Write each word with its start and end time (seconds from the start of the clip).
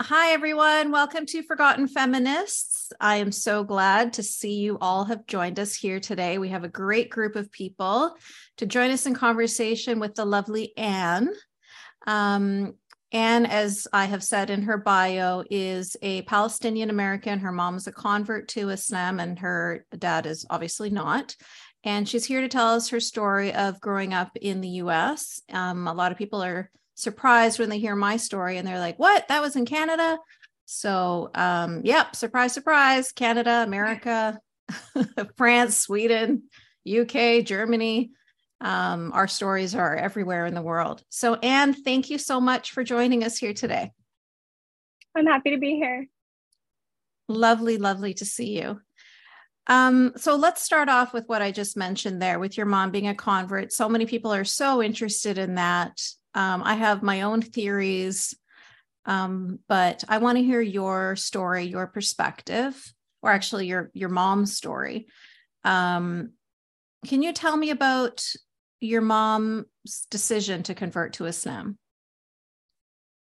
Hi, 0.00 0.32
everyone. 0.32 0.92
Welcome 0.92 1.26
to 1.26 1.42
Forgotten 1.42 1.88
Feminists. 1.88 2.92
I 3.00 3.16
am 3.16 3.32
so 3.32 3.64
glad 3.64 4.12
to 4.12 4.22
see 4.22 4.54
you 4.54 4.78
all 4.80 5.04
have 5.04 5.26
joined 5.26 5.58
us 5.58 5.74
here 5.74 5.98
today. 5.98 6.38
We 6.38 6.50
have 6.50 6.62
a 6.62 6.68
great 6.68 7.10
group 7.10 7.34
of 7.34 7.50
people 7.50 8.14
to 8.58 8.66
join 8.66 8.92
us 8.92 9.06
in 9.06 9.14
conversation 9.14 9.98
with 9.98 10.14
the 10.14 10.24
lovely 10.24 10.72
Anne. 10.76 11.30
Um, 12.06 12.74
Anne, 13.10 13.44
as 13.44 13.88
I 13.92 14.04
have 14.04 14.22
said 14.22 14.50
in 14.50 14.62
her 14.62 14.78
bio, 14.78 15.42
is 15.50 15.96
a 16.00 16.22
Palestinian 16.22 16.90
American. 16.90 17.40
Her 17.40 17.52
mom 17.52 17.74
is 17.74 17.88
a 17.88 17.92
convert 17.92 18.46
to 18.50 18.68
Islam, 18.68 19.18
and 19.18 19.36
her 19.40 19.84
dad 19.98 20.26
is 20.26 20.46
obviously 20.48 20.90
not. 20.90 21.34
And 21.82 22.08
she's 22.08 22.24
here 22.24 22.40
to 22.40 22.48
tell 22.48 22.68
us 22.68 22.90
her 22.90 23.00
story 23.00 23.52
of 23.52 23.80
growing 23.80 24.14
up 24.14 24.30
in 24.36 24.60
the 24.60 24.68
US. 24.68 25.42
Um, 25.52 25.88
a 25.88 25.92
lot 25.92 26.12
of 26.12 26.18
people 26.18 26.40
are 26.40 26.70
surprised 26.98 27.58
when 27.58 27.68
they 27.68 27.78
hear 27.78 27.94
my 27.94 28.16
story 28.16 28.58
and 28.58 28.66
they're 28.66 28.78
like, 28.78 28.98
what? 28.98 29.28
That 29.28 29.40
was 29.40 29.56
in 29.56 29.64
Canada? 29.64 30.18
So, 30.66 31.30
um, 31.34 31.82
yep, 31.84 32.14
surprise, 32.14 32.52
surprise, 32.52 33.12
Canada, 33.12 33.62
America, 33.64 34.38
France, 35.36 35.78
Sweden, 35.78 36.44
UK, 36.86 37.44
Germany. 37.44 38.10
Um, 38.60 39.12
our 39.14 39.28
stories 39.28 39.74
are 39.74 39.94
everywhere 39.94 40.46
in 40.46 40.54
the 40.54 40.62
world. 40.62 41.02
So, 41.08 41.36
Anne, 41.36 41.72
thank 41.72 42.10
you 42.10 42.18
so 42.18 42.40
much 42.40 42.72
for 42.72 42.82
joining 42.82 43.22
us 43.22 43.38
here 43.38 43.54
today. 43.54 43.92
I'm 45.16 45.26
happy 45.26 45.52
to 45.52 45.58
be 45.58 45.76
here. 45.76 46.06
Lovely, 47.28 47.78
lovely 47.78 48.14
to 48.14 48.24
see 48.24 48.58
you. 48.58 48.80
Um, 49.68 50.12
so 50.16 50.34
let's 50.34 50.62
start 50.62 50.88
off 50.88 51.12
with 51.12 51.24
what 51.28 51.42
I 51.42 51.52
just 51.52 51.76
mentioned 51.76 52.22
there 52.22 52.38
with 52.38 52.56
your 52.56 52.66
mom 52.66 52.90
being 52.90 53.08
a 53.08 53.14
convert. 53.14 53.72
So 53.72 53.88
many 53.88 54.06
people 54.06 54.32
are 54.32 54.44
so 54.44 54.82
interested 54.82 55.38
in 55.38 55.56
that. 55.56 56.00
Um, 56.34 56.62
I 56.64 56.74
have 56.74 57.02
my 57.02 57.22
own 57.22 57.42
theories, 57.42 58.36
um, 59.04 59.58
but 59.68 60.04
I 60.08 60.18
want 60.18 60.38
to 60.38 60.44
hear 60.44 60.60
your 60.60 61.16
story, 61.16 61.64
your 61.64 61.86
perspective, 61.86 62.92
or 63.22 63.30
actually 63.30 63.66
your 63.66 63.90
your 63.94 64.08
mom's 64.08 64.56
story. 64.56 65.06
Um, 65.64 66.32
can 67.06 67.22
you 67.22 67.32
tell 67.32 67.56
me 67.56 67.70
about 67.70 68.24
your 68.80 69.00
mom's 69.00 69.66
decision 70.10 70.62
to 70.64 70.74
convert 70.74 71.14
to 71.14 71.24
Islam? 71.24 71.78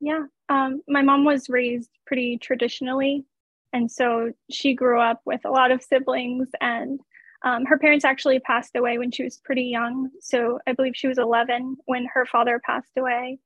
Yeah, 0.01 0.25
um, 0.49 0.83
my 0.89 1.03
mom 1.03 1.25
was 1.25 1.49
raised 1.49 1.91
pretty 2.07 2.39
traditionally, 2.39 3.25
and 3.73 3.91
so 3.91 4.33
she 4.51 4.75
grew 4.75 5.01
up 5.01 5.21
with 5.25 5.45
a 5.45 5.51
lot 5.51 5.71
of 5.71 5.83
siblings 5.83 6.49
and 6.61 7.01
um, 7.43 7.65
her 7.65 7.79
parents 7.79 8.05
actually 8.05 8.39
passed 8.41 8.77
away 8.77 8.99
when 8.99 9.11
she 9.11 9.25
was 9.25 9.39
pretty 9.39 9.65
young. 9.65 10.11
So 10.21 10.59
I 10.67 10.73
believe 10.73 10.93
she 10.95 11.09
was 11.09 11.19
11 11.19 11.77
when 11.87 12.07
her 12.13 12.27
father 12.27 12.61
passed 12.65 12.93
away. 12.99 13.39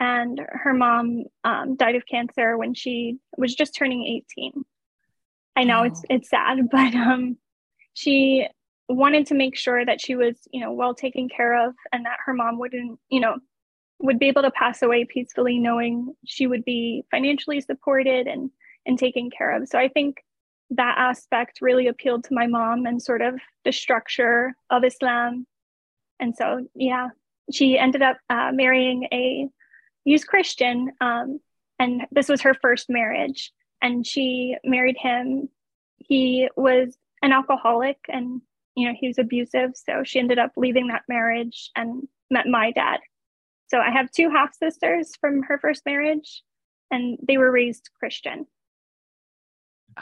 And 0.00 0.40
her 0.48 0.72
mom 0.72 1.24
um, 1.44 1.76
died 1.76 1.94
of 1.94 2.06
cancer 2.06 2.56
when 2.56 2.74
she 2.74 3.18
was 3.36 3.54
just 3.54 3.74
turning 3.76 4.04
18. 4.36 4.64
I 5.54 5.64
know 5.64 5.80
oh. 5.80 5.84
it's 5.84 6.02
it's 6.08 6.30
sad, 6.30 6.58
but 6.70 6.94
um, 6.94 7.36
she 7.94 8.46
wanted 8.88 9.26
to 9.26 9.34
make 9.34 9.56
sure 9.56 9.84
that 9.84 10.00
she 10.00 10.16
was, 10.16 10.36
you 10.50 10.60
know, 10.60 10.72
well 10.72 10.94
taken 10.94 11.28
care 11.28 11.68
of, 11.68 11.74
and 11.92 12.04
that 12.04 12.18
her 12.26 12.34
mom 12.34 12.58
wouldn't, 12.58 12.98
you 13.10 13.20
know, 13.20 13.36
would 14.00 14.18
be 14.18 14.26
able 14.26 14.42
to 14.42 14.50
pass 14.50 14.82
away 14.82 15.04
peacefully, 15.04 15.58
knowing 15.58 16.14
she 16.26 16.46
would 16.46 16.64
be 16.64 17.04
financially 17.10 17.60
supported 17.60 18.26
and 18.26 18.50
and 18.86 18.98
taken 18.98 19.30
care 19.30 19.56
of. 19.56 19.68
So 19.68 19.78
I 19.78 19.88
think 19.88 20.16
that 20.76 20.96
aspect 20.98 21.58
really 21.60 21.86
appealed 21.86 22.24
to 22.24 22.34
my 22.34 22.46
mom 22.46 22.86
and 22.86 23.00
sort 23.00 23.22
of 23.22 23.38
the 23.64 23.72
structure 23.72 24.54
of 24.70 24.84
Islam. 24.84 25.46
And 26.20 26.34
so, 26.34 26.66
yeah, 26.74 27.08
she 27.52 27.78
ended 27.78 28.02
up 28.02 28.18
uh, 28.30 28.50
marrying 28.52 29.04
a 29.12 29.48
used 30.04 30.26
Christian. 30.26 30.92
Um, 31.00 31.40
and 31.78 32.02
this 32.10 32.28
was 32.28 32.42
her 32.42 32.54
first 32.54 32.88
marriage. 32.88 33.52
And 33.80 34.06
she 34.06 34.56
married 34.64 34.96
him. 34.98 35.48
He 35.96 36.48
was 36.56 36.96
an 37.22 37.32
alcoholic 37.32 37.98
and, 38.08 38.40
you 38.76 38.88
know, 38.88 38.94
he 38.98 39.08
was 39.08 39.18
abusive. 39.18 39.72
So 39.74 40.02
she 40.04 40.18
ended 40.18 40.38
up 40.38 40.52
leaving 40.56 40.88
that 40.88 41.02
marriage 41.08 41.70
and 41.76 42.06
met 42.30 42.46
my 42.46 42.70
dad. 42.72 43.00
So 43.68 43.78
I 43.78 43.90
have 43.90 44.10
two 44.10 44.28
half 44.30 44.54
sisters 44.54 45.12
from 45.20 45.42
her 45.44 45.58
first 45.58 45.86
marriage, 45.86 46.42
and 46.90 47.18
they 47.26 47.38
were 47.38 47.50
raised 47.50 47.88
Christian. 47.98 48.46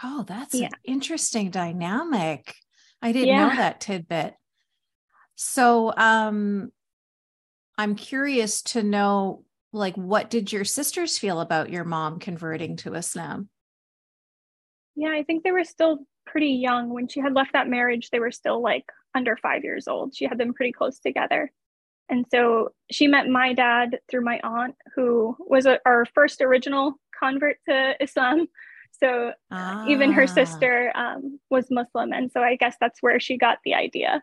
Oh, 0.02 0.24
that's 0.26 0.54
yeah. 0.54 0.66
an 0.66 0.72
interesting 0.84 1.50
dynamic. 1.50 2.54
I 3.02 3.12
didn't 3.12 3.28
yeah. 3.28 3.48
know 3.48 3.56
that 3.56 3.80
tidbit. 3.80 4.34
So, 5.36 5.94
um, 5.96 6.70
I'm 7.78 7.94
curious 7.94 8.60
to 8.62 8.82
know, 8.82 9.44
like, 9.72 9.96
what 9.96 10.28
did 10.28 10.52
your 10.52 10.64
sisters 10.64 11.16
feel 11.16 11.40
about 11.40 11.70
your 11.70 11.84
mom 11.84 12.18
converting 12.18 12.76
to 12.78 12.94
Islam? 12.94 13.48
Yeah, 14.96 15.10
I 15.10 15.22
think 15.22 15.44
they 15.44 15.52
were 15.52 15.64
still 15.64 16.00
pretty 16.26 16.48
young 16.48 16.90
when 16.90 17.08
she 17.08 17.20
had 17.20 17.32
left 17.32 17.54
that 17.54 17.68
marriage. 17.68 18.10
They 18.10 18.20
were 18.20 18.30
still 18.32 18.62
like 18.62 18.84
under 19.14 19.36
five 19.36 19.64
years 19.64 19.88
old. 19.88 20.14
She 20.14 20.26
had 20.26 20.36
them 20.36 20.52
pretty 20.52 20.72
close 20.72 20.98
together. 20.98 21.50
And 22.10 22.26
so 22.30 22.70
she 22.90 23.06
met 23.06 23.28
my 23.28 23.54
dad 23.54 24.00
through 24.10 24.24
my 24.24 24.40
aunt, 24.42 24.74
who 24.94 25.36
was 25.38 25.64
a, 25.64 25.78
our 25.86 26.04
first 26.14 26.40
original 26.40 26.94
convert 27.18 27.56
to 27.68 27.94
Islam. 28.00 28.48
So 29.02 29.32
ah. 29.50 29.86
even 29.88 30.12
her 30.12 30.24
ah. 30.24 30.26
sister 30.26 30.92
um, 30.94 31.40
was 31.50 31.70
Muslim. 31.70 32.12
And 32.12 32.30
so 32.32 32.40
I 32.40 32.56
guess 32.56 32.76
that's 32.80 33.02
where 33.02 33.20
she 33.20 33.38
got 33.38 33.58
the 33.64 33.74
idea. 33.74 34.22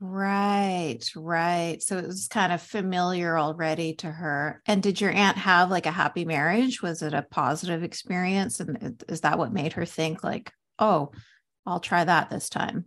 Right, 0.00 1.00
right. 1.16 1.82
So 1.82 1.96
it 1.96 2.06
was 2.06 2.28
kind 2.28 2.52
of 2.52 2.60
familiar 2.60 3.38
already 3.38 3.94
to 3.96 4.10
her. 4.10 4.60
And 4.66 4.82
did 4.82 5.00
your 5.00 5.12
aunt 5.12 5.38
have 5.38 5.70
like 5.70 5.86
a 5.86 5.90
happy 5.90 6.24
marriage? 6.24 6.82
Was 6.82 7.00
it 7.00 7.14
a 7.14 7.22
positive 7.22 7.82
experience? 7.82 8.60
And 8.60 9.02
is 9.08 9.22
that 9.22 9.38
what 9.38 9.52
made 9.52 9.74
her 9.74 9.86
think, 9.86 10.22
like, 10.22 10.52
oh, 10.78 11.12
I'll 11.64 11.80
try 11.80 12.04
that 12.04 12.28
this 12.28 12.50
time? 12.50 12.86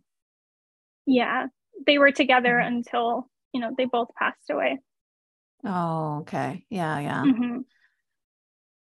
Yeah, 1.07 1.47
they 1.87 1.97
were 1.97 2.11
together 2.11 2.55
mm-hmm. 2.55 2.75
until, 2.75 3.29
you 3.51 3.61
know, 3.61 3.71
they 3.75 3.85
both 3.85 4.09
passed 4.19 4.49
away. 4.51 4.77
Oh, 5.65 6.19
okay. 6.21 6.65
Yeah, 6.69 6.99
yeah. 6.99 7.23
Mm-hmm. 7.23 7.59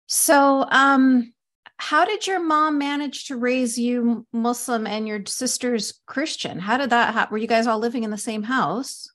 So, 0.06 0.66
um, 0.68 1.32
how 1.78 2.04
did 2.04 2.26
your 2.26 2.40
mom 2.40 2.76
manage 2.78 3.26
to 3.26 3.36
raise 3.36 3.78
you 3.78 4.26
Muslim 4.32 4.86
and 4.86 5.06
your 5.06 5.24
sisters 5.26 6.00
Christian? 6.06 6.58
How 6.58 6.76
did 6.76 6.90
that 6.90 7.14
happen? 7.14 7.32
Were 7.32 7.38
you 7.38 7.46
guys 7.46 7.66
all 7.66 7.78
living 7.78 8.02
in 8.02 8.10
the 8.10 8.18
same 8.18 8.42
house? 8.42 9.08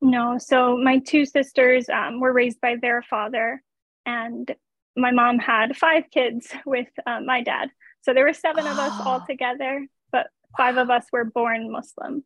No. 0.00 0.36
So 0.38 0.76
my 0.76 0.98
two 0.98 1.24
sisters 1.24 1.88
um, 1.88 2.20
were 2.20 2.32
raised 2.32 2.60
by 2.60 2.76
their 2.80 3.02
father, 3.02 3.62
and 4.04 4.54
my 4.96 5.12
mom 5.12 5.38
had 5.38 5.76
five 5.76 6.04
kids 6.12 6.48
with 6.66 6.88
uh, 7.06 7.20
my 7.24 7.42
dad. 7.42 7.70
So 8.02 8.12
there 8.12 8.24
were 8.24 8.34
seven 8.34 8.64
oh. 8.66 8.70
of 8.70 8.78
us 8.78 8.92
all 9.00 9.24
together, 9.26 9.86
but 10.12 10.28
five 10.56 10.76
wow. 10.76 10.82
of 10.82 10.90
us 10.90 11.06
were 11.10 11.24
born 11.24 11.72
Muslim. 11.72 12.22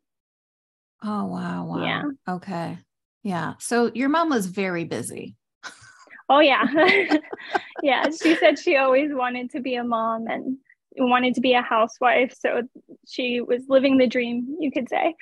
Oh, 1.04 1.26
wow. 1.26 1.66
Wow. 1.66 1.84
Yeah. 1.84 2.02
Okay. 2.28 2.78
Yeah. 3.22 3.54
So 3.58 3.90
your 3.94 4.08
mom 4.08 4.28
was 4.28 4.46
very 4.46 4.84
busy. 4.84 5.36
Oh 6.32 6.40
yeah. 6.40 6.64
yeah. 7.82 8.08
She 8.08 8.36
said 8.36 8.58
she 8.58 8.78
always 8.78 9.10
wanted 9.12 9.50
to 9.50 9.60
be 9.60 9.74
a 9.74 9.84
mom 9.84 10.28
and 10.28 10.56
wanted 10.96 11.34
to 11.34 11.42
be 11.42 11.52
a 11.52 11.60
housewife. 11.60 12.34
So 12.40 12.62
she 13.06 13.42
was 13.42 13.64
living 13.68 13.98
the 13.98 14.06
dream, 14.06 14.56
you 14.58 14.72
could 14.72 14.88
say. 14.88 15.14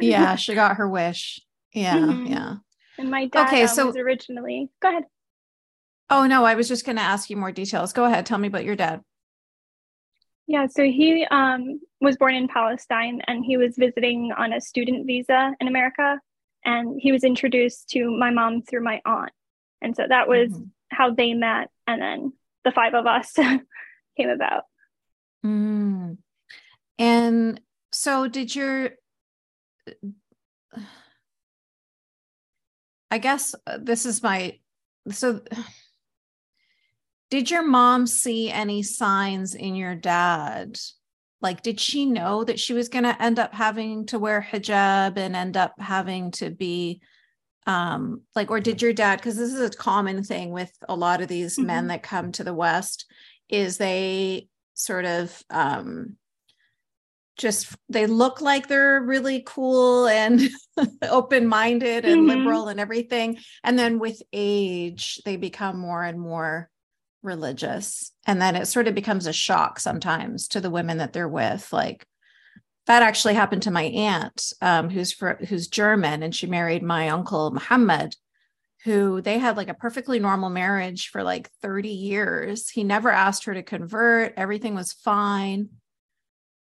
yeah, 0.00 0.34
she 0.36 0.54
got 0.54 0.78
her 0.78 0.88
wish. 0.88 1.38
Yeah. 1.74 1.98
Mm-hmm. 1.98 2.26
Yeah. 2.32 2.54
And 2.98 3.10
my 3.10 3.26
dad 3.26 3.48
okay, 3.48 3.62
um, 3.64 3.68
so, 3.68 3.86
was 3.88 3.96
originally 3.96 4.70
go 4.80 4.88
ahead. 4.88 5.04
Oh 6.08 6.26
no, 6.26 6.46
I 6.46 6.54
was 6.54 6.66
just 6.66 6.86
gonna 6.86 7.02
ask 7.02 7.28
you 7.28 7.36
more 7.36 7.52
details. 7.52 7.92
Go 7.92 8.06
ahead, 8.06 8.24
tell 8.24 8.38
me 8.38 8.48
about 8.48 8.64
your 8.64 8.76
dad. 8.76 9.02
Yeah, 10.46 10.66
so 10.66 10.82
he 10.82 11.26
um, 11.30 11.78
was 12.00 12.16
born 12.16 12.34
in 12.34 12.48
Palestine 12.48 13.20
and 13.26 13.44
he 13.44 13.58
was 13.58 13.76
visiting 13.76 14.32
on 14.32 14.54
a 14.54 14.62
student 14.62 15.06
visa 15.06 15.54
in 15.60 15.68
America. 15.68 16.18
And 16.64 16.98
he 16.98 17.12
was 17.12 17.22
introduced 17.22 17.90
to 17.90 18.10
my 18.10 18.30
mom 18.30 18.62
through 18.62 18.82
my 18.82 19.02
aunt. 19.04 19.30
And 19.80 19.96
so 19.96 20.04
that 20.08 20.28
was 20.28 20.50
mm-hmm. 20.50 20.64
how 20.90 21.14
they 21.14 21.34
met. 21.34 21.70
And 21.86 22.02
then 22.02 22.32
the 22.64 22.72
five 22.72 22.94
of 22.94 23.06
us 23.06 23.32
came 24.16 24.28
about. 24.28 24.64
Mm. 25.44 26.18
And 26.98 27.60
so 27.92 28.28
did 28.28 28.54
your, 28.54 28.90
I 33.10 33.18
guess 33.18 33.54
uh, 33.66 33.78
this 33.80 34.04
is 34.04 34.22
my, 34.22 34.58
so 35.10 35.40
did 37.30 37.50
your 37.50 37.66
mom 37.66 38.06
see 38.06 38.50
any 38.50 38.82
signs 38.82 39.54
in 39.54 39.74
your 39.74 39.94
dad? 39.94 40.78
Like, 41.40 41.62
did 41.62 41.78
she 41.78 42.04
know 42.04 42.42
that 42.44 42.58
she 42.58 42.72
was 42.72 42.88
going 42.88 43.04
to 43.04 43.22
end 43.22 43.38
up 43.38 43.54
having 43.54 44.06
to 44.06 44.18
wear 44.18 44.46
hijab 44.50 45.16
and 45.16 45.36
end 45.36 45.56
up 45.56 45.74
having 45.78 46.32
to 46.32 46.50
be 46.50 47.00
um 47.68 48.22
like 48.34 48.50
or 48.50 48.58
did 48.58 48.80
your 48.82 48.94
dad 48.94 49.16
because 49.16 49.36
this 49.36 49.52
is 49.52 49.60
a 49.60 49.76
common 49.76 50.24
thing 50.24 50.50
with 50.50 50.72
a 50.88 50.96
lot 50.96 51.20
of 51.20 51.28
these 51.28 51.56
mm-hmm. 51.56 51.66
men 51.66 51.86
that 51.88 52.02
come 52.02 52.32
to 52.32 52.42
the 52.42 52.54
west 52.54 53.04
is 53.48 53.76
they 53.76 54.48
sort 54.74 55.04
of 55.04 55.44
um 55.50 56.16
just 57.36 57.76
they 57.88 58.06
look 58.06 58.40
like 58.40 58.66
they're 58.66 59.00
really 59.00 59.44
cool 59.46 60.08
and 60.08 60.40
open-minded 61.02 62.04
and 62.04 62.22
mm-hmm. 62.22 62.38
liberal 62.38 62.68
and 62.68 62.80
everything 62.80 63.38
and 63.62 63.78
then 63.78 63.98
with 63.98 64.20
age 64.32 65.20
they 65.24 65.36
become 65.36 65.78
more 65.78 66.02
and 66.02 66.18
more 66.18 66.70
religious 67.22 68.12
and 68.26 68.40
then 68.40 68.56
it 68.56 68.66
sort 68.66 68.88
of 68.88 68.94
becomes 68.94 69.26
a 69.26 69.32
shock 69.32 69.78
sometimes 69.78 70.48
to 70.48 70.60
the 70.60 70.70
women 70.70 70.98
that 70.98 71.12
they're 71.12 71.28
with 71.28 71.70
like 71.72 72.06
that 72.88 73.02
actually 73.02 73.34
happened 73.34 73.62
to 73.62 73.70
my 73.70 73.84
aunt 73.84 74.52
um, 74.60 74.90
who's 74.90 75.12
for, 75.12 75.38
who's 75.48 75.68
german 75.68 76.22
and 76.22 76.34
she 76.34 76.46
married 76.46 76.82
my 76.82 77.08
uncle 77.08 77.52
muhammad 77.52 78.14
who 78.84 79.20
they 79.20 79.38
had 79.38 79.56
like 79.56 79.68
a 79.68 79.74
perfectly 79.74 80.18
normal 80.18 80.50
marriage 80.50 81.08
for 81.08 81.22
like 81.22 81.50
30 81.62 81.88
years. 81.88 82.70
He 82.70 82.84
never 82.84 83.10
asked 83.10 83.44
her 83.44 83.54
to 83.54 83.62
convert. 83.62 84.34
Everything 84.36 84.74
was 84.74 84.92
fine. 84.92 85.70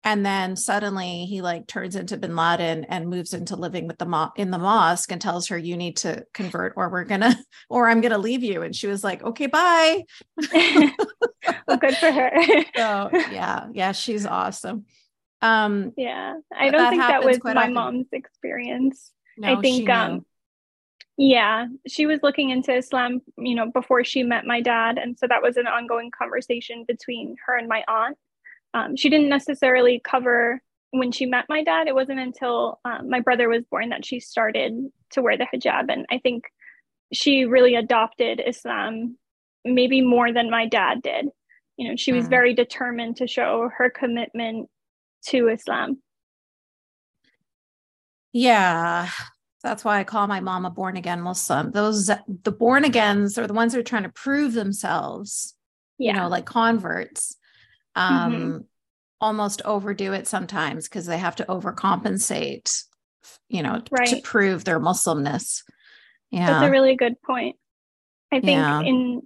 And 0.03 0.25
then 0.25 0.55
suddenly 0.55 1.25
he 1.25 1.41
like 1.41 1.67
turns 1.67 1.97
into 1.97 2.15
bin 2.15 2.35
laden 2.35 2.85
and 2.85 3.09
moves 3.09 3.33
into 3.33 3.57
living 3.57 3.87
with 3.87 3.97
the 3.97 4.05
mo- 4.05 4.31
in 4.37 4.51
the 4.51 4.57
mosque 4.57 5.11
and 5.11 5.19
tells 5.21 5.49
her 5.49 5.57
you 5.57 5.75
need 5.75 5.97
to 5.97 6.25
convert 6.33 6.73
or 6.77 6.89
we're 6.89 7.03
gonna 7.03 7.37
or 7.69 7.89
i'm 7.89 7.99
gonna 7.99 8.17
leave 8.17 8.43
you. 8.43 8.61
And 8.61 8.75
she 8.75 8.87
was 8.87 9.03
like 9.03 9.21
okay 9.23 9.47
bye. 9.47 10.03
Well 11.67 11.77
good 11.77 11.97
for 11.97 12.11
her. 12.11 12.31
So 12.75 13.09
yeah 13.31 13.67
yeah 13.73 13.91
she's 13.91 14.25
awesome 14.25 14.85
um 15.41 15.93
yeah 15.97 16.35
i 16.55 16.69
don't 16.69 16.89
think 16.89 17.01
that 17.01 17.23
was 17.23 17.39
my 17.43 17.53
often. 17.53 17.73
mom's 17.73 18.07
experience 18.11 19.11
no, 19.37 19.53
i 19.53 19.61
think 19.61 19.89
um 19.89 20.25
yeah 21.17 21.67
she 21.87 22.05
was 22.05 22.19
looking 22.23 22.49
into 22.49 22.75
islam 22.75 23.21
you 23.37 23.55
know 23.55 23.69
before 23.71 24.03
she 24.03 24.23
met 24.23 24.45
my 24.45 24.61
dad 24.61 24.97
and 24.97 25.17
so 25.17 25.27
that 25.27 25.41
was 25.41 25.57
an 25.57 25.67
ongoing 25.67 26.11
conversation 26.17 26.85
between 26.87 27.35
her 27.45 27.55
and 27.55 27.67
my 27.67 27.83
aunt 27.87 28.17
um, 28.73 28.95
she 28.95 29.09
didn't 29.09 29.29
necessarily 29.29 30.01
cover 30.03 30.61
when 30.91 31.11
she 31.11 31.25
met 31.25 31.45
my 31.49 31.63
dad. 31.63 31.87
It 31.87 31.95
wasn't 31.95 32.19
until 32.19 32.79
um, 32.85 33.09
my 33.09 33.19
brother 33.19 33.49
was 33.49 33.63
born 33.69 33.89
that 33.89 34.05
she 34.05 34.19
started 34.19 34.73
to 35.11 35.21
wear 35.21 35.37
the 35.37 35.47
hijab. 35.53 35.91
And 35.91 36.05
I 36.09 36.19
think 36.19 36.45
she 37.13 37.45
really 37.45 37.75
adopted 37.75 38.41
Islam 38.45 39.17
maybe 39.63 40.01
more 40.01 40.31
than 40.31 40.49
my 40.49 40.67
dad 40.67 41.01
did. 41.01 41.27
You 41.77 41.89
know, 41.89 41.95
she 41.95 42.11
was 42.11 42.25
mm. 42.25 42.29
very 42.29 42.53
determined 42.53 43.17
to 43.17 43.27
show 43.27 43.69
her 43.77 43.89
commitment 43.89 44.69
to 45.27 45.49
Islam. 45.49 46.01
Yeah. 48.33 49.09
That's 49.63 49.83
why 49.83 49.99
I 49.99 50.03
call 50.03 50.27
my 50.27 50.39
mom 50.39 50.65
a 50.65 50.69
born 50.69 50.97
again 50.97 51.21
Muslim. 51.21 51.71
Those 51.71 52.07
the 52.43 52.51
born 52.51 52.85
agains 52.85 53.37
are 53.37 53.47
the 53.47 53.53
ones 53.53 53.73
that 53.73 53.79
are 53.79 53.83
trying 53.83 54.03
to 54.03 54.09
prove 54.09 54.53
themselves, 54.53 55.55
yeah. 55.97 56.13
you 56.13 56.19
know, 56.19 56.27
like 56.27 56.45
converts 56.45 57.35
um, 57.95 58.31
mm-hmm. 58.31 58.57
almost 59.19 59.61
overdo 59.65 60.13
it 60.13 60.27
sometimes 60.27 60.87
because 60.87 61.07
they 61.07 61.17
have 61.17 61.35
to 61.37 61.45
overcompensate, 61.45 62.83
you 63.49 63.63
know, 63.63 63.81
right. 63.91 64.07
to 64.07 64.21
prove 64.21 64.63
their 64.63 64.79
Muslimness. 64.79 65.63
Yeah. 66.29 66.45
That's 66.45 66.67
a 66.67 66.71
really 66.71 66.95
good 66.95 67.19
point. 67.21 67.55
I 68.31 68.39
think 68.39 68.57
yeah. 68.57 68.81
in 68.81 69.21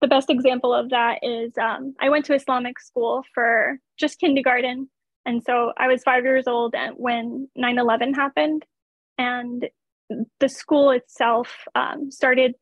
the 0.00 0.08
best 0.08 0.28
example 0.28 0.74
of 0.74 0.90
that 0.90 1.20
is 1.22 1.52
um, 1.56 1.94
I 1.98 2.10
went 2.10 2.26
to 2.26 2.34
Islamic 2.34 2.78
school 2.78 3.24
for 3.32 3.78
just 3.98 4.18
kindergarten. 4.20 4.90
And 5.26 5.42
so 5.42 5.72
I 5.76 5.88
was 5.88 6.02
five 6.02 6.24
years 6.24 6.46
old 6.46 6.74
when 6.96 7.48
9 7.56 7.78
11 7.78 8.14
happened. 8.14 8.64
And 9.16 9.68
the 10.40 10.48
school 10.48 10.90
itself 10.90 11.64
um, 11.74 12.10
started 12.10 12.54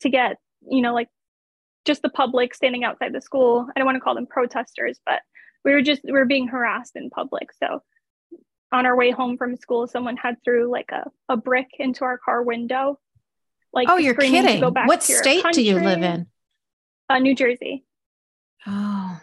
to 0.00 0.08
get, 0.08 0.38
you 0.68 0.80
know, 0.80 0.94
like 0.94 1.08
just 1.84 2.02
the 2.02 2.08
public 2.08 2.54
standing 2.54 2.84
outside 2.84 3.12
the 3.12 3.20
school. 3.20 3.68
I 3.68 3.78
don't 3.78 3.86
want 3.86 3.96
to 3.96 4.00
call 4.00 4.14
them 4.14 4.26
protesters, 4.26 4.98
but 5.04 5.20
we 5.64 5.72
were 5.72 5.82
just 5.82 6.02
we 6.04 6.12
were 6.12 6.24
being 6.24 6.48
harassed 6.48 6.96
in 6.96 7.10
public. 7.10 7.52
So 7.52 7.82
on 8.72 8.86
our 8.86 8.96
way 8.96 9.10
home 9.10 9.36
from 9.36 9.56
school, 9.56 9.86
someone 9.86 10.16
had 10.16 10.36
threw 10.44 10.70
like 10.70 10.90
a, 10.92 11.10
a 11.28 11.36
brick 11.36 11.68
into 11.78 12.04
our 12.04 12.18
car 12.18 12.42
window. 12.42 12.98
Like 13.72 13.88
oh, 13.90 13.96
you're 13.96 14.14
kidding! 14.14 14.62
what 14.62 15.02
state 15.02 15.44
do 15.52 15.62
you 15.62 15.74
live 15.76 16.02
in? 16.02 16.26
Uh, 17.08 17.18
New 17.18 17.34
Jersey. 17.34 17.84
Oh. 18.66 19.20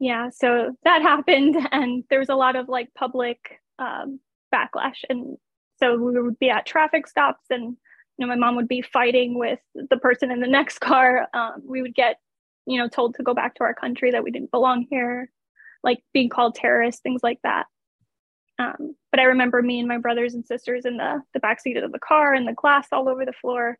Yeah, 0.00 0.30
so 0.30 0.74
that 0.84 1.02
happened, 1.02 1.56
and 1.70 2.02
there 2.10 2.18
was 2.18 2.28
a 2.28 2.34
lot 2.34 2.56
of 2.56 2.68
like 2.68 2.92
public 2.94 3.60
um, 3.78 4.18
backlash, 4.52 5.04
and 5.08 5.36
so 5.78 5.96
we 5.96 6.20
would 6.20 6.38
be 6.38 6.50
at 6.50 6.66
traffic 6.66 7.06
stops 7.06 7.46
and 7.48 7.76
you 8.20 8.26
know, 8.26 8.34
my 8.34 8.36
mom 8.36 8.56
would 8.56 8.68
be 8.68 8.82
fighting 8.82 9.38
with 9.38 9.60
the 9.74 9.96
person 9.96 10.30
in 10.30 10.40
the 10.40 10.46
next 10.58 10.80
car. 10.80 11.26
Um, 11.32 11.62
we 11.64 11.80
would 11.80 11.94
get, 11.94 12.20
you 12.66 12.78
know, 12.78 12.86
told 12.86 13.14
to 13.14 13.22
go 13.22 13.32
back 13.32 13.54
to 13.54 13.64
our 13.64 13.74
country 13.74 14.10
that 14.10 14.22
we 14.22 14.30
didn't 14.30 14.50
belong 14.50 14.86
here, 14.90 15.30
like 15.82 16.02
being 16.12 16.28
called 16.28 16.54
terrorists, 16.54 17.00
things 17.00 17.22
like 17.22 17.38
that. 17.44 17.64
Um, 18.58 18.94
but 19.10 19.20
I 19.20 19.24
remember 19.24 19.62
me 19.62 19.78
and 19.78 19.88
my 19.88 19.96
brothers 19.96 20.34
and 20.34 20.46
sisters 20.46 20.84
in 20.84 20.98
the 20.98 21.22
the 21.32 21.40
back 21.40 21.62
seat 21.62 21.78
of 21.78 21.92
the 21.92 21.98
car 21.98 22.34
and 22.34 22.46
the 22.46 22.52
glass 22.52 22.88
all 22.92 23.08
over 23.08 23.24
the 23.24 23.32
floor, 23.32 23.78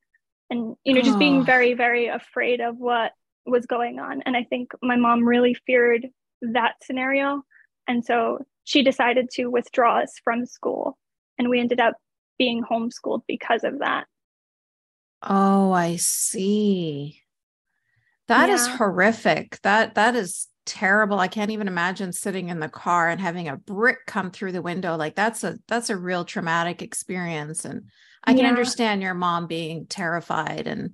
and 0.48 0.74
you 0.84 0.94
know, 0.94 1.02
just 1.02 1.16
oh. 1.16 1.18
being 1.18 1.44
very, 1.44 1.74
very 1.74 2.06
afraid 2.06 2.62
of 2.62 2.78
what 2.78 3.12
was 3.50 3.66
going 3.66 3.98
on. 3.98 4.22
And 4.22 4.36
I 4.36 4.44
think 4.44 4.72
my 4.82 4.96
mom 4.96 5.24
really 5.24 5.54
feared 5.66 6.06
that 6.40 6.74
scenario, 6.82 7.42
and 7.86 8.04
so 8.04 8.44
she 8.64 8.82
decided 8.82 9.30
to 9.32 9.46
withdraw 9.46 10.00
us 10.00 10.14
from 10.22 10.46
school, 10.46 10.96
and 11.38 11.48
we 11.48 11.60
ended 11.60 11.80
up 11.80 11.94
being 12.38 12.62
homeschooled 12.62 13.22
because 13.26 13.64
of 13.64 13.80
that. 13.80 14.06
Oh, 15.22 15.72
I 15.72 15.96
see. 15.96 17.20
That 18.28 18.48
yeah. 18.48 18.54
is 18.54 18.66
horrific. 18.66 19.60
That 19.62 19.96
that 19.96 20.14
is 20.16 20.48
terrible. 20.64 21.18
I 21.18 21.28
can't 21.28 21.50
even 21.50 21.68
imagine 21.68 22.12
sitting 22.12 22.48
in 22.48 22.60
the 22.60 22.68
car 22.68 23.08
and 23.08 23.20
having 23.20 23.48
a 23.48 23.56
brick 23.56 24.06
come 24.06 24.30
through 24.30 24.52
the 24.52 24.62
window. 24.62 24.96
Like 24.96 25.16
that's 25.16 25.42
a 25.44 25.58
that's 25.68 25.90
a 25.90 25.96
real 25.96 26.24
traumatic 26.24 26.80
experience 26.80 27.64
and 27.64 27.90
I 28.24 28.34
can 28.34 28.44
yeah. 28.44 28.48
understand 28.48 29.02
your 29.02 29.14
mom 29.14 29.46
being 29.46 29.86
terrified 29.86 30.66
and 30.66 30.90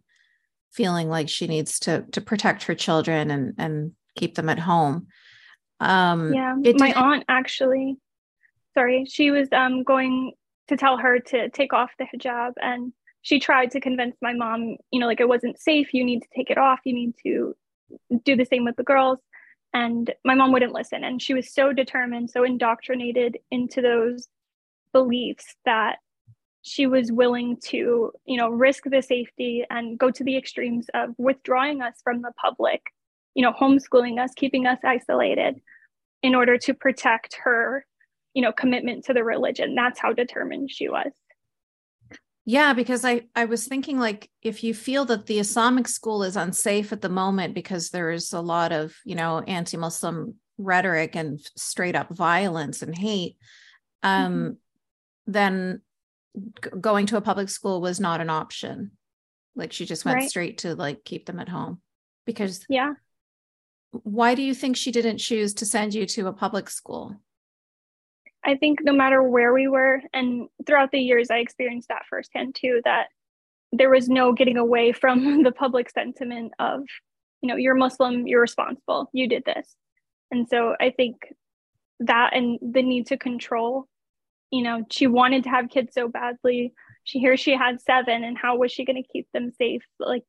feeling 0.77 1.09
like 1.09 1.29
she 1.29 1.47
needs 1.47 1.81
to 1.81 2.05
to 2.13 2.21
protect 2.21 2.65
her 2.65 2.75
children 2.75 3.31
and 3.31 3.55
and 3.59 3.93
keep 4.15 4.35
them 4.35 4.49
at 4.49 4.59
home. 4.59 5.07
Um 5.81 6.33
Yeah, 6.33 6.55
my 6.75 6.93
aunt 6.93 7.25
actually 7.29 7.97
sorry, 8.75 9.07
she 9.07 9.31
was 9.31 9.49
um 9.53 9.83
going 9.83 10.33
to 10.69 10.77
tell 10.77 10.99
her 10.99 11.19
to 11.19 11.49
take 11.51 11.73
off 11.73 11.91
the 11.99 12.07
hijab 12.15 12.53
and 12.61 12.93
she 13.23 13.41
tried 13.41 13.73
to 13.73 13.81
convince 13.81 14.17
my 14.23 14.33
mom, 14.33 14.77
you 14.93 15.01
know, 15.01 15.07
like 15.07 15.21
it 15.21 15.29
wasn't 15.29 15.59
safe. 15.59 15.93
You 15.93 16.05
need 16.05 16.21
to 16.21 16.29
take 16.35 16.49
it 16.49 16.59
off. 16.59 16.79
You 16.85 16.95
need 16.95 17.15
to 17.25 17.57
do 18.25 18.37
the 18.37 18.45
same 18.45 18.65
with 18.65 18.77
the 18.77 18.85
girls. 18.85 19.19
And 19.75 20.15
my 20.25 20.37
mom 20.37 20.53
wouldn't 20.53 20.73
listen. 20.73 21.03
And 21.03 21.21
she 21.21 21.35
was 21.35 21.53
so 21.53 21.73
determined, 21.73 22.31
so 22.31 22.45
indoctrinated 22.45 23.39
into 23.51 23.83
those 23.83 24.29
beliefs 24.93 25.57
that 25.65 25.97
she 26.67 26.89
was 26.89 27.13
willing 27.13 27.57
to, 27.59 28.11
you 28.25 28.37
know, 28.37 28.49
risk 28.49 28.83
the 28.91 29.01
safety 29.01 29.65
and 29.71 29.97
go 29.97 30.11
to 30.11 30.25
the 30.25 30.37
extremes 30.37 30.87
of 30.95 31.11
withdrawing 31.17 31.81
us 31.81 31.95
from 32.03 32.23
the 32.23 32.33
public, 32.45 32.83
you 33.35 33.43
know, 33.43 33.53
homeschooling 33.53 34.19
us, 34.19 34.33
keeping 34.35 34.67
us 34.67 34.81
isolated 34.83 35.61
in 36.25 36.35
order 36.35 36.59
to 36.59 36.75
protect 36.75 37.39
her, 37.45 37.87
you 38.35 38.43
know, 38.43 38.51
commitment 38.51 39.05
to 39.05 39.15
the 39.15 39.23
religion. 39.23 39.77
That's 39.77 40.01
how 40.01 40.13
determined 40.13 40.73
she 40.73 40.89
was. 40.89 41.13
Yeah, 42.45 42.73
because 42.73 43.05
I 43.05 43.23
I 43.37 43.45
was 43.45 43.69
thinking 43.69 44.01
like 44.01 44.29
if 44.43 44.65
you 44.65 44.75
feel 44.75 45.05
that 45.05 45.27
the 45.27 45.39
Islamic 45.39 45.87
school 45.87 46.25
is 46.25 46.37
unsafe 46.37 46.93
at 46.93 47.01
the 47.01 47.09
moment 47.09 47.55
because 47.55 47.91
there's 47.91 48.33
a 48.33 48.41
lot 48.41 48.73
of, 48.73 48.97
you 49.05 49.15
know, 49.15 49.39
anti-Muslim 49.39 50.35
rhetoric 50.59 51.15
and 51.15 51.39
straight 51.57 51.95
up 51.95 52.09
violence 52.11 52.83
and 52.83 52.97
hate, 52.97 53.37
um, 54.03 54.33
mm-hmm. 54.33 54.53
then 55.33 55.81
g- 56.37 56.71
going 56.81 57.07
to 57.07 57.17
a 57.17 57.21
public 57.21 57.49
school 57.49 57.81
was 57.81 58.01
not 58.01 58.21
an 58.21 58.31
option. 58.31 58.93
Like 59.55 59.73
she 59.73 59.87
just 59.87 60.05
went 60.05 60.19
right. 60.19 60.29
straight 60.29 60.59
to 60.59 60.75
like 60.75 61.05
keep 61.05 61.27
them 61.27 61.41
at 61.41 61.49
home. 61.49 61.81
Because 62.25 62.65
yeah. 62.69 62.95
Why 63.91 64.35
do 64.35 64.43
you 64.43 64.53
think 64.53 64.77
she 64.77 64.93
didn't 64.93 65.19
choose 65.19 65.55
to 65.55 65.67
send 65.67 65.95
you 65.95 66.07
to 66.07 66.27
a 66.27 66.33
public 66.33 66.69
school? 66.69 67.17
I 68.45 68.57
think 68.57 68.81
no 68.83 68.93
matter 68.93 69.23
where 69.23 69.53
we 69.53 69.67
were, 69.67 70.03
and 70.13 70.49
throughout 70.67 70.93
the 70.93 71.01
years, 71.01 71.31
I 71.31 71.39
experienced 71.39 71.89
that 71.89 72.07
firsthand 72.09 72.55
too, 72.55 72.81
that 72.85 73.07
there 73.73 73.91
was 73.91 74.09
no 74.09 74.33
getting 74.33 74.57
away 74.57 74.93
from 74.93 75.43
the 75.43 75.53
public 75.53 75.91
sentiment 75.91 76.53
of, 76.59 76.83
you 77.41 77.49
know, 77.49 77.57
you're 77.57 77.75
Muslim, 77.75 78.27
you're 78.27 78.41
responsible, 78.41 79.11
you 79.13 79.29
did 79.29 79.45
this. 79.45 79.75
And 80.31 80.49
so 80.49 80.77
I 80.81 80.91
think 80.91 81.17
that 82.01 82.35
and 82.35 82.59
the 82.61 82.83
need 82.83 83.07
to 83.09 83.17
control, 83.17 83.89
you 84.51 84.63
know, 84.63 84.85
she 84.91 85.07
wanted 85.07 85.45
to 85.45 85.51
have 85.51 85.71
kids 85.71 85.95
so 85.95 86.09
badly. 86.09 86.73
She 87.05 87.19
here 87.19 87.37
she 87.37 87.53
had 87.53 87.81
seven, 87.81 88.25
and 88.25 88.37
how 88.37 88.57
was 88.57 88.73
she 88.73 88.85
going 88.85 89.03
to 89.03 89.09
keep 89.13 89.29
them 89.33 89.53
safe? 89.59 89.83
Like, 89.99 90.25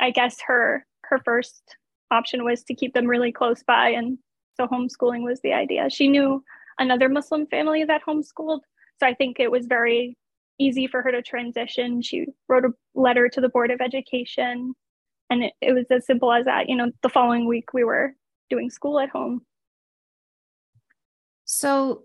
I 0.00 0.10
guess 0.10 0.38
her 0.46 0.86
her 1.04 1.20
first 1.24 1.62
option 2.10 2.44
was 2.44 2.62
to 2.64 2.74
keep 2.74 2.94
them 2.94 3.06
really 3.06 3.32
close 3.32 3.62
by, 3.62 3.90
and 3.90 4.18
so 4.56 4.66
homeschooling 4.66 5.22
was 5.22 5.40
the 5.42 5.52
idea. 5.52 5.90
She 5.90 6.08
knew 6.08 6.42
another 6.78 7.08
Muslim 7.08 7.46
family 7.46 7.84
that 7.84 8.02
homeschooled. 8.06 8.60
So 8.98 9.06
I 9.06 9.14
think 9.14 9.38
it 9.38 9.50
was 9.50 9.66
very 9.66 10.16
easy 10.58 10.86
for 10.86 11.02
her 11.02 11.12
to 11.12 11.22
transition. 11.22 12.00
She 12.02 12.26
wrote 12.48 12.64
a 12.64 12.70
letter 12.94 13.28
to 13.28 13.40
the 13.40 13.48
Board 13.48 13.70
of 13.70 13.80
Education, 13.80 14.74
and 15.30 15.44
it, 15.44 15.52
it 15.60 15.72
was 15.72 15.86
as 15.90 16.06
simple 16.06 16.32
as 16.32 16.46
that. 16.46 16.68
You 16.68 16.76
know, 16.76 16.90
the 17.02 17.08
following 17.08 17.46
week 17.46 17.72
we 17.74 17.84
were 17.84 18.14
doing 18.48 18.70
school 18.70 18.98
at 18.98 19.10
home. 19.10 19.42
So 21.44 22.04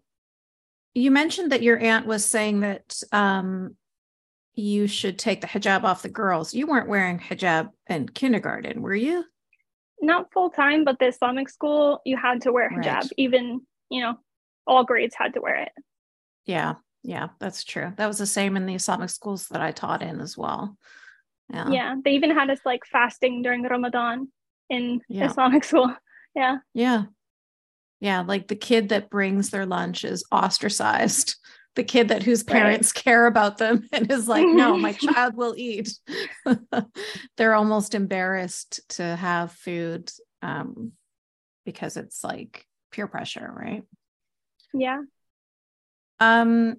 you 0.94 1.12
mentioned 1.12 1.52
that 1.52 1.62
your 1.62 1.80
aunt 1.80 2.06
was 2.06 2.26
saying 2.26 2.62
that 2.62 3.02
um, 3.12 3.76
you 4.54 4.88
should 4.88 5.18
take 5.18 5.42
the 5.42 5.48
hijab 5.48 5.84
off 5.84 6.02
the 6.02 6.10
girls. 6.10 6.54
You 6.54 6.68
weren't 6.68 6.90
wearing 6.90 7.20
hijab 7.20 7.70
in 7.88 8.10
kindergarten, 8.10 8.82
were 8.82 8.96
you? 8.96 9.26
Not 10.02 10.32
full 10.34 10.50
time, 10.50 10.84
but 10.84 11.00
the 11.00 11.08
Islamic 11.08 11.50
school, 11.50 12.02
you 12.06 12.18
had 12.18 12.42
to 12.42 12.52
wear 12.52 12.70
hijab. 12.70 12.86
Right. 12.86 13.10
Even, 13.18 13.62
you 13.90 14.02
know, 14.02 14.16
all 14.68 14.84
grades 14.84 15.16
had 15.18 15.34
to 15.36 15.42
wear 15.42 15.58
it. 15.58 15.72
Yeah. 16.46 16.76
Yeah, 17.04 17.30
that's 17.40 17.64
true. 17.64 17.94
That 17.98 18.08
was 18.08 18.20
the 18.20 18.28
same 18.28 18.56
in 18.56 18.66
the 18.66 18.76
Islamic 18.76 19.10
schools 19.10 19.48
that 19.48 19.62
I 19.62 19.72
taught 19.72 20.04
in 20.04 20.20
as 20.20 20.38
well. 20.38 20.78
Yeah. 21.50 21.70
Yeah. 21.70 21.96
They 22.04 22.12
even 22.12 22.32
had 22.32 22.50
us 22.50 22.60
like 22.66 22.82
fasting 22.86 23.42
during 23.42 23.64
Ramadan 23.64 24.28
in 24.70 25.02
yeah. 25.08 25.30
Islamic 25.30 25.64
school. 25.64 25.96
Yeah. 26.36 26.58
Yeah. 26.74 27.06
Yeah. 28.02 28.22
Like 28.28 28.48
the 28.48 28.56
kid 28.56 28.90
that 28.90 29.10
brings 29.10 29.52
their 29.52 29.66
lunch 29.66 30.04
is 30.04 30.26
ostracized. 30.32 31.38
The 31.76 31.84
kid 31.86 32.10
that 32.10 32.24
whose 32.24 32.44
parents 32.44 32.92
right. 32.94 33.04
care 33.04 33.26
about 33.28 33.58
them 33.58 33.88
and 33.94 34.12
is 34.12 34.28
like, 34.28 34.46
no, 34.46 34.76
my 34.76 34.92
child 35.14 35.36
will 35.38 35.54
eat. 35.56 35.94
They're 37.38 37.56
almost 37.56 37.96
embarrassed 37.96 38.82
to 38.90 39.16
have 39.16 39.54
food 39.54 40.12
um, 40.42 40.92
because 41.64 41.96
it's 41.96 42.24
like 42.24 42.66
peer 42.92 43.08
pressure, 43.08 43.50
right? 43.56 43.84
Yeah. 44.74 45.02
Um, 46.20 46.78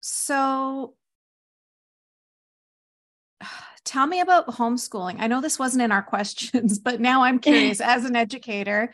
so 0.00 0.94
tell 3.84 4.06
me 4.06 4.20
about 4.20 4.46
homeschooling. 4.46 5.16
I 5.18 5.26
know 5.26 5.40
this 5.40 5.58
wasn't 5.58 5.82
in 5.82 5.92
our 5.92 6.02
questions, 6.02 6.78
but 6.78 7.00
now 7.00 7.24
I'm 7.24 7.40
curious 7.40 7.80
as 7.80 8.04
an 8.04 8.16
educator. 8.16 8.92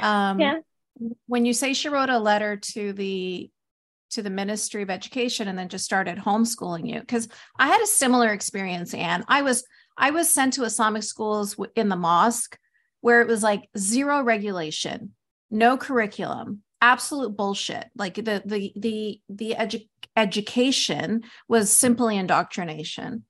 Um, 0.00 0.40
yeah. 0.40 0.58
When 1.26 1.44
you 1.44 1.52
say 1.52 1.74
she 1.74 1.88
wrote 1.88 2.10
a 2.10 2.18
letter 2.18 2.56
to 2.56 2.92
the 2.92 3.50
to 4.10 4.22
the 4.22 4.30
Ministry 4.30 4.82
of 4.82 4.90
Education 4.90 5.48
and 5.48 5.58
then 5.58 5.68
just 5.68 5.84
started 5.84 6.18
homeschooling 6.18 6.88
you, 6.88 7.00
because 7.00 7.28
I 7.58 7.66
had 7.66 7.82
a 7.82 7.86
similar 7.86 8.32
experience, 8.32 8.94
Anne. 8.94 9.24
I 9.28 9.42
was 9.42 9.64
I 9.98 10.10
was 10.10 10.32
sent 10.32 10.54
to 10.54 10.64
Islamic 10.64 11.02
schools 11.02 11.56
in 11.74 11.88
the 11.88 11.96
mosque 11.96 12.58
where 13.00 13.20
it 13.20 13.28
was 13.28 13.42
like 13.42 13.68
zero 13.76 14.22
regulation, 14.22 15.14
no 15.50 15.76
curriculum, 15.76 16.62
absolute 16.80 17.36
bullshit. 17.36 17.86
Like 17.96 18.14
the 18.14 18.42
the 18.44 18.72
the 18.76 19.20
the 19.28 19.54
edu- 19.58 19.88
education 20.16 21.22
was 21.48 21.70
simply 21.70 22.16
indoctrination. 22.16 23.24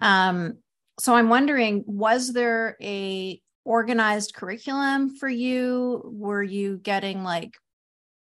Um, 0.00 0.58
so 0.98 1.14
I'm 1.14 1.28
wondering, 1.28 1.84
was 1.86 2.32
there 2.32 2.76
a 2.80 3.40
organized 3.64 4.34
curriculum 4.34 5.10
for 5.16 5.28
you? 5.28 6.02
Were 6.04 6.42
you 6.42 6.78
getting 6.78 7.22
like 7.22 7.56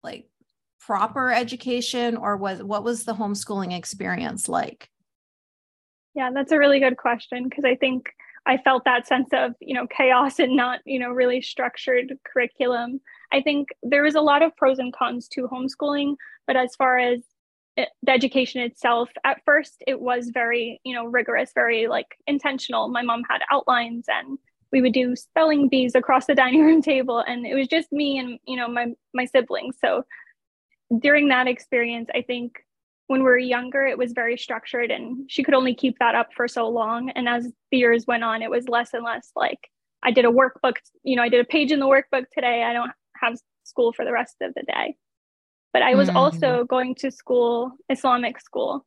like 0.02 0.28
proper 0.80 1.30
education 1.30 2.16
or 2.16 2.36
was 2.36 2.62
what 2.62 2.84
was 2.84 3.04
the 3.04 3.14
homeschooling 3.14 3.76
experience 3.76 4.48
like? 4.48 4.90
Yeah, 6.14 6.30
that's 6.32 6.52
a 6.52 6.58
really 6.58 6.80
good 6.80 6.96
question 6.96 7.44
because 7.48 7.64
I 7.64 7.76
think 7.76 8.10
I 8.46 8.56
felt 8.56 8.84
that 8.86 9.06
sense 9.06 9.28
of, 9.32 9.52
you 9.60 9.74
know, 9.74 9.86
chaos 9.86 10.38
and 10.38 10.56
not, 10.56 10.80
you 10.86 10.98
know, 10.98 11.10
really 11.10 11.42
structured 11.42 12.14
curriculum. 12.24 13.00
I 13.30 13.42
think 13.42 13.68
there 13.82 14.06
is 14.06 14.14
a 14.14 14.22
lot 14.22 14.42
of 14.42 14.56
pros 14.56 14.78
and 14.78 14.92
cons 14.92 15.28
to 15.28 15.46
homeschooling, 15.48 16.14
but 16.46 16.56
as 16.56 16.74
far 16.74 16.98
as 16.98 17.20
it, 17.76 17.90
the 18.02 18.10
education 18.10 18.62
itself, 18.62 19.10
at 19.22 19.42
first 19.44 19.84
it 19.86 20.00
was 20.00 20.30
very, 20.32 20.80
you 20.82 20.94
know, 20.94 21.04
rigorous, 21.04 21.52
very 21.54 21.86
like 21.88 22.16
intentional. 22.26 22.88
My 22.88 23.02
mom 23.02 23.22
had 23.28 23.42
outlines 23.50 24.06
and 24.08 24.38
we 24.72 24.82
would 24.82 24.92
do 24.92 25.16
spelling 25.16 25.68
bees 25.68 25.94
across 25.94 26.26
the 26.26 26.34
dining 26.34 26.62
room 26.62 26.82
table 26.82 27.20
and 27.26 27.46
it 27.46 27.54
was 27.54 27.68
just 27.68 27.90
me 27.92 28.18
and, 28.18 28.38
you 28.46 28.56
know, 28.56 28.68
my 28.68 28.86
my 29.14 29.24
siblings. 29.24 29.76
So 29.82 30.04
during 31.00 31.28
that 31.28 31.46
experience, 31.46 32.08
I 32.14 32.22
think 32.22 32.64
when 33.08 33.20
we 33.20 33.24
were 33.24 33.38
younger, 33.38 33.86
it 33.86 33.96
was 33.96 34.12
very 34.12 34.36
structured 34.36 34.90
and 34.90 35.30
she 35.30 35.42
could 35.42 35.54
only 35.54 35.74
keep 35.74 35.98
that 35.98 36.14
up 36.14 36.28
for 36.34 36.46
so 36.46 36.68
long. 36.68 37.10
And 37.10 37.28
as 37.28 37.50
the 37.70 37.78
years 37.78 38.06
went 38.06 38.24
on, 38.24 38.42
it 38.42 38.50
was 38.50 38.68
less 38.68 38.92
and 38.92 39.04
less 39.04 39.30
like 39.34 39.70
I 40.02 40.10
did 40.10 40.24
a 40.24 40.28
workbook, 40.28 40.76
you 41.02 41.16
know, 41.16 41.22
I 41.22 41.28
did 41.28 41.40
a 41.40 41.44
page 41.44 41.72
in 41.72 41.80
the 41.80 41.86
workbook 41.86 42.24
today. 42.34 42.62
I 42.62 42.72
don't 42.72 42.92
have 43.16 43.38
school 43.64 43.92
for 43.92 44.04
the 44.04 44.12
rest 44.12 44.36
of 44.40 44.54
the 44.54 44.62
day. 44.62 44.96
But 45.72 45.82
I 45.82 45.94
was 45.94 46.08
mm-hmm. 46.08 46.16
also 46.16 46.64
going 46.64 46.94
to 46.96 47.10
school, 47.10 47.72
Islamic 47.90 48.40
school. 48.40 48.86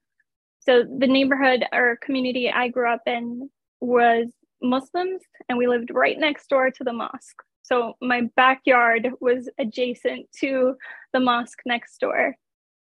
So 0.60 0.84
the 0.84 1.08
neighborhood 1.08 1.66
or 1.72 1.98
community 2.02 2.50
I 2.50 2.70
grew 2.70 2.92
up 2.92 3.02
in 3.06 3.50
was 3.82 4.28
Muslims, 4.62 5.22
and 5.50 5.58
we 5.58 5.68
lived 5.68 5.92
right 5.92 6.18
next 6.18 6.48
door 6.48 6.72
to 6.72 6.84
the 6.84 6.94
mosque. 6.94 7.42
So 7.64 7.96
my 8.02 8.24
backyard 8.36 9.10
was 9.20 9.50
adjacent 9.60 10.28
to 10.40 10.76
the 11.14 11.20
mosque 11.20 11.60
next 11.66 12.00
door. 12.00 12.36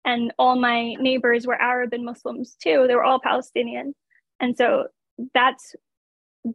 And 0.05 0.33
all 0.39 0.57
my 0.57 0.95
neighbors 0.95 1.47
were 1.47 1.61
Arab 1.61 1.93
and 1.93 2.05
Muslims 2.05 2.57
too. 2.63 2.87
They 2.87 2.95
were 2.95 3.05
all 3.05 3.21
Palestinian. 3.21 3.95
And 4.41 4.57
so 4.57 4.89
that's 5.35 5.75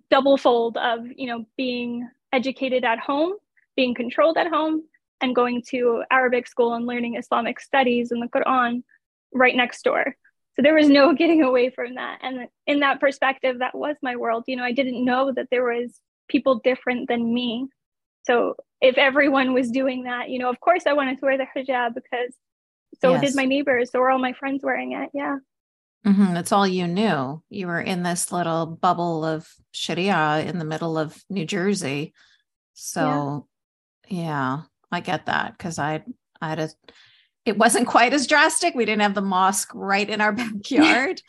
double 0.09 0.37
fold 0.37 0.77
of, 0.77 1.05
you 1.15 1.27
know, 1.27 1.45
being 1.57 2.07
educated 2.31 2.83
at 2.83 2.99
home 2.99 3.33
being 3.75 3.93
controlled 3.93 4.37
at 4.37 4.47
home 4.47 4.83
and 5.21 5.35
going 5.35 5.61
to 5.69 6.03
Arabic 6.11 6.47
school 6.47 6.73
and 6.73 6.85
learning 6.85 7.15
Islamic 7.15 7.59
studies 7.59 8.11
and 8.11 8.21
the 8.21 8.27
Quran 8.27 8.83
right 9.33 9.55
next 9.55 9.83
door. 9.83 10.15
So 10.55 10.61
there 10.61 10.75
was 10.75 10.89
no 10.89 11.13
getting 11.21 11.43
away 11.43 11.69
from 11.69 11.95
that. 11.95 12.19
And 12.21 12.47
in 12.67 12.79
that 12.79 12.99
perspective, 12.99 13.59
that 13.59 13.75
was 13.75 13.95
my 14.01 14.15
world. 14.15 14.43
You 14.47 14.55
know, 14.55 14.63
I 14.63 14.71
didn't 14.71 15.03
know 15.03 15.31
that 15.31 15.47
there 15.51 15.63
was 15.63 15.99
people 16.27 16.59
different 16.63 17.07
than 17.07 17.33
me. 17.33 17.67
So 18.23 18.55
if 18.81 18.97
everyone 18.97 19.53
was 19.53 19.69
doing 19.69 20.03
that, 20.03 20.29
you 20.29 20.39
know, 20.39 20.49
of 20.49 20.59
course 20.59 20.83
I 20.87 20.93
wanted 20.93 21.19
to 21.19 21.25
wear 21.25 21.37
the 21.37 21.45
hijab 21.55 21.95
because 21.95 22.33
so 23.01 23.11
yes. 23.11 23.21
did 23.21 23.35
my 23.35 23.45
neighbors. 23.45 23.91
So 23.91 23.99
were 23.99 24.11
all 24.11 24.19
my 24.19 24.33
friends 24.33 24.63
wearing 24.63 24.93
it. 24.93 25.09
Yeah. 25.13 25.37
Mm-hmm. 26.05 26.33
That's 26.33 26.51
all 26.51 26.67
you 26.67 26.87
knew. 26.87 27.41
You 27.49 27.67
were 27.67 27.81
in 27.81 28.03
this 28.03 28.31
little 28.31 28.65
bubble 28.65 29.25
of 29.25 29.49
Sharia 29.71 30.43
in 30.45 30.59
the 30.59 30.65
middle 30.65 30.97
of 30.97 31.21
New 31.29 31.45
Jersey. 31.45 32.13
So 32.73 33.47
yeah, 34.09 34.61
I 34.91 34.99
get 34.99 35.27
that 35.27 35.57
because 35.57 35.79
I 35.79 36.03
I 36.41 36.49
had 36.49 36.59
a 36.59 36.69
it 37.45 37.57
wasn't 37.57 37.87
quite 37.87 38.13
as 38.13 38.27
drastic. 38.27 38.75
We 38.75 38.85
didn't 38.85 39.01
have 39.01 39.15
the 39.15 39.21
mosque 39.21 39.71
right 39.73 40.09
in 40.09 40.21
our 40.21 40.31
backyard. 40.33 41.21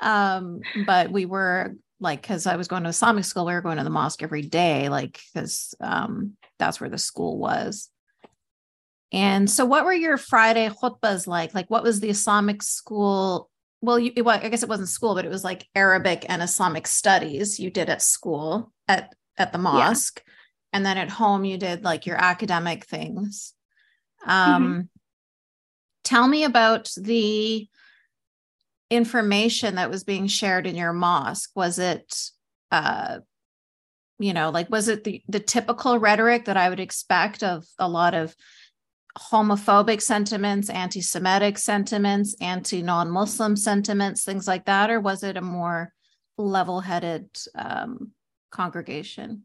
um, 0.00 0.60
but 0.86 1.10
we 1.10 1.26
were 1.26 1.74
like 1.98 2.20
because 2.22 2.46
I 2.46 2.56
was 2.56 2.68
going 2.68 2.82
to 2.82 2.90
Islamic 2.90 3.24
school, 3.24 3.46
we 3.46 3.54
were 3.54 3.62
going 3.62 3.78
to 3.78 3.84
the 3.84 3.90
mosque 3.90 4.22
every 4.22 4.42
day, 4.42 4.88
like 4.88 5.20
because 5.32 5.74
um 5.80 6.36
that's 6.58 6.80
where 6.80 6.90
the 6.90 6.98
school 6.98 7.38
was. 7.38 7.90
And 9.12 9.48
so, 9.48 9.64
what 9.64 9.84
were 9.84 9.92
your 9.92 10.16
Friday 10.16 10.68
khutbas 10.68 11.26
like? 11.26 11.54
Like, 11.54 11.70
what 11.70 11.82
was 11.82 12.00
the 12.00 12.10
Islamic 12.10 12.62
school? 12.62 13.48
Well, 13.80 13.98
you, 13.98 14.12
well, 14.24 14.40
I 14.42 14.48
guess 14.48 14.62
it 14.62 14.68
wasn't 14.68 14.88
school, 14.88 15.14
but 15.14 15.24
it 15.24 15.30
was 15.30 15.44
like 15.44 15.66
Arabic 15.74 16.26
and 16.28 16.42
Islamic 16.42 16.86
studies 16.86 17.60
you 17.60 17.70
did 17.70 17.88
at 17.88 18.02
school 18.02 18.72
at 18.88 19.14
at 19.38 19.52
the 19.52 19.58
mosque 19.58 20.22
and 20.72 20.84
then 20.84 20.98
at 20.98 21.10
home 21.10 21.44
you 21.44 21.56
did 21.56 21.84
like 21.84 22.06
your 22.06 22.16
academic 22.16 22.84
things 22.84 23.54
um, 24.26 24.62
mm-hmm. 24.62 24.80
Tell 26.06 26.28
me 26.28 26.44
about 26.44 26.90
the 26.96 27.68
information 28.90 29.74
that 29.74 29.90
was 29.90 30.04
being 30.04 30.28
shared 30.28 30.66
in 30.66 30.76
your 30.76 30.92
mosque. 30.92 31.50
Was 31.54 31.78
it 31.78 32.30
uh, 32.70 33.18
you 34.18 34.32
know 34.32 34.50
like 34.50 34.70
was 34.70 34.88
it 34.88 35.04
the, 35.04 35.22
the 35.28 35.40
typical 35.40 35.98
rhetoric 35.98 36.46
that 36.46 36.56
i 36.56 36.70
would 36.70 36.80
expect 36.80 37.42
of 37.42 37.66
a 37.78 37.86
lot 37.86 38.14
of 38.14 38.34
homophobic 39.18 40.00
sentiments 40.02 40.68
anti-semitic 40.68 41.58
sentiments 41.58 42.34
anti-non-muslim 42.40 43.56
sentiments 43.56 44.24
things 44.24 44.46
like 44.46 44.66
that? 44.66 44.90
Or 44.90 45.00
was 45.00 45.22
it 45.22 45.36
a 45.36 45.42
more 45.42 45.92
level-headed 46.36 47.28
um, 47.54 48.12
congregation? 48.50 49.44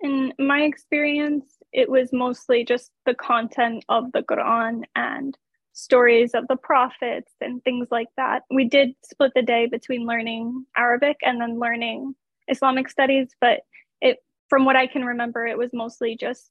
In 0.00 0.32
my 0.38 0.60
experience, 0.60 1.56
it 1.76 1.90
was 1.90 2.10
mostly 2.10 2.64
just 2.64 2.90
the 3.04 3.14
content 3.14 3.84
of 3.90 4.10
the 4.12 4.22
Quran 4.22 4.82
and 4.96 5.36
stories 5.74 6.30
of 6.32 6.48
the 6.48 6.56
prophets 6.56 7.34
and 7.42 7.62
things 7.62 7.88
like 7.90 8.08
that. 8.16 8.44
We 8.50 8.66
did 8.66 8.94
split 9.04 9.32
the 9.36 9.42
day 9.42 9.66
between 9.66 10.06
learning 10.06 10.64
Arabic 10.74 11.18
and 11.22 11.38
then 11.38 11.60
learning 11.60 12.14
Islamic 12.48 12.88
studies, 12.88 13.28
but 13.42 13.60
it 14.00 14.16
from 14.48 14.64
what 14.64 14.74
I 14.74 14.86
can 14.86 15.04
remember, 15.04 15.46
it 15.46 15.58
was 15.58 15.70
mostly 15.74 16.16
just 16.16 16.50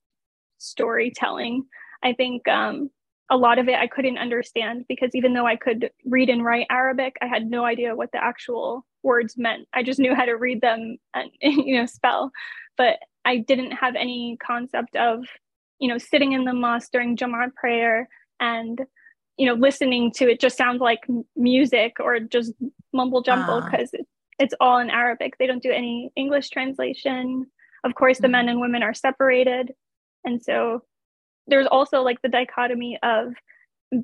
storytelling. 0.59 1.63
I 2.03 2.13
think 2.13 2.47
um, 2.47 2.91
a 3.31 3.37
lot 3.37 3.57
of 3.57 3.67
it 3.67 3.79
I 3.79 3.87
couldn't 3.87 4.19
understand 4.19 4.85
because 4.87 5.15
even 5.15 5.33
though 5.33 5.47
I 5.47 5.55
could 5.55 5.89
read 6.05 6.29
and 6.29 6.45
write 6.45 6.67
Arabic, 6.69 7.15
I 7.19 7.25
had 7.25 7.49
no 7.49 7.65
idea 7.65 7.95
what 7.95 8.11
the 8.11 8.23
actual 8.23 8.85
words 9.01 9.39
meant. 9.39 9.67
I 9.73 9.81
just 9.81 9.99
knew 9.99 10.13
how 10.13 10.25
to 10.25 10.33
read 10.33 10.61
them 10.61 10.97
and 11.15 11.31
you 11.41 11.79
know 11.79 11.87
spell, 11.87 12.31
but 12.77 12.99
I 13.25 13.37
didn't 13.37 13.71
have 13.71 13.95
any 13.95 14.37
concept 14.45 14.95
of, 14.95 15.25
you 15.79 15.87
know, 15.87 15.97
sitting 15.97 16.33
in 16.33 16.45
the 16.45 16.53
mosque 16.53 16.91
during 16.91 17.17
Jumu'ah 17.17 17.53
prayer 17.55 18.07
and, 18.39 18.79
you 19.37 19.47
know, 19.47 19.55
listening 19.55 20.11
to 20.13 20.29
it 20.29 20.39
just 20.39 20.57
sounds 20.57 20.79
like 20.79 20.99
music 21.35 21.97
or 21.99 22.19
just 22.19 22.53
mumble 22.93 23.21
jumble 23.21 23.61
because 23.61 23.93
uh. 23.93 24.03
it's 24.39 24.53
all 24.59 24.77
in 24.77 24.89
Arabic. 24.89 25.37
They 25.37 25.47
don't 25.47 25.63
do 25.63 25.71
any 25.71 26.11
English 26.15 26.49
translation. 26.49 27.47
Of 27.83 27.95
course, 27.95 28.17
the 28.17 28.27
mm-hmm. 28.27 28.31
men 28.31 28.49
and 28.49 28.61
women 28.61 28.83
are 28.83 28.93
separated. 28.93 29.73
And 30.23 30.41
so 30.41 30.83
there's 31.47 31.67
also 31.67 32.01
like 32.01 32.21
the 32.21 32.29
dichotomy 32.29 32.97
of 33.03 33.33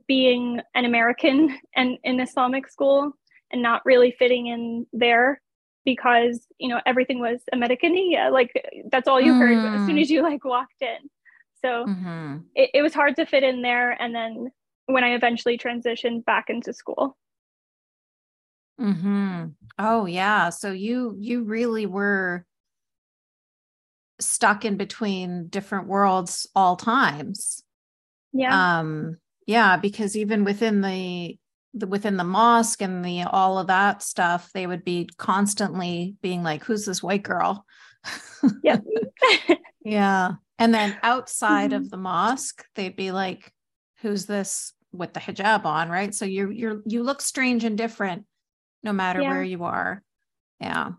being 0.07 0.61
an 0.75 0.85
American 0.85 1.57
and 1.75 1.97
in 2.03 2.19
Islamic 2.19 2.67
school 2.69 3.11
and 3.51 3.61
not 3.61 3.85
really 3.85 4.15
fitting 4.17 4.47
in 4.47 4.85
there 4.93 5.41
because 5.85 6.45
you 6.57 6.69
know 6.69 6.81
everything 6.85 7.19
was 7.19 7.41
Americanía. 7.53 8.31
Like 8.31 8.51
that's 8.91 9.07
all 9.07 9.19
you 9.19 9.33
mm. 9.33 9.39
heard 9.39 9.57
as 9.57 9.85
soon 9.85 9.97
mm. 9.97 10.01
as 10.01 10.09
you 10.09 10.21
like 10.23 10.43
walked 10.45 10.81
in. 10.81 11.09
So 11.63 11.85
mm-hmm. 11.85 12.37
it, 12.55 12.71
it 12.73 12.81
was 12.81 12.93
hard 12.93 13.15
to 13.17 13.25
fit 13.25 13.43
in 13.43 13.61
there. 13.61 13.91
And 14.01 14.15
then 14.15 14.51
when 14.87 15.03
I 15.03 15.13
eventually 15.13 15.57
transitioned 15.57 16.25
back 16.25 16.49
into 16.49 16.73
school. 16.73 17.17
Hmm. 18.79 19.45
Oh 19.77 20.05
yeah. 20.07 20.49
So 20.49 20.71
you 20.71 21.15
you 21.19 21.43
really 21.43 21.85
were 21.85 22.45
stuck 24.19 24.65
in 24.65 24.75
between 24.77 25.47
different 25.47 25.87
worlds 25.87 26.47
all 26.55 26.75
times. 26.75 27.63
Yeah. 28.33 28.79
Um. 28.79 29.17
Yeah, 29.45 29.77
because 29.77 30.15
even 30.15 30.45
within 30.45 30.81
the 30.81 31.37
the, 31.73 31.87
within 31.87 32.17
the 32.17 32.23
mosque 32.23 32.81
and 32.81 33.03
the 33.03 33.23
all 33.23 33.57
of 33.57 33.67
that 33.67 34.01
stuff, 34.01 34.51
they 34.53 34.67
would 34.67 34.83
be 34.83 35.09
constantly 35.17 36.15
being 36.21 36.43
like, 36.43 36.63
"Who's 36.63 36.85
this 36.85 37.03
white 37.03 37.23
girl?" 37.23 37.65
Yeah. 38.63 38.77
yeah. 39.85 40.31
And 40.57 40.73
then 40.73 40.97
outside 41.03 41.71
mm-hmm. 41.71 41.83
of 41.83 41.91
the 41.91 41.97
mosque, 41.97 42.65
they'd 42.73 42.95
be 42.95 43.11
like, 43.11 43.53
"Who's 44.01 44.25
this 44.25 44.73
with 44.91 45.13
the 45.13 45.19
hijab 45.19 45.65
on?" 45.65 45.89
Right. 45.89 46.13
So 46.13 46.25
you're 46.25 46.51
you're 46.51 46.81
you 46.85 47.03
look 47.03 47.21
strange 47.21 47.63
and 47.63 47.77
different, 47.77 48.25
no 48.83 48.93
matter 48.93 49.21
yeah. 49.21 49.29
where 49.29 49.43
you 49.43 49.63
are. 49.63 50.01
Yeah. 50.59 50.91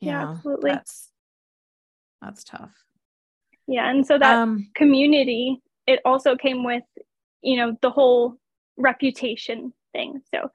Yeah, 0.00 0.30
absolutely. 0.30 0.70
That's 0.70 1.08
that's 2.20 2.44
tough. 2.44 2.74
Yeah, 3.66 3.90
and 3.90 4.06
so 4.06 4.18
that 4.18 4.36
um, 4.36 4.70
community, 4.74 5.60
it 5.86 6.00
also 6.04 6.36
came 6.36 6.64
with, 6.64 6.84
you 7.42 7.56
know, 7.56 7.76
the 7.82 7.90
whole 7.90 8.38
reputation 8.78 9.72
thing. 9.92 10.22
So 10.34 10.50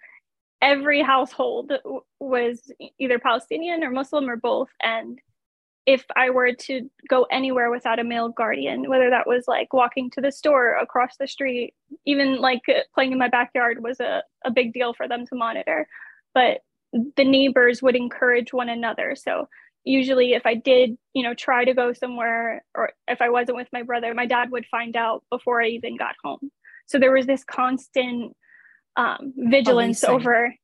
every 0.62 1.02
household 1.02 1.74
was 2.20 2.72
either 2.98 3.20
Palestinian 3.20 3.84
or 3.84 3.92
Muslim 3.92 4.30
or 4.30 4.38
both. 4.38 4.70
And 4.82 5.20
if 5.86 6.06
I 6.16 6.30
were 6.30 6.54
to 6.54 6.90
go 7.10 7.24
anywhere 7.30 7.70
without 7.70 8.00
a 8.00 8.04
male 8.06 8.30
guardian, 8.30 8.90
whether 8.90 9.10
that 9.10 9.28
was 9.28 9.44
like 9.48 9.74
walking 9.74 10.10
to 10.12 10.22
the 10.22 10.32
store 10.32 10.78
across 10.78 11.18
the 11.20 11.28
street, 11.28 11.74
even 12.06 12.40
like 12.40 12.62
uh, 12.70 12.80
playing 12.96 13.12
in 13.12 13.18
my 13.18 13.28
backyard 13.28 13.84
was 13.84 14.00
a, 14.00 14.24
a 14.46 14.52
big 14.52 14.74
deal 14.74 14.94
for 14.94 15.08
them 15.08 15.26
to 15.28 15.36
monitor. 15.36 15.86
But 16.34 16.62
the 16.94 17.26
neighbors 17.26 17.82
would 17.82 17.98
encourage 17.98 18.54
one 18.54 18.70
another. 18.70 19.16
So 19.16 19.50
usually 19.84 20.34
if 20.34 20.46
I 20.46 20.56
did, 20.56 20.98
you 21.14 21.24
know, 21.24 21.34
try 21.34 21.66
to 21.66 21.74
go 21.74 21.92
somewhere 21.92 22.64
or 22.74 22.92
if 23.08 23.22
I 23.22 23.30
wasn't 23.30 23.58
with 23.58 23.68
my 23.74 23.84
brother, 23.84 24.14
my 24.14 24.26
dad 24.26 24.52
would 24.52 24.66
find 24.68 24.96
out 24.96 25.24
before 25.30 25.62
I 25.62 25.68
even 25.68 25.98
got 25.98 26.16
home. 26.24 26.52
So 26.94 27.00
there 27.00 27.12
was 27.12 27.26
this 27.26 27.44
constant 27.44 28.38
um, 28.96 29.34
vigilance 29.36 30.02
Policing. 30.02 30.16
over. 30.16 30.56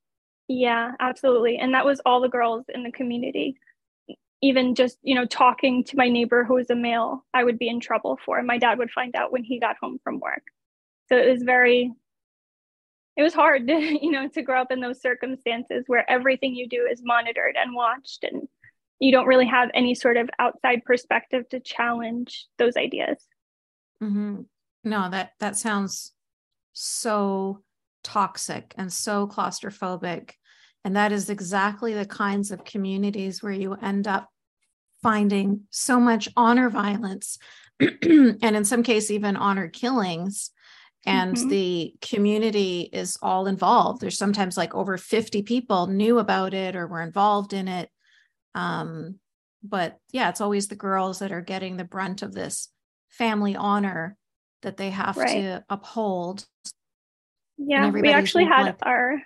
Yeah, 0.46 0.92
absolutely. 1.00 1.58
And 1.58 1.74
that 1.74 1.84
was 1.84 2.00
all 2.06 2.20
the 2.20 2.28
girls 2.28 2.66
in 2.72 2.84
the 2.84 2.92
community. 2.92 3.56
Even 4.40 4.76
just, 4.76 4.96
you 5.02 5.16
know, 5.16 5.26
talking 5.26 5.82
to 5.82 5.96
my 5.96 6.08
neighbor 6.08 6.44
who 6.44 6.54
was 6.54 6.70
a 6.70 6.76
male, 6.76 7.26
I 7.34 7.42
would 7.42 7.58
be 7.58 7.68
in 7.68 7.80
trouble 7.80 8.16
for. 8.24 8.40
My 8.44 8.58
dad 8.58 8.78
would 8.78 8.92
find 8.92 9.16
out 9.16 9.32
when 9.32 9.42
he 9.42 9.58
got 9.58 9.74
home 9.82 9.98
from 10.04 10.20
work. 10.20 10.44
So 11.08 11.16
it 11.16 11.28
was 11.28 11.42
very, 11.42 11.92
it 13.16 13.22
was 13.22 13.34
hard, 13.34 13.64
you 13.68 14.12
know, 14.12 14.28
to 14.28 14.42
grow 14.42 14.60
up 14.60 14.70
in 14.70 14.78
those 14.78 15.02
circumstances 15.02 15.82
where 15.88 16.08
everything 16.08 16.54
you 16.54 16.68
do 16.68 16.86
is 16.88 17.02
monitored 17.02 17.56
and 17.60 17.74
watched 17.74 18.22
and 18.22 18.46
you 19.00 19.10
don't 19.10 19.26
really 19.26 19.46
have 19.46 19.68
any 19.74 19.96
sort 19.96 20.16
of 20.16 20.30
outside 20.38 20.84
perspective 20.84 21.48
to 21.48 21.58
challenge 21.58 22.46
those 22.56 22.76
ideas. 22.76 23.16
Mm-hmm. 24.00 24.42
No, 24.84 25.10
that 25.10 25.32
that 25.40 25.56
sounds 25.56 26.12
so 26.72 27.62
toxic 28.02 28.74
and 28.76 28.92
so 28.92 29.26
claustrophobic. 29.26 30.32
And 30.84 30.96
that 30.96 31.12
is 31.12 31.28
exactly 31.28 31.94
the 31.94 32.06
kinds 32.06 32.50
of 32.50 32.64
communities 32.64 33.42
where 33.42 33.52
you 33.52 33.74
end 33.74 34.08
up 34.08 34.28
finding 35.02 35.62
so 35.70 35.98
much 35.98 36.28
honor 36.36 36.68
violence 36.70 37.38
and 37.80 38.42
in 38.42 38.64
some 38.64 38.82
cases 38.82 39.10
even 39.10 39.36
honor 39.36 39.68
killings 39.68 40.50
and 41.06 41.34
mm-hmm. 41.34 41.48
the 41.48 41.94
community 42.02 42.90
is 42.92 43.16
all 43.22 43.46
involved 43.46 44.00
there's 44.00 44.18
sometimes 44.18 44.56
like 44.56 44.74
over 44.74 44.98
50 44.98 45.42
people 45.42 45.86
knew 45.86 46.18
about 46.18 46.52
it 46.52 46.76
or 46.76 46.86
were 46.86 47.00
involved 47.00 47.52
in 47.52 47.68
it 47.68 47.88
um, 48.54 49.16
but 49.62 49.96
yeah 50.12 50.28
it's 50.28 50.42
always 50.42 50.68
the 50.68 50.76
girls 50.76 51.20
that 51.20 51.32
are 51.32 51.40
getting 51.40 51.76
the 51.76 51.84
brunt 51.84 52.20
of 52.20 52.34
this 52.34 52.68
family 53.08 53.56
honor 53.56 54.16
that 54.62 54.76
they 54.76 54.90
have 54.90 55.16
right. 55.16 55.42
to 55.42 55.64
uphold. 55.68 56.46
Yeah, 57.58 57.90
we 57.90 58.10
actually 58.10 58.44
had 58.44 58.62
like- 58.64 58.78
our 58.82 59.22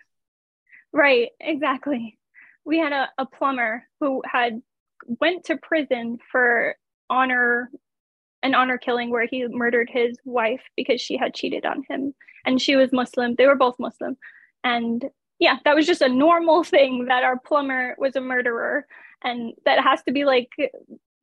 right, 0.92 1.30
exactly. 1.40 2.18
We 2.64 2.78
had 2.78 2.92
a, 2.92 3.08
a 3.18 3.26
plumber 3.26 3.84
who 4.00 4.22
had 4.24 4.62
went 5.06 5.44
to 5.44 5.56
prison 5.56 6.18
for 6.30 6.76
honor 7.10 7.70
an 8.42 8.54
honor 8.54 8.78
killing 8.78 9.10
where 9.10 9.26
he 9.26 9.46
murdered 9.48 9.88
his 9.90 10.18
wife 10.24 10.60
because 10.76 11.00
she 11.00 11.16
had 11.16 11.34
cheated 11.34 11.64
on 11.64 11.82
him 11.88 12.14
and 12.44 12.60
she 12.60 12.76
was 12.76 12.92
muslim 12.92 13.34
they 13.36 13.46
were 13.46 13.54
both 13.54 13.78
muslim 13.78 14.16
and 14.62 15.04
yeah 15.38 15.56
that 15.64 15.74
was 15.74 15.86
just 15.86 16.02
a 16.02 16.08
normal 16.08 16.62
thing 16.64 17.06
that 17.06 17.24
our 17.24 17.38
plumber 17.38 17.94
was 17.98 18.16
a 18.16 18.20
murderer 18.20 18.86
and 19.22 19.52
that 19.64 19.82
has 19.82 20.02
to 20.02 20.12
be 20.12 20.24
like 20.24 20.48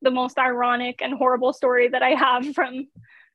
the 0.02 0.10
most 0.10 0.38
ironic 0.38 1.00
and 1.00 1.14
horrible 1.14 1.52
story 1.52 1.88
that 1.88 2.02
i 2.02 2.10
have 2.10 2.54
from 2.54 2.86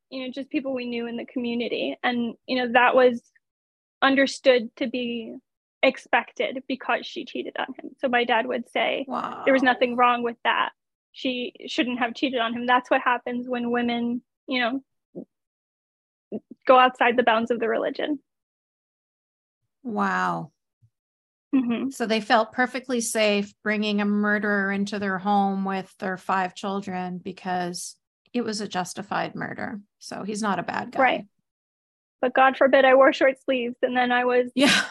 you 0.10 0.26
know 0.26 0.32
just 0.32 0.50
people 0.50 0.74
we 0.74 0.86
knew 0.86 1.08
in 1.08 1.18
the 1.18 1.26
community. 1.26 1.98
And 2.04 2.36
you 2.48 2.58
know 2.58 2.72
that 2.74 2.96
was 2.96 3.22
understood 4.02 4.76
to 4.78 4.88
be 4.88 5.36
expected 5.84 6.64
because 6.68 7.06
she 7.06 7.26
cheated 7.26 7.56
on 7.58 7.68
him. 7.80 7.92
So 8.00 8.08
my 8.08 8.24
dad 8.24 8.48
would 8.48 8.70
say 8.70 9.06
wow. 9.08 9.44
there 9.46 9.54
was 9.54 9.64
nothing 9.64 9.96
wrong 9.96 10.24
with 10.24 10.38
that. 10.44 10.70
She 11.12 11.54
shouldn't 11.68 12.00
have 12.00 12.14
cheated 12.14 12.40
on 12.40 12.54
him. 12.54 12.66
That's 12.66 12.92
what 12.92 13.02
happens 13.02 13.48
when 13.48 13.72
women 13.72 14.22
you 14.48 14.62
know 14.62 15.26
go 16.66 16.78
outside 16.78 17.18
the 17.18 17.24
bounds 17.24 17.52
of 17.52 17.60
the 17.60 17.68
religion. 17.68 18.20
Wow. 19.84 20.52
Mm-hmm. 21.56 21.92
so 21.92 22.06
they 22.06 22.20
felt 22.20 22.52
perfectly 22.52 23.00
safe 23.00 23.54
bringing 23.64 24.02
a 24.02 24.06
murderer 24.06 24.70
into 24.70 25.00
their 25.00 25.18
home 25.18 25.64
with 25.64 25.96
their 25.98 26.18
five 26.18 26.54
children 26.54 27.22
because 27.24 27.96
it 28.38 28.44
was 28.44 28.62
a 28.62 28.68
justified 28.68 29.36
murder. 29.36 29.80
So 30.00 30.24
he's 30.24 30.42
not 30.42 30.60
a 30.60 30.64
bad 30.64 30.92
guy. 30.92 31.02
Right. 31.02 31.26
But 32.22 32.34
God 32.34 32.58
forbid 32.58 32.86
I 32.86 32.96
wore 32.96 33.14
short 33.14 33.42
sleeves 33.44 33.76
and 33.82 33.96
then 33.96 34.12
I 34.12 34.26
was 34.26 34.52
yeah. 34.56 34.84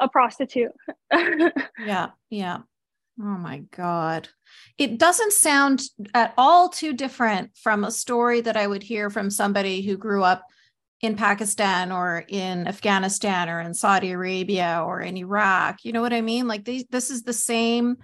a 0.00 0.08
prostitute. 0.08 0.72
yeah. 1.12 2.10
Yeah. 2.30 2.58
Oh 3.20 3.22
my 3.22 3.58
God. 3.70 4.28
It 4.76 4.98
doesn't 4.98 5.32
sound 5.32 5.82
at 6.14 6.34
all 6.36 6.68
too 6.68 6.92
different 6.92 7.50
from 7.56 7.84
a 7.84 7.90
story 7.90 8.40
that 8.40 8.56
I 8.56 8.66
would 8.66 8.82
hear 8.82 9.08
from 9.08 9.30
somebody 9.30 9.82
who 9.82 9.96
grew 9.96 10.24
up 10.24 10.44
in 11.00 11.16
Pakistan 11.16 11.92
or 11.92 12.24
in 12.28 12.66
Afghanistan 12.66 13.48
or 13.48 13.60
in 13.60 13.74
Saudi 13.74 14.10
Arabia 14.10 14.82
or 14.84 15.00
in 15.00 15.16
Iraq. 15.16 15.84
You 15.84 15.92
know 15.92 16.00
what 16.00 16.12
I 16.12 16.22
mean? 16.22 16.48
Like 16.48 16.64
these, 16.64 16.84
this 16.90 17.10
is 17.10 17.22
the 17.22 17.32
same, 17.32 17.98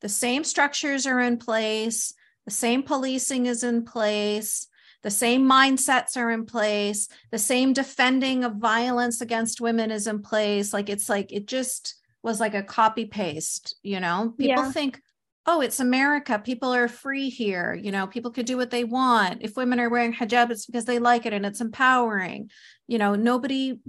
the 0.00 0.08
same 0.08 0.44
structures 0.44 1.06
are 1.06 1.20
in 1.20 1.38
place 1.38 2.14
the 2.44 2.50
same 2.50 2.82
policing 2.82 3.46
is 3.46 3.62
in 3.62 3.84
place. 3.84 4.66
The 5.02 5.10
same 5.10 5.48
mindsets 5.48 6.16
are 6.16 6.30
in 6.30 6.46
place. 6.46 7.08
The 7.30 7.38
same 7.38 7.72
defending 7.72 8.44
of 8.44 8.56
violence 8.56 9.20
against 9.20 9.60
women 9.60 9.90
is 9.90 10.06
in 10.06 10.22
place. 10.22 10.72
Like 10.72 10.88
it's 10.88 11.08
like 11.08 11.32
it 11.32 11.46
just 11.46 11.96
was 12.22 12.38
like 12.38 12.54
a 12.54 12.62
copy 12.62 13.04
paste 13.04 13.76
you 13.82 13.98
know? 13.98 14.34
People 14.38 14.64
yeah. 14.64 14.72
think 14.72 15.00
oh 15.46 15.60
it's 15.60 15.80
america. 15.80 16.38
People 16.38 16.72
are 16.72 16.88
free 16.88 17.28
here. 17.28 17.74
You 17.74 17.90
know 17.90 18.06
people 18.06 18.30
could 18.30 18.46
do 18.46 18.56
what 18.56 18.70
they 18.70 18.84
want. 18.84 19.42
If 19.42 19.56
women 19.56 19.80
are 19.80 19.90
wearing 19.90 20.14
hijab 20.14 20.50
it's 20.50 20.66
because 20.66 20.84
they 20.84 20.98
like 20.98 21.26
it 21.26 21.32
and 21.32 21.44
it's 21.44 21.60
empowering. 21.60 22.50
You 22.86 22.98
know 22.98 23.14
nobody 23.14 23.80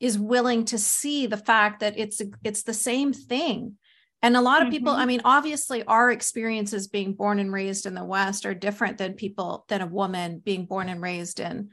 is 0.00 0.18
willing 0.18 0.64
to 0.64 0.78
see 0.78 1.26
the 1.26 1.36
fact 1.36 1.78
that 1.80 1.94
it's 1.96 2.20
it's 2.42 2.64
the 2.64 2.74
same 2.74 3.12
thing 3.12 3.76
and 4.22 4.36
a 4.36 4.40
lot 4.40 4.62
of 4.62 4.70
people, 4.70 4.92
mm-hmm. 4.92 5.02
I 5.02 5.06
mean, 5.06 5.20
obviously, 5.24 5.82
our 5.84 6.10
experiences 6.10 6.86
being 6.86 7.14
born 7.14 7.40
and 7.40 7.52
raised 7.52 7.86
in 7.86 7.94
the 7.94 8.04
West 8.04 8.46
are 8.46 8.54
different 8.54 8.98
than 8.98 9.14
people, 9.14 9.64
than 9.68 9.80
a 9.80 9.86
woman 9.86 10.40
being 10.44 10.64
born 10.66 10.88
and 10.88 11.02
raised 11.02 11.40
in 11.40 11.70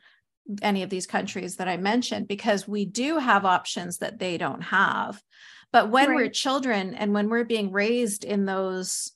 any 0.64 0.82
of 0.82 0.90
these 0.90 1.06
countries 1.06 1.58
that 1.58 1.68
I 1.68 1.78
mentioned, 1.78 2.28
because 2.28 2.68
we 2.68 2.86
do 2.86 3.18
have 3.18 3.46
options 3.46 4.00
that 4.00 4.18
they 4.18 4.40
don't 4.40 4.64
have. 4.64 5.22
But 5.72 5.92
when 5.92 6.10
right. 6.10 6.16
we're 6.16 6.30
children 6.30 6.96
and 6.96 7.14
when 7.14 7.30
we're 7.30 7.44
being 7.44 7.72
raised 7.72 8.24
in 8.24 8.46
those 8.46 9.12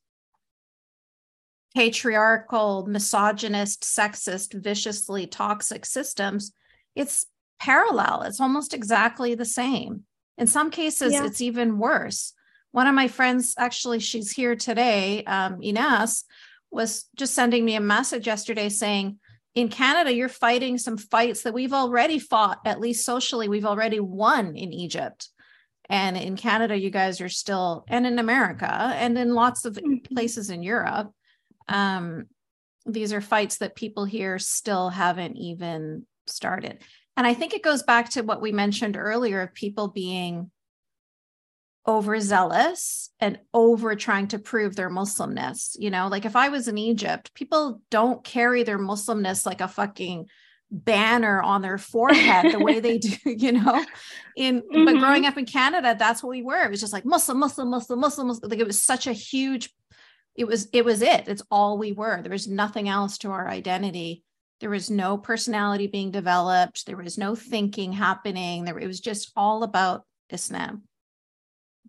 patriarchal, 1.76 2.86
misogynist, 2.86 3.82
sexist, 3.82 4.54
viciously 4.54 5.26
toxic 5.26 5.88
systems, 5.88 6.52
it's 6.96 7.26
parallel. 7.60 8.22
It's 8.22 8.40
almost 8.40 8.76
exactly 8.76 9.34
the 9.34 9.44
same. 9.46 10.04
In 10.38 10.46
some 10.46 10.70
cases, 10.70 11.14
yeah. 11.14 11.26
it's 11.26 11.42
even 11.42 11.80
worse 11.80 12.34
one 12.74 12.88
of 12.88 12.96
my 12.96 13.08
friends, 13.08 13.54
actually, 13.58 14.00
she's 14.00 14.32
here 14.32 14.56
today, 14.56 15.24
um, 15.26 15.62
Ines, 15.62 16.26
was 16.72 17.06
just 17.16 17.36
sending 17.36 17.64
me 17.64 17.76
a 17.76 17.80
message 17.82 18.26
yesterday 18.26 18.68
saying, 18.68 19.20
in 19.54 19.70
Canada, 19.70 20.12
you're 20.12 20.28
fighting 20.28 20.80
some 20.80 20.98
fights 20.98 21.44
that 21.44 21.54
we've 21.54 21.72
already 21.72 22.18
fought, 22.18 22.60
at 22.66 22.80
least 22.80 23.06
socially, 23.06 23.48
we've 23.48 23.68
already 23.68 24.00
won 24.00 24.56
in 24.56 24.74
Egypt. 24.74 25.30
And 25.88 26.18
in 26.18 26.36
Canada, 26.36 26.76
you 26.76 26.90
guys 26.90 27.22
are 27.22 27.30
still, 27.30 27.86
and 27.88 28.08
in 28.08 28.18
America, 28.18 28.72
and 28.72 29.16
in 29.20 29.36
lots 29.36 29.66
of 29.66 29.76
Mhm. 29.76 30.04
places 30.12 30.50
in 30.50 30.64
Europe, 30.64 31.12
um, 31.68 32.26
these 32.88 33.14
are 33.14 33.22
fights 33.22 33.60
that 33.60 33.76
people 33.76 34.06
here 34.06 34.40
still 34.40 34.90
haven't 34.90 35.38
even 35.38 36.08
started. 36.26 36.82
And 37.16 37.28
I 37.28 37.36
think 37.36 37.54
it 37.54 37.62
goes 37.62 37.84
back 37.84 38.10
to 38.12 38.24
what 38.24 38.42
we 38.42 38.52
mentioned 38.52 38.98
earlier 38.98 39.42
of 39.42 39.54
people 39.54 39.90
being 39.90 40.50
overzealous 41.88 43.10
and 43.20 43.40
over 43.54 43.96
trying 43.96 44.28
to 44.30 44.40
prove 44.40 44.76
their 44.76 44.90
Muslimness. 44.90 45.76
You 45.80 45.90
know, 45.90 46.08
like 46.08 46.26
if 46.26 46.36
I 46.36 46.50
was 46.50 46.68
in 46.68 46.78
Egypt, 46.78 47.34
people 47.34 47.82
don't 47.90 48.24
carry 48.24 48.64
their 48.64 48.80
Muslimness 48.80 49.46
like 49.46 49.62
a 49.62 49.68
fucking 49.68 50.28
banner 50.72 51.42
on 51.42 51.62
their 51.62 51.78
forehead 51.78 52.52
the 52.52 52.60
way 52.60 52.80
they 52.80 52.98
do, 53.00 53.16
you 53.26 53.52
know. 53.52 53.86
In 54.36 54.64
but 54.86 54.96
Mhm. 54.96 55.00
growing 55.00 55.26
up 55.26 55.38
in 55.38 55.46
Canada, 55.46 55.96
that's 55.98 56.24
what 56.24 56.30
we 56.32 56.42
were. 56.42 56.64
It 56.64 56.72
was 56.72 56.80
just 56.82 56.94
like 56.94 57.06
Muslim, 57.06 57.40
Muslim, 57.40 57.70
Muslim, 57.70 58.00
Muslim, 58.00 58.28
Muslim. 58.28 58.50
Like 58.50 58.60
it 58.60 58.68
was 58.68 58.82
such 58.82 59.06
a 59.08 59.14
huge, 59.14 59.70
it 60.36 60.46
was, 60.46 60.68
it 60.74 60.84
was 60.84 61.02
it. 61.02 61.28
It's 61.28 61.44
all 61.52 61.78
we 61.78 61.92
were. 61.92 62.22
There 62.22 62.32
was 62.32 62.48
nothing 62.48 62.90
else 62.90 63.20
to 63.20 63.32
our 63.32 63.48
identity. 63.48 64.24
There 64.62 64.70
was 64.70 64.90
no 64.90 65.18
personality 65.18 65.88
being 65.88 66.12
developed. 66.12 66.86
There 66.86 66.98
was 66.98 67.18
no 67.18 67.36
thinking 67.36 67.92
happening. 67.92 68.64
There 68.64 68.80
it 68.80 68.88
was 68.88 69.02
just 69.02 69.32
all 69.36 69.64
about 69.64 70.06
Islam. 70.30 70.84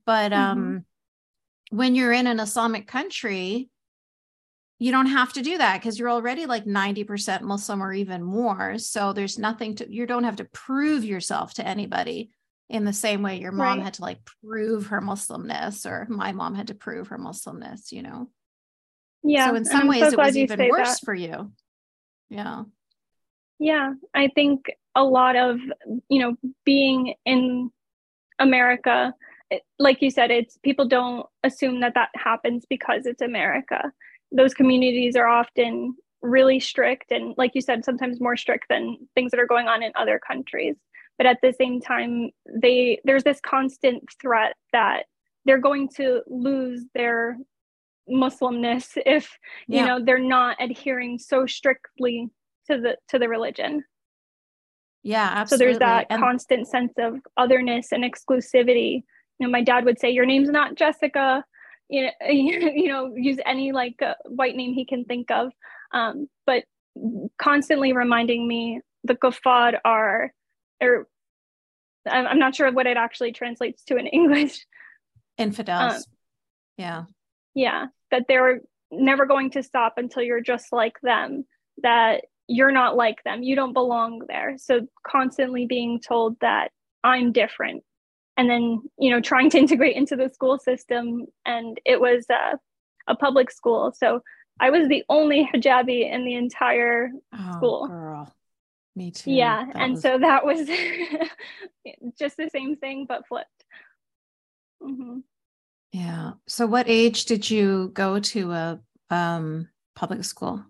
But 0.07 0.33
Mhm. 0.33 0.37
um 0.39 0.85
when 1.71 1.95
you're 1.95 2.13
in 2.13 2.27
an 2.27 2.39
Islamic 2.41 2.87
country, 2.87 3.69
you 4.79 4.93
don't 4.93 5.07
have 5.07 5.33
to 5.33 5.43
do 5.43 5.57
that 5.59 5.81
because 5.81 5.99
you're 5.99 6.11
already 6.11 6.47
like 6.47 6.67
90% 6.67 7.43
Muslim 7.43 7.83
or 7.83 7.93
even 7.93 8.23
more. 8.23 8.79
So 8.79 9.13
there's 9.13 9.39
nothing 9.39 9.75
to, 9.77 9.93
you 9.93 10.07
don't 10.07 10.25
have 10.25 10.37
to 10.37 10.45
prove 10.45 11.05
yourself 11.05 11.55
to 11.55 11.67
anybody 11.67 12.31
in 12.69 12.85
the 12.85 12.93
same 12.93 13.23
way 13.23 13.39
your 13.41 13.51
mom 13.53 13.79
Right. 13.79 13.83
had 13.83 13.95
to 13.95 14.03
like 14.03 14.21
prove 14.43 14.87
her 14.89 15.01
Muslimness 15.01 15.87
or 15.87 16.07
my 16.09 16.33
mom 16.33 16.55
had 16.55 16.69
to 16.69 16.75
prove 16.75 17.09
her 17.09 17.19
Muslimness, 17.19 17.91
you 17.93 18.03
know? 18.03 18.31
Yeah. 19.23 19.49
so 19.49 19.55
in 19.55 19.65
some 19.65 19.89
ways 19.89 20.01
so 20.01 20.09
it 20.09 20.19
was 20.19 20.37
even 20.37 20.69
worse 20.69 21.01
that. 21.01 21.05
for 21.05 21.15
you. 21.15 21.53
Yeah. 22.29 22.65
Yeah, 23.59 23.95
I 24.13 24.29
think 24.29 24.67
a 24.95 25.03
lot 25.03 25.35
of, 25.37 25.59
you 26.09 26.21
know, 26.21 26.37
being 26.65 27.15
in 27.25 27.71
America, 28.39 29.15
it, 29.55 29.63
like 29.79 30.01
you 30.03 30.11
said, 30.11 30.31
it's 30.31 30.59
people 30.59 30.87
don't 30.87 31.27
assume 31.43 31.81
that 31.81 31.95
that 31.95 32.11
happens 32.15 32.65
because 32.69 33.07
it's 33.07 33.23
America. 33.23 33.93
Those 34.33 34.55
communities 34.55 35.17
are 35.17 35.27
often 35.27 35.95
really 36.23 36.59
strict 36.59 37.13
and 37.13 37.35
like 37.37 37.51
you 37.55 37.61
said 37.61 37.85
sometimes 37.85 38.19
more 38.19 38.35
strict 38.35 38.65
than 38.71 38.97
things 39.15 39.31
that 39.31 39.39
are 39.39 39.47
going 39.47 39.69
on 39.69 39.83
in 39.83 39.93
other 39.95 40.19
countries. 40.19 40.77
But 41.19 41.27
at 41.27 41.39
the 41.43 41.53
same 41.53 41.81
time, 41.81 42.31
they 42.63 43.01
there's 43.05 43.25
this 43.25 43.41
constant 43.41 44.03
threat 44.21 44.57
that 44.73 45.05
they're 45.45 45.59
going 45.59 45.89
to 45.97 46.23
lose 46.27 46.83
their 46.95 47.37
Muslimness 48.11 48.99
if 49.07 49.39
you 49.69 49.85
know 49.85 50.03
they're 50.05 50.19
not 50.19 50.57
adhering 50.61 51.19
so 51.19 51.47
strictly 51.47 52.29
to 52.71 52.81
the 52.81 52.97
to 53.09 53.19
the 53.19 53.29
religion 53.29 53.85
Yeah, 55.03 55.45
so 55.45 55.57
there's 55.57 55.79
that 55.79 56.07
And- 56.11 56.21
constant 56.21 56.67
sense 56.69 56.93
of 56.99 57.21
otherness 57.37 57.93
and 57.93 58.05
exclusivity 58.05 59.05
you 59.39 59.47
know 59.47 59.51
my 59.51 59.63
dad 59.63 59.85
would 59.85 59.99
say 59.99 60.11
your 60.11 60.27
name's 60.27 60.51
not 60.51 60.75
jessica. 60.75 61.45
You 61.89 62.05
know, 62.05 62.11
you 62.29 62.89
know 62.89 63.15
use 63.17 63.39
any 63.45 63.73
like 63.73 64.01
uh, 64.03 64.15
white 64.25 64.57
name 64.57 64.75
he 64.75 64.85
can 64.85 65.05
think 65.05 65.31
of. 65.31 65.53
Um, 65.93 66.29
but 66.47 66.65
constantly 67.39 67.93
reminding 67.93 68.47
me 68.47 68.81
the 69.05 69.15
kuffar 69.15 69.79
are 69.85 70.33
or 70.81 71.09
I'm 72.09 72.27
I'm 72.27 72.39
not 72.39 72.55
sure 72.55 72.71
what 72.73 72.87
it 72.87 72.97
actually 72.97 73.33
translates 73.33 73.85
to 73.85 73.97
in 73.97 74.07
english. 74.21 74.67
Infidels. 75.37 75.95
um, 75.97 76.03
yeah. 76.77 77.05
yeah 77.55 77.87
that 78.11 78.27
they're 78.29 78.61
never 78.93 79.27
going 79.27 79.51
to 79.51 79.63
stop 79.63 79.95
until 79.97 80.23
you're 80.23 80.41
just 80.41 80.73
like 80.73 80.95
them 81.03 81.45
that 81.83 82.25
you're 82.47 82.71
not 82.71 82.95
like 82.95 83.23
them. 83.25 83.43
You 83.43 83.57
don't 83.57 83.73
belong 83.73 84.23
there. 84.29 84.55
So 84.59 84.87
constantly 85.05 85.67
being 85.67 86.01
told 86.01 86.39
that 86.41 86.71
i'm 87.05 87.31
different 87.31 87.85
and 88.37 88.49
then 88.51 88.83
you 88.99 89.11
know 89.11 89.21
trying 89.21 89.51
to 89.51 89.59
integrate 89.59 89.97
into 89.97 90.17
the 90.17 90.29
school 90.29 90.59
system 90.59 91.27
and 91.47 91.81
it 91.85 92.01
was 92.01 92.27
uh, 92.31 92.57
a 93.09 93.15
public 93.15 93.51
school 93.51 93.93
so 93.97 94.21
i 94.61 94.71
was 94.71 94.89
the 94.89 95.05
only 95.09 95.49
hijabi 95.53 96.11
in 96.11 96.25
the 96.25 96.35
entire 96.35 97.11
Oh, 97.33 97.53
School. 97.59 97.87
girl. 97.89 98.35
Me 98.97 99.11
too. 99.11 99.33
yeah 99.33 99.65
That 99.67 99.77
and 99.77 99.93
was- 99.95 100.03
so 100.03 100.19
that 100.19 100.45
was 100.45 100.69
just 102.19 102.37
the 102.37 102.49
same 102.51 102.77
thing 102.77 103.07
but 103.09 103.27
flipped 103.27 103.65
hmm 104.81 105.19
Yeah. 105.93 106.33
So 106.47 106.67
what 106.67 106.87
age 106.89 107.25
did 107.27 107.49
you 107.51 107.91
go 107.95 108.19
to 108.35 108.53
a 108.53 108.81
um 109.11 109.69
public 109.95 110.25
school? 110.25 110.65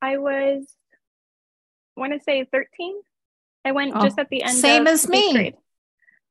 I 0.00 0.16
was, 0.16 0.64
I 1.96 2.00
want 2.00 2.12
to 2.14 2.20
say 2.20 2.44
13. 2.44 2.94
I 3.64 3.72
went 3.72 3.94
Oh, 3.94 4.04
just 4.04 4.18
at 4.18 4.30
the 4.30 4.42
end. 4.42 4.54
same 4.54 4.86
as 4.86 5.08
me. 5.08 5.32
grade. 5.34 5.54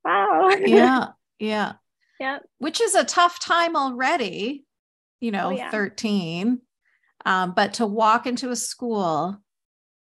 Wow. 0.04 0.50
Yeah. 0.60 1.08
Yeah. 1.40 1.74
yeah. 2.20 2.40
Which 2.58 2.82
is 2.82 2.96
a 2.96 3.04
tough 3.06 3.40
time 3.40 3.76
already, 3.76 4.66
you 5.22 5.32
know, 5.32 5.48
Oh, 5.48 5.52
yeah. 5.52 5.72
13. 5.72 6.60
Um, 7.26 7.54
but 7.56 7.74
to 7.76 7.86
walk 7.86 8.26
into 8.28 8.50
a 8.50 8.56
school, 8.56 9.38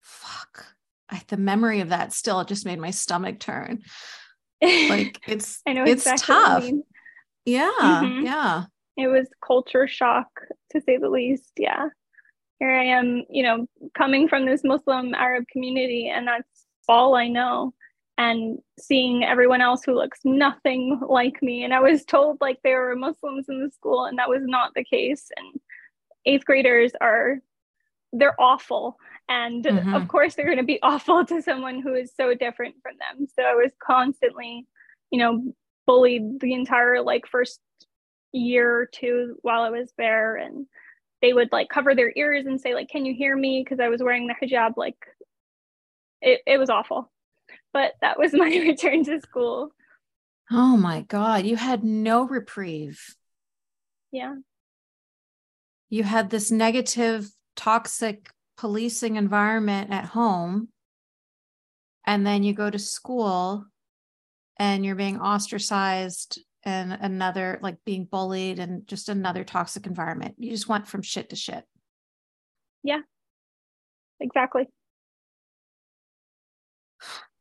fuck. 0.02 0.66
I, 1.10 1.22
the 1.28 1.38
memory 1.38 1.80
of 1.80 1.90
that 1.90 2.12
still 2.14 2.44
just 2.44 2.66
made 2.66 2.80
my 2.80 2.92
stomach 2.92 3.40
turn. 3.40 3.82
Like 4.62 5.20
it's 5.28 5.62
I 5.68 5.74
know 5.74 5.84
it's 5.84 6.02
exactly 6.08 6.26
tough. 6.36 6.64
mean. 6.64 6.84
Yeah. 7.46 7.70
Mhm. 7.80 8.24
Yeah. 8.26 8.64
It 8.98 9.08
was 9.08 9.28
culture 9.46 9.88
shock 9.88 10.28
to 10.72 10.82
say 10.82 10.98
the 10.98 11.10
least. 11.10 11.52
Yeah. 11.58 11.90
Here 12.60 12.72
I 12.72 12.86
am, 12.86 13.24
you 13.30 13.44
know, 13.44 13.68
coming 13.96 14.28
from 14.28 14.48
this 14.48 14.64
Muslim 14.64 15.14
Arab 15.14 15.46
community, 15.52 16.10
and 16.10 16.28
that's 16.28 16.66
all 16.90 17.14
I 17.14 17.28
know. 17.28 17.76
And 18.20 18.60
seeing 18.80 19.24
everyone 19.24 19.62
else 19.62 19.84
who 19.84 19.94
looks 19.94 20.20
nothing 20.24 21.00
like 21.08 21.42
me. 21.44 21.64
And 21.64 21.74
I 21.74 21.80
was 21.82 22.04
told 22.04 22.40
like 22.42 22.58
there 22.64 22.82
were 22.82 22.96
Muslims 22.96 23.48
in 23.48 23.64
the 23.64 23.70
school, 23.70 24.06
and 24.06 24.18
that 24.18 24.30
was 24.30 24.42
not 24.44 24.74
the 24.74 24.84
case. 24.84 25.30
And 25.38 25.60
eighth 26.26 26.44
graders 26.46 26.94
are, 27.00 27.40
they're 28.14 28.40
awful. 28.42 28.98
And 29.30 29.64
Mhm. 29.66 29.96
of 29.96 30.08
course, 30.08 30.34
they're 30.36 30.46
going 30.46 30.58
to 30.58 30.64
be 30.64 30.82
awful 30.84 31.26
to 31.26 31.42
someone 31.42 31.80
who 31.80 31.94
is 31.94 32.12
so 32.16 32.34
different 32.34 32.76
from 32.82 32.96
them. 32.98 33.28
So 33.36 33.44
I 33.44 33.54
was 33.54 33.72
constantly, 33.80 34.66
you 35.12 35.20
know, 35.20 35.54
bullied 35.86 36.40
the 36.40 36.54
entire 36.54 37.02
like 37.02 37.28
first 37.28 37.60
year 38.34 38.80
or 38.80 38.86
two 38.88 39.38
while 39.44 39.62
I 39.62 39.70
was 39.70 39.94
there. 39.98 40.38
And 40.38 40.66
they 41.22 41.34
would 41.34 41.52
like 41.52 41.70
cover 41.70 41.94
their 41.94 42.12
ears 42.16 42.46
and 42.48 42.60
say, 42.60 42.74
like, 42.74 42.90
can 42.90 43.06
you 43.06 43.14
hear 43.14 43.36
me? 43.36 43.62
Because 43.64 43.80
I 43.80 43.90
was 43.90 44.02
wearing 44.02 44.28
the 44.28 44.36
hijab. 44.36 44.74
Like, 44.76 44.98
it, 46.22 46.42
it 46.48 46.58
was 46.58 46.70
awful. 46.70 47.12
But 47.74 47.94
that 48.02 48.18
was 48.18 48.34
my 48.34 48.48
return 48.48 49.04
to 49.06 49.20
school. 49.22 49.72
Oh 50.52 50.78
my 50.78 51.02
God. 51.02 51.46
You 51.46 51.56
had 51.56 51.84
no 51.84 52.28
reprieve. 52.28 53.02
Yeah. 54.12 54.36
you 55.90 56.04
had 56.04 56.30
this 56.30 56.50
negative, 56.50 57.30
toxic 57.56 58.30
policing 58.58 59.18
environment 59.18 59.92
at 59.92 60.06
home. 60.06 60.70
And 62.06 62.26
then 62.26 62.44
you 62.44 62.54
go 62.54 62.70
to 62.70 62.80
school 62.80 63.66
and 64.58 64.86
you're 64.86 64.96
being 64.96 65.20
ostracized 65.20 66.42
and 66.64 66.94
another, 66.94 67.60
like 67.62 67.78
being 67.86 68.06
bullied 68.06 68.60
and 68.60 68.88
just 68.88 69.10
another 69.10 69.44
toxic 69.44 69.86
environment. 69.86 70.36
You 70.38 70.52
just 70.52 70.70
went 70.70 70.88
from 70.88 71.02
shit 71.02 71.30
to 71.30 71.36
shit. 71.36 71.64
Yeah, 72.84 73.02
exactly. 74.20 74.68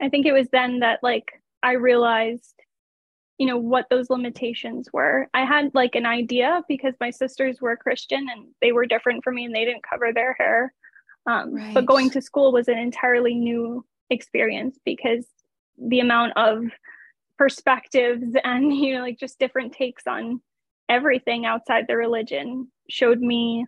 I 0.00 0.08
think 0.08 0.26
it 0.26 0.32
was 0.32 0.48
then 0.52 0.80
that 0.80 1.00
like 1.02 1.42
I 1.62 1.72
realized, 1.72 2.54
you 3.38 3.46
know, 3.46 3.56
what 3.56 3.86
those 3.90 4.10
limitations 4.10 4.88
were. 4.92 5.28
I 5.34 5.44
had 5.44 5.74
like 5.74 5.94
an 5.94 6.06
idea 6.06 6.62
because 6.68 6.94
my 7.00 7.10
sisters 7.10 7.60
were 7.60 7.76
Christian 7.76 8.26
and 8.30 8.48
they 8.60 8.72
were 8.72 8.86
different 8.86 9.24
from 9.24 9.34
me 9.36 9.44
and 9.44 9.54
they 9.54 9.64
didn't 9.64 9.88
cover 9.88 10.12
their 10.12 10.34
hair. 10.34 10.72
Um, 11.26 11.74
But 11.74 11.86
going 11.86 12.10
to 12.10 12.22
school 12.22 12.52
was 12.52 12.68
an 12.68 12.78
entirely 12.78 13.34
new 13.34 13.84
experience 14.10 14.78
because 14.84 15.26
the 15.78 16.00
amount 16.00 16.32
of 16.36 16.64
perspectives 17.36 18.34
and 18.44 18.74
you 18.74 18.94
know 18.94 19.02
like 19.02 19.18
just 19.18 19.38
different 19.38 19.72
takes 19.72 20.06
on 20.06 20.40
everything 20.88 21.44
outside 21.44 21.84
the 21.88 21.96
religion 21.96 22.68
showed 22.88 23.20
me 23.20 23.66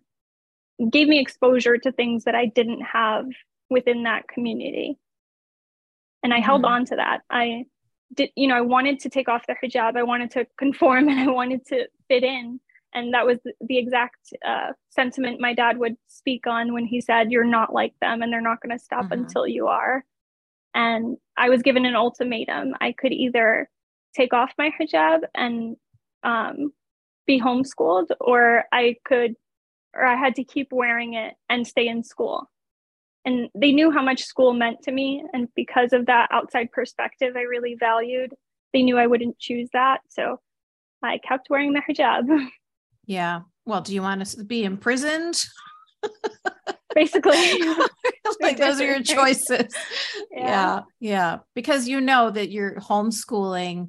gave 0.90 1.08
me 1.08 1.18
exposure 1.18 1.76
to 1.76 1.90
things 1.90 2.24
that 2.24 2.36
I 2.36 2.46
didn't 2.46 2.82
have 2.82 3.26
within 3.68 4.04
that 4.04 4.28
community. 4.28 4.96
And 6.22 6.34
I 6.34 6.40
held 6.40 6.62
Mhm. 6.62 6.68
on 6.68 6.84
to 6.86 6.96
that. 6.96 7.22
I 7.30 7.64
did, 8.14 8.30
you 8.36 8.48
know, 8.48 8.56
I 8.56 8.60
wanted 8.62 9.00
to 9.00 9.10
take 9.10 9.28
off 9.28 9.46
the 9.46 9.54
hijab. 9.62 9.96
I 9.96 10.02
wanted 10.02 10.30
to 10.32 10.46
conform 10.58 11.08
and 11.08 11.20
I 11.20 11.30
wanted 11.32 11.64
to 11.66 11.86
fit 12.08 12.24
in. 12.24 12.60
And 12.94 13.12
that 13.12 13.26
was 13.26 13.38
the 13.60 13.76
exact 13.78 14.32
uh, 14.44 14.72
sentiment 14.88 15.40
my 15.40 15.52
dad 15.54 15.76
would 15.78 15.96
speak 16.08 16.46
on 16.46 16.72
when 16.72 16.86
he 16.86 17.00
said, 17.00 17.30
You're 17.30 17.44
not 17.44 17.72
like 17.72 17.94
them 18.00 18.22
and 18.22 18.32
they're 18.32 18.40
not 18.40 18.60
going 18.62 18.76
to 18.76 18.82
stop 18.82 19.06
Mhm. 19.06 19.12
until 19.12 19.46
you 19.46 19.68
are. 19.68 20.04
And 20.74 21.18
I 21.36 21.48
was 21.50 21.62
given 21.62 21.84
an 21.84 21.94
ultimatum. 21.96 22.74
I 22.80 22.92
could 22.92 23.12
either 23.12 23.68
take 24.14 24.32
off 24.32 24.52
my 24.58 24.70
hijab 24.70 25.20
and 25.34 25.76
um, 26.22 26.72
be 27.26 27.38
homeschooled, 27.40 28.06
or 28.20 28.64
I 28.72 28.96
could, 29.04 29.34
or 29.94 30.04
I 30.04 30.16
had 30.16 30.34
to 30.36 30.44
keep 30.44 30.72
wearing 30.72 31.12
it 31.14 31.34
and 31.48 31.66
stay 31.66 31.86
in 31.86 32.02
school. 32.02 32.50
And 33.28 33.50
they 33.54 33.72
knew 33.72 33.90
how 33.90 34.00
much 34.00 34.22
school 34.24 34.54
meant 34.54 34.80
to 34.84 34.90
me. 34.90 35.22
And 35.34 35.48
because 35.54 35.92
of 35.92 36.06
that 36.06 36.30
outside 36.32 36.72
perspective, 36.72 37.36
I 37.36 37.42
really 37.42 37.76
valued, 37.78 38.32
they 38.72 38.82
knew 38.82 38.96
I 38.96 39.06
wouldn't 39.06 39.38
choose 39.38 39.68
that. 39.74 40.00
So 40.08 40.40
I 41.02 41.18
kept 41.18 41.50
wearing 41.50 41.74
the 41.74 41.82
hijab. 41.82 42.48
Yeah. 43.06 43.40
Well, 43.64 43.80
do 43.80 43.94
you 43.94 44.02
want 44.02 44.26
to 44.26 44.44
be 44.44 44.64
imprisoned? 44.64 45.42
Basically, 46.94 47.32
like 48.42 48.58
those 48.58 48.82
are 48.82 48.84
your 48.84 49.02
choices. 49.02 49.74
Yeah. 50.30 50.42
yeah. 50.42 50.80
Yeah. 51.00 51.36
Because 51.54 51.88
you 51.88 52.02
know 52.02 52.30
that 52.30 52.50
you're 52.50 52.74
homeschooling 52.74 53.88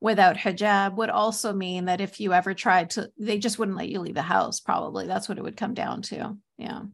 without 0.00 0.38
hijab 0.38 0.96
would 0.96 1.10
also 1.10 1.52
mean 1.52 1.84
that 1.84 2.00
if 2.00 2.20
you 2.20 2.32
ever 2.32 2.54
tried 2.54 2.88
to, 2.90 3.10
they 3.18 3.36
just 3.36 3.58
wouldn't 3.58 3.76
let 3.76 3.90
you 3.90 4.00
leave 4.00 4.14
the 4.14 4.22
house, 4.22 4.60
probably. 4.60 5.06
That's 5.06 5.28
what 5.28 5.36
it 5.36 5.44
would 5.44 5.58
come 5.58 5.74
down 5.74 6.00
to. 6.00 6.38
Yeah. 6.56 6.84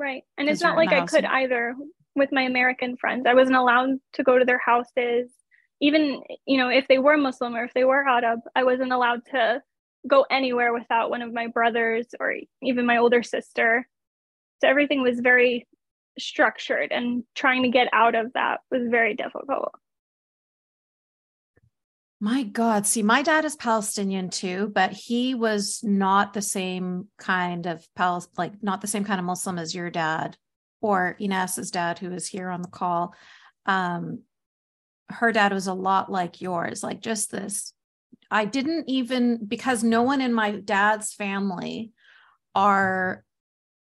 Right. 0.00 0.24
And 0.38 0.48
it's 0.48 0.62
not 0.62 0.76
like 0.76 0.92
I 0.92 1.04
could 1.04 1.26
either 1.26 1.74
with 2.16 2.30
my 2.32 2.42
American 2.42 2.96
friends. 2.96 3.26
I 3.26 3.34
wasn't 3.34 3.58
allowed 3.58 3.98
to 4.14 4.22
go 4.22 4.38
to 4.38 4.46
their 4.46 4.58
houses. 4.58 5.30
Even, 5.82 6.22
you 6.46 6.56
know, 6.56 6.70
if 6.70 6.88
they 6.88 6.98
were 6.98 7.18
Muslim 7.18 7.54
or 7.54 7.64
if 7.64 7.74
they 7.74 7.84
were 7.84 8.08
Arab, 8.08 8.40
I 8.56 8.64
wasn't 8.64 8.92
allowed 8.92 9.26
to 9.32 9.60
go 10.08 10.24
anywhere 10.30 10.72
without 10.72 11.10
one 11.10 11.20
of 11.20 11.34
my 11.34 11.48
brothers 11.48 12.06
or 12.18 12.34
even 12.62 12.86
my 12.86 12.96
older 12.96 13.22
sister. 13.22 13.86
So 14.62 14.68
everything 14.68 15.02
was 15.02 15.20
very 15.20 15.68
structured 16.18 16.92
and 16.92 17.22
trying 17.34 17.62
to 17.64 17.68
get 17.68 17.88
out 17.92 18.14
of 18.14 18.32
that 18.32 18.60
was 18.70 18.88
very 18.88 19.14
difficult. 19.14 19.72
My 22.20 22.42
God. 22.42 22.86
See, 22.86 23.02
my 23.02 23.22
dad 23.22 23.44
is 23.44 23.56
Palestinian 23.56 24.28
too, 24.28 24.70
but 24.74 24.92
he 24.92 25.34
was 25.34 25.80
not 25.82 26.34
the 26.34 26.42
same 26.42 27.08
kind 27.18 27.66
of 27.66 27.86
Pal 27.96 28.24
like 28.36 28.62
not 28.62 28.82
the 28.82 28.86
same 28.86 29.04
kind 29.04 29.18
of 29.18 29.24
Muslim 29.24 29.58
as 29.58 29.74
your 29.74 29.90
dad 29.90 30.36
or 30.82 31.16
Ines's 31.18 31.70
dad, 31.70 31.98
who 31.98 32.12
is 32.12 32.26
here 32.26 32.50
on 32.50 32.62
the 32.62 32.68
call. 32.68 33.14
Um, 33.64 34.20
her 35.08 35.32
dad 35.32 35.52
was 35.52 35.66
a 35.66 35.74
lot 35.74 36.12
like 36.12 36.40
yours, 36.40 36.82
like 36.82 37.00
just 37.00 37.30
this 37.30 37.72
I 38.30 38.44
didn't 38.44 38.88
even, 38.88 39.44
because 39.44 39.82
no 39.82 40.02
one 40.02 40.20
in 40.20 40.32
my 40.32 40.52
dad's 40.52 41.12
family 41.12 41.92
are 42.54 43.24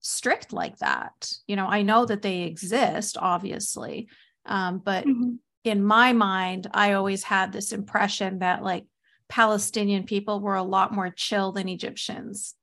strict 0.00 0.52
like 0.52 0.78
that. 0.78 1.32
You 1.46 1.54
know, 1.54 1.66
I 1.66 1.82
know 1.82 2.04
that 2.04 2.22
they 2.22 2.42
exist, 2.42 3.16
obviously. 3.20 4.08
Um, 4.44 4.82
but 4.84 5.06
mm-hmm. 5.06 5.34
In 5.64 5.82
my 5.84 6.12
mind, 6.12 6.68
I 6.72 6.92
always 6.92 7.22
had 7.22 7.52
this 7.52 7.72
impression 7.72 8.40
that 8.40 8.62
like 8.62 8.84
Palestinian 9.28 10.04
people 10.04 10.40
were 10.40 10.56
a 10.56 10.62
lot 10.62 10.92
more 10.92 11.10
chill 11.10 11.52
than 11.52 11.68
Egyptians 11.68 12.54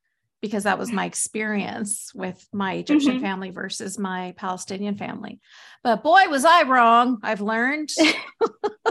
because 0.42 0.64
that 0.64 0.80
was 0.80 0.92
my 0.92 1.06
experience 1.06 2.14
with 2.14 2.48
my 2.54 2.74
Egyptian 2.74 3.16
mm-hmm. 3.16 3.24
family 3.24 3.50
versus 3.52 4.00
my 4.00 4.34
Palestinian 4.38 4.96
family. 4.96 5.40
But 5.84 6.04
boy, 6.04 6.28
was 6.30 6.46
I 6.46 6.64
wrong. 6.64 7.20
I've 7.24 7.42
learned 7.42 7.90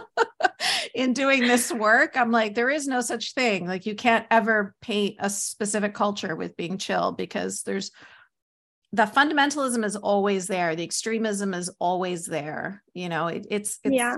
in 0.95 1.15
doing 1.15 1.43
this 1.43 1.73
work. 1.73 2.17
I'm 2.17 2.31
like, 2.31 2.55
there 2.55 2.69
is 2.69 2.87
no 2.87 3.01
such 3.01 3.33
thing. 3.33 3.67
Like, 3.67 3.87
you 3.87 3.95
can't 3.95 4.27
ever 4.31 4.75
paint 4.83 5.17
a 5.21 5.31
specific 5.31 5.95
culture 5.95 6.37
with 6.37 6.57
being 6.57 6.77
chill 6.77 7.13
because 7.13 7.63
there's 7.63 7.93
the 8.93 9.05
fundamentalism 9.05 9.85
is 9.85 9.97
always 9.97 10.47
there. 10.47 10.75
The 10.75 10.85
extremism 10.85 11.55
is 11.55 11.71
always 11.79 12.27
there. 12.27 12.83
You 12.95 13.09
know, 13.09 13.27
it, 13.29 13.47
it's, 13.51 13.79
it's, 13.85 13.95
yeah. 13.95 14.17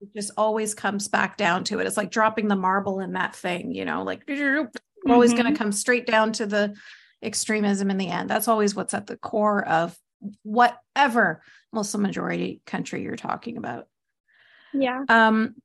It 0.00 0.14
just 0.16 0.32
always 0.36 0.74
comes 0.74 1.08
back 1.08 1.36
down 1.36 1.64
to 1.64 1.78
it. 1.78 1.86
It's 1.86 1.96
like 1.96 2.10
dropping 2.10 2.48
the 2.48 2.56
marble 2.56 3.00
in 3.00 3.12
that 3.12 3.36
thing, 3.36 3.74
you 3.74 3.84
know, 3.84 4.02
like 4.02 4.26
mm-hmm. 4.26 5.10
always 5.10 5.34
going 5.34 5.52
to 5.52 5.58
come 5.58 5.72
straight 5.72 6.06
down 6.06 6.32
to 6.32 6.46
the 6.46 6.74
extremism 7.22 7.90
in 7.90 7.98
the 7.98 8.08
end. 8.08 8.30
That's 8.30 8.48
always 8.48 8.74
what's 8.74 8.94
at 8.94 9.06
the 9.06 9.16
core 9.16 9.66
of 9.66 9.96
whatever 10.42 11.42
Muslim 11.72 12.02
majority 12.02 12.62
country 12.66 13.02
you're 13.02 13.16
talking 13.16 13.56
about. 13.56 13.86
Yeah. 14.72 15.04
Um, 15.08 15.56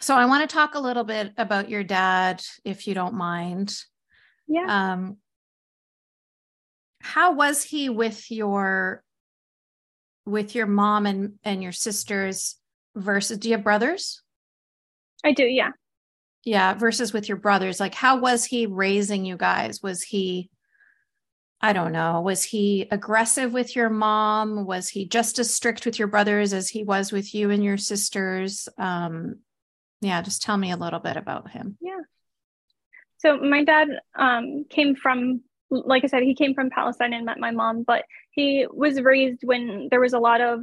so 0.00 0.14
I 0.14 0.26
want 0.26 0.48
to 0.48 0.54
talk 0.54 0.74
a 0.74 0.80
little 0.80 1.04
bit 1.04 1.32
about 1.36 1.70
your 1.70 1.82
dad, 1.82 2.42
if 2.64 2.86
you 2.86 2.94
don't 2.94 3.14
mind. 3.14 3.76
Yeah. 4.46 4.92
Um, 4.92 5.16
how 7.06 7.34
was 7.34 7.62
he 7.62 7.88
with 7.88 8.30
your 8.30 9.02
with 10.24 10.54
your 10.54 10.66
mom 10.66 11.06
and 11.06 11.34
and 11.44 11.62
your 11.62 11.72
sisters 11.72 12.56
versus 12.94 13.38
do 13.38 13.48
you 13.48 13.54
have 13.54 13.64
brothers? 13.64 14.22
I 15.24 15.32
do, 15.32 15.44
yeah. 15.44 15.70
Yeah, 16.44 16.74
versus 16.74 17.12
with 17.12 17.28
your 17.28 17.38
brothers. 17.38 17.80
Like 17.80 17.94
how 17.94 18.18
was 18.18 18.44
he 18.44 18.66
raising 18.66 19.24
you 19.24 19.36
guys? 19.36 19.82
Was 19.82 20.02
he 20.02 20.50
I 21.60 21.72
don't 21.72 21.92
know. 21.92 22.20
Was 22.20 22.44
he 22.44 22.86
aggressive 22.90 23.52
with 23.52 23.74
your 23.74 23.88
mom? 23.88 24.66
Was 24.66 24.88
he 24.88 25.08
just 25.08 25.38
as 25.38 25.54
strict 25.54 25.86
with 25.86 25.98
your 25.98 26.08
brothers 26.08 26.52
as 26.52 26.68
he 26.68 26.84
was 26.84 27.12
with 27.12 27.34
you 27.34 27.50
and 27.50 27.64
your 27.64 27.78
sisters? 27.78 28.68
Um, 28.76 29.36
yeah, 30.02 30.20
just 30.20 30.42
tell 30.42 30.56
me 30.56 30.72
a 30.72 30.76
little 30.76 31.00
bit 31.00 31.16
about 31.16 31.50
him. 31.50 31.78
Yeah. 31.80 32.00
So 33.18 33.38
my 33.38 33.64
dad 33.64 33.88
um, 34.14 34.66
came 34.68 34.94
from, 34.94 35.40
like 35.70 36.04
I 36.04 36.06
said, 36.06 36.22
he 36.22 36.34
came 36.34 36.54
from 36.54 36.70
Palestine 36.70 37.12
and 37.12 37.26
met 37.26 37.38
my 37.38 37.50
mom, 37.50 37.82
but 37.82 38.04
he 38.30 38.66
was 38.70 39.00
raised 39.00 39.40
when 39.42 39.88
there 39.90 40.00
was 40.00 40.12
a 40.12 40.18
lot 40.18 40.40
of 40.40 40.60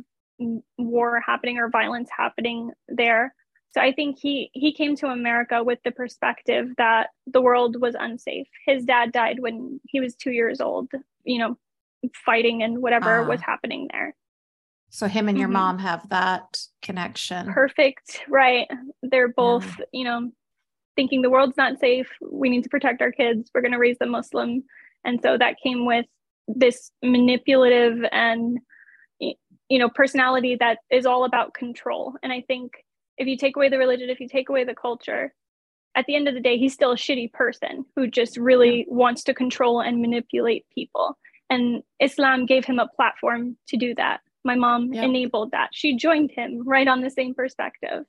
war 0.77 1.21
happening 1.25 1.57
or 1.57 1.69
violence 1.69 2.09
happening 2.15 2.71
there. 2.87 3.33
So 3.71 3.81
I 3.81 3.91
think 3.91 4.19
he 4.19 4.51
he 4.53 4.71
came 4.73 4.95
to 4.97 5.07
America 5.07 5.63
with 5.63 5.79
the 5.83 5.91
perspective 5.91 6.69
that 6.77 7.09
the 7.25 7.41
world 7.41 7.81
was 7.81 7.95
unsafe. 7.99 8.47
His 8.67 8.85
dad 8.85 9.11
died 9.11 9.39
when 9.39 9.79
he 9.87 9.99
was 9.99 10.15
two 10.15 10.31
years 10.31 10.61
old. 10.61 10.89
You 11.23 11.39
know, 11.39 11.57
fighting 12.25 12.63
and 12.63 12.81
whatever 12.81 13.23
uh, 13.23 13.27
was 13.27 13.41
happening 13.41 13.89
there. 13.91 14.15
So 14.89 15.07
him 15.07 15.27
and 15.27 15.37
your 15.37 15.47
mm-hmm. 15.47 15.53
mom 15.53 15.79
have 15.79 16.07
that 16.09 16.59
connection. 16.83 17.51
Perfect. 17.51 18.21
Right. 18.29 18.67
They're 19.01 19.29
both, 19.29 19.65
yeah. 19.79 19.85
you 19.91 20.03
know, 20.03 20.31
thinking 20.95 21.23
the 21.23 21.31
world's 21.31 21.57
not 21.57 21.79
safe. 21.79 22.07
We 22.21 22.49
need 22.49 22.63
to 22.63 22.69
protect 22.69 23.01
our 23.01 23.11
kids. 23.11 23.49
We're 23.53 23.61
going 23.61 23.71
to 23.71 23.79
raise 23.79 23.97
them 23.97 24.11
Muslim. 24.11 24.63
And 25.05 25.19
so 25.21 25.37
that 25.37 25.55
came 25.63 25.85
with 25.85 26.05
this 26.47 26.91
manipulative 27.01 27.99
and 28.11 28.59
you 29.19 29.79
know 29.79 29.89
personality 29.89 30.57
that 30.59 30.79
is 30.91 31.05
all 31.05 31.25
about 31.25 31.53
control. 31.53 32.13
And 32.21 32.31
I 32.33 32.41
think 32.41 32.71
if 33.17 33.27
you 33.27 33.37
take 33.37 33.55
away 33.55 33.69
the 33.69 33.77
religion, 33.77 34.09
if 34.09 34.19
you 34.19 34.27
take 34.27 34.49
away 34.49 34.63
the 34.63 34.75
culture, 34.75 35.33
at 35.95 36.05
the 36.05 36.15
end 36.15 36.27
of 36.27 36.33
the 36.33 36.39
day, 36.39 36.57
he's 36.57 36.73
still 36.73 36.91
a 36.91 36.97
shitty 36.97 37.31
person 37.33 37.85
who 37.95 38.07
just 38.07 38.37
really 38.37 38.79
yeah. 38.79 38.85
wants 38.87 39.23
to 39.23 39.33
control 39.33 39.81
and 39.81 40.01
manipulate 40.01 40.65
people. 40.73 41.17
And 41.49 41.83
Islam 41.99 42.45
gave 42.45 42.65
him 42.65 42.79
a 42.79 42.87
platform 42.87 43.57
to 43.67 43.77
do 43.77 43.93
that. 43.95 44.21
My 44.43 44.55
mom 44.55 44.91
yep. 44.93 45.03
enabled 45.03 45.51
that. 45.51 45.69
She 45.71 45.95
joined 45.95 46.31
him 46.31 46.67
right 46.67 46.87
on 46.87 47.01
the 47.01 47.09
same 47.09 47.33
perspective. 47.33 48.05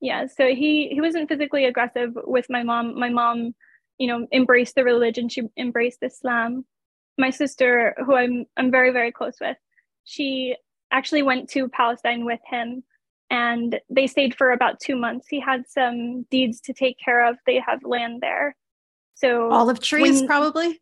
Yeah, 0.00 0.26
so 0.26 0.46
he 0.46 0.88
he 0.92 1.00
wasn't 1.00 1.28
physically 1.28 1.66
aggressive 1.66 2.12
with 2.24 2.46
my 2.48 2.62
mom. 2.62 2.98
My 2.98 3.10
mom, 3.10 3.54
you 4.00 4.06
know, 4.08 4.26
embraced 4.32 4.74
the 4.74 4.82
religion. 4.82 5.28
She 5.28 5.42
embraced 5.56 5.98
Islam. 6.02 6.64
My 7.18 7.30
sister, 7.30 7.94
who 8.04 8.16
I'm 8.16 8.46
I'm 8.56 8.70
very 8.70 8.90
very 8.90 9.12
close 9.12 9.36
with, 9.40 9.58
she 10.04 10.56
actually 10.90 11.22
went 11.22 11.48
to 11.50 11.68
Palestine 11.68 12.24
with 12.24 12.40
him 12.50 12.82
and 13.30 13.78
they 13.88 14.06
stayed 14.06 14.34
for 14.34 14.50
about 14.50 14.80
two 14.80 14.96
months. 14.96 15.28
He 15.28 15.38
had 15.38 15.62
some 15.68 16.24
deeds 16.30 16.60
to 16.62 16.72
take 16.72 16.96
care 16.98 17.28
of. 17.28 17.36
They 17.46 17.62
have 17.64 17.84
land 17.84 18.22
there. 18.22 18.56
So 19.14 19.52
olive 19.52 19.80
trees, 19.80 20.20
when, 20.20 20.26
probably. 20.26 20.80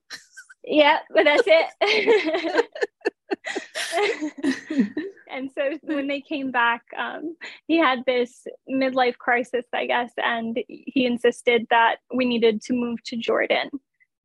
Yeah, 0.71 0.99
but 1.15 1.25
that's 1.25 1.45
it. 1.47 2.67
and 5.31 5.51
so 5.55 5.79
when 5.83 6.07
they 6.07 6.21
came 6.21 6.51
back, 6.51 6.83
um, 6.97 7.37
he 7.67 7.79
had 7.79 8.05
this 8.07 8.47
midlife 8.71 9.17
crisis, 9.17 9.65
I 9.73 9.87
guess, 9.87 10.13
and 10.19 10.59
he 10.69 11.07
insisted 11.07 11.67
that 11.71 11.97
we 12.15 12.27
needed 12.27 12.61
to 12.63 12.75
move 12.75 13.03
to 13.05 13.17
Jordan. 13.17 13.71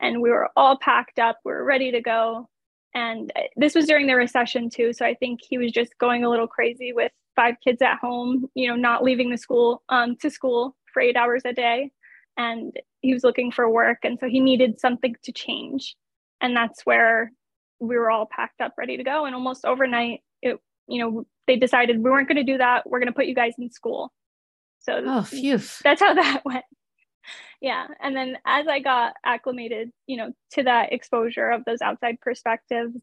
And 0.02 0.22
we 0.22 0.32
were 0.32 0.50
all 0.58 0.78
packed 0.78 1.18
up, 1.18 1.40
we 1.46 1.54
were 1.54 1.64
ready 1.64 1.92
to 1.92 2.02
go. 2.02 2.50
And 2.94 3.32
uh, 3.38 3.44
this 3.56 3.74
was 3.74 3.86
during 3.86 4.08
the 4.08 4.16
recession, 4.16 4.70
too. 4.70 4.92
So 4.92 5.06
I 5.06 5.14
think 5.14 5.40
he 5.42 5.58
was 5.58 5.72
just 5.72 5.98
going 5.98 6.26
a 6.26 6.30
little 6.30 6.48
crazy 6.48 6.92
with 6.92 7.12
five 7.38 7.56
kids 7.64 7.82
at 7.82 8.00
home, 8.00 8.50
you 8.54 8.68
know, 8.68 8.76
not 8.76 9.02
leaving 9.02 9.30
the 9.30 9.38
school 9.38 9.82
um, 9.88 10.18
to 10.18 10.30
school 10.30 10.76
for 10.94 11.02
eight 11.02 11.16
hours 11.16 11.44
a 11.46 11.54
day. 11.54 11.90
And 12.38 12.76
he 13.02 13.14
was 13.14 13.24
looking 13.24 13.50
for 13.50 13.70
work. 13.70 14.00
And 14.04 14.20
so 14.20 14.28
he 14.28 14.42
needed 14.42 14.80
something 14.80 15.16
to 15.24 15.32
change. 15.32 15.96
And 16.44 16.56
that's 16.56 16.86
where 16.86 17.32
we 17.80 17.98
were 17.98 18.12
all 18.12 18.28
packed 18.30 18.62
up 18.62 18.74
ready 18.78 18.98
to 18.98 19.04
go 19.04 19.26
and 19.26 19.36
almost 19.36 19.66
overnight 19.66 20.22
it 20.42 20.58
you 20.88 21.00
know 21.00 21.26
they 21.48 21.58
decided 21.58 21.98
we 21.98 22.10
weren't 22.10 22.28
going 22.28 22.38
to 22.38 22.52
do 22.52 22.58
that 22.58 22.90
we're 22.90 23.00
going 23.00 23.08
to 23.08 23.14
put 23.14 23.26
you 23.26 23.36
guys 23.36 23.54
in 23.60 23.70
school 23.70 24.12
so 24.80 25.02
oh 25.06 25.24
phew. 25.24 25.60
that's 25.84 26.02
how 26.02 26.14
that 26.22 26.42
went 26.46 26.64
yeah 27.62 27.88
and 28.02 28.16
then 28.16 28.38
as 28.46 28.68
i 28.68 28.80
got 28.80 29.14
acclimated 29.26 29.92
you 30.08 30.18
know 30.18 30.32
to 30.52 30.64
that 30.64 30.94
exposure 30.94 31.50
of 31.50 31.64
those 31.66 31.82
outside 31.82 32.20
perspectives 32.22 32.96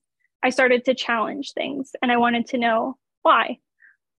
i 0.43 0.51
started 0.51 0.85
to 0.85 0.95
challenge 0.95 1.53
things 1.53 1.93
and 2.03 2.11
i 2.11 2.17
wanted 2.17 2.47
to 2.47 2.59
know 2.59 2.97
why 3.23 3.59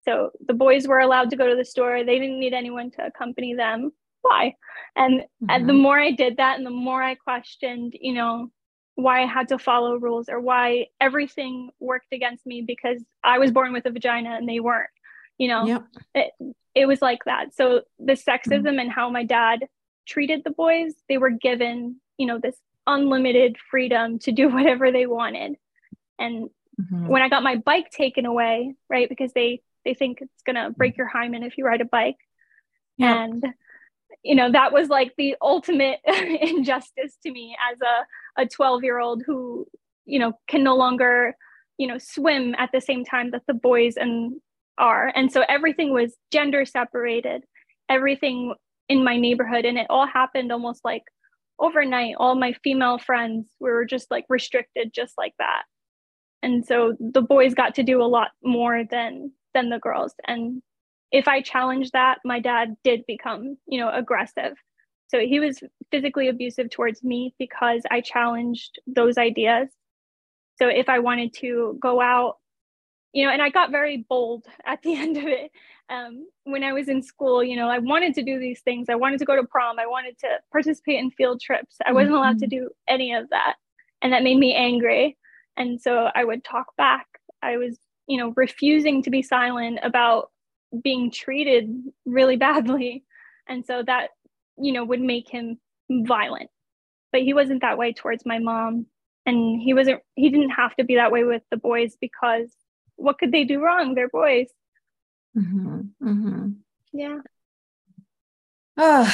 So 0.05 0.31
the 0.47 0.53
boys 0.53 0.88
were 0.88 0.99
allowed 0.99 1.29
to 1.29 1.36
go 1.36 1.47
to 1.47 1.55
the 1.55 1.65
store. 1.65 2.03
They 2.03 2.19
didn't 2.19 2.39
need 2.39 2.53
anyone 2.53 2.89
to 2.91 3.05
accompany 3.05 3.53
them. 3.53 3.91
Why? 4.23 4.55
And, 4.95 5.21
mm-hmm. 5.21 5.45
and 5.49 5.69
the 5.69 5.73
more 5.73 5.99
I 5.99 6.12
did 6.12 6.38
that 6.38 6.57
and 6.57 6.65
the 6.65 6.71
more 6.71 7.03
I 7.03 7.15
questioned, 7.15 7.93
you 7.99 8.13
know, 8.13 8.51
why 8.95 9.23
I 9.23 9.25
had 9.25 9.49
to 9.49 9.58
follow 9.58 9.95
rules 9.95 10.30
or 10.30 10.39
why 10.39 10.88
everything 10.99 11.71
worked 11.80 12.12
against 12.12 12.45
me 12.45 12.62
because 12.62 13.01
I 13.23 13.39
was 13.39 13.51
born 13.51 13.73
with 13.73 13.86
a 13.86 13.91
vagina 13.91 14.36
and 14.36 14.47
they 14.47 14.60
weren't, 14.60 14.89
you 15.38 15.47
know, 15.47 15.65
yep. 15.65 15.86
it, 16.13 16.32
it 16.75 16.86
was 16.86 17.01
like 17.01 17.23
that. 17.25 17.56
So 17.56 17.82
the 17.99 18.13
sexism 18.13 18.63
mm-hmm. 18.63 18.80
and 18.80 18.91
how 18.91 19.10
my 19.10 19.23
dad 19.23 19.67
treated 20.06 20.43
the 20.43 20.51
boys, 20.51 20.93
they 21.10 21.17
were 21.17 21.30
given, 21.30 21.97
you 22.17 22.25
know, 22.25 22.39
this 22.39 22.56
unlimited 22.88 23.58
freedom 23.69 24.19
to 24.19 24.32
do 24.32 24.49
whatever 24.54 24.91
they 24.91 25.06
wanted. 25.06 25.56
And 26.19 26.49
mm-hmm. 26.80 27.08
when 27.08 27.21
I 27.21 27.30
got 27.30 27.43
my 27.43 27.56
bike 27.56 27.89
taken 27.91 28.25
away, 28.25 28.75
right, 28.89 29.10
because 29.10 29.34
they 29.34 29.62
they 29.84 29.95
think 29.95 30.21
it's 30.21 30.43
gonna 30.45 30.69
break 30.69 30.97
your 30.97 31.08
hymen 31.08 31.43
if 31.43 31.58
you 31.58 31.65
ride 31.65 31.82
a 31.82 31.86
bike, 31.86 32.17
yeah. 32.97 33.23
and 33.23 33.43
you 34.24 34.36
know 34.36 34.52
that 34.52 34.71
was 34.71 34.89
like 34.89 35.13
the 35.17 35.36
ultimate 35.41 36.00
injustice 36.06 37.17
to 37.24 37.32
me 37.32 37.56
as 37.71 37.78
a 37.82 38.41
a 38.43 38.47
12 38.47 38.84
year 38.84 39.00
old 39.00 39.24
who 39.26 39.65
you 40.06 40.19
know 40.19 40.34
can 40.47 40.63
no 40.63 40.76
longer 40.76 41.36
you 41.78 41.88
know 41.88 41.97
swim 41.97 42.56
at 42.58 42.69
the 42.74 42.82
same 42.82 43.04
time 43.04 43.32
that 43.32 43.43
the 43.47 43.54
boys 43.54 43.95
and 43.97 44.34
are. 44.78 45.12
And 45.15 45.32
so 45.32 45.43
everything 45.47 45.93
was 45.93 46.17
gender 46.32 46.65
separated 46.65 47.43
everything 47.89 48.54
in 48.89 49.04
my 49.04 49.17
neighborhood 49.17 49.65
and 49.65 49.78
it 49.78 49.88
all 49.89 50.08
happened 50.08 50.52
almost 50.52 50.84
like 50.84 51.04
overnight. 51.60 52.15
All 52.17 52.36
my 52.36 52.54
female 52.63 52.97
friends 52.97 53.47
were 53.60 53.86
just 53.86 54.10
like 54.12 54.26
restricted 54.28 54.91
just 54.93 55.13
like 55.17 55.34
that. 55.39 55.63
And 56.43 56.65
so 56.65 56.95
the 57.00 57.21
boys 57.21 57.54
got 57.54 57.76
to 57.76 57.84
do 57.84 58.02
a 58.02 58.06
lot 58.06 58.30
more 58.43 58.84
than 58.84 59.32
than 59.54 59.69
the 59.69 59.80
girls. 59.80 60.13
And 60.28 60.62
if 61.12 61.28
i 61.28 61.41
challenged 61.41 61.91
that 61.93 62.19
my 62.26 62.39
dad 62.39 62.76
did 62.84 63.06
become 63.08 63.58
you 63.67 63.80
know 63.80 63.89
aggressive 63.91 64.54
so 65.08 65.19
he 65.19 65.39
was 65.39 65.62
physically 65.91 66.28
abusive 66.28 66.69
towards 66.69 67.04
me 67.04 67.34
because 67.38 67.82
i 67.91 68.02
challenged 68.02 68.80
those 68.88 69.17
ideas 69.17 69.67
so 70.58 70.67
if 70.67 70.89
i 70.89 71.00
wanted 71.00 71.34
to 71.34 71.78
go 71.82 72.02
out 72.02 72.38
you 73.13 73.26
know 73.26 73.32
and 73.32 73.41
i 73.41 73.50
got 73.50 73.71
very 73.71 74.06
bold 74.10 74.45
at 74.65 74.82
the 74.82 74.95
end 74.95 75.17
of 75.17 75.26
it 75.26 75.52
um, 75.91 76.26
when 76.45 76.63
I 76.63 76.71
was 76.71 76.88
in 76.88 77.04
school, 77.04 77.43
you 77.43 77.58
know, 77.58 77.69
I 77.69 77.80
wanted 77.80 78.15
to 78.15 78.24
do 78.24 78.39
these 78.39 78.62
things. 78.62 78.88
I 78.89 78.95
wanted 78.95 79.19
to 79.19 79.26
go 79.26 79.36
to 79.36 79.45
prom. 79.45 79.78
I 79.78 79.86
wanted 79.86 80.17
to 80.19 80.28
participate 80.52 81.00
in 81.00 81.12
field 81.12 81.41
trips. 81.41 81.76
I 81.86 81.91
wasn't 81.91 82.15
allowed 82.15 82.39
to 82.39 82.45
mm-hmm. 82.45 82.63
do 82.63 82.69
any 82.88 83.13
of 83.13 83.30
that. 83.30 83.56
And 84.02 84.13
that 84.13 84.24
made 84.24 84.38
me 84.38 84.56
angry. 84.56 85.17
And 85.58 85.82
so 85.82 86.10
I 86.15 86.24
would 86.24 86.45
talk 86.45 86.76
back. 86.78 87.08
I 87.43 87.58
was, 87.58 87.78
you 88.08 88.17
know, 88.17 88.34
refusing 88.38 89.04
to 89.04 89.10
be 89.10 89.21
silent 89.21 89.80
about 89.84 90.30
being 90.84 91.12
treated 91.12 91.69
really 92.05 92.38
badly. 92.38 93.03
And 93.47 93.65
so 93.65 93.84
that, 93.86 94.10
you 94.57 94.71
know, 94.71 94.86
would 94.86 95.01
make 95.01 95.29
him 95.29 95.60
violent. 95.89 96.49
But 97.12 97.21
he 97.21 97.34
wasn't 97.34 97.62
that 97.62 97.77
way 97.77 97.93
towards 97.93 98.25
my 98.25 98.39
mom. 98.39 98.86
And 99.25 99.62
he 99.62 99.73
wasn't, 99.73 100.01
he 100.15 100.29
didn't 100.29 100.51
have 100.51 100.75
to 100.75 100.84
be 100.84 100.95
that 100.95 101.12
way 101.12 101.23
with 101.23 101.43
the 101.51 101.57
boys 101.57 101.95
because 101.99 102.51
what 102.95 103.17
could 103.19 103.31
they 103.31 103.43
do 103.43 103.62
wrong? 103.62 103.93
They're 103.93 104.10
boys. 104.10 104.47
Mm-hmm. 105.38 105.79
Mm-hmm. 106.01 106.49
Yeah. 106.93 107.19
Oh, 108.77 109.13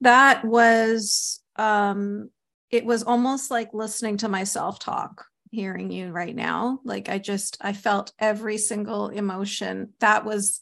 that 0.00 0.44
was 0.44 1.40
um 1.56 2.30
it 2.70 2.84
was 2.84 3.02
almost 3.02 3.50
like 3.50 3.72
listening 3.72 4.16
to 4.18 4.28
myself 4.28 4.78
talk 4.78 5.26
hearing 5.50 5.90
you 5.90 6.10
right 6.10 6.34
now 6.34 6.80
like 6.84 7.08
i 7.08 7.18
just 7.18 7.56
i 7.60 7.72
felt 7.72 8.12
every 8.18 8.58
single 8.58 9.08
emotion 9.08 9.92
that 10.00 10.24
was 10.24 10.60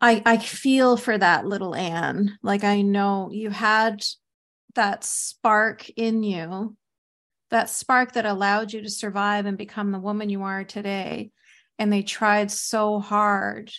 i 0.00 0.22
i 0.24 0.36
feel 0.38 0.96
for 0.96 1.16
that 1.16 1.46
little 1.46 1.74
anne. 1.74 2.38
Like 2.42 2.64
i 2.64 2.82
know 2.82 3.30
you 3.32 3.50
had 3.50 4.04
that 4.74 5.04
spark 5.04 5.88
in 5.90 6.22
you 6.22 6.76
that 7.50 7.70
spark 7.70 8.12
that 8.12 8.26
allowed 8.26 8.72
you 8.72 8.82
to 8.82 8.90
survive 8.90 9.46
and 9.46 9.56
become 9.56 9.90
the 9.90 9.98
woman 9.98 10.28
you 10.28 10.42
are 10.42 10.64
today. 10.64 11.30
And 11.78 11.90
they 11.90 12.02
tried 12.02 12.50
so 12.50 13.00
hard 13.00 13.72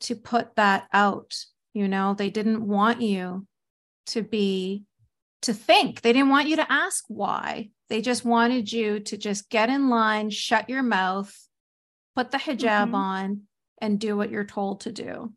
to 0.00 0.14
put 0.14 0.56
that 0.56 0.86
out 0.92 1.34
you 1.74 1.88
know? 1.88 2.14
They 2.14 2.30
didn't 2.30 2.66
want 2.66 3.02
you 3.02 3.46
to 4.06 4.22
be 4.22 4.84
to 5.42 5.52
think. 5.52 6.00
They 6.00 6.12
didn't 6.12 6.30
want 6.30 6.48
you 6.48 6.56
to 6.56 6.72
ask 6.72 7.04
why. 7.08 7.70
They 7.90 8.00
just 8.00 8.24
wanted 8.24 8.72
you 8.72 9.00
to 9.00 9.18
just 9.18 9.50
get 9.50 9.68
in 9.68 9.90
line 9.90 10.30
shut 10.30 10.70
your 10.70 10.82
mouth 10.82 11.36
put 12.16 12.30
the 12.30 12.38
hijab 12.38 12.86
mm-hmm. 12.86 12.94
on 12.94 13.42
and 13.84 14.00
do 14.00 14.16
what 14.16 14.30
you're 14.30 14.44
told 14.44 14.80
to 14.80 14.92
do. 14.92 15.32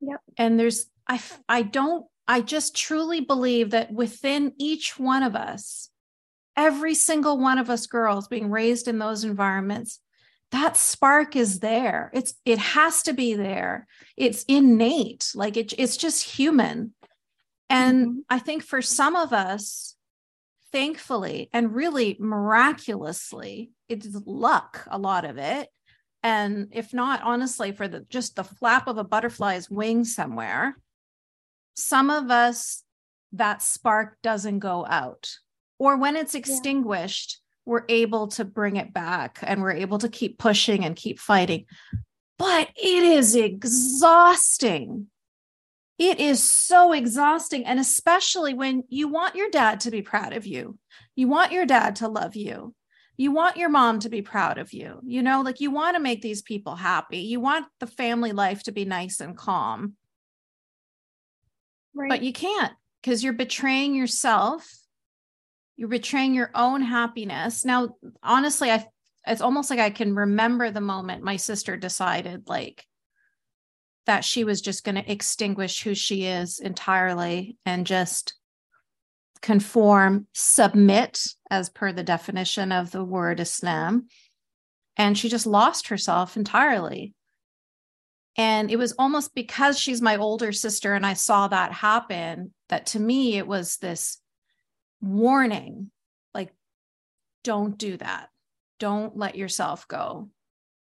Yep. 0.00 0.20
And 0.36 0.60
there's 0.60 0.86
i 1.08 1.20
i 1.48 1.62
don't 1.62 2.04
i 2.28 2.40
just 2.40 2.76
truly 2.76 3.20
believe 3.20 3.70
that 3.70 3.90
within 3.92 4.52
each 4.58 4.98
one 4.98 5.22
of 5.22 5.34
us 5.34 5.88
every 6.56 6.94
single 6.94 7.38
one 7.38 7.58
of 7.58 7.70
us 7.70 7.86
girls 7.86 8.28
being 8.28 8.50
raised 8.50 8.88
in 8.88 8.98
those 8.98 9.24
environments 9.24 10.00
that 10.52 10.76
spark 10.76 11.34
is 11.34 11.58
there. 11.58 12.08
It's 12.14 12.34
it 12.44 12.58
has 12.58 13.02
to 13.02 13.12
be 13.12 13.34
there. 13.34 13.88
It's 14.16 14.44
innate 14.44 15.32
like 15.34 15.56
it, 15.56 15.72
it's 15.76 15.96
just 15.96 16.22
human. 16.22 16.94
And 17.68 18.06
mm-hmm. 18.06 18.18
i 18.30 18.38
think 18.38 18.62
for 18.62 18.80
some 18.80 19.16
of 19.16 19.32
us 19.32 19.96
thankfully 20.72 21.48
and 21.52 21.74
really 21.74 22.16
miraculously 22.20 23.70
it's 23.88 24.06
luck 24.26 24.86
a 24.90 24.98
lot 24.98 25.24
of 25.24 25.38
it 25.38 25.68
and 26.26 26.68
if 26.72 26.92
not 26.92 27.22
honestly 27.22 27.72
for 27.72 27.86
the 27.88 28.00
just 28.08 28.36
the 28.36 28.44
flap 28.44 28.88
of 28.88 28.98
a 28.98 29.04
butterfly's 29.04 29.70
wing 29.70 30.04
somewhere 30.04 30.76
some 31.74 32.10
of 32.10 32.30
us 32.30 32.82
that 33.32 33.62
spark 33.62 34.16
doesn't 34.22 34.58
go 34.58 34.84
out 34.86 35.30
or 35.78 35.96
when 35.96 36.16
it's 36.16 36.34
extinguished 36.34 37.40
we're 37.66 37.84
able 37.88 38.28
to 38.28 38.44
bring 38.44 38.76
it 38.76 38.94
back 38.94 39.40
and 39.42 39.60
we're 39.60 39.72
able 39.72 39.98
to 39.98 40.08
keep 40.08 40.38
pushing 40.38 40.84
and 40.84 40.96
keep 40.96 41.18
fighting. 41.18 41.66
But 42.38 42.68
it 42.76 43.02
is 43.02 43.34
exhausting. 43.34 45.08
It 45.98 46.20
is 46.20 46.42
so 46.42 46.92
exhausting. 46.92 47.66
And 47.66 47.80
especially 47.80 48.54
when 48.54 48.84
you 48.88 49.08
want 49.08 49.34
your 49.34 49.50
dad 49.50 49.80
to 49.80 49.90
be 49.90 50.00
proud 50.00 50.32
of 50.32 50.46
you, 50.46 50.78
you 51.16 51.26
want 51.26 51.52
your 51.52 51.66
dad 51.66 51.96
to 51.96 52.08
love 52.08 52.36
you, 52.36 52.74
you 53.16 53.32
want 53.32 53.56
your 53.56 53.68
mom 53.68 54.00
to 54.00 54.08
be 54.08 54.22
proud 54.22 54.58
of 54.58 54.72
you. 54.72 55.00
You 55.04 55.22
know, 55.22 55.42
like 55.42 55.60
you 55.60 55.70
want 55.70 55.96
to 55.96 56.02
make 56.02 56.22
these 56.22 56.42
people 56.42 56.76
happy, 56.76 57.18
you 57.18 57.40
want 57.40 57.66
the 57.80 57.86
family 57.86 58.32
life 58.32 58.62
to 58.64 58.72
be 58.72 58.84
nice 58.84 59.20
and 59.20 59.36
calm. 59.36 59.94
Right. 61.94 62.10
But 62.10 62.22
you 62.22 62.32
can't 62.32 62.72
because 63.02 63.22
you're 63.22 63.32
betraying 63.32 63.94
yourself 63.94 64.68
you're 65.76 65.88
betraying 65.88 66.34
your 66.34 66.50
own 66.54 66.82
happiness 66.82 67.64
now 67.64 67.90
honestly 68.22 68.70
i 68.70 68.84
it's 69.26 69.40
almost 69.40 69.70
like 69.70 69.78
i 69.78 69.90
can 69.90 70.14
remember 70.14 70.70
the 70.70 70.80
moment 70.80 71.22
my 71.22 71.36
sister 71.36 71.76
decided 71.76 72.48
like 72.48 72.84
that 74.06 74.24
she 74.24 74.44
was 74.44 74.60
just 74.60 74.84
going 74.84 74.94
to 74.94 75.10
extinguish 75.10 75.82
who 75.82 75.94
she 75.94 76.24
is 76.24 76.58
entirely 76.58 77.56
and 77.64 77.86
just 77.86 78.34
conform 79.40 80.26
submit 80.32 81.20
as 81.50 81.68
per 81.68 81.92
the 81.92 82.02
definition 82.02 82.72
of 82.72 82.90
the 82.90 83.04
word 83.04 83.40
islam. 83.40 84.06
And 84.96 85.16
she 85.16 85.28
just 85.28 85.46
lost 85.46 85.88
herself 85.88 86.36
entirely. 86.36 87.14
And 88.38 88.70
it 88.70 88.76
was 88.76 88.92
almost 88.98 89.34
because 89.34 89.78
she's 89.78 90.02
my 90.02 90.16
older 90.16 90.52
sister 90.52 90.94
and 90.94 91.06
i 91.06 91.14
saw 91.14 91.48
that 91.48 91.72
happen 91.72 92.52
that 92.68 92.86
to 92.86 93.00
me 93.00 93.36
it 93.36 93.46
was 93.46 93.78
this 93.78 94.18
warning 95.00 95.90
like 96.34 96.52
don't 97.44 97.78
do 97.78 97.96
that. 97.96 98.28
Don't 98.78 99.16
let 99.16 99.36
yourself 99.36 99.88
go 99.88 100.28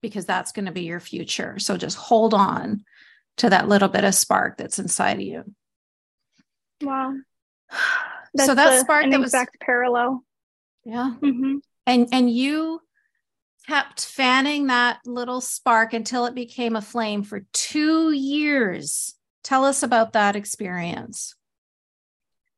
because 0.01 0.25
that's 0.25 0.53
going 0.53 0.67
to 0.67 0.73
be 0.73 0.83
your 0.83 1.01
future. 1.01 1.59
So 1.59 1.77
just 1.77 1.97
hold 1.97 2.33
on 2.33 2.85
to 3.39 3.51
that 3.51 3.69
little 3.69 3.89
bit 3.89 4.05
of 4.05 4.15
spark 4.15 4.57
that's 4.57 4.79
inside 4.79 5.15
of 5.15 5.23
you. 5.23 5.55
Wow 6.83 7.15
that's 8.35 8.49
so 8.49 8.55
that 8.55 8.75
a, 8.75 8.81
spark 8.81 9.05
an 9.05 9.11
that 9.11 9.21
exact 9.21 9.57
was 9.61 9.67
parallel 9.67 10.25
yeah 10.85 11.15
mm-hmm. 11.21 11.57
and 11.87 12.09
and 12.13 12.31
you 12.31 12.81
kept 13.67 14.05
fanning 14.05 14.67
that 14.67 14.99
little 15.07 15.41
spark 15.41 15.95
until 15.95 16.27
it 16.27 16.35
became 16.35 16.77
a 16.77 16.83
flame 16.83 17.23
for 17.23 17.47
two 17.53 18.13
years 18.13 19.15
tell 19.43 19.65
us 19.65 19.83
about 19.83 20.13
that 20.13 20.37
experience 20.37 21.35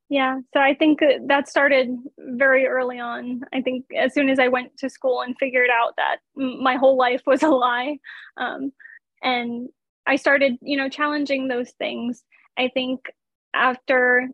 yeah, 0.08 0.38
so 0.54 0.60
I 0.60 0.74
think 0.74 1.00
that 1.26 1.48
started 1.48 1.96
very 2.16 2.66
early 2.66 3.00
on. 3.00 3.42
I 3.52 3.60
think 3.60 3.86
as 3.96 4.14
soon 4.14 4.28
as 4.28 4.38
I 4.38 4.48
went 4.48 4.76
to 4.78 4.88
school 4.88 5.22
and 5.22 5.36
figured 5.36 5.70
out 5.70 5.94
that 5.96 6.18
my 6.36 6.76
whole 6.76 6.96
life 6.96 7.22
was 7.26 7.42
a 7.42 7.48
lie, 7.48 7.98
um, 8.36 8.72
and 9.22 9.68
I 10.06 10.16
started, 10.16 10.58
you 10.62 10.76
know, 10.76 10.88
challenging 10.88 11.48
those 11.48 11.72
things. 11.72 12.22
I 12.56 12.68
think 12.68 13.00
after 13.52 14.28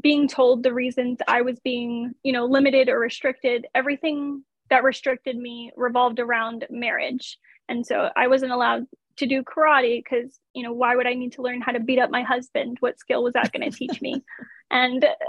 being 0.00 0.28
told 0.28 0.62
the 0.62 0.72
reasons 0.72 1.18
I 1.26 1.42
was 1.42 1.58
being, 1.60 2.14
you 2.22 2.32
know, 2.32 2.46
limited 2.46 2.88
or 2.88 2.98
restricted, 2.98 3.66
everything 3.74 4.44
that 4.70 4.84
restricted 4.84 5.36
me 5.36 5.72
revolved 5.76 6.20
around 6.20 6.66
marriage. 6.70 7.38
And 7.68 7.86
so 7.86 8.10
I 8.16 8.28
wasn't 8.28 8.52
allowed 8.52 8.86
to 9.16 9.26
do 9.26 9.42
karate 9.42 10.02
because, 10.02 10.38
you 10.54 10.62
know, 10.62 10.72
why 10.72 10.96
would 10.96 11.06
I 11.06 11.14
need 11.14 11.32
to 11.32 11.42
learn 11.42 11.60
how 11.60 11.72
to 11.72 11.80
beat 11.80 11.98
up 11.98 12.10
my 12.10 12.22
husband? 12.22 12.78
What 12.80 12.98
skill 12.98 13.22
was 13.22 13.34
that 13.34 13.52
going 13.52 13.70
to 13.70 13.76
teach 13.76 14.00
me? 14.00 14.22
And 14.72 15.04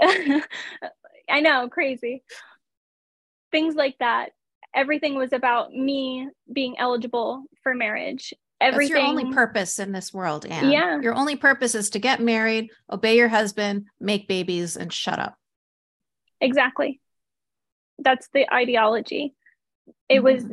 I 1.28 1.40
know, 1.40 1.68
crazy. 1.68 2.22
Things 3.50 3.74
like 3.74 3.96
that. 3.98 4.30
Everything 4.72 5.16
was 5.16 5.32
about 5.32 5.72
me 5.72 6.28
being 6.52 6.78
eligible 6.78 7.42
for 7.64 7.74
marriage. 7.74 8.32
Everything. 8.62 8.94
That's 8.94 9.02
your 9.02 9.08
only 9.08 9.32
purpose 9.32 9.78
in 9.78 9.92
this 9.92 10.14
world, 10.14 10.46
Anne. 10.46 10.70
Yeah. 10.70 11.00
Your 11.00 11.14
only 11.14 11.36
purpose 11.36 11.74
is 11.74 11.90
to 11.90 11.98
get 11.98 12.20
married, 12.20 12.70
obey 12.90 13.16
your 13.16 13.28
husband, 13.28 13.86
make 14.00 14.28
babies, 14.28 14.76
and 14.76 14.92
shut 14.92 15.18
up. 15.18 15.36
Exactly. 16.40 17.00
That's 17.98 18.28
the 18.32 18.52
ideology. 18.52 19.34
It 20.08 20.16
mm-hmm. 20.16 20.24
was, 20.24 20.44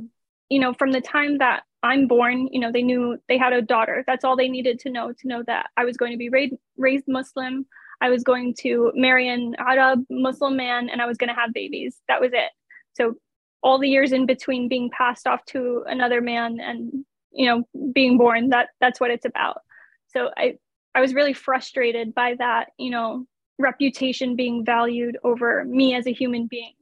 you 0.50 0.60
know, 0.60 0.74
from 0.74 0.92
the 0.92 1.02
time 1.02 1.38
that 1.38 1.64
I'm 1.82 2.08
born, 2.08 2.50
you 2.52 2.60
know, 2.60 2.72
they 2.72 2.84
knew 2.84 3.18
they 3.28 3.38
had 3.38 3.54
a 3.54 3.62
daughter. 3.62 4.04
That's 4.06 4.26
all 4.26 4.36
they 4.36 4.50
needed 4.50 4.80
to 4.80 4.90
know 4.90 5.14
to 5.14 5.28
know 5.28 5.44
that 5.48 5.68
I 5.78 5.86
was 5.86 5.98
going 5.98 6.12
to 6.12 6.18
be 6.18 6.30
raised, 6.30 6.56
raised 6.78 7.06
Muslim. 7.08 7.66
I 8.02 8.10
was 8.10 8.24
going 8.24 8.56
to 8.60 8.92
marry 8.96 9.28
an 9.28 9.56
Arab 9.58 10.06
Muslim 10.10 10.56
man 10.56 10.90
and 10.90 11.02
I 11.02 11.06
was 11.06 11.18
going 11.18 11.30
to 11.30 11.40
have 11.40 11.54
babies. 11.54 11.98
That 12.08 12.22
was 12.22 12.32
it. 12.34 12.52
So 12.94 13.16
all 13.62 13.80
the 13.80 13.90
years 13.90 14.12
in 14.12 14.26
between 14.26 14.70
being 14.70 14.90
passed 14.90 15.28
off 15.28 15.44
to 15.46 15.84
another 15.88 16.22
man 16.22 16.60
and 16.60 17.06
you 17.32 17.46
know 17.46 17.64
being 17.94 18.18
born 18.18 18.50
that 18.50 18.70
that's 18.80 19.00
what 19.00 19.12
it's 19.12 19.26
about. 19.26 19.62
So 20.08 20.30
I 20.36 20.58
I 20.96 21.02
was 21.02 21.14
really 21.14 21.34
frustrated 21.34 22.16
by 22.16 22.36
that, 22.40 22.70
you 22.78 22.90
know, 22.90 23.26
reputation 23.58 24.36
being 24.36 24.66
valued 24.66 25.18
over 25.24 25.64
me 25.66 25.96
as 25.96 26.08
a 26.08 26.14
human 26.14 26.48
being. 26.48 26.74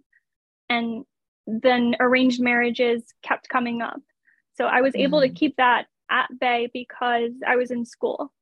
And 0.69 1.05
then 1.45 1.95
arranged 1.99 2.41
marriages 2.41 3.03
kept 3.23 3.49
coming 3.49 3.81
up. 3.81 4.01
So 4.55 4.65
I 4.65 4.81
was 4.81 4.95
able 4.95 5.19
mm-hmm. 5.19 5.33
to 5.33 5.39
keep 5.39 5.55
that 5.57 5.87
at 6.09 6.27
bay 6.39 6.69
because 6.73 7.31
I 7.45 7.55
was 7.55 7.71
in 7.71 7.85
school. 7.85 8.33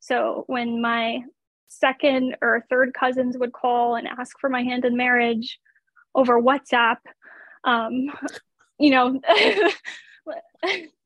So 0.00 0.44
when 0.46 0.80
my 0.80 1.22
second 1.68 2.36
or 2.42 2.64
third 2.68 2.92
cousins 2.94 3.36
would 3.38 3.52
call 3.52 3.96
and 3.96 4.06
ask 4.06 4.38
for 4.38 4.50
my 4.50 4.62
hand 4.62 4.84
in 4.84 4.96
marriage 4.96 5.58
over 6.14 6.40
WhatsApp. 6.40 6.98
Um, 7.64 8.10
you 8.78 8.90
know, 8.90 9.20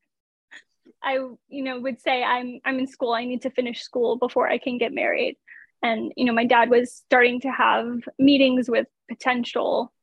I 1.03 1.13
you 1.49 1.63
know 1.63 1.79
would 1.79 2.01
say 2.01 2.23
I'm 2.23 2.59
I'm 2.65 2.79
in 2.79 2.87
school. 2.87 3.13
I 3.13 3.25
need 3.25 3.43
to 3.43 3.49
finish 3.49 3.83
school 3.83 4.17
before 4.17 4.49
I 4.49 4.57
can 4.57 4.77
get 4.77 4.93
married. 4.93 5.37
And 5.83 6.11
you 6.15 6.25
know, 6.25 6.33
my 6.33 6.45
dad 6.45 6.69
was 6.69 6.91
starting 6.93 7.41
to 7.41 7.51
have 7.51 7.99
meetings 8.17 8.69
with 8.69 8.87
potential 9.07 9.93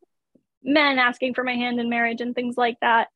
men 0.62 0.98
asking 0.98 1.34
for 1.34 1.44
my 1.44 1.54
hand 1.54 1.78
in 1.80 1.90
marriage 1.90 2.20
and 2.20 2.34
things 2.34 2.56
like 2.56 2.78
that. 2.80 3.08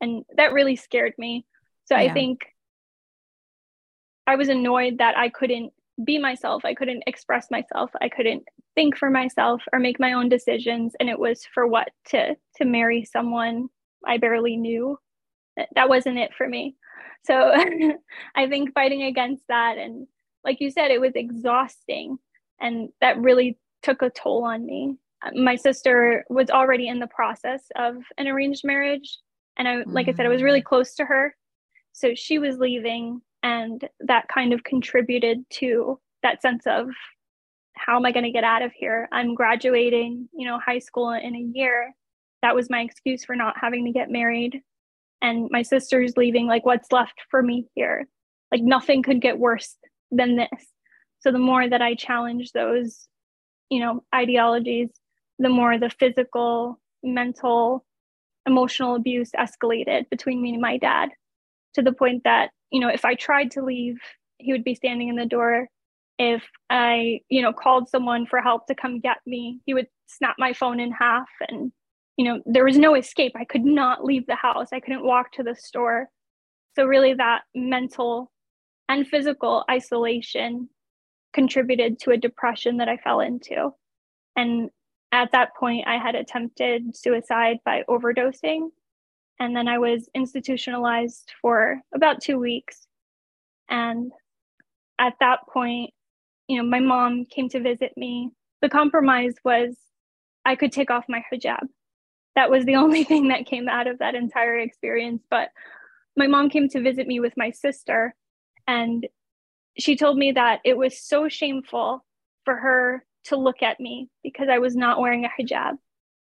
And 0.00 0.24
that 0.36 0.52
really 0.52 0.76
scared 0.76 1.14
me. 1.18 1.46
So 1.84 1.96
yeah. 1.96 2.10
I 2.10 2.12
think 2.12 2.46
I 4.26 4.36
was 4.36 4.48
annoyed 4.48 4.98
that 4.98 5.16
I 5.16 5.28
couldn't 5.28 5.72
be 6.02 6.18
myself. 6.18 6.64
I 6.64 6.74
couldn't 6.74 7.04
express 7.06 7.50
myself. 7.50 7.90
I 8.00 8.08
couldn't 8.08 8.44
think 8.74 8.96
for 8.96 9.08
myself 9.08 9.62
or 9.72 9.78
make 9.78 10.00
my 10.00 10.12
own 10.12 10.28
decisions. 10.28 10.94
And 10.98 11.08
it 11.08 11.18
was 11.18 11.46
for 11.54 11.66
what 11.66 11.88
to 12.08 12.36
to 12.56 12.64
marry 12.64 13.04
someone 13.04 13.68
I 14.04 14.18
barely 14.18 14.56
knew. 14.56 14.98
That 15.74 15.88
wasn't 15.88 16.18
it 16.18 16.34
for 16.36 16.46
me. 16.46 16.76
So 17.24 17.52
I 18.34 18.48
think 18.48 18.72
fighting 18.72 19.02
against 19.02 19.42
that 19.48 19.78
and 19.78 20.06
like 20.46 20.60
you 20.60 20.70
said, 20.70 20.90
it 20.90 21.00
was 21.00 21.12
exhausting. 21.14 22.18
And 22.60 22.88
that 23.00 23.20
really 23.20 23.58
took 23.82 24.00
a 24.00 24.10
toll 24.10 24.44
on 24.44 24.64
me. 24.64 24.96
My 25.34 25.56
sister 25.56 26.24
was 26.30 26.50
already 26.50 26.88
in 26.88 27.00
the 27.00 27.08
process 27.08 27.64
of 27.74 27.96
an 28.16 28.28
arranged 28.28 28.64
marriage. 28.64 29.18
And 29.58 29.66
I, 29.66 29.82
like 29.86 30.08
I 30.08 30.12
said, 30.12 30.24
I 30.24 30.30
was 30.30 30.42
really 30.42 30.62
mm. 30.62 30.66
close 30.66 30.94
to 30.94 31.04
her. 31.04 31.34
So 31.92 32.14
she 32.14 32.38
was 32.38 32.58
leaving 32.58 33.20
and 33.42 33.86
that 34.00 34.28
kind 34.28 34.52
of 34.52 34.62
contributed 34.62 35.44
to 35.50 35.98
that 36.22 36.42
sense 36.42 36.64
of 36.66 36.88
how 37.74 37.96
am 37.96 38.06
I 38.06 38.12
going 38.12 38.24
to 38.24 38.30
get 38.30 38.44
out 38.44 38.62
of 38.62 38.72
here? 38.72 39.08
I'm 39.12 39.34
graduating, 39.34 40.28
you 40.32 40.46
know, 40.46 40.58
high 40.58 40.78
school 40.78 41.10
in 41.10 41.34
a 41.34 41.58
year. 41.58 41.92
That 42.42 42.54
was 42.54 42.70
my 42.70 42.80
excuse 42.80 43.24
for 43.24 43.34
not 43.34 43.56
having 43.60 43.84
to 43.84 43.92
get 43.92 44.10
married. 44.10 44.62
And 45.22 45.48
my 45.50 45.62
sister's 45.62 46.16
leaving, 46.16 46.46
like, 46.46 46.66
what's 46.66 46.92
left 46.92 47.20
for 47.30 47.42
me 47.42 47.66
here? 47.74 48.06
Like, 48.52 48.62
nothing 48.62 49.02
could 49.02 49.20
get 49.20 49.38
worse 49.38 49.76
than 50.10 50.36
this. 50.36 50.66
So, 51.20 51.32
the 51.32 51.38
more 51.38 51.68
that 51.68 51.82
I 51.82 51.94
challenge 51.94 52.52
those, 52.52 53.08
you 53.70 53.80
know, 53.80 54.04
ideologies, 54.14 54.90
the 55.38 55.48
more 55.48 55.78
the 55.78 55.90
physical, 55.90 56.80
mental, 57.02 57.84
emotional 58.46 58.94
abuse 58.94 59.30
escalated 59.32 60.08
between 60.10 60.40
me 60.40 60.52
and 60.52 60.60
my 60.60 60.78
dad 60.78 61.10
to 61.74 61.82
the 61.82 61.92
point 61.92 62.22
that 62.24 62.50
you 62.70 62.80
know, 62.80 62.88
if 62.88 63.04
I 63.04 63.14
tried 63.14 63.52
to 63.52 63.62
leave, 63.62 63.98
he 64.38 64.52
would 64.52 64.64
be 64.64 64.74
standing 64.74 65.08
in 65.08 65.16
the 65.16 65.26
door. 65.26 65.68
If 66.18 66.44
I, 66.70 67.20
you 67.28 67.42
know, 67.42 67.52
called 67.52 67.88
someone 67.88 68.26
for 68.26 68.40
help 68.40 68.66
to 68.66 68.74
come 68.74 69.00
get 69.00 69.18
me, 69.26 69.60
he 69.66 69.74
would 69.74 69.88
snap 70.06 70.36
my 70.38 70.52
phone 70.52 70.80
in 70.80 70.92
half. 70.92 71.28
And, 71.48 71.72
you 72.16 72.24
know, 72.24 72.40
there 72.46 72.64
was 72.64 72.78
no 72.78 72.94
escape. 72.94 73.32
I 73.36 73.44
could 73.44 73.64
not 73.64 74.04
leave 74.04 74.26
the 74.26 74.36
house. 74.36 74.68
I 74.72 74.80
couldn't 74.80 75.04
walk 75.04 75.32
to 75.32 75.42
the 75.42 75.54
store. 75.54 76.08
So, 76.74 76.84
really, 76.84 77.14
that 77.14 77.42
mental 77.54 78.32
and 78.88 79.06
physical 79.06 79.64
isolation 79.70 80.68
contributed 81.32 81.98
to 82.00 82.12
a 82.12 82.16
depression 82.16 82.78
that 82.78 82.88
I 82.88 82.96
fell 82.96 83.20
into. 83.20 83.70
And 84.36 84.70
at 85.12 85.32
that 85.32 85.54
point, 85.58 85.86
I 85.86 85.98
had 85.98 86.14
attempted 86.14 86.96
suicide 86.96 87.58
by 87.64 87.84
overdosing 87.88 88.70
and 89.38 89.54
then 89.54 89.68
I 89.68 89.78
was 89.78 90.08
institutionalized 90.14 91.32
for 91.42 91.80
about 91.94 92.22
two 92.22 92.38
weeks. 92.38 92.86
And 93.68 94.12
at 94.98 95.14
that 95.20 95.40
point, 95.48 95.90
you 96.48 96.56
know, 96.56 96.68
my 96.68 96.80
mom 96.80 97.26
came 97.26 97.48
to 97.50 97.60
visit 97.60 97.92
me. 97.96 98.30
The 98.62 98.68
compromise 98.68 99.34
was 99.44 99.76
I 100.44 100.56
could 100.56 100.72
take 100.72 100.90
off 100.90 101.04
my 101.08 101.22
hijab. 101.32 101.66
That 102.36 102.50
was 102.50 102.64
the 102.64 102.76
only 102.76 103.02
thing 103.10 103.28
that 103.28 103.46
came 103.46 103.68
out 103.68 103.88
of 103.88 103.98
that 103.98 104.14
entire 104.14 104.58
experience. 104.58 105.22
But 105.28 105.48
my 106.16 106.28
mom 106.28 106.48
came 106.48 106.68
to 106.70 106.80
visit 106.80 107.06
me 107.06 107.18
with 107.20 107.34
my 107.36 107.50
sister, 107.50 108.14
and 108.68 109.06
she 109.76 109.96
told 109.96 110.16
me 110.16 110.32
that 110.32 110.60
it 110.64 110.76
was 110.76 110.98
so 110.98 111.28
shameful 111.28 112.04
for 112.44 112.54
her 112.56 113.04
to 113.24 113.36
look 113.36 113.62
at 113.62 113.80
me 113.80 114.08
because 114.22 114.48
I 114.48 114.58
was 114.58 114.76
not 114.76 115.00
wearing 115.00 115.24
a 115.24 115.28
hijab. 115.28 115.72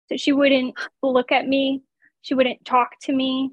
So 0.09 0.17
she 0.17 0.33
wouldn't 0.33 0.79
look 1.03 1.33
at 1.33 1.49
me 1.49 1.83
she 2.27 2.35
wouldn't 2.35 2.65
talk 2.65 2.99
to 3.03 3.13
me. 3.13 3.53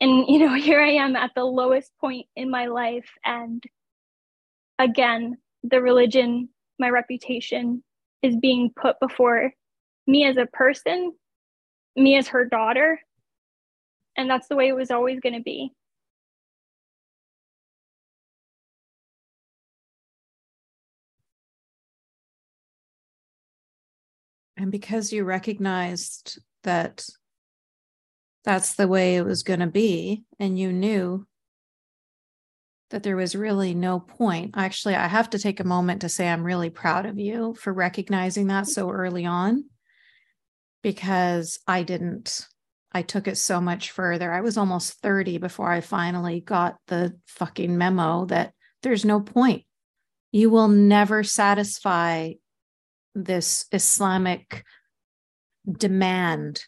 And, 0.00 0.26
you 0.28 0.38
know, 0.38 0.54
here 0.54 0.80
I 0.80 0.92
am 0.92 1.16
at 1.16 1.32
the 1.34 1.44
lowest 1.44 1.90
point 1.98 2.26
in 2.36 2.50
my 2.50 2.66
life. 2.66 3.08
And 3.24 3.64
again, 4.78 5.38
the 5.62 5.80
religion, 5.80 6.50
my 6.78 6.90
reputation 6.90 7.82
is 8.22 8.36
being 8.36 8.70
put 8.76 9.00
before 9.00 9.52
me 10.06 10.26
as 10.26 10.36
a 10.36 10.46
person, 10.46 11.12
me 11.96 12.16
as 12.16 12.28
her 12.28 12.44
daughter. 12.44 13.00
And 14.16 14.30
that's 14.30 14.48
the 14.48 14.56
way 14.56 14.68
it 14.68 14.76
was 14.76 14.90
always 14.90 15.20
going 15.20 15.34
to 15.34 15.42
be. 15.42 15.72
And 24.56 24.72
because 24.72 25.12
you 25.12 25.24
recognized 25.24 26.40
that 26.62 27.06
that's 28.44 28.74
the 28.74 28.88
way 28.88 29.16
it 29.16 29.24
was 29.24 29.42
going 29.42 29.60
to 29.60 29.66
be 29.66 30.24
and 30.38 30.58
you 30.58 30.72
knew 30.72 31.26
that 32.90 33.02
there 33.02 33.16
was 33.16 33.34
really 33.34 33.74
no 33.74 33.98
point 33.98 34.52
actually 34.56 34.94
i 34.94 35.08
have 35.08 35.28
to 35.28 35.38
take 35.38 35.58
a 35.58 35.64
moment 35.64 36.00
to 36.00 36.08
say 36.08 36.28
i'm 36.28 36.44
really 36.44 36.70
proud 36.70 37.04
of 37.04 37.18
you 37.18 37.54
for 37.54 37.72
recognizing 37.72 38.46
that 38.46 38.68
so 38.68 38.88
early 38.88 39.26
on 39.26 39.64
because 40.82 41.58
i 41.66 41.82
didn't 41.82 42.46
i 42.92 43.02
took 43.02 43.28
it 43.28 43.36
so 43.36 43.60
much 43.60 43.90
further 43.90 44.32
i 44.32 44.40
was 44.40 44.56
almost 44.56 45.00
30 45.00 45.38
before 45.38 45.70
i 45.70 45.80
finally 45.80 46.40
got 46.40 46.76
the 46.88 47.16
fucking 47.26 47.76
memo 47.76 48.24
that 48.26 48.52
there's 48.82 49.04
no 49.04 49.20
point 49.20 49.64
you 50.32 50.50
will 50.50 50.68
never 50.68 51.22
satisfy 51.22 52.32
this 53.14 53.66
islamic 53.72 54.64
demand 55.70 56.64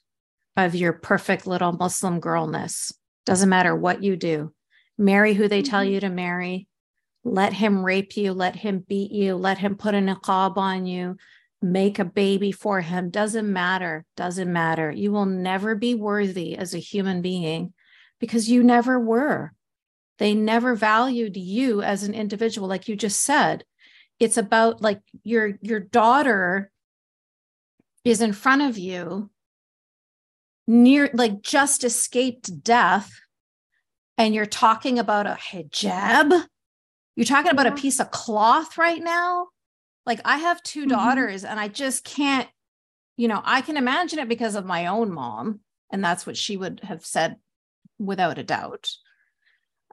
of 0.57 0.75
your 0.75 0.93
perfect 0.93 1.47
little 1.47 1.73
Muslim 1.73 2.21
girlness. 2.21 2.93
Doesn't 3.25 3.49
matter 3.49 3.75
what 3.75 4.03
you 4.03 4.17
do. 4.17 4.53
Marry 4.99 5.35
who 5.35 5.49
they 5.49 5.63
tell 5.63 5.83
mm-hmm. 5.83 5.93
you 5.93 6.01
to 6.01 6.09
marry. 6.09 6.67
Let 7.25 7.53
him 7.53 7.85
rape 7.85 8.17
you. 8.17 8.33
Let 8.33 8.57
him 8.57 8.85
beat 8.87 9.13
you. 9.13 9.37
Let 9.37 9.59
him 9.59 9.77
put 9.77 9.95
a 9.95 9.99
niqab 9.99 10.57
on 10.57 10.87
you. 10.87 11.17
Make 11.61 11.99
a 11.99 12.05
baby 12.05 12.53
for 12.53 12.81
him. 12.81 13.11
Doesn't 13.11 13.53
matter. 13.53 14.05
Doesn't 14.17 14.53
matter. 14.53 14.91
You 14.91 15.11
will 15.11 15.27
never 15.27 15.75
be 15.75 15.95
worthy 15.95 16.57
as 16.57 16.75
a 16.75 16.79
human 16.79 17.21
being 17.21 17.73
because 18.21 18.49
you 18.49 18.63
never 18.63 18.99
were. 19.01 19.53
They 20.19 20.35
never 20.35 20.75
valued 20.75 21.37
you 21.37 21.83
as 21.83 22.03
an 22.03 22.15
individual, 22.15 22.69
like 22.69 22.89
you 22.89 22.97
just 22.97 23.23
said. 23.23 23.65
It's 24.21 24.37
about 24.37 24.83
like 24.83 25.01
your 25.23 25.59
your 25.63 25.81
daughter 25.81 26.71
is 28.05 28.21
in 28.21 28.33
front 28.33 28.63
of 28.63 28.79
you 28.79 29.31
near 30.67 31.11
like 31.15 31.43
just 31.43 31.85
escaped 31.85 32.63
death 32.63 33.11
and 34.17 34.35
you're 34.35 34.47
talking 34.47 34.99
about 34.99 35.27
a 35.27 35.39
hijab 35.51 36.45
you're 37.17 37.25
talking 37.25 37.51
about 37.51 37.67
a 37.67 37.71
mm-hmm. 37.71 37.79
piece 37.79 38.01
of 38.01 38.11
cloth 38.11 38.77
right 38.77 39.03
now 39.03 39.47
like 40.09 40.21
i 40.25 40.39
have 40.39 40.61
2 40.65 40.81
mm-hmm. 40.81 40.89
daughters 40.89 41.45
and 41.45 41.61
i 41.61 41.69
just 41.69 42.03
can't 42.03 42.49
you 43.17 43.29
know 43.29 43.41
i 43.45 43.61
can 43.61 43.77
imagine 43.77 44.19
it 44.19 44.29
because 44.29 44.57
of 44.57 44.65
my 44.65 44.87
own 44.87 45.13
mom 45.13 45.61
and 45.93 46.03
that's 46.03 46.27
what 46.27 46.37
she 46.37 46.57
would 46.57 46.81
have 46.83 47.07
said 47.07 47.37
without 48.01 48.39
a 48.39 48.43
doubt 48.43 48.91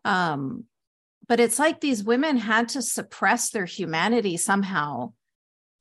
um 0.05 0.63
but 1.27 1.39
it's 1.39 1.59
like 1.59 1.81
these 1.81 2.03
women 2.03 2.37
had 2.37 2.69
to 2.69 2.81
suppress 2.81 3.49
their 3.49 3.65
humanity 3.65 4.37
somehow 4.37 5.11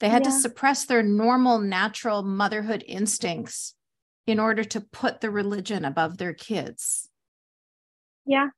they 0.01 0.09
had 0.09 0.24
yeah. 0.24 0.30
to 0.30 0.39
suppress 0.39 0.85
their 0.85 1.03
normal 1.03 1.59
natural 1.59 2.22
motherhood 2.22 2.85
instincts 2.87 3.74
in 4.26 4.41
order 4.41 4.64
to 4.64 4.80
put 4.80 5.20
the 5.20 5.30
religion 5.30 5.85
above 5.85 6.18
their 6.18 6.35
kids 6.35 7.09
yeah 8.26 8.49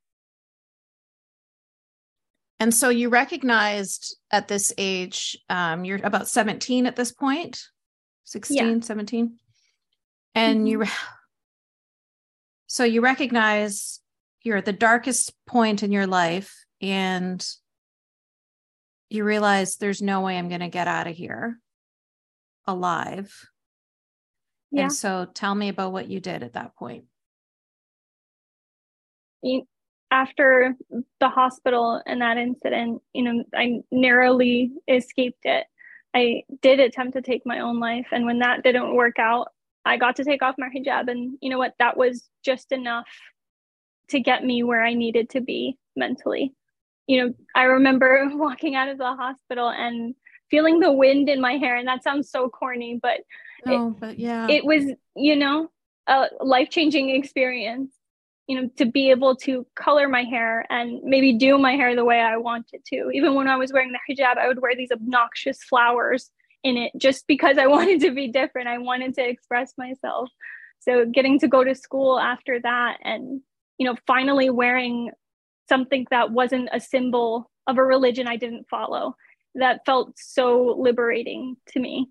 and 2.59 2.73
so 2.73 2.89
you 2.89 3.09
recognized 3.09 4.17
at 4.31 4.49
this 4.49 4.73
age 4.79 5.39
um, 5.49 5.85
you're 5.85 6.01
about 6.05 6.29
17 6.29 6.87
at 6.87 6.97
this 6.97 7.13
point 7.13 7.63
16 8.25 8.57
yeah. 8.57 8.81
17 8.81 9.37
and 10.35 10.59
mm-hmm. 10.59 10.67
you 10.67 10.85
so 12.67 12.85
you 12.85 13.01
recognize 13.01 14.01
you're 14.43 14.57
at 14.57 14.65
the 14.65 14.73
darkest 14.73 15.33
point 15.47 15.83
in 15.83 15.93
your 15.93 16.07
life 16.07 16.65
and 16.81 17.47
you 19.09 19.25
realize 19.25 19.77
there's 19.77 20.03
no 20.03 20.21
way 20.21 20.37
I'm 20.37 20.49
going 20.49 20.61
to 20.61 20.69
get 20.69 20.89
out 20.89 21.07
of 21.07 21.17
here 21.17 21.59
alive. 22.67 23.49
Yeah. 24.71 24.83
And 24.83 24.93
so 24.93 25.27
tell 25.33 25.55
me 25.55 25.69
about 25.69 25.93
what 25.93 26.09
you 26.09 26.21
did 26.21 26.43
at 26.43 26.55
that 26.55 26.77
point. 26.77 27.05
After 30.17 30.75
the 31.21 31.29
hospital 31.29 32.01
and 32.07 32.23
that 32.23 32.39
incident, 32.39 33.03
you 33.13 33.23
know, 33.23 33.45
I 33.55 33.81
narrowly 33.91 34.73
escaped 34.89 35.45
it. 35.45 35.67
I 36.15 36.45
did 36.63 36.81
attempt 36.81 37.13
to 37.17 37.21
take 37.21 37.45
my 37.45 37.61
own 37.61 37.79
life. 37.81 38.07
And 38.13 38.25
when 38.25 38.39
that 38.39 38.63
didn't 38.63 38.95
work 38.95 39.19
out, 39.19 39.49
I 39.85 39.99
got 39.99 40.17
to 40.17 40.25
take 40.25 40.41
off 40.41 40.55
my 40.57 40.69
hijab. 40.75 41.11
And 41.11 41.37
you 41.43 41.51
know 41.51 41.59
what? 41.59 41.75
That 41.79 41.99
was 41.99 42.31
just 42.43 42.73
enough 42.73 43.07
to 44.09 44.21
get 44.21 44.43
me 44.43 44.63
where 44.63 44.83
I 44.83 44.95
needed 44.95 45.29
to 45.31 45.43
be 45.43 45.77
mentally. 45.97 46.55
You 47.07 47.27
know, 47.27 47.35
I 47.55 47.65
remember 47.65 48.31
walking 48.33 48.75
out 48.75 48.89
of 48.89 48.97
the 48.97 49.15
hospital 49.15 49.69
and 49.69 50.15
feeling 50.51 50.81
the 50.81 50.93
wind 50.93 51.29
in 51.29 51.43
my 51.43 51.59
hair. 51.59 51.77
And 51.77 51.89
that 51.89 52.03
sounds 52.03 52.31
so 52.31 52.49
corny, 52.49 52.99
but, 53.03 53.21
oh, 53.67 53.91
it, 53.91 54.01
but 54.01 54.19
yeah, 54.19 54.47
it 54.49 54.65
was, 54.65 54.85
you 55.15 55.37
know, 55.37 55.71
a 56.07 56.29
life 56.41 56.71
changing 56.71 57.11
experience. 57.11 57.93
You 58.47 58.63
know, 58.63 58.71
to 58.77 58.87
be 58.87 59.11
able 59.11 59.35
to 59.37 59.67
color 59.75 60.09
my 60.09 60.23
hair 60.23 60.65
and 60.71 61.03
maybe 61.03 61.37
do 61.37 61.59
my 61.59 61.73
hair 61.73 61.97
the 61.97 62.05
way 62.05 62.21
I 62.21 62.37
wanted 62.37 62.85
to. 62.87 63.11
Even 63.13 63.35
when 63.35 63.49
I 63.49 63.57
was 63.57 63.73
wearing 63.73 63.93
the 63.93 64.15
hijab, 64.15 64.39
I 64.39 64.47
would 64.47 64.63
wear 64.63 64.77
these 64.77 64.93
obnoxious 64.93 65.63
flowers 65.65 66.31
in 66.63 66.77
it 66.77 66.93
just 66.97 67.27
because 67.27 67.59
I 67.59 67.67
wanted 67.77 68.01
to 68.03 68.13
be 68.13 68.29
different. 68.29 68.69
I 68.69 68.79
wanted 68.79 69.15
to 69.15 69.29
express 69.29 69.73
myself. 69.77 70.31
So 70.81 71.07
getting 71.07 71.41
to 71.41 71.49
go 71.49 71.65
to 71.65 71.75
school 71.75 72.21
after 72.21 72.61
that 72.61 72.99
and 73.03 73.41
you 73.79 73.87
know 73.87 73.97
finally 74.07 74.51
wearing 74.51 75.11
something 75.69 76.07
that 76.11 76.31
wasn't 76.31 76.69
a 76.73 76.81
symbol 76.81 77.51
of 77.67 77.79
a 77.79 77.85
religion 77.85 78.29
I 78.29 78.37
didn't 78.37 78.69
follow 78.69 79.17
that 79.57 79.85
felt 79.85 80.19
so 80.19 80.77
liberating 80.79 81.57
to 81.69 81.81
me. 81.81 82.09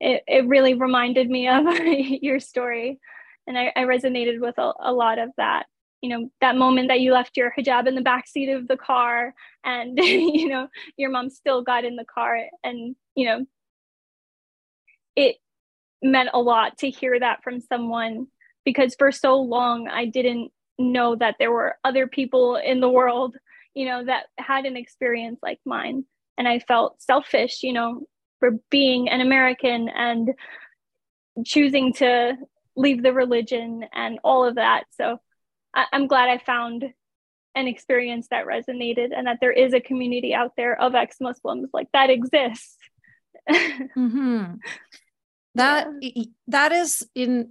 It, 0.00 0.22
it 0.26 0.46
really 0.46 0.74
reminded 0.74 1.30
me 1.30 1.48
of 1.48 1.64
your 2.22 2.40
story 2.40 2.98
and 3.46 3.58
I, 3.58 3.72
I 3.76 3.80
resonated 3.84 4.40
with 4.40 4.56
a, 4.58 4.72
a 4.80 4.92
lot 4.92 5.18
of 5.18 5.30
that 5.36 5.66
you 6.00 6.10
know 6.10 6.30
that 6.40 6.56
moment 6.56 6.88
that 6.88 7.00
you 7.00 7.12
left 7.12 7.36
your 7.36 7.52
hijab 7.56 7.86
in 7.86 7.94
the 7.94 8.02
back 8.02 8.26
seat 8.26 8.50
of 8.50 8.68
the 8.68 8.76
car 8.76 9.34
and 9.64 9.98
you 10.02 10.48
know 10.48 10.68
your 10.96 11.10
mom 11.10 11.30
still 11.30 11.62
got 11.62 11.84
in 11.84 11.96
the 11.96 12.04
car 12.04 12.38
and 12.62 12.96
you 13.14 13.26
know 13.26 13.46
it 15.16 15.36
meant 16.02 16.28
a 16.34 16.40
lot 16.40 16.78
to 16.78 16.90
hear 16.90 17.18
that 17.18 17.42
from 17.42 17.60
someone 17.60 18.26
because 18.64 18.94
for 18.98 19.12
so 19.12 19.36
long 19.36 19.88
I 19.88 20.06
didn't 20.06 20.50
know 20.78 21.16
that 21.16 21.36
there 21.38 21.52
were 21.52 21.76
other 21.84 22.06
people 22.06 22.56
in 22.56 22.80
the 22.80 22.88
world, 22.88 23.36
you 23.74 23.86
know, 23.86 24.04
that 24.04 24.26
had 24.38 24.66
an 24.66 24.76
experience 24.76 25.38
like 25.42 25.60
mine. 25.64 26.04
And 26.36 26.48
I 26.48 26.58
felt 26.58 27.00
selfish, 27.00 27.62
you 27.62 27.72
know, 27.72 28.06
for 28.40 28.52
being 28.70 29.08
an 29.08 29.20
American 29.20 29.88
and 29.88 30.30
choosing 31.44 31.92
to 31.94 32.36
leave 32.76 33.02
the 33.02 33.12
religion 33.12 33.84
and 33.92 34.18
all 34.24 34.44
of 34.44 34.56
that. 34.56 34.84
So 34.92 35.18
I- 35.74 35.86
I'm 35.92 36.06
glad 36.06 36.28
I 36.28 36.38
found 36.38 36.84
an 37.54 37.68
experience 37.68 38.28
that 38.30 38.46
resonated 38.46 39.10
and 39.16 39.26
that 39.26 39.38
there 39.40 39.52
is 39.52 39.74
a 39.74 39.80
community 39.80 40.34
out 40.34 40.52
there 40.56 40.80
of 40.80 40.94
ex-Muslims 40.94 41.70
like 41.72 41.88
that 41.92 42.10
exists. 42.10 42.76
mm-hmm. 43.50 44.54
That 45.54 45.86
that 46.48 46.72
is 46.72 47.06
in 47.14 47.50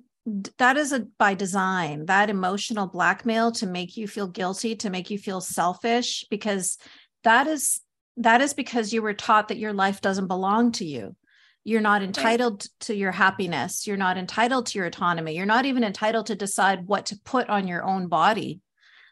that 0.57 0.77
is 0.77 0.91
a 0.91 1.01
by 1.17 1.33
design 1.33 2.05
that 2.05 2.29
emotional 2.29 2.87
blackmail 2.87 3.51
to 3.51 3.67
make 3.67 3.97
you 3.97 4.07
feel 4.07 4.27
guilty 4.27 4.75
to 4.75 4.89
make 4.89 5.09
you 5.09 5.17
feel 5.17 5.41
selfish 5.41 6.25
because 6.29 6.77
that 7.23 7.47
is 7.47 7.81
that 8.17 8.41
is 8.41 8.53
because 8.53 8.93
you 8.93 9.01
were 9.01 9.13
taught 9.13 9.49
that 9.49 9.57
your 9.57 9.73
life 9.73 9.99
doesn't 10.01 10.27
belong 10.27 10.71
to 10.71 10.85
you 10.85 11.15
you're 11.63 11.81
not 11.81 12.03
entitled 12.03 12.63
right. 12.63 12.69
to 12.79 12.95
your 12.95 13.11
happiness 13.11 13.87
you're 13.87 13.97
not 13.97 14.17
entitled 14.17 14.65
to 14.65 14.77
your 14.77 14.87
autonomy 14.87 15.35
you're 15.35 15.45
not 15.45 15.65
even 15.65 15.83
entitled 15.83 16.27
to 16.27 16.35
decide 16.35 16.87
what 16.87 17.07
to 17.07 17.19
put 17.23 17.49
on 17.49 17.67
your 17.67 17.83
own 17.83 18.07
body 18.07 18.61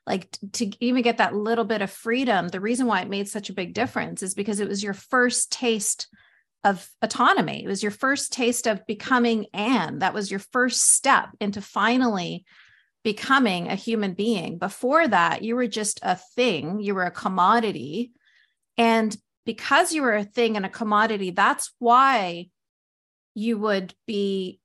like 0.08 0.38
to 0.52 0.72
even 0.84 1.02
get 1.02 1.18
that 1.18 1.36
little 1.36 1.66
bit 1.66 1.82
of 1.82 1.92
freedom 1.92 2.48
the 2.48 2.60
reason 2.60 2.88
why 2.88 3.02
it 3.02 3.10
made 3.10 3.28
such 3.28 3.50
a 3.50 3.54
big 3.54 3.74
difference 3.74 4.24
is 4.24 4.34
because 4.34 4.60
it 4.60 4.68
was 4.68 4.84
your 4.84 4.94
first 4.94 5.52
taste 5.52 6.08
of 6.64 6.88
autonomy. 7.02 7.64
It 7.64 7.68
was 7.68 7.82
your 7.82 7.92
first 7.92 8.32
taste 8.32 8.68
of 8.68 8.86
becoming 8.86 9.48
Anne. 9.54 10.00
That 10.00 10.14
was 10.14 10.30
your 10.30 10.40
first 10.40 10.92
step 10.92 11.30
into 11.40 11.62
finally 11.62 12.46
becoming 13.04 13.68
a 13.68 13.76
human 13.76 14.14
being. 14.14 14.60
Before 14.60 15.08
that, 15.08 15.42
you 15.42 15.56
were 15.56 15.68
just 15.68 16.00
a 16.04 16.16
thing, 16.36 16.80
you 16.80 16.94
were 16.94 17.06
a 17.06 17.12
commodity. 17.12 18.12
And 18.78 19.16
because 19.46 19.94
you 19.94 20.02
were 20.02 20.16
a 20.16 20.24
thing 20.24 20.56
and 20.56 20.66
a 20.66 20.70
commodity, 20.70 21.32
that's 21.32 21.74
why 21.80 22.48
you 23.34 23.58
would 23.58 23.94
be, 24.06 24.60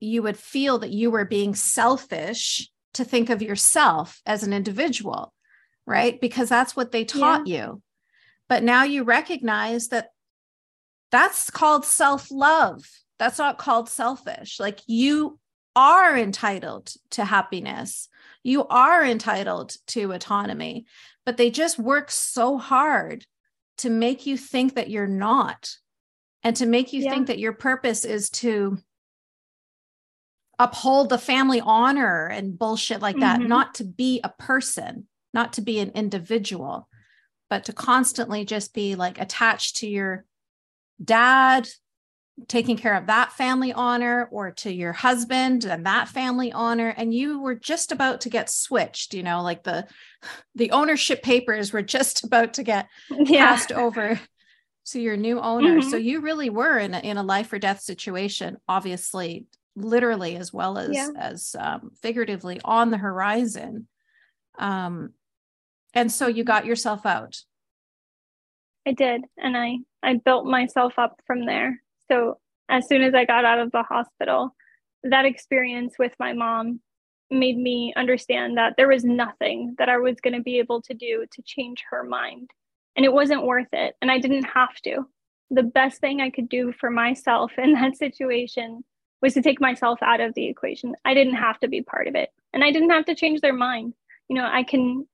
you 0.00 0.22
would 0.22 0.36
feel 0.36 0.78
that 0.78 0.90
you 0.90 1.10
were 1.10 1.24
being 1.24 1.54
selfish 1.54 2.70
to 2.94 3.04
think 3.04 3.30
of 3.30 3.42
yourself 3.42 4.20
as 4.24 4.42
an 4.42 4.52
individual, 4.52 5.32
right? 5.86 6.20
Because 6.20 6.48
that's 6.48 6.74
what 6.74 6.92
they 6.92 7.04
taught 7.04 7.46
yeah. 7.46 7.66
you. 7.66 7.82
But 8.48 8.62
now 8.62 8.84
you 8.84 9.04
recognize 9.04 9.88
that 9.88 10.08
that's 11.10 11.50
called 11.50 11.84
self 11.84 12.30
love. 12.30 12.84
That's 13.18 13.38
not 13.38 13.58
called 13.58 13.88
selfish. 13.88 14.58
Like 14.58 14.80
you 14.86 15.38
are 15.76 16.16
entitled 16.16 16.92
to 17.10 17.24
happiness, 17.24 18.08
you 18.42 18.66
are 18.68 19.04
entitled 19.04 19.76
to 19.88 20.12
autonomy, 20.12 20.86
but 21.24 21.36
they 21.36 21.50
just 21.50 21.78
work 21.78 22.10
so 22.10 22.58
hard 22.58 23.26
to 23.78 23.90
make 23.90 24.26
you 24.26 24.36
think 24.36 24.74
that 24.74 24.90
you're 24.90 25.06
not 25.06 25.76
and 26.42 26.54
to 26.56 26.66
make 26.66 26.92
you 26.92 27.02
yeah. 27.02 27.10
think 27.10 27.26
that 27.28 27.38
your 27.38 27.52
purpose 27.52 28.04
is 28.04 28.30
to 28.30 28.78
uphold 30.58 31.08
the 31.08 31.18
family 31.18 31.60
honor 31.60 32.26
and 32.26 32.58
bullshit 32.58 33.00
like 33.00 33.18
that, 33.18 33.40
mm-hmm. 33.40 33.48
not 33.48 33.74
to 33.74 33.84
be 33.84 34.20
a 34.22 34.28
person, 34.28 35.06
not 35.32 35.54
to 35.54 35.62
be 35.62 35.80
an 35.80 35.90
individual, 35.94 36.88
but 37.50 37.64
to 37.64 37.72
constantly 37.72 38.44
just 38.44 38.74
be 38.74 38.94
like 38.94 39.20
attached 39.20 39.76
to 39.78 39.88
your 39.88 40.24
dad 41.02 41.68
taking 42.48 42.76
care 42.76 42.94
of 42.94 43.06
that 43.06 43.32
family 43.32 43.72
honor 43.72 44.28
or 44.32 44.50
to 44.50 44.72
your 44.72 44.92
husband 44.92 45.64
and 45.64 45.86
that 45.86 46.08
family 46.08 46.52
honor 46.52 46.88
and 46.96 47.14
you 47.14 47.40
were 47.40 47.54
just 47.54 47.92
about 47.92 48.20
to 48.22 48.28
get 48.28 48.50
switched 48.50 49.14
you 49.14 49.22
know 49.22 49.42
like 49.42 49.62
the 49.62 49.86
the 50.54 50.70
ownership 50.72 51.22
papers 51.22 51.72
were 51.72 51.82
just 51.82 52.24
about 52.24 52.54
to 52.54 52.62
get 52.62 52.88
yeah. 53.10 53.46
passed 53.46 53.72
over 53.72 54.18
to 54.86 55.00
your 55.00 55.16
new 55.16 55.40
owner 55.40 55.78
mm-hmm. 55.78 55.88
so 55.88 55.96
you 55.96 56.20
really 56.20 56.50
were 56.50 56.78
in 56.78 56.92
a, 56.92 56.98
in 56.98 57.16
a 57.16 57.22
life 57.22 57.52
or 57.52 57.58
death 57.58 57.80
situation 57.80 58.56
obviously 58.68 59.46
literally 59.76 60.36
as 60.36 60.52
well 60.52 60.78
as 60.78 60.90
yeah. 60.92 61.08
as 61.16 61.56
um, 61.58 61.90
figuratively 62.02 62.60
on 62.64 62.90
the 62.90 62.98
horizon 62.98 63.86
um 64.58 65.10
and 65.94 66.10
so 66.10 66.26
you 66.26 66.42
got 66.44 66.66
yourself 66.66 67.06
out 67.06 67.42
I 68.86 68.92
did. 68.92 69.24
And 69.38 69.56
I, 69.56 69.78
I 70.02 70.14
built 70.14 70.46
myself 70.46 70.98
up 70.98 71.20
from 71.26 71.46
there. 71.46 71.80
So 72.14 72.38
as 72.68 72.86
soon 72.88 73.02
as 73.02 73.14
I 73.14 73.24
got 73.24 73.44
out 73.44 73.58
of 73.58 73.72
the 73.72 73.82
hospital, 73.82 74.54
that 75.02 75.24
experience 75.24 75.94
with 75.98 76.12
my 76.18 76.32
mom 76.32 76.80
made 77.30 77.58
me 77.58 77.92
understand 77.96 78.56
that 78.56 78.74
there 78.76 78.88
was 78.88 79.04
nothing 79.04 79.74
that 79.78 79.88
I 79.88 79.96
was 79.98 80.20
going 80.22 80.34
to 80.34 80.42
be 80.42 80.58
able 80.58 80.80
to 80.82 80.94
do 80.94 81.26
to 81.30 81.42
change 81.42 81.82
her 81.90 82.04
mind. 82.04 82.50
And 82.96 83.04
it 83.04 83.12
wasn't 83.12 83.44
worth 83.44 83.72
it. 83.72 83.96
And 84.00 84.10
I 84.10 84.18
didn't 84.18 84.44
have 84.44 84.76
to. 84.84 85.06
The 85.50 85.64
best 85.64 86.00
thing 86.00 86.20
I 86.20 86.30
could 86.30 86.48
do 86.48 86.72
for 86.72 86.90
myself 86.90 87.52
in 87.58 87.72
that 87.72 87.96
situation 87.96 88.84
was 89.20 89.34
to 89.34 89.42
take 89.42 89.60
myself 89.60 89.98
out 90.02 90.20
of 90.20 90.34
the 90.34 90.46
equation. 90.46 90.94
I 91.04 91.14
didn't 91.14 91.34
have 91.34 91.58
to 91.60 91.68
be 91.68 91.82
part 91.82 92.06
of 92.06 92.14
it. 92.14 92.28
And 92.52 92.62
I 92.62 92.70
didn't 92.70 92.90
have 92.90 93.06
to 93.06 93.14
change 93.14 93.40
their 93.40 93.54
mind. 93.54 93.94
You 94.28 94.36
know, 94.36 94.48
I 94.50 94.62
can 94.62 95.06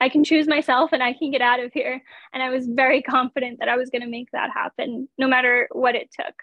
I 0.00 0.08
can 0.08 0.24
choose 0.24 0.46
myself 0.46 0.92
and 0.92 1.02
I 1.02 1.12
can 1.12 1.30
get 1.30 1.40
out 1.40 1.60
of 1.60 1.72
here. 1.72 2.02
And 2.32 2.42
I 2.42 2.50
was 2.50 2.66
very 2.66 3.02
confident 3.02 3.60
that 3.60 3.68
I 3.68 3.76
was 3.76 3.90
going 3.90 4.02
to 4.02 4.08
make 4.08 4.30
that 4.32 4.50
happen 4.50 5.08
no 5.18 5.28
matter 5.28 5.68
what 5.72 5.94
it 5.94 6.10
took. 6.12 6.34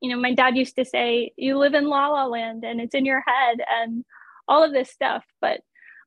You 0.00 0.10
know, 0.10 0.20
my 0.20 0.34
dad 0.34 0.56
used 0.56 0.76
to 0.76 0.84
say, 0.84 1.32
You 1.36 1.58
live 1.58 1.74
in 1.74 1.88
La 1.88 2.08
La 2.08 2.26
Land 2.26 2.64
and 2.64 2.80
it's 2.80 2.94
in 2.94 3.06
your 3.06 3.22
head 3.26 3.58
and 3.68 4.04
all 4.46 4.62
of 4.62 4.72
this 4.72 4.90
stuff. 4.90 5.24
But 5.40 5.60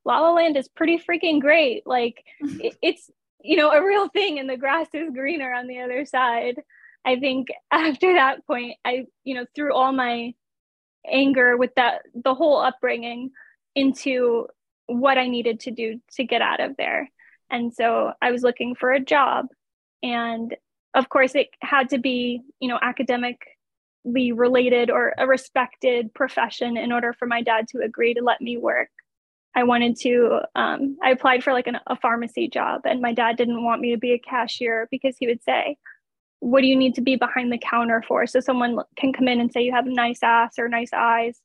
La 0.04 0.20
La 0.20 0.32
Land 0.32 0.56
is 0.56 0.68
pretty 0.68 0.98
freaking 0.98 1.40
great. 1.40 1.86
Like, 1.86 2.24
it's, 2.40 3.10
you 3.42 3.56
know, 3.56 3.70
a 3.70 3.84
real 3.84 4.08
thing 4.08 4.38
and 4.38 4.48
the 4.48 4.56
grass 4.56 4.88
is 4.94 5.10
greener 5.10 5.52
on 5.52 5.66
the 5.66 5.80
other 5.80 6.04
side. 6.06 6.60
I 7.04 7.18
think 7.18 7.48
after 7.70 8.14
that 8.14 8.46
point, 8.46 8.76
I, 8.84 9.06
you 9.24 9.34
know, 9.34 9.46
threw 9.54 9.74
all 9.74 9.92
my 9.92 10.34
anger 11.10 11.56
with 11.56 11.74
that, 11.74 12.02
the 12.14 12.34
whole 12.34 12.58
upbringing 12.58 13.30
into 13.74 14.46
what 14.88 15.18
I 15.18 15.28
needed 15.28 15.60
to 15.60 15.70
do 15.70 16.00
to 16.16 16.24
get 16.24 16.42
out 16.42 16.60
of 16.60 16.76
there. 16.76 17.08
And 17.50 17.72
so 17.72 18.12
I 18.20 18.32
was 18.32 18.42
looking 18.42 18.74
for 18.74 18.90
a 18.90 19.00
job. 19.00 19.46
And 20.02 20.56
of 20.94 21.08
course, 21.08 21.34
it 21.34 21.48
had 21.60 21.90
to 21.90 21.98
be, 21.98 22.42
you 22.58 22.68
know, 22.68 22.78
academically 22.80 24.32
related 24.32 24.90
or 24.90 25.14
a 25.16 25.26
respected 25.26 26.12
profession 26.14 26.76
in 26.76 26.90
order 26.90 27.12
for 27.12 27.26
my 27.26 27.42
dad 27.42 27.68
to 27.68 27.80
agree 27.80 28.14
to 28.14 28.22
let 28.22 28.40
me 28.40 28.56
work. 28.56 28.88
I 29.54 29.64
wanted 29.64 29.96
to, 30.00 30.40
um, 30.54 30.96
I 31.02 31.10
applied 31.10 31.44
for 31.44 31.52
like 31.52 31.66
an, 31.66 31.78
a 31.86 31.96
pharmacy 31.96 32.48
job, 32.48 32.82
and 32.84 33.00
my 33.00 33.12
dad 33.12 33.36
didn't 33.36 33.64
want 33.64 33.80
me 33.80 33.92
to 33.92 33.98
be 33.98 34.12
a 34.12 34.18
cashier 34.18 34.88
because 34.90 35.16
he 35.18 35.26
would 35.26 35.42
say, 35.42 35.76
What 36.40 36.60
do 36.60 36.66
you 36.66 36.76
need 36.76 36.94
to 36.94 37.00
be 37.00 37.16
behind 37.16 37.52
the 37.52 37.58
counter 37.58 38.02
for? 38.06 38.26
So 38.26 38.40
someone 38.40 38.78
can 38.96 39.12
come 39.12 39.26
in 39.26 39.40
and 39.40 39.52
say, 39.52 39.62
You 39.62 39.72
have 39.72 39.86
a 39.86 39.92
nice 39.92 40.22
ass 40.22 40.58
or 40.58 40.68
nice 40.68 40.92
eyes, 40.92 41.40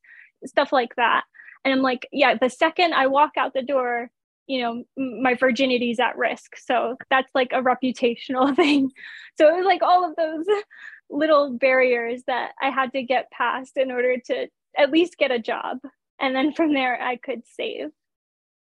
stuff 0.46 0.72
like 0.72 0.94
that. 0.96 1.24
And 1.64 1.72
I'm 1.72 1.82
like, 1.82 2.08
yeah, 2.12 2.34
the 2.34 2.50
second 2.50 2.94
I 2.94 3.06
walk 3.06 3.32
out 3.36 3.54
the 3.54 3.62
door, 3.62 4.10
you 4.46 4.60
know, 4.60 4.84
my 4.96 5.34
virginity's 5.34 5.98
at 5.98 6.18
risk. 6.18 6.56
So 6.56 6.96
that's 7.10 7.30
like 7.34 7.52
a 7.52 7.62
reputational 7.62 8.54
thing. 8.56 8.90
So 9.38 9.48
it 9.48 9.56
was 9.56 9.66
like 9.66 9.82
all 9.82 10.08
of 10.08 10.16
those 10.16 10.44
little 11.10 11.56
barriers 11.56 12.22
that 12.26 12.52
I 12.60 12.70
had 12.70 12.92
to 12.92 13.02
get 13.02 13.30
past 13.30 13.76
in 13.76 13.90
order 13.90 14.16
to 14.26 14.48
at 14.76 14.90
least 14.90 15.18
get 15.18 15.30
a 15.30 15.38
job. 15.38 15.78
And 16.20 16.34
then 16.34 16.52
from 16.52 16.74
there, 16.74 17.00
I 17.00 17.16
could 17.16 17.42
save. 17.46 17.90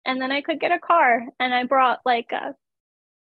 And 0.05 0.21
then 0.21 0.33
I 0.33 0.41
could 0.41 0.61
get 0.61 0.73
a 0.73 0.79
car. 0.79 1.25
And 1.39 1.55
I 1.55 1.65
brought 1.65 2.01
like 2.05 2.33
a 2.33 2.55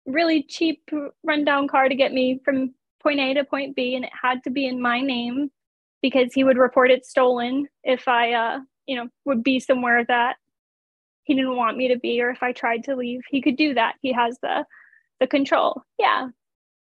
really 0.05 0.43
cheap 0.43 0.89
rundown 1.23 1.67
car 1.67 1.89
to 1.89 1.95
get 1.95 2.13
me 2.13 2.39
from 2.43 2.73
point 3.01 3.19
A 3.19 3.33
to 3.33 3.43
point 3.43 3.75
B. 3.75 3.95
And 3.95 4.05
it 4.05 4.11
had 4.19 4.43
to 4.43 4.49
be 4.49 4.67
in 4.67 4.81
my 4.81 5.01
name 5.01 5.51
because 6.01 6.33
he 6.33 6.43
would 6.43 6.57
report 6.57 6.91
it 6.91 7.05
stolen 7.05 7.67
if 7.83 8.07
I 8.07 8.33
uh, 8.33 8.59
you 8.87 8.95
know, 8.95 9.07
would 9.25 9.43
be 9.43 9.59
somewhere 9.59 10.05
that 10.07 10.35
he 11.23 11.33
didn't 11.33 11.55
want 11.55 11.77
me 11.77 11.87
to 11.89 11.97
be, 11.97 12.21
or 12.21 12.29
if 12.29 12.43
I 12.43 12.51
tried 12.51 12.83
to 12.85 12.95
leave, 12.95 13.21
he 13.29 13.41
could 13.41 13.57
do 13.57 13.73
that. 13.73 13.95
He 14.01 14.13
has 14.13 14.37
the 14.41 14.65
the 15.19 15.27
control. 15.27 15.81
Yeah. 15.97 16.29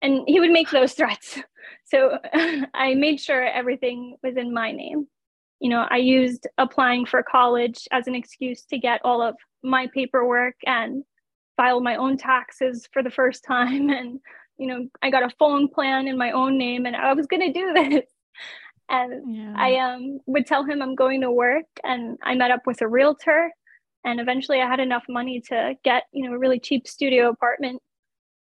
And 0.02 0.24
he 0.28 0.40
would 0.40 0.52
make 0.52 0.70
those 0.70 0.94
threats. 0.98 1.40
So 1.86 2.18
I 2.74 2.94
made 2.96 3.20
sure 3.20 3.44
everything 3.44 4.18
was 4.24 4.38
in 4.38 4.54
my 4.54 4.72
name. 4.72 5.08
You 5.60 5.70
know, 5.70 5.88
I 5.90 5.98
used 5.98 6.48
applying 6.58 7.06
for 7.06 7.24
college 7.24 7.88
as 7.92 8.08
an 8.08 8.16
excuse 8.16 8.64
to 8.66 8.78
get 8.78 9.02
all 9.04 9.22
of 9.22 9.36
my 9.64 9.88
paperwork 9.94 10.56
and 10.66 11.04
file 11.56 11.82
my 11.82 11.96
own 11.96 12.18
taxes 12.18 12.88
for 12.94 13.02
the 13.02 13.10
first 13.10 13.44
time. 13.44 13.90
And, 13.98 14.20
you 14.60 14.68
know, 14.68 14.88
I 15.02 15.10
got 15.10 15.24
a 15.24 15.36
phone 15.38 15.68
plan 15.68 16.08
in 16.08 16.18
my 16.18 16.32
own 16.32 16.58
name 16.58 16.86
and 16.86 16.96
I 16.96 17.14
was 17.14 17.28
going 17.28 17.42
to 17.42 17.54
do 17.54 17.74
this 17.74 18.06
and 18.90 19.36
yeah. 19.36 19.54
I 19.56 19.76
um 19.78 20.20
would 20.26 20.46
tell 20.46 20.64
him 20.64 20.82
I'm 20.82 20.96
going 20.96 21.22
to 21.22 21.32
work 21.32 21.66
and 21.84 22.18
I 22.24 22.36
met 22.36 22.52
up 22.52 22.66
with 22.66 22.82
a 22.82 22.88
realtor 22.88 23.52
and 24.06 24.20
eventually 24.20 24.62
I 24.62 24.68
had 24.68 24.80
enough 24.80 25.04
money 25.10 25.42
to 25.50 25.76
get, 25.84 26.04
you 26.14 26.28
know, 26.28 26.36
a 26.36 26.40
really 26.40 26.60
cheap 26.60 26.88
studio 26.88 27.30
apartment 27.30 27.82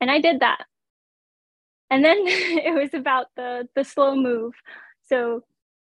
and 0.01 0.11
I 0.11 0.20
did 0.20 0.40
that. 0.40 0.64
And 1.90 2.05
then 2.05 2.18
it 2.26 2.74
was 2.74 2.94
about 2.94 3.26
the 3.36 3.68
the 3.74 3.84
slow 3.84 4.14
move. 4.14 4.55
So 5.09 5.42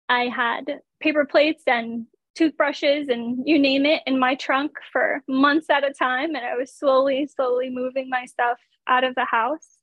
I 0.08 0.28
had 0.28 0.80
paper 1.00 1.24
plates 1.24 1.64
and 1.66 2.06
toothbrushes 2.34 3.08
and 3.08 3.42
you 3.46 3.58
name 3.58 3.84
it 3.86 4.02
in 4.06 4.18
my 4.18 4.34
trunk 4.34 4.72
for 4.90 5.22
months 5.28 5.68
at 5.68 5.84
a 5.84 5.92
time 5.92 6.34
and 6.34 6.44
I 6.44 6.56
was 6.56 6.74
slowly 6.74 7.26
slowly 7.26 7.70
moving 7.70 8.08
my 8.08 8.24
stuff 8.26 8.58
out 8.86 9.04
of 9.04 9.14
the 9.14 9.24
house. 9.24 9.78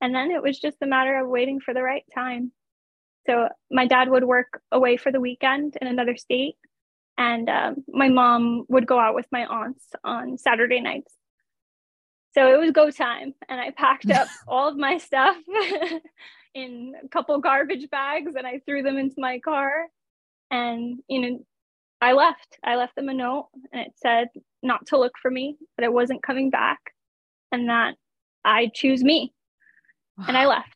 And 0.00 0.12
then 0.12 0.32
it 0.32 0.42
was 0.42 0.58
just 0.58 0.78
a 0.82 0.86
matter 0.86 1.20
of 1.20 1.28
waiting 1.28 1.60
for 1.60 1.72
the 1.72 1.82
right 1.82 2.04
time. 2.12 2.50
So 3.26 3.48
my 3.70 3.86
dad 3.86 4.08
would 4.08 4.24
work 4.24 4.60
away 4.72 4.96
for 4.96 5.12
the 5.12 5.20
weekend 5.20 5.76
in 5.80 5.86
another 5.86 6.16
state, 6.16 6.56
and 7.16 7.48
um, 7.48 7.84
my 7.88 8.08
mom 8.08 8.64
would 8.68 8.86
go 8.86 8.98
out 8.98 9.14
with 9.14 9.26
my 9.30 9.46
aunts 9.46 9.84
on 10.02 10.38
Saturday 10.38 10.80
nights. 10.80 11.14
So 12.34 12.52
it 12.52 12.58
was 12.58 12.70
go 12.72 12.90
time, 12.90 13.34
and 13.48 13.60
I 13.60 13.70
packed 13.70 14.10
up 14.10 14.28
all 14.48 14.68
of 14.68 14.76
my 14.76 14.98
stuff 14.98 15.36
in 16.54 16.94
a 17.02 17.08
couple 17.08 17.38
garbage 17.40 17.90
bags, 17.90 18.34
and 18.36 18.46
I 18.46 18.60
threw 18.66 18.82
them 18.82 18.96
into 18.96 19.16
my 19.18 19.38
car. 19.38 19.86
And 20.50 21.00
you 21.08 21.20
know, 21.20 21.46
I 22.00 22.12
left. 22.12 22.58
I 22.64 22.76
left 22.76 22.96
them 22.96 23.08
a 23.08 23.14
note, 23.14 23.48
and 23.72 23.82
it 23.82 23.92
said 23.96 24.28
not 24.62 24.86
to 24.86 24.98
look 24.98 25.12
for 25.20 25.30
me, 25.30 25.56
that 25.76 25.84
I 25.84 25.90
wasn't 25.90 26.22
coming 26.22 26.50
back, 26.50 26.80
and 27.52 27.68
that 27.68 27.94
I 28.44 28.70
choose 28.74 29.04
me. 29.04 29.32
Wow. 30.18 30.24
And 30.28 30.36
I 30.36 30.46
left. 30.46 30.74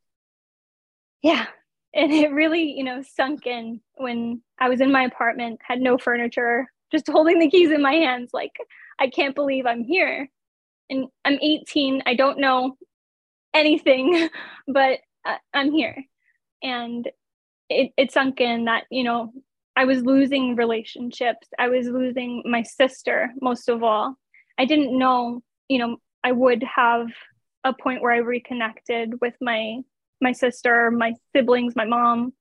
Yeah, 1.22 1.46
and 1.94 2.12
it 2.12 2.30
really 2.32 2.72
you 2.72 2.84
know 2.84 3.02
sunk 3.02 3.46
in 3.46 3.80
when 3.96 4.40
i 4.58 4.68
was 4.68 4.80
in 4.80 4.92
my 4.92 5.04
apartment 5.04 5.60
had 5.66 5.80
no 5.80 5.98
furniture 5.98 6.66
just 6.92 7.08
holding 7.08 7.38
the 7.38 7.50
keys 7.50 7.70
in 7.70 7.82
my 7.82 7.94
hands 7.94 8.30
like 8.32 8.52
i 8.98 9.08
can't 9.08 9.34
believe 9.34 9.66
i'm 9.66 9.84
here. 9.84 10.28
And 10.88 11.06
i'm 11.24 11.38
18 11.42 12.02
i 12.06 12.14
don't 12.14 12.38
know 12.38 12.76
anything 13.54 14.28
but 14.68 15.00
uh, 15.24 15.36
i'm 15.52 15.72
here. 15.72 15.96
And 16.62 17.08
it, 17.68 17.92
it 17.96 18.12
sunk 18.12 18.40
in 18.40 18.66
that 18.66 18.84
you 18.90 19.04
know 19.04 19.32
i 19.74 19.84
was 19.84 20.02
losing 20.02 20.56
relationships. 20.56 21.48
I 21.58 21.68
was 21.68 21.86
losing 21.86 22.42
my 22.46 22.62
sister 22.62 23.32
most 23.40 23.68
of 23.68 23.82
all. 23.82 24.16
I 24.58 24.64
didn't 24.64 24.96
know 24.96 25.42
you 25.68 25.78
know 25.78 25.96
i 26.22 26.32
would 26.32 26.62
have 26.62 27.08
a 27.64 27.72
point 27.72 28.00
where 28.00 28.12
i 28.12 28.18
reconnected 28.18 29.20
with 29.20 29.34
my 29.40 29.78
my 30.20 30.32
sister, 30.32 30.90
my 30.90 31.14
siblings, 31.34 31.76
my 31.76 31.84
mom, 31.84 32.32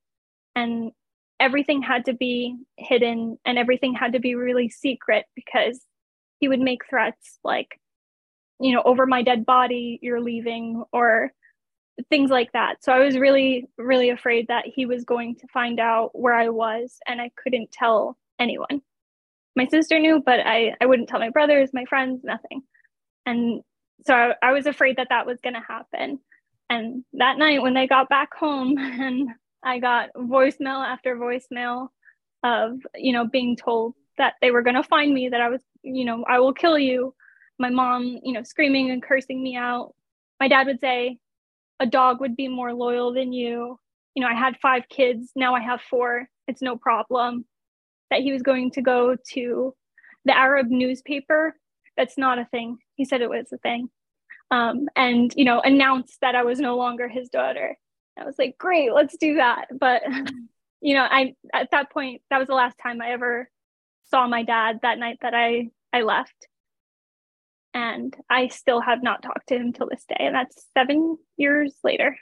and 0.54 0.92
everything 1.38 1.82
had 1.82 2.06
to 2.06 2.14
be 2.14 2.56
hidden 2.76 3.38
and 3.44 3.58
everything 3.58 3.94
had 3.94 4.14
to 4.14 4.20
be 4.20 4.34
really 4.34 4.68
secret 4.68 5.26
because 5.34 5.80
he 6.40 6.48
would 6.48 6.60
make 6.60 6.88
threats 6.88 7.38
like, 7.44 7.78
you 8.58 8.72
know, 8.72 8.82
over 8.84 9.06
my 9.06 9.22
dead 9.22 9.44
body, 9.44 9.98
you're 10.02 10.20
leaving, 10.20 10.82
or 10.92 11.32
things 12.10 12.30
like 12.30 12.52
that. 12.52 12.82
So 12.82 12.92
I 12.92 12.98
was 12.98 13.18
really, 13.18 13.68
really 13.78 14.10
afraid 14.10 14.48
that 14.48 14.64
he 14.66 14.86
was 14.86 15.04
going 15.04 15.36
to 15.36 15.46
find 15.48 15.80
out 15.80 16.10
where 16.12 16.34
I 16.34 16.48
was 16.48 16.98
and 17.06 17.20
I 17.20 17.30
couldn't 17.42 17.72
tell 17.72 18.16
anyone. 18.38 18.82
My 19.54 19.66
sister 19.66 19.98
knew, 19.98 20.22
but 20.24 20.40
I, 20.40 20.74
I 20.80 20.86
wouldn't 20.86 21.08
tell 21.08 21.20
my 21.20 21.30
brothers, 21.30 21.70
my 21.72 21.84
friends, 21.86 22.22
nothing. 22.22 22.62
And 23.24 23.62
so 24.06 24.14
I, 24.14 24.34
I 24.42 24.52
was 24.52 24.66
afraid 24.66 24.96
that 24.96 25.08
that 25.10 25.26
was 25.26 25.40
going 25.40 25.54
to 25.54 25.62
happen. 25.66 26.20
And 26.68 27.04
that 27.12 27.38
night 27.38 27.62
when 27.62 27.74
they 27.74 27.86
got 27.86 28.08
back 28.08 28.34
home 28.34 28.76
and 28.78 29.30
I 29.62 29.78
got 29.78 30.10
voicemail 30.16 30.84
after 30.84 31.16
voicemail 31.16 31.88
of, 32.42 32.78
you 32.94 33.12
know, 33.12 33.26
being 33.26 33.56
told 33.56 33.94
that 34.18 34.34
they 34.40 34.50
were 34.50 34.62
going 34.62 34.76
to 34.76 34.82
find 34.82 35.12
me, 35.12 35.28
that 35.28 35.40
I 35.40 35.48
was, 35.48 35.60
you 35.82 36.04
know, 36.04 36.24
I 36.28 36.38
will 36.38 36.54
kill 36.54 36.78
you. 36.78 37.14
My 37.58 37.70
mom, 37.70 38.18
you 38.22 38.32
know, 38.32 38.42
screaming 38.42 38.90
and 38.90 39.02
cursing 39.02 39.42
me 39.42 39.56
out. 39.56 39.94
My 40.40 40.48
dad 40.48 40.66
would 40.66 40.80
say, 40.80 41.18
a 41.80 41.86
dog 41.86 42.20
would 42.20 42.36
be 42.36 42.48
more 42.48 42.72
loyal 42.72 43.12
than 43.12 43.32
you. 43.32 43.78
You 44.14 44.22
know, 44.22 44.28
I 44.28 44.34
had 44.34 44.56
five 44.60 44.88
kids. 44.88 45.32
Now 45.36 45.54
I 45.54 45.60
have 45.60 45.80
four. 45.80 46.28
It's 46.48 46.62
no 46.62 46.76
problem. 46.76 47.44
That 48.10 48.20
he 48.20 48.32
was 48.32 48.42
going 48.42 48.70
to 48.72 48.82
go 48.82 49.16
to 49.32 49.74
the 50.24 50.36
Arab 50.36 50.68
newspaper. 50.68 51.54
That's 51.96 52.16
not 52.16 52.38
a 52.38 52.46
thing. 52.46 52.78
He 52.94 53.04
said 53.04 53.20
it 53.20 53.28
was 53.30 53.52
a 53.52 53.58
thing 53.58 53.90
um, 54.50 54.88
and 54.94 55.32
you 55.36 55.44
know 55.44 55.60
announced 55.60 56.18
that 56.20 56.34
I 56.34 56.44
was 56.44 56.58
no 56.58 56.76
longer 56.76 57.08
his 57.08 57.28
daughter. 57.28 57.76
I 58.18 58.24
was 58.24 58.38
like, 58.38 58.56
great, 58.58 58.92
let's 58.92 59.16
do 59.16 59.36
that. 59.36 59.66
But 59.78 60.02
you 60.80 60.94
know, 60.94 61.06
I 61.08 61.34
at 61.52 61.70
that 61.72 61.90
point 61.90 62.22
that 62.30 62.38
was 62.38 62.48
the 62.48 62.54
last 62.54 62.78
time 62.82 63.00
I 63.00 63.10
ever 63.10 63.50
saw 64.10 64.26
my 64.26 64.42
dad 64.42 64.80
that 64.82 64.98
night 64.98 65.18
that 65.22 65.34
I 65.34 65.68
I 65.92 66.02
left. 66.02 66.48
And 67.74 68.16
I 68.30 68.48
still 68.48 68.80
have 68.80 69.02
not 69.02 69.22
talked 69.22 69.48
to 69.48 69.56
him 69.56 69.74
till 69.74 69.88
this 69.90 70.04
day, 70.08 70.16
and 70.18 70.34
that's 70.34 70.66
seven 70.72 71.18
years 71.36 71.74
later. 71.84 72.16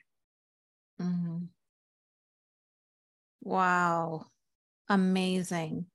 Mm-hmm. 1.01 1.45
Wow. 3.43 4.27
Amazing. 4.89 5.87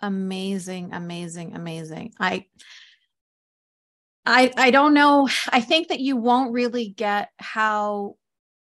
Amazing, 0.00 0.92
amazing, 0.92 1.54
amazing. 1.56 2.14
I 2.20 2.46
I 4.30 4.52
I 4.56 4.70
don't 4.70 4.94
know. 4.94 5.28
I 5.50 5.60
think 5.60 5.88
that 5.88 6.00
you 6.00 6.16
won't 6.16 6.52
really 6.52 6.88
get 6.88 7.30
how 7.38 8.16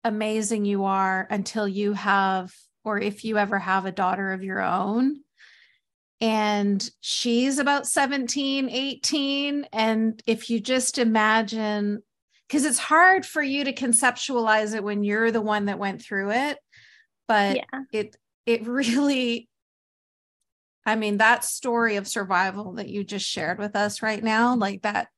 amazing 0.04 0.66
you 0.66 0.86
are 0.86 1.28
until 1.30 1.68
you 1.68 1.94
have 1.94 2.54
or 2.86 3.00
if 3.00 3.26
you 3.26 3.38
ever 3.38 3.60
have 3.60 3.86
a 3.86 3.92
daughter 3.92 4.32
of 4.32 4.44
your 4.44 4.62
own 4.62 5.18
and 6.22 6.90
she's 7.02 7.60
about 7.60 7.86
17 7.88 8.70
18 8.70 9.68
and 9.74 10.24
if 10.26 10.50
you 10.50 10.62
just 10.62 10.98
imagine 10.98 12.02
because 12.48 12.64
it's 12.64 12.80
hard 12.80 13.26
for 13.26 13.42
you 13.42 13.66
to 13.66 13.74
conceptualize 13.74 14.74
it 14.74 14.84
when 14.84 15.04
you're 15.04 15.32
the 15.32 15.42
one 15.42 15.66
that 15.66 15.80
went 15.80 16.02
through 16.02 16.32
it 16.32 16.58
but 17.28 17.58
yeah. 17.58 17.82
it 17.92 18.16
it 18.46 18.66
really 18.68 19.50
i 20.86 20.96
mean 20.96 21.18
that 21.18 21.44
story 21.44 21.98
of 21.98 22.08
survival 22.08 22.74
that 22.74 22.88
you 22.88 23.04
just 23.04 23.28
shared 23.28 23.60
with 23.60 23.76
us 23.76 24.02
right 24.02 24.24
now 24.24 24.56
like 24.56 24.84
that 24.84 25.10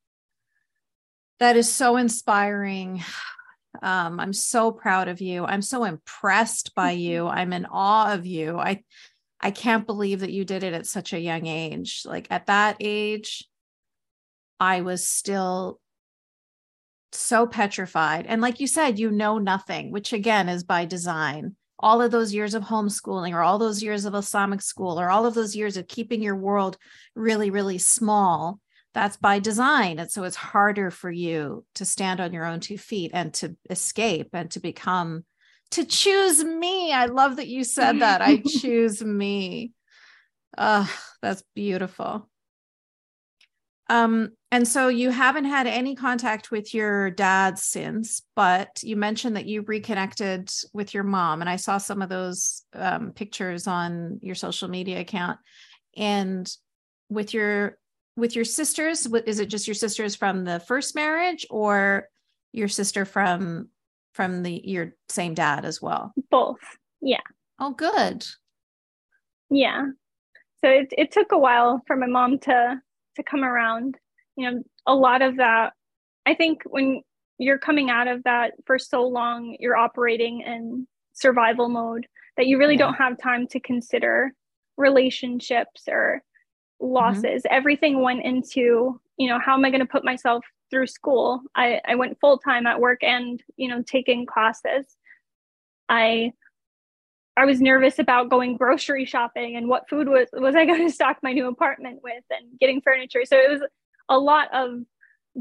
that 1.40 1.56
is 1.56 1.70
so 1.70 1.96
inspiring 1.96 3.02
um, 3.82 4.20
i'm 4.20 4.32
so 4.32 4.70
proud 4.70 5.08
of 5.08 5.20
you 5.20 5.44
i'm 5.44 5.62
so 5.62 5.84
impressed 5.84 6.74
by 6.74 6.90
you 6.90 7.26
i'm 7.26 7.52
in 7.52 7.66
awe 7.66 8.12
of 8.12 8.26
you 8.26 8.58
i 8.58 8.82
I 9.40 9.50
can't 9.50 9.86
believe 9.86 10.20
that 10.20 10.32
you 10.32 10.44
did 10.44 10.62
it 10.62 10.74
at 10.74 10.86
such 10.86 11.12
a 11.12 11.20
young 11.20 11.46
age. 11.46 12.02
Like 12.04 12.26
at 12.30 12.46
that 12.46 12.76
age, 12.78 13.48
I 14.58 14.82
was 14.82 15.06
still 15.06 15.80
so 17.12 17.46
petrified. 17.46 18.26
And 18.26 18.42
like 18.42 18.60
you 18.60 18.66
said, 18.66 18.98
you 18.98 19.10
know 19.10 19.38
nothing, 19.38 19.90
which 19.90 20.12
again 20.12 20.48
is 20.48 20.62
by 20.62 20.84
design. 20.84 21.56
All 21.78 22.02
of 22.02 22.10
those 22.10 22.34
years 22.34 22.52
of 22.52 22.64
homeschooling, 22.64 23.32
or 23.32 23.40
all 23.40 23.58
those 23.58 23.82
years 23.82 24.04
of 24.04 24.14
Islamic 24.14 24.60
school, 24.60 25.00
or 25.00 25.08
all 25.08 25.24
of 25.24 25.32
those 25.32 25.56
years 25.56 25.78
of 25.78 25.88
keeping 25.88 26.22
your 26.22 26.36
world 26.36 26.76
really, 27.14 27.48
really 27.48 27.78
small, 27.78 28.60
that's 28.94 29.16
by 29.16 29.38
design. 29.38 29.98
And 29.98 30.10
so 30.10 30.24
it's 30.24 30.36
harder 30.36 30.90
for 30.90 31.10
you 31.10 31.64
to 31.76 31.84
stand 31.84 32.20
on 32.20 32.32
your 32.32 32.44
own 32.44 32.60
two 32.60 32.78
feet 32.78 33.12
and 33.14 33.32
to 33.34 33.56
escape 33.68 34.30
and 34.32 34.50
to 34.52 34.60
become 34.60 35.24
to 35.72 35.84
choose 35.84 36.42
me. 36.42 36.92
I 36.92 37.06
love 37.06 37.36
that 37.36 37.46
you 37.46 37.62
said 37.62 38.00
that. 38.00 38.20
I 38.20 38.38
choose 38.46 39.02
me. 39.02 39.72
Uh, 40.58 40.86
that's 41.22 41.44
beautiful. 41.54 42.28
Um, 43.88 44.30
and 44.52 44.66
so 44.66 44.88
you 44.88 45.10
haven't 45.10 45.46
had 45.46 45.66
any 45.66 45.96
contact 45.96 46.50
with 46.50 46.74
your 46.74 47.10
dad 47.10 47.58
since, 47.58 48.22
but 48.36 48.82
you 48.82 48.96
mentioned 48.96 49.36
that 49.36 49.46
you 49.46 49.62
reconnected 49.62 50.50
with 50.72 50.94
your 50.94 51.02
mom, 51.02 51.40
and 51.40 51.50
I 51.50 51.56
saw 51.56 51.78
some 51.78 52.00
of 52.00 52.08
those 52.08 52.62
um, 52.72 53.12
pictures 53.12 53.66
on 53.66 54.20
your 54.22 54.36
social 54.36 54.68
media 54.68 55.00
account. 55.00 55.38
And 55.96 56.48
with 57.08 57.34
your 57.34 57.78
with 58.20 58.36
your 58.36 58.44
sisters, 58.44 59.06
is 59.26 59.40
it 59.40 59.46
just 59.46 59.66
your 59.66 59.74
sisters 59.74 60.14
from 60.14 60.44
the 60.44 60.60
first 60.60 60.94
marriage, 60.94 61.46
or 61.50 62.08
your 62.52 62.68
sister 62.68 63.04
from 63.04 63.68
from 64.12 64.42
the 64.42 64.60
your 64.64 64.94
same 65.08 65.34
dad 65.34 65.64
as 65.64 65.80
well? 65.80 66.12
Both. 66.30 66.60
Yeah. 67.00 67.20
Oh, 67.58 67.72
good. 67.72 68.24
Yeah. 69.50 69.86
So 70.62 70.68
it 70.70 70.92
it 70.96 71.10
took 71.10 71.32
a 71.32 71.38
while 71.38 71.82
for 71.86 71.96
my 71.96 72.06
mom 72.06 72.38
to 72.40 72.80
to 73.16 73.22
come 73.22 73.42
around. 73.42 73.96
You 74.36 74.50
know, 74.50 74.62
a 74.86 74.94
lot 74.94 75.22
of 75.22 75.36
that 75.36 75.72
I 76.26 76.34
think 76.34 76.62
when 76.64 77.02
you're 77.38 77.58
coming 77.58 77.90
out 77.90 78.06
of 78.06 78.22
that 78.24 78.52
for 78.66 78.78
so 78.78 79.02
long, 79.02 79.56
you're 79.58 79.76
operating 79.76 80.42
in 80.42 80.86
survival 81.14 81.68
mode 81.68 82.06
that 82.36 82.46
you 82.46 82.58
really 82.58 82.74
yeah. 82.74 82.80
don't 82.80 82.94
have 82.94 83.18
time 83.18 83.46
to 83.48 83.60
consider 83.60 84.32
relationships 84.76 85.84
or. 85.88 86.22
Losses. 86.80 87.42
Mm-hmm. 87.42 87.54
Everything 87.54 88.02
went 88.02 88.24
into, 88.24 89.00
you 89.16 89.28
know, 89.28 89.38
how 89.38 89.54
am 89.54 89.64
I 89.64 89.70
going 89.70 89.80
to 89.80 89.86
put 89.86 90.04
myself 90.04 90.44
through 90.70 90.86
school. 90.86 91.42
I, 91.54 91.80
I 91.86 91.96
went 91.96 92.18
full 92.20 92.38
time 92.38 92.66
at 92.66 92.80
work 92.80 93.02
and, 93.02 93.42
you 93.56 93.68
know, 93.68 93.82
taking 93.82 94.24
classes. 94.24 94.86
I 95.88 96.32
I 97.36 97.44
was 97.44 97.60
nervous 97.60 97.98
about 97.98 98.28
going 98.28 98.56
grocery 98.56 99.04
shopping 99.04 99.56
and 99.56 99.68
what 99.68 99.88
food 99.88 100.08
was 100.08 100.28
was 100.32 100.54
I 100.54 100.64
going 100.66 100.86
to 100.86 100.94
stock 100.94 101.18
my 101.22 101.32
new 101.32 101.48
apartment 101.48 102.00
with 102.02 102.24
and 102.30 102.58
getting 102.58 102.80
furniture. 102.80 103.24
So 103.24 103.36
it 103.36 103.50
was 103.50 103.62
a 104.08 104.18
lot 104.18 104.48
of 104.54 104.80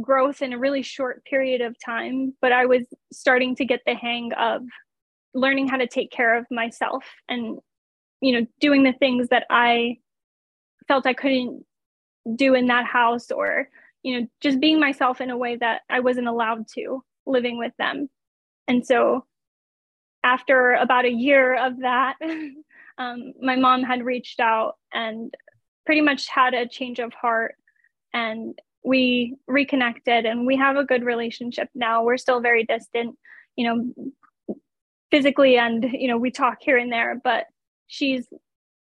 growth 0.02 0.42
in 0.42 0.54
a 0.54 0.60
really 0.60 0.84
short 0.84 1.24
period 1.26 1.62
of 1.62 1.76
time, 1.84 2.34
but 2.42 2.52
I 2.52 2.66
was 2.66 2.86
starting 3.12 3.56
to 3.56 3.66
get 3.66 3.82
the 3.86 3.96
hang 3.96 4.32
of 4.34 4.64
learning 5.34 5.68
how 5.68 5.78
to 5.78 5.88
take 5.88 6.12
care 6.12 6.36
of 6.36 6.46
myself 6.50 7.04
and 7.28 7.60
you 8.22 8.34
know 8.34 8.48
doing 8.60 8.84
the 8.84 8.94
things 8.94 9.30
that 9.30 9.46
I 9.50 9.98
felt 10.90 11.08
I 11.08 11.14
couldn't 11.14 11.64
do 12.36 12.54
in 12.56 12.68
that 12.68 12.86
house 12.86 13.32
or 13.32 13.70
you 14.04 14.20
know, 14.20 14.28
just 14.42 14.60
being 14.60 14.80
myself 14.80 15.22
in 15.22 15.30
a 15.30 15.38
way 15.38 15.56
that 15.58 15.82
I 15.90 16.00
wasn't 16.00 16.28
allowed 16.28 16.68
to 16.76 17.04
living 17.26 17.58
with 17.58 17.74
them. 17.78 18.10
And 18.68 18.86
so 18.86 19.26
after 20.24 20.74
about 20.74 21.06
a 21.06 21.12
year 21.12 21.56
of 21.56 21.80
that, 21.80 22.16
um, 22.98 23.34
my 23.42 23.56
mom 23.56 23.84
had 23.84 24.06
reached 24.06 24.40
out 24.40 24.76
and 24.94 25.34
pretty 25.86 26.02
much 26.02 26.28
had 26.28 26.54
a 26.54 26.68
change 26.68 27.00
of 27.00 27.14
heart 27.14 27.56
and 28.14 28.58
we 28.84 29.36
reconnected 29.48 30.26
and 30.26 30.46
we 30.46 30.56
have 30.56 30.78
a 30.78 30.86
good 30.86 31.04
relationship 31.04 31.68
now. 31.76 32.04
We're 32.04 32.18
still 32.18 32.40
very 32.40 32.64
distant, 32.64 33.18
you 33.56 33.68
know, 33.68 34.56
physically 35.12 35.58
and, 35.58 35.84
you 35.92 36.08
know, 36.08 36.18
we 36.18 36.32
talk 36.32 36.60
here 36.62 36.78
and 36.78 36.92
there, 36.92 37.20
but 37.24 37.46
she's 37.88 38.28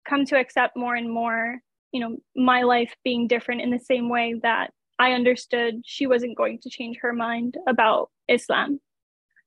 come 0.07 0.25
to 0.27 0.39
accept 0.39 0.77
more 0.77 0.95
and 0.95 1.11
more, 1.11 1.61
you 1.97 2.01
know, 2.01 2.19
my 2.37 2.61
life 2.61 2.95
being 3.05 3.27
different 3.27 3.63
in 3.63 3.71
the 3.71 3.79
same 3.79 4.11
way 4.11 4.35
that 4.43 4.71
I 4.99 5.13
understood 5.13 5.81
she 5.83 6.07
wasn't 6.07 6.37
going 6.37 6.59
to 6.59 6.69
change 6.69 6.99
her 7.01 7.15
mind 7.15 7.57
about 7.67 8.11
Islam. 8.29 8.81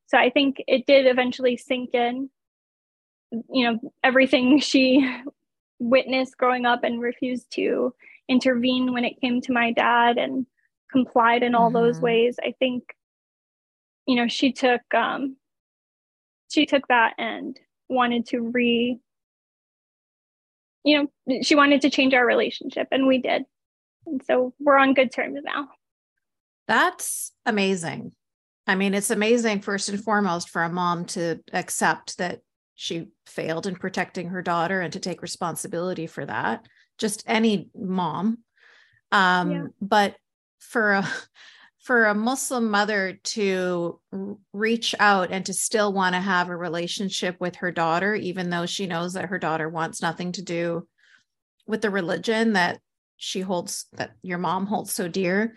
So 0.08 0.18
I 0.18 0.32
think 0.32 0.56
it 0.68 0.88
did 0.88 1.06
eventually 1.06 1.58
sink 1.58 1.94
in, 1.94 2.32
you 3.54 3.66
know, 3.66 3.94
everything 4.04 4.60
she 4.72 5.08
witnessed 5.78 6.38
growing 6.38 6.66
up 6.66 6.84
and 6.84 7.00
refused 7.00 7.52
to 7.52 7.94
intervene 8.28 8.94
when 8.94 9.06
it 9.06 9.22
came 9.22 9.42
to 9.42 9.54
my 9.54 9.72
dad 9.72 10.18
and 10.18 10.48
complied 10.92 11.44
in 11.44 11.54
all 11.54 11.68
mm-hmm. 11.68 11.86
those 11.86 12.02
ways. 12.02 12.40
I 12.44 12.56
think, 12.58 12.96
you 14.08 14.16
know, 14.16 14.28
she 14.28 14.52
took 14.52 14.82
um 14.96 15.36
she 16.50 16.66
took 16.66 16.88
that 16.88 17.14
and 17.20 17.56
wanted 17.90 18.26
to 18.30 18.40
re 18.40 18.98
you 20.84 21.10
know, 21.28 21.42
she 21.42 21.56
wanted 21.56 21.82
to 21.82 21.90
change 21.90 22.14
our 22.14 22.26
relationship 22.26 22.88
and 22.92 23.08
we 23.08 23.18
did. 23.18 23.44
And 24.06 24.24
so 24.26 24.54
we're 24.60 24.78
on 24.78 24.94
good 24.94 25.12
terms 25.12 25.40
now. 25.44 25.70
That's 26.68 27.32
amazing. 27.46 28.12
I 28.68 28.76
mean, 28.76 28.94
it's 28.94 29.10
amazing, 29.10 29.62
first 29.62 29.90
and 29.90 30.02
foremost, 30.02 30.50
for 30.50 30.62
a 30.62 30.70
mom 30.70 31.06
to 31.06 31.40
accept 31.54 32.20
that 32.20 32.42
she 32.76 33.08
failed 33.26 33.66
in 33.66 33.76
protecting 33.76 34.30
her 34.30 34.42
daughter 34.42 34.80
and 34.80 34.94
to 34.94 35.00
take 35.00 35.22
responsibility 35.22 36.08
for 36.08 36.26
that. 36.26 36.68
Just 36.98 37.24
any 37.26 37.70
mom. 37.76 38.40
Um, 39.12 39.52
yeah. 39.52 39.66
But 39.82 40.16
for 40.60 40.94
a 40.94 41.08
for 41.80 42.06
a 42.06 42.16
Muslim 42.16 42.70
mother 42.70 43.20
to 43.24 44.00
reach 44.54 44.94
out 45.00 45.32
and 45.32 45.46
to 45.46 45.54
still 45.54 45.94
want 45.94 46.14
to 46.14 46.20
have 46.20 46.50
a 46.50 46.56
relationship 46.56 47.40
with 47.40 47.56
her 47.58 47.72
daughter, 47.72 48.14
even 48.16 48.50
though 48.50 48.66
she 48.66 48.86
knows 48.86 49.14
that 49.14 49.30
her 49.30 49.40
daughter 49.40 49.70
wants 49.70 50.02
nothing 50.02 50.34
to 50.34 50.42
do 50.42 50.88
with 51.66 51.82
the 51.82 51.90
religion 51.90 52.54
that 52.54 52.80
she 53.18 53.42
holds 53.42 53.86
that 53.94 54.12
your 54.22 54.38
mom 54.38 54.66
holds 54.66 54.94
so 54.94 55.08
dear 55.08 55.56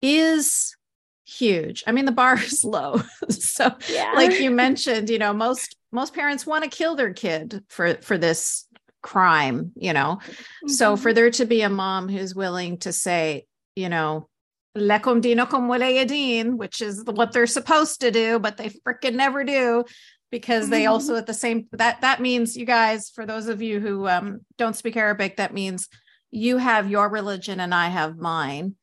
is 0.00 0.76
huge. 1.24 1.84
I 1.86 1.92
mean, 1.92 2.04
the 2.04 2.12
bar 2.12 2.38
is 2.38 2.64
low. 2.64 3.00
so 3.28 3.70
yeah. 3.88 4.12
like 4.14 4.40
you 4.40 4.50
mentioned, 4.50 5.08
you 5.08 5.18
know, 5.18 5.32
most 5.32 5.76
most 5.90 6.14
parents 6.14 6.46
want 6.46 6.64
to 6.64 6.70
kill 6.70 6.96
their 6.96 7.12
kid 7.12 7.64
for 7.68 7.94
for 8.02 8.18
this 8.18 8.66
crime, 9.02 9.72
you 9.74 9.92
know. 9.92 10.18
Mm-hmm. 10.22 10.68
So 10.68 10.96
for 10.96 11.12
there 11.12 11.30
to 11.30 11.44
be 11.44 11.62
a 11.62 11.70
mom 11.70 12.08
who's 12.08 12.34
willing 12.34 12.78
to 12.78 12.92
say, 12.92 13.46
you 13.74 13.88
know, 13.88 14.28
lekum 14.76 15.22
dinukum 15.22 15.68
waliyadin, 15.68 16.56
which 16.56 16.80
is 16.80 17.04
what 17.04 17.32
they're 17.32 17.46
supposed 17.46 18.00
to 18.00 18.10
do, 18.10 18.38
but 18.38 18.56
they 18.56 18.70
freaking 18.86 19.14
never 19.14 19.44
do 19.44 19.84
because 20.30 20.70
they 20.70 20.84
mm-hmm. 20.84 20.92
also 20.92 21.16
at 21.16 21.26
the 21.26 21.34
same 21.34 21.68
that 21.72 22.00
that 22.00 22.20
means 22.20 22.56
you 22.56 22.64
guys 22.64 23.10
for 23.10 23.26
those 23.26 23.48
of 23.48 23.60
you 23.60 23.80
who 23.80 24.08
um, 24.08 24.40
don't 24.56 24.74
speak 24.74 24.96
arabic 24.96 25.36
that 25.36 25.52
means 25.52 25.90
you 26.32 26.56
have 26.56 26.90
your 26.90 27.08
religion 27.08 27.60
and 27.60 27.72
I 27.72 27.88
have 27.88 28.16
mine, 28.16 28.74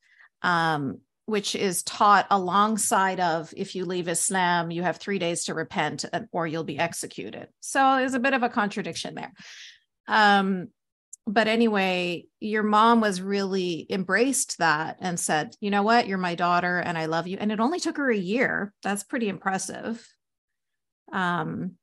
um, 0.44 1.00
which 1.26 1.56
is 1.56 1.84
taught 1.84 2.28
alongside 2.30 3.20
of 3.20 3.54
if 3.58 3.76
you 3.76 3.86
leave 3.86 4.08
Islam, 4.08 4.72
you 4.72 4.84
have 4.84 4.98
three 4.98 5.20
days 5.20 5.46
to 5.46 5.56
repent 5.56 6.06
or 6.32 6.48
you'll 6.48 6.64
be 6.64 6.80
executed. 6.80 7.48
So 7.60 7.98
there's 7.98 8.14
a 8.14 8.20
bit 8.20 8.34
of 8.34 8.44
a 8.44 8.50
contradiction 8.50 9.16
there. 9.16 9.34
Um, 10.08 10.70
but 11.28 11.48
anyway, 11.48 12.26
your 12.40 12.64
mom 12.64 13.02
was 13.02 13.22
really 13.22 13.86
embraced 13.90 14.58
that 14.58 14.98
and 15.00 15.20
said, 15.20 15.56
you 15.60 15.70
know 15.70 15.84
what, 15.84 16.08
you're 16.08 16.18
my 16.18 16.36
daughter 16.36 16.80
and 16.80 16.98
I 16.98 17.06
love 17.06 17.28
you. 17.28 17.38
And 17.40 17.52
it 17.52 17.60
only 17.60 17.80
took 17.80 17.98
her 17.98 18.10
a 18.10 18.18
year. 18.18 18.74
That's 18.82 19.04
pretty 19.04 19.30
impressive. 19.30 20.08
Um, 21.12 21.76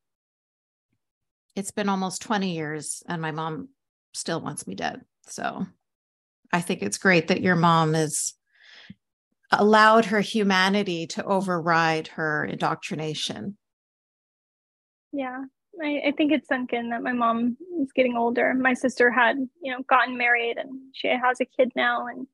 it's 1.54 1.70
been 1.70 1.88
almost 1.88 2.22
20 2.22 2.54
years 2.54 3.02
and 3.08 3.22
my 3.22 3.30
mom 3.30 3.68
still 4.14 4.40
wants 4.40 4.66
me 4.66 4.74
dead. 4.74 5.02
So 5.28 5.66
I 6.52 6.60
think 6.60 6.82
it's 6.82 6.98
great 6.98 7.28
that 7.28 7.42
your 7.42 7.56
mom 7.56 7.94
has 7.94 8.34
allowed 9.52 10.06
her 10.06 10.20
humanity 10.20 11.06
to 11.08 11.24
override 11.24 12.08
her 12.08 12.44
indoctrination. 12.44 13.56
Yeah. 15.12 15.44
I, 15.82 16.02
I 16.08 16.12
think 16.16 16.32
it's 16.32 16.48
sunk 16.48 16.72
in 16.72 16.90
that 16.90 17.02
my 17.02 17.12
mom 17.12 17.56
is 17.80 17.92
getting 17.92 18.16
older. 18.16 18.54
My 18.54 18.74
sister 18.74 19.10
had, 19.10 19.36
you 19.62 19.72
know, 19.72 19.82
gotten 19.88 20.16
married 20.16 20.56
and 20.56 20.70
she 20.94 21.08
has 21.08 21.40
a 21.40 21.44
kid 21.44 21.72
now 21.76 22.06
and 22.06 22.26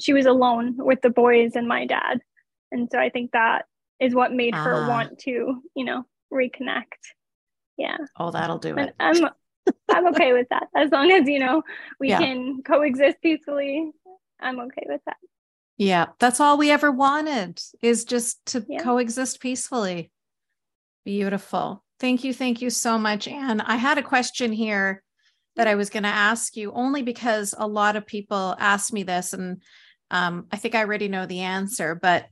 she 0.00 0.12
was 0.12 0.26
alone 0.26 0.76
with 0.76 1.00
the 1.02 1.10
boys 1.10 1.52
and 1.54 1.68
my 1.68 1.86
dad. 1.86 2.20
And 2.72 2.88
so 2.90 2.98
I 2.98 3.10
think 3.10 3.32
that 3.32 3.66
is 4.00 4.14
what 4.14 4.32
made 4.32 4.54
uh, 4.54 4.64
her 4.64 4.74
ah. 4.74 4.88
want 4.88 5.18
to, 5.20 5.62
you 5.74 5.84
know, 5.84 6.04
reconnect. 6.32 6.84
Yeah. 7.76 7.96
Oh, 8.18 8.30
that'll 8.30 8.58
do 8.58 8.76
it. 8.76 8.94
I'm 8.98 9.28
I'm 9.88 10.06
okay 10.08 10.32
with 10.32 10.48
that. 10.50 10.68
As 10.74 10.90
long 10.90 11.10
as, 11.12 11.28
you 11.28 11.38
know, 11.38 11.62
we 11.98 12.08
yeah. 12.08 12.18
can 12.18 12.62
coexist 12.62 13.18
peacefully, 13.22 13.90
I'm 14.40 14.58
okay 14.60 14.86
with 14.86 15.00
that. 15.06 15.16
Yeah, 15.76 16.06
that's 16.18 16.40
all 16.40 16.58
we 16.58 16.70
ever 16.70 16.90
wanted 16.90 17.60
is 17.82 18.04
just 18.04 18.44
to 18.46 18.64
yeah. 18.68 18.82
coexist 18.82 19.40
peacefully. 19.40 20.10
Beautiful. 21.04 21.84
Thank 22.00 22.24
you. 22.24 22.32
Thank 22.32 22.62
you 22.62 22.70
so 22.70 22.98
much, 22.98 23.28
Anne. 23.28 23.60
I 23.60 23.76
had 23.76 23.98
a 23.98 24.02
question 24.02 24.52
here 24.52 25.02
that 25.56 25.66
I 25.68 25.74
was 25.74 25.90
going 25.90 26.04
to 26.04 26.08
ask 26.08 26.56
you 26.56 26.72
only 26.72 27.02
because 27.02 27.54
a 27.56 27.66
lot 27.66 27.94
of 27.94 28.06
people 28.06 28.56
ask 28.58 28.90
me 28.92 29.02
this, 29.02 29.34
and 29.34 29.60
um, 30.10 30.46
I 30.50 30.56
think 30.56 30.74
I 30.74 30.80
already 30.80 31.08
know 31.08 31.26
the 31.26 31.40
answer, 31.40 31.94
but 31.94 32.26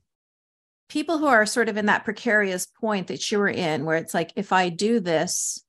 people 0.89 1.19
who 1.19 1.27
are 1.27 1.45
sort 1.45 1.69
of 1.69 1.77
in 1.77 1.87
that 1.87 2.05
precarious 2.05 2.65
point 2.65 3.09
that 3.09 3.31
you 3.31 3.39
were 3.39 3.49
in, 3.49 3.85
where 3.85 3.99
it's 3.99 4.15
like, 4.15 4.33
if 4.37 4.53
I 4.53 4.71
do 4.71 5.01
this, 5.01 5.63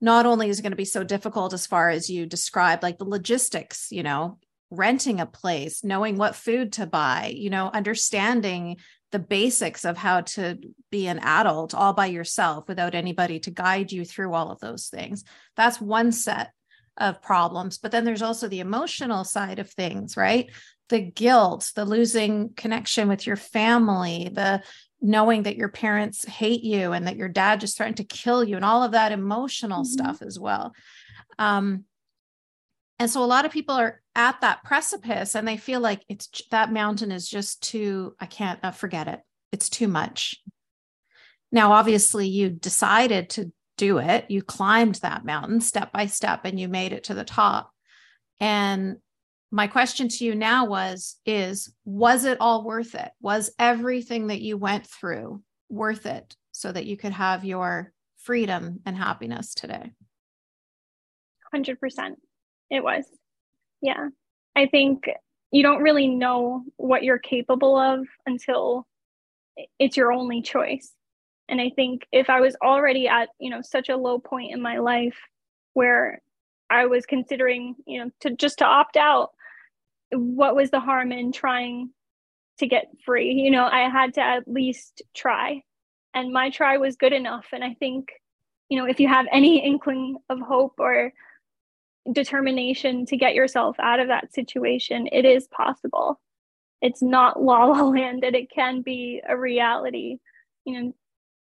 not 0.00 0.24
only 0.24 0.48
is 0.48 0.58
it 0.58 0.62
going 0.62 0.72
to 0.72 0.76
be 0.76 0.86
so 0.86 1.04
difficult 1.04 1.52
as 1.52 1.66
far 1.66 1.90
as 1.90 2.08
you 2.08 2.24
described, 2.24 2.82
like 2.82 2.96
the 2.96 3.04
logistics, 3.04 3.88
you 3.90 4.02
know, 4.02 4.38
renting 4.70 5.20
a 5.20 5.26
place, 5.26 5.84
knowing 5.84 6.16
what 6.16 6.34
food 6.34 6.72
to 6.72 6.86
buy, 6.86 7.32
you 7.36 7.50
know, 7.50 7.70
understanding 7.72 8.76
the 9.12 9.18
basics 9.18 9.84
of 9.84 9.96
how 9.96 10.20
to 10.22 10.58
be 10.90 11.06
an 11.06 11.18
adult 11.20 11.74
all 11.74 11.92
by 11.92 12.06
yourself 12.06 12.68
without 12.68 12.94
anybody 12.94 13.38
to 13.40 13.50
guide 13.50 13.92
you 13.92 14.04
through 14.04 14.34
all 14.34 14.50
of 14.50 14.60
those 14.60 14.88
things. 14.88 15.24
That's 15.56 15.80
one 15.80 16.12
set 16.12 16.50
of 16.96 17.22
problems. 17.22 17.78
But 17.78 17.92
then 17.92 18.04
there's 18.04 18.22
also 18.22 18.48
the 18.48 18.60
emotional 18.60 19.24
side 19.24 19.58
of 19.58 19.70
things, 19.70 20.16
right? 20.16 20.50
The 20.88 21.00
guilt, 21.00 21.72
the 21.74 21.84
losing 21.84 22.50
connection 22.56 23.08
with 23.08 23.26
your 23.26 23.36
family, 23.36 24.30
the 24.32 24.62
knowing 25.00 25.44
that 25.44 25.56
your 25.56 25.68
parents 25.68 26.24
hate 26.24 26.62
you 26.62 26.92
and 26.92 27.06
that 27.06 27.16
your 27.16 27.28
dad 27.28 27.60
just 27.60 27.76
threatened 27.76 27.98
to 27.98 28.04
kill 28.04 28.42
you, 28.42 28.56
and 28.56 28.64
all 28.64 28.82
of 28.82 28.92
that 28.92 29.12
emotional 29.12 29.82
mm-hmm. 29.82 30.04
stuff 30.04 30.22
as 30.22 30.38
well. 30.38 30.74
Um, 31.38 31.84
and 32.98 33.10
so 33.10 33.22
a 33.22 33.26
lot 33.26 33.44
of 33.44 33.52
people 33.52 33.74
are 33.74 34.00
at 34.16 34.40
that 34.40 34.64
precipice 34.64 35.36
and 35.36 35.46
they 35.46 35.56
feel 35.56 35.80
like 35.80 36.02
it's 36.08 36.28
that 36.50 36.72
mountain 36.72 37.12
is 37.12 37.28
just 37.28 37.62
too 37.62 38.16
i 38.18 38.26
can't 38.26 38.58
uh, 38.62 38.70
forget 38.72 39.06
it. 39.06 39.20
It's 39.52 39.68
too 39.68 39.88
much. 39.88 40.42
Now 41.52 41.72
obviously 41.72 42.26
you 42.26 42.50
decided 42.50 43.30
to 43.30 43.52
do 43.76 43.98
it. 43.98 44.30
You 44.30 44.42
climbed 44.42 44.96
that 44.96 45.24
mountain 45.24 45.60
step 45.60 45.92
by 45.92 46.06
step 46.06 46.40
and 46.44 46.58
you 46.58 46.68
made 46.68 46.92
it 46.92 47.04
to 47.04 47.14
the 47.14 47.24
top. 47.24 47.70
And 48.40 48.96
my 49.50 49.66
question 49.66 50.08
to 50.08 50.24
you 50.24 50.34
now 50.34 50.66
was 50.66 51.16
is 51.24 51.72
was 51.84 52.24
it 52.24 52.38
all 52.40 52.64
worth 52.64 52.94
it? 52.94 53.10
Was 53.20 53.50
everything 53.58 54.28
that 54.28 54.40
you 54.40 54.56
went 54.56 54.86
through 54.86 55.42
worth 55.68 56.06
it 56.06 56.34
so 56.52 56.72
that 56.72 56.86
you 56.86 56.96
could 56.96 57.12
have 57.12 57.44
your 57.44 57.92
freedom 58.18 58.80
and 58.84 58.96
happiness 58.96 59.54
today? 59.54 59.92
100% 61.54 61.76
it 62.70 62.82
was 62.82 63.04
yeah. 63.86 64.08
I 64.56 64.66
think 64.66 65.08
you 65.52 65.62
don't 65.62 65.82
really 65.82 66.08
know 66.08 66.64
what 66.76 67.04
you're 67.04 67.18
capable 67.18 67.78
of 67.78 68.06
until 68.26 68.86
it's 69.78 69.96
your 69.96 70.12
only 70.12 70.42
choice. 70.42 70.92
And 71.48 71.60
I 71.60 71.70
think 71.70 72.06
if 72.10 72.28
I 72.28 72.40
was 72.40 72.56
already 72.62 73.06
at, 73.06 73.28
you 73.38 73.48
know, 73.48 73.62
such 73.62 73.88
a 73.88 73.96
low 73.96 74.18
point 74.18 74.52
in 74.52 74.60
my 74.60 74.78
life 74.78 75.16
where 75.74 76.20
I 76.68 76.86
was 76.86 77.06
considering, 77.06 77.76
you 77.86 78.02
know, 78.02 78.10
to 78.20 78.30
just 78.30 78.58
to 78.58 78.64
opt 78.64 78.96
out, 78.96 79.30
what 80.10 80.56
was 80.56 80.70
the 80.70 80.80
harm 80.80 81.12
in 81.12 81.30
trying 81.30 81.90
to 82.58 82.66
get 82.66 82.86
free? 83.04 83.34
You 83.34 83.52
know, 83.52 83.66
I 83.66 83.88
had 83.88 84.14
to 84.14 84.20
at 84.20 84.48
least 84.48 85.02
try. 85.14 85.62
And 86.12 86.32
my 86.32 86.50
try 86.50 86.78
was 86.78 86.96
good 86.96 87.12
enough. 87.12 87.46
And 87.52 87.62
I 87.62 87.74
think, 87.74 88.08
you 88.68 88.80
know, 88.80 88.86
if 88.86 88.98
you 88.98 89.06
have 89.06 89.26
any 89.30 89.58
inkling 89.64 90.16
of 90.28 90.40
hope 90.40 90.74
or 90.78 91.12
determination 92.12 93.06
to 93.06 93.16
get 93.16 93.34
yourself 93.34 93.76
out 93.80 94.00
of 94.00 94.08
that 94.08 94.32
situation, 94.32 95.08
it 95.12 95.24
is 95.24 95.48
possible. 95.48 96.20
It's 96.82 97.02
not 97.02 97.42
la 97.42 97.64
la 97.64 97.82
land 97.82 98.24
and 98.24 98.36
it 98.36 98.50
can 98.50 98.82
be 98.82 99.22
a 99.26 99.36
reality. 99.36 100.18
You 100.64 100.82
know, 100.82 100.94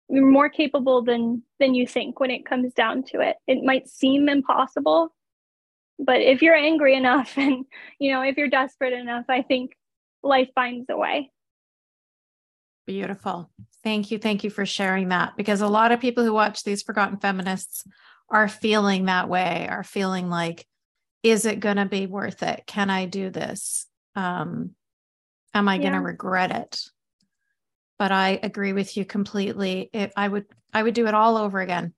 you're 0.09 0.27
more 0.27 0.49
capable 0.49 1.03
than 1.03 1.43
than 1.59 1.75
you 1.75 1.87
think 1.87 2.21
when 2.21 2.31
it 2.31 2.47
comes 2.47 2.73
down 2.73 3.05
to 3.05 3.21
it. 3.21 3.37
It 3.47 3.65
might 3.65 3.89
seem 3.89 4.29
impossible, 4.29 5.15
but 5.99 6.21
if 6.21 6.43
you're 6.43 6.57
angry 6.57 6.97
enough 6.97 7.35
and 7.37 7.65
you 7.99 8.13
know, 8.13 8.23
if 8.23 8.37
you're 8.37 8.49
desperate 8.49 8.93
enough, 8.93 9.27
I 9.29 9.43
think 9.43 9.73
life 10.23 10.49
finds 10.55 10.87
a 10.91 10.97
way. 10.97 11.31
Beautiful. 12.87 13.51
Thank 13.85 14.11
you. 14.11 14.19
Thank 14.19 14.43
you 14.43 14.51
for 14.51 14.67
sharing 14.67 15.09
that 15.09 15.37
because 15.37 15.61
a 15.61 15.69
lot 15.69 15.93
of 15.93 16.01
people 16.01 16.25
who 16.25 16.33
watch 16.33 16.65
these 16.65 16.83
forgotten 16.83 17.19
feminists 17.19 17.85
are 18.31 18.49
feeling 18.49 19.07
that 19.07 19.29
way, 19.29 19.67
are 19.69 19.85
feeling 19.85 20.29
like, 20.29 20.67
is 21.23 21.45
it 21.45 21.61
going 21.61 21.77
to 21.77 21.87
be 21.87 22.07
worth 22.07 22.43
it? 22.43 22.65
Can 22.67 22.91
I 22.91 23.07
do 23.07 23.31
this? 23.31 23.87
Um, 24.15 24.71
am 25.53 25.69
I 25.69 25.75
yeah. 25.75 25.83
going 25.83 25.93
to 25.95 26.01
regret 26.01 26.51
it? 26.51 26.81
But 27.99 28.13
I 28.13 28.41
agree 28.43 28.73
with 28.73 28.97
you 28.97 29.05
completely. 29.05 29.91
If 29.93 30.13
I 30.17 30.29
would, 30.29 30.47
I 30.73 30.83
would 30.83 30.95
do 30.95 31.07
it 31.07 31.15
all 31.15 31.37
over 31.37 31.61
again. 31.61 31.93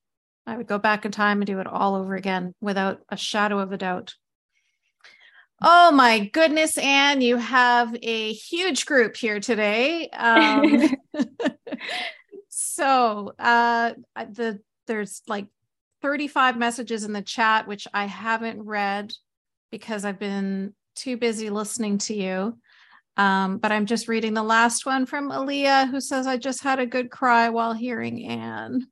I 0.47 0.57
would 0.57 0.67
go 0.67 0.79
back 0.79 1.05
in 1.05 1.13
time 1.13 1.39
and 1.39 1.47
do 1.47 1.61
it 1.61 1.69
all 1.69 1.95
over 1.95 2.17
again 2.17 2.55
without 2.61 3.01
a 3.09 3.17
shadow 3.17 3.61
of 3.61 3.71
a 3.71 3.79
doubt. 3.79 4.15
Oh 5.65 5.93
my 5.93 6.27
goodness, 6.27 6.77
Anne, 6.77 7.21
you 7.21 7.37
have 7.37 7.97
a 8.03 8.33
huge 8.33 8.85
group 8.85 9.17
here 9.17 9.39
today. 9.39 10.09
Um, 10.09 10.83
so 12.49 13.33
uh, 13.39 13.93
the 14.17 14.61
there's 14.89 15.23
like 15.29 15.47
35 16.03 16.59
messages 16.59 17.05
in 17.05 17.13
the 17.13 17.23
chat, 17.23 17.67
which 17.67 17.87
I 17.95 18.07
haven't 18.07 18.63
read 18.63 19.13
because 19.71 20.05
I've 20.05 20.19
been 20.19 20.75
too 20.95 21.17
busy 21.17 21.49
listening 21.49 21.99
to 21.99 22.15
you. 22.15 22.59
Um, 23.17 23.59
but 23.59 23.73
I'm 23.73 23.87
just 23.87 24.09
reading 24.09 24.35
the 24.35 24.43
last 24.43 24.87
one 24.87 25.07
from 25.07 25.31
Aaliyah, 25.31 25.91
who 25.91 26.01
says, 26.01 26.27
I 26.27 26.37
just 26.37 26.63
had 26.63 26.79
a 26.79 26.87
good 26.87 27.11
cry 27.11 27.51
while 27.51 27.73
hearing 27.73 28.27
Anne. 28.27 28.87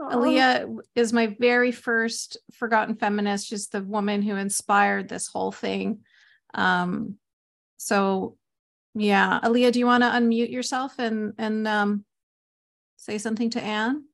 Aww. 0.00 0.12
Aaliyah 0.12 0.78
is 0.96 1.12
my 1.12 1.36
very 1.38 1.70
first 1.70 2.36
forgotten 2.52 2.96
feminist. 2.96 3.46
She's 3.46 3.68
the 3.68 3.82
woman 3.82 4.22
who 4.22 4.36
inspired 4.36 5.08
this 5.08 5.28
whole 5.28 5.52
thing. 5.52 6.00
Um, 6.54 7.18
so 7.76 8.36
yeah, 8.94 9.40
Aaliyah, 9.42 9.72
do 9.72 9.78
you 9.78 9.86
want 9.86 10.02
to 10.02 10.10
unmute 10.10 10.50
yourself 10.50 10.98
and 10.98 11.34
and 11.38 11.66
um, 11.66 12.04
say 12.96 13.18
something 13.18 13.50
to 13.50 13.62
Anne? 13.62 14.04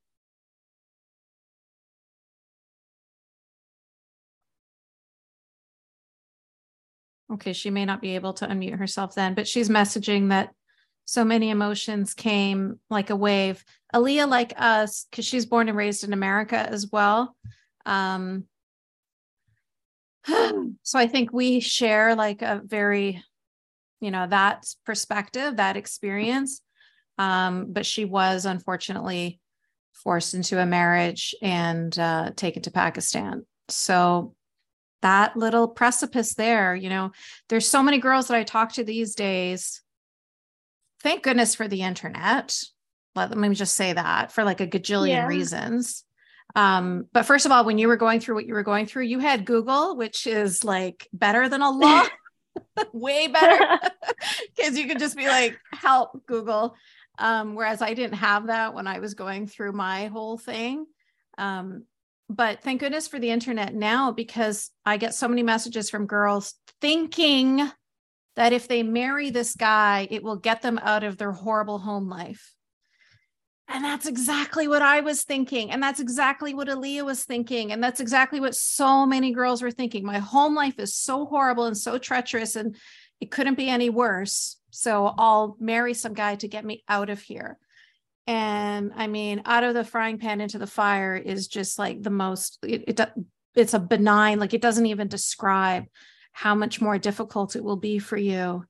Okay, 7.33 7.53
she 7.53 7.70
may 7.70 7.85
not 7.85 8.01
be 8.01 8.16
able 8.16 8.33
to 8.35 8.47
unmute 8.47 8.78
herself 8.78 9.14
then, 9.14 9.35
but 9.35 9.47
she's 9.47 9.68
messaging 9.68 10.31
that 10.31 10.51
so 11.05 11.24
many 11.24 11.51
emotions 11.51 12.14
came 12.14 12.78
like 12.89 13.11
a 13.11 13.16
wave. 13.16 13.64
Aaliyah, 13.95 14.28
like 14.28 14.53
us, 14.57 15.07
because 15.11 15.24
she's 15.24 15.47
born 15.47 15.68
and 15.68 15.76
raised 15.76 16.05
in 16.05 16.12
America 16.12 16.57
as 16.57 16.89
well. 16.91 17.37
Um, 17.87 18.45
so 20.83 20.99
I 20.99 21.07
think 21.07 21.33
we 21.33 21.61
share 21.61 22.14
like 22.14 22.43
a 22.43 22.62
very, 22.64 23.22
you 24.01 24.11
know, 24.11 24.26
that 24.26 24.66
perspective, 24.85 25.57
that 25.57 25.76
experience. 25.76 26.61
Um, 27.18 27.72
but 27.72 27.87
she 27.87 28.05
was 28.05 28.47
unfortunately 28.47 29.41
forced 29.93 30.35
into 30.35 30.61
a 30.61 30.66
marriage 30.66 31.35
and 31.43 31.97
uh, 31.99 32.31
taken 32.35 32.62
to 32.62 32.70
Pakistan. 32.70 33.45
So 33.68 34.35
that 35.03 35.37
little 35.37 35.69
precipice 35.69 36.35
there 36.35 36.75
you 36.75 36.89
know 36.89 37.11
there's 37.49 37.67
so 37.67 37.83
many 37.83 37.99
girls 37.99 38.29
that 38.29 38.37
i 38.37 38.43
talk 38.43 38.73
to 38.73 38.85
these 38.85 39.15
days. 39.15 39.83
Thank 41.03 41.23
goodness 41.23 41.55
for 41.55 41.67
the 41.67 41.83
internet. 41.83 42.59
Let 43.15 43.37
me 43.37 43.55
just 43.55 43.75
say 43.75 43.93
that 43.93 44.33
for 44.33 44.45
like 44.45 44.61
a 44.61 44.67
gajillion 44.67 45.09
yeah. 45.09 45.27
reasons. 45.27 46.05
Um, 46.55 47.07
but 47.13 47.25
first 47.25 47.47
of 47.47 47.53
all 47.53 47.65
when 47.65 47.79
you 47.79 47.89
were 47.89 47.97
going 47.97 48.21
through 48.21 48.35
what 48.35 48.47
you 48.47 48.55
were 48.55 48.65
going 48.65 48.87
through 48.87 49.05
you 49.05 49.21
had 49.21 49.45
google 49.45 49.97
which 49.97 50.27
is 50.27 50.65
like 50.65 51.07
better 51.13 51.49
than 51.49 51.63
a 51.63 51.71
lot 51.71 52.11
way 52.93 53.29
better. 53.29 53.79
Because 54.57 54.77
you 54.77 54.87
could 54.87 54.99
just 54.99 55.17
be 55.17 55.29
like 55.29 55.59
help 55.73 56.27
google. 56.27 56.75
Um, 57.19 57.55
whereas 57.55 57.83
i 57.83 57.95
didn't 57.95 58.17
have 58.19 58.49
that 58.49 58.75
when 58.75 58.87
i 58.87 58.99
was 58.99 59.15
going 59.15 59.47
through 59.47 59.73
my 59.73 60.07
whole 60.07 60.37
thing. 60.37 60.87
Um, 61.39 61.85
but 62.31 62.62
thank 62.62 62.78
goodness 62.78 63.09
for 63.09 63.18
the 63.18 63.31
internet 63.31 63.74
now 63.74 64.12
because 64.12 64.70
I 64.87 64.99
get 64.99 65.14
so 65.14 65.26
many 65.26 65.43
messages 65.43 65.91
from 65.91 66.07
girls 66.07 66.55
thinking 66.81 67.68
that 68.37 68.53
if 68.53 68.68
they 68.68 68.85
marry 68.85 69.31
this 69.31 69.57
guy, 69.57 70.07
it 70.12 70.22
will 70.22 70.37
get 70.37 70.62
them 70.62 70.78
out 70.78 71.03
of 71.03 71.18
their 71.18 71.33
horrible 71.33 71.81
home 71.81 72.09
life. 72.09 72.55
And 73.66 73.85
that's 73.85 74.07
exactly 74.07 74.68
what 74.68 74.81
I 74.81 75.01
was 75.01 75.24
thinking. 75.24 75.72
And 75.72 75.83
that's 75.83 75.99
exactly 75.99 76.55
what 76.55 76.68
Aaliyah 76.68 77.05
was 77.05 77.24
thinking. 77.24 77.72
And 77.72 77.83
that's 77.83 78.01
exactly 78.01 78.39
what 78.39 78.55
so 78.55 79.05
many 79.05 79.33
girls 79.33 79.61
were 79.61 79.72
thinking. 79.72 80.05
My 80.05 80.18
home 80.18 80.55
life 80.55 80.78
is 80.78 80.95
so 80.95 81.26
horrible 81.26 81.64
and 81.64 81.76
so 81.76 81.99
treacherous, 81.99 82.55
and 82.55 82.76
it 83.20 83.33
couldn't 83.33 83.57
be 83.57 83.68
any 83.68 83.91
worse. 83.91 84.57
So 84.70 85.12
I'll 85.18 85.57
marry 85.59 85.95
some 85.95 86.14
guy 86.14 86.37
to 86.37 86.49
get 86.49 86.64
me 86.64 86.85
out 86.89 87.11
of 87.11 87.20
here. 87.20 87.59
And 88.31 88.93
I 88.95 89.09
mean, 89.09 89.43
out 89.45 89.64
of 89.64 89.74
the 89.74 89.83
frying 89.83 90.18
pan 90.18 90.41
into 90.41 90.59
the 90.59 90.66
fire 90.66 91.16
is 91.16 91.49
just 91.49 91.81
like 91.81 92.01
the 92.01 92.11
most, 92.11 92.59
it, 92.62 92.85
it 92.87 93.01
it's 93.57 93.74
a 93.74 93.81
benign, 93.81 94.39
like 94.39 94.55
it 94.55 94.62
doesn't 94.62 94.87
even 94.87 95.09
describe 95.09 95.87
how 96.31 96.55
much 96.55 96.81
more 96.81 96.97
difficult 96.97 97.57
it 97.57 97.64
will 97.64 97.76
be 97.76 97.99
for 97.99 98.16
you 98.16 98.64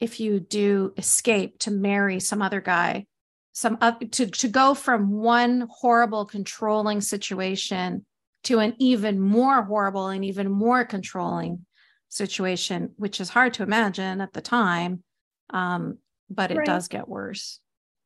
if 0.00 0.20
you 0.20 0.40
do 0.40 0.94
escape 0.96 1.58
to 1.58 1.70
marry 1.70 2.18
some 2.18 2.40
other 2.40 2.62
guy 2.62 3.04
some 3.52 3.76
uh, 3.82 3.92
to 4.10 4.26
to 4.26 4.48
go 4.48 4.74
from 4.74 5.10
one 5.10 5.68
horrible 5.70 6.24
controlling 6.24 7.02
situation 7.02 8.04
to 8.42 8.58
an 8.58 8.74
even 8.78 9.20
more 9.20 9.62
horrible 9.62 10.08
and 10.08 10.24
even 10.24 10.50
more 10.50 10.84
controlling 10.84 11.64
situation 12.08 12.90
which 12.96 13.20
is 13.20 13.28
hard 13.28 13.52
to 13.54 13.62
imagine 13.62 14.20
at 14.22 14.32
the 14.32 14.40
time 14.40 15.02
um, 15.50 15.98
but 16.30 16.50
it 16.50 16.56
right. 16.56 16.66
does 16.66 16.88
get 16.88 17.06
worse 17.06 17.60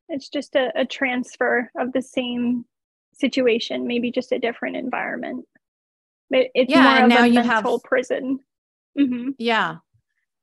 it's 0.09 0.29
just 0.29 0.55
a, 0.57 0.71
a 0.75 0.85
transfer 0.85 1.71
of 1.79 1.93
the 1.93 2.03
same 2.03 2.65
situation 3.15 3.87
maybe 3.87 4.11
just 4.11 4.33
a 4.33 4.39
different 4.39 4.77
environment 4.77 5.45
but 6.31 6.47
it's 6.55 6.71
yeah, 6.71 6.83
more 6.83 7.05
of 7.05 7.09
now 7.09 7.25
a 7.25 7.27
you 7.27 7.35
mental 7.35 7.73
have, 7.73 7.83
prison 7.83 8.39
mm-hmm. 8.99 9.31
yeah 9.39 9.77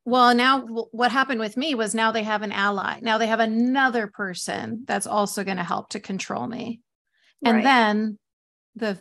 well, 0.06 0.36
now 0.36 0.60
what 0.60 1.10
happened 1.10 1.40
with 1.40 1.56
me 1.56 1.74
was 1.74 1.92
now 1.92 2.12
they 2.12 2.22
have 2.22 2.42
an 2.42 2.52
ally. 2.52 3.00
Now 3.02 3.18
they 3.18 3.26
have 3.26 3.40
another 3.40 4.06
person 4.06 4.84
that's 4.86 5.08
also 5.08 5.42
going 5.42 5.56
to 5.56 5.64
help 5.64 5.88
to 5.90 6.00
control 6.00 6.46
me. 6.46 6.80
And 7.44 7.56
right. 7.56 7.64
then 7.64 8.18
the 8.76 8.98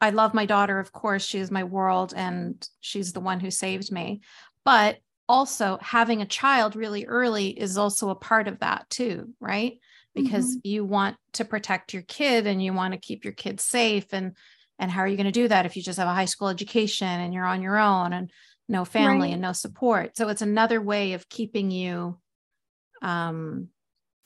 I 0.00 0.10
love 0.10 0.34
my 0.34 0.46
daughter, 0.46 0.78
of 0.78 0.92
course, 0.92 1.24
she 1.24 1.40
is 1.40 1.50
my 1.50 1.64
world 1.64 2.14
and 2.16 2.66
she's 2.78 3.12
the 3.12 3.20
one 3.20 3.40
who 3.40 3.50
saved 3.50 3.90
me. 3.90 4.20
But 4.64 4.98
also 5.28 5.76
having 5.82 6.22
a 6.22 6.26
child 6.26 6.76
really 6.76 7.04
early 7.04 7.48
is 7.48 7.76
also 7.76 8.10
a 8.10 8.14
part 8.14 8.46
of 8.46 8.60
that 8.60 8.88
too, 8.90 9.30
right? 9.40 9.80
Because 10.22 10.56
mm-hmm. 10.56 10.68
you 10.68 10.84
want 10.84 11.16
to 11.34 11.44
protect 11.44 11.92
your 11.92 12.02
kid 12.02 12.46
and 12.46 12.62
you 12.62 12.72
want 12.72 12.94
to 12.94 13.00
keep 13.00 13.24
your 13.24 13.32
kid 13.32 13.60
safe 13.60 14.12
and 14.12 14.36
and 14.78 14.90
how 14.90 15.00
are 15.00 15.08
you 15.08 15.16
going 15.16 15.26
to 15.26 15.32
do 15.32 15.48
that 15.48 15.66
if 15.66 15.76
you 15.76 15.82
just 15.82 15.98
have 15.98 16.06
a 16.06 16.14
high 16.14 16.24
school 16.24 16.48
education 16.48 17.08
and 17.08 17.34
you're 17.34 17.44
on 17.44 17.62
your 17.62 17.78
own 17.78 18.12
and 18.12 18.30
no 18.68 18.84
family 18.84 19.28
right. 19.28 19.32
and 19.32 19.42
no 19.42 19.52
support. 19.52 20.16
So 20.16 20.28
it's 20.28 20.42
another 20.42 20.80
way 20.80 21.14
of 21.14 21.28
keeping 21.28 21.70
you 21.70 22.18
um, 23.02 23.68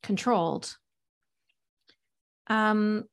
controlled. 0.02 0.76
Um, 2.48 3.04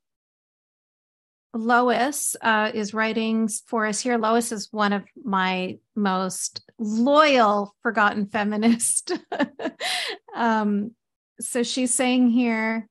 Lois 1.53 2.35
uh, 2.41 2.71
is 2.73 2.93
writing 2.93 3.47
for 3.47 3.85
us 3.85 3.99
here. 3.99 4.17
Lois 4.17 4.51
is 4.51 4.67
one 4.71 4.93
of 4.93 5.03
my 5.23 5.77
most 5.95 6.61
loyal 6.77 7.73
forgotten 7.81 8.27
feminist. 8.27 9.13
um, 10.35 10.91
so 11.39 11.63
she's 11.63 11.93
saying 11.93 12.29
here 12.29 12.87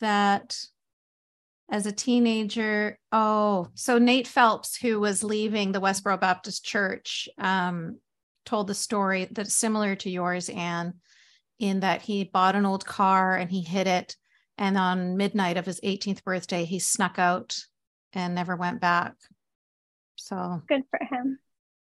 that 0.00 0.58
as 1.70 1.86
a 1.86 1.92
teenager. 1.92 2.98
Oh, 3.12 3.68
so 3.74 3.98
Nate 3.98 4.26
Phelps, 4.26 4.76
who 4.76 5.00
was 5.00 5.22
leaving 5.22 5.72
the 5.72 5.80
Westboro 5.80 6.20
Baptist 6.20 6.64
Church, 6.64 7.28
um, 7.38 7.98
told 8.46 8.66
the 8.66 8.74
story 8.74 9.28
that's 9.30 9.54
similar 9.54 9.94
to 9.96 10.10
yours, 10.10 10.48
Anne, 10.48 10.94
in 11.58 11.80
that 11.80 12.02
he 12.02 12.24
bought 12.24 12.56
an 12.56 12.64
old 12.64 12.86
car 12.86 13.36
and 13.36 13.50
he 13.50 13.60
hid 13.60 13.86
it. 13.86 14.16
And 14.56 14.76
on 14.76 15.16
midnight 15.16 15.56
of 15.56 15.66
his 15.66 15.80
18th 15.82 16.24
birthday, 16.24 16.64
he 16.64 16.78
snuck 16.78 17.18
out 17.18 17.56
and 18.12 18.34
never 18.34 18.56
went 18.56 18.80
back. 18.80 19.14
So 20.16 20.62
good 20.66 20.82
for 20.90 20.98
him. 21.04 21.38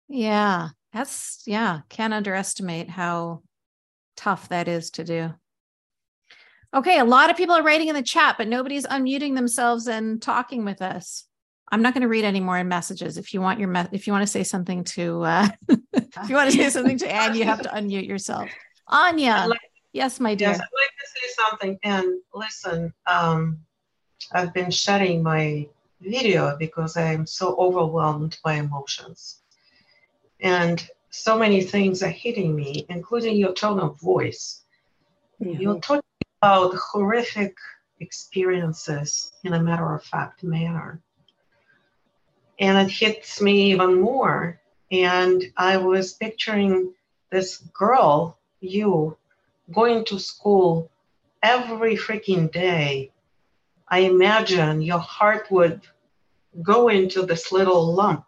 Yeah, 0.10 0.70
that's, 0.94 1.44
yeah, 1.48 1.80
can't 1.90 2.14
underestimate 2.14 2.90
how 2.90 3.42
tough 4.18 4.50
that 4.50 4.68
is 4.68 4.92
to 4.92 5.04
do. 5.04 5.34
Okay, 6.74 7.00
a 7.00 7.06
lot 7.06 7.30
of 7.30 7.36
people 7.36 7.56
are 7.56 7.64
writing 7.64 7.90
in 7.90 7.96
the 7.96 8.02
chat, 8.02 8.36
but 8.38 8.48
nobody's 8.48 8.86
unmuting 8.86 9.36
themselves 9.36 9.88
and 9.88 10.22
talking 10.22 10.64
with 10.64 10.82
us. 10.82 11.26
I'm 11.70 11.82
not 11.82 11.94
going 11.94 12.02
to 12.02 12.08
read 12.08 12.24
any 12.24 12.40
more 12.40 12.58
in 12.58 12.68
messages. 12.68 13.18
If 13.18 13.34
you 13.34 13.42
want 13.42 13.60
your 13.60 13.70
me- 13.70 13.88
if 13.92 14.08
you 14.08 14.14
want 14.14 14.24
to 14.24 14.32
say 14.32 14.44
something 14.44 14.84
to 14.86 15.24
uh, 15.24 15.48
if 15.70 16.30
you 16.30 16.36
want 16.36 16.52
to 16.52 16.58
say 16.58 16.70
something 16.70 16.98
to 17.00 17.12
Anne, 17.12 17.36
you 17.36 17.44
have 17.46 17.62
to 17.62 17.70
unmute 17.70 18.08
yourself. 18.08 18.50
Anya, 18.88 19.46
like, 19.48 19.60
yes, 19.94 20.20
my 20.20 20.36
dear. 20.36 20.50
Yes, 20.50 20.60
I'd 20.60 20.62
like 20.62 20.92
to 21.00 21.08
say 21.16 21.44
something. 21.44 21.80
And 21.84 22.22
listen, 22.34 22.94
um, 23.08 23.60
I've 24.34 24.54
been 24.54 24.72
shutting 24.72 25.24
my 25.24 25.68
video 26.02 26.58
because 26.58 26.98
I'm 26.98 27.26
so 27.26 27.56
overwhelmed 27.58 28.38
by 28.44 28.56
emotions, 28.56 29.42
and 30.42 30.86
so 31.10 31.38
many 31.38 31.62
things 31.62 32.02
are 32.02 32.10
hitting 32.10 32.56
me, 32.56 32.86
including 32.90 33.36
your 33.36 33.54
tone 33.54 33.80
of 33.80 34.00
voice. 34.00 34.64
Mm-hmm. 35.42 35.62
You're 35.62 35.80
talking 35.80 36.02
about 36.42 36.74
horrific 36.74 37.56
experiences 38.00 39.32
in 39.44 39.54
a 39.54 39.62
matter 39.62 39.94
of 39.94 40.04
fact 40.04 40.44
manner. 40.44 41.00
And 42.58 42.80
it 42.80 42.92
hits 42.92 43.40
me 43.42 43.72
even 43.72 44.02
more. 44.02 44.60
And 44.92 45.44
I 45.56 45.78
was 45.78 46.14
picturing 46.14 46.94
this 47.30 47.60
girl, 47.78 48.40
you, 48.60 49.16
going 49.72 50.04
to 50.06 50.18
school 50.18 50.90
every 51.44 51.96
freaking 51.96 52.52
day. 52.52 53.12
I 53.88 54.00
imagine 54.00 54.82
your 54.82 55.00
heart 55.00 55.46
would 55.52 55.82
go 56.64 56.88
into 56.88 57.24
this 57.24 57.52
little 57.52 57.94
lump 57.94 58.26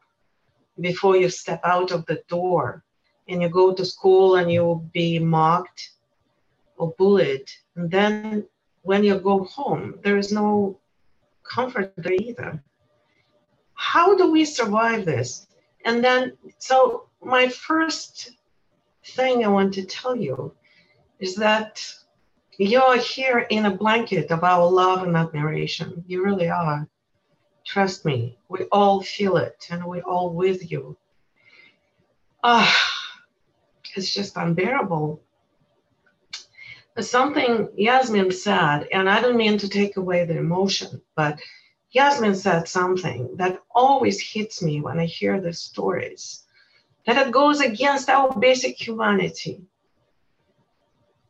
before 0.80 1.18
you 1.18 1.30
step 1.30 1.62
out 1.64 1.90
of 1.90 2.06
the 2.06 2.22
door 2.28 2.84
and 3.28 3.42
you 3.42 3.50
go 3.50 3.74
to 3.74 3.84
school 3.84 4.36
and 4.36 4.52
you'll 4.52 4.88
be 4.94 5.18
mocked 5.18 5.94
or 6.78 6.94
bullied. 6.98 7.50
And 7.76 7.90
then 7.90 8.46
when 8.82 9.04
you 9.04 9.20
go 9.20 9.44
home, 9.44 10.00
there 10.04 10.18
is 10.18 10.32
no 10.32 10.80
comfort 11.44 11.94
there 11.98 12.14
either. 12.14 12.64
How 13.74 14.16
do 14.16 14.32
we 14.32 14.46
survive 14.46 15.06
this? 15.06 15.48
And 15.86 16.04
then, 16.04 16.34
so 16.58 17.08
my 17.22 17.50
first 17.50 18.32
thing 19.06 19.44
I 19.44 19.50
want 19.50 19.74
to 19.74 19.86
tell 19.86 20.16
you 20.16 20.54
is 21.20 21.36
that 21.36 21.84
you're 22.58 22.98
here 22.98 23.40
in 23.50 23.66
a 23.66 23.76
blanket 23.76 24.32
of 24.32 24.44
our 24.44 24.70
love 24.70 25.04
and 25.04 25.16
admiration. 25.16 26.04
You 26.08 26.24
really 26.24 26.50
are. 26.50 26.88
Trust 27.66 28.06
me, 28.06 28.38
we 28.50 28.66
all 28.72 29.02
feel 29.02 29.38
it 29.38 29.68
and 29.70 29.86
we're 29.86 30.02
all 30.02 30.34
with 30.34 30.70
you. 30.70 30.98
Ah, 32.44 32.76
it's 33.96 34.14
just 34.14 34.38
unbearable 34.38 35.22
something 37.02 37.70
Yasmin 37.76 38.32
said, 38.32 38.88
and 38.92 39.10
I 39.10 39.22
don't 39.22 39.38
mean 39.38 39.58
to 39.60 39.70
take 39.70 39.98
away 39.98 40.26
the 40.26 40.38
emotion, 40.38 41.02
but 41.16 41.40
Yasmin 41.92 42.36
said 42.36 42.68
something 42.68 43.36
that 43.38 43.62
always 43.74 44.20
hits 44.20 44.62
me 44.62 44.82
when 44.82 45.00
I 45.00 45.06
hear 45.06 45.40
the 45.40 45.54
stories 45.54 46.44
that 47.06 47.28
it 47.28 47.34
goes 47.34 47.60
against 47.60 48.10
our 48.10 48.34
basic 48.40 48.80
humanity. 48.80 49.62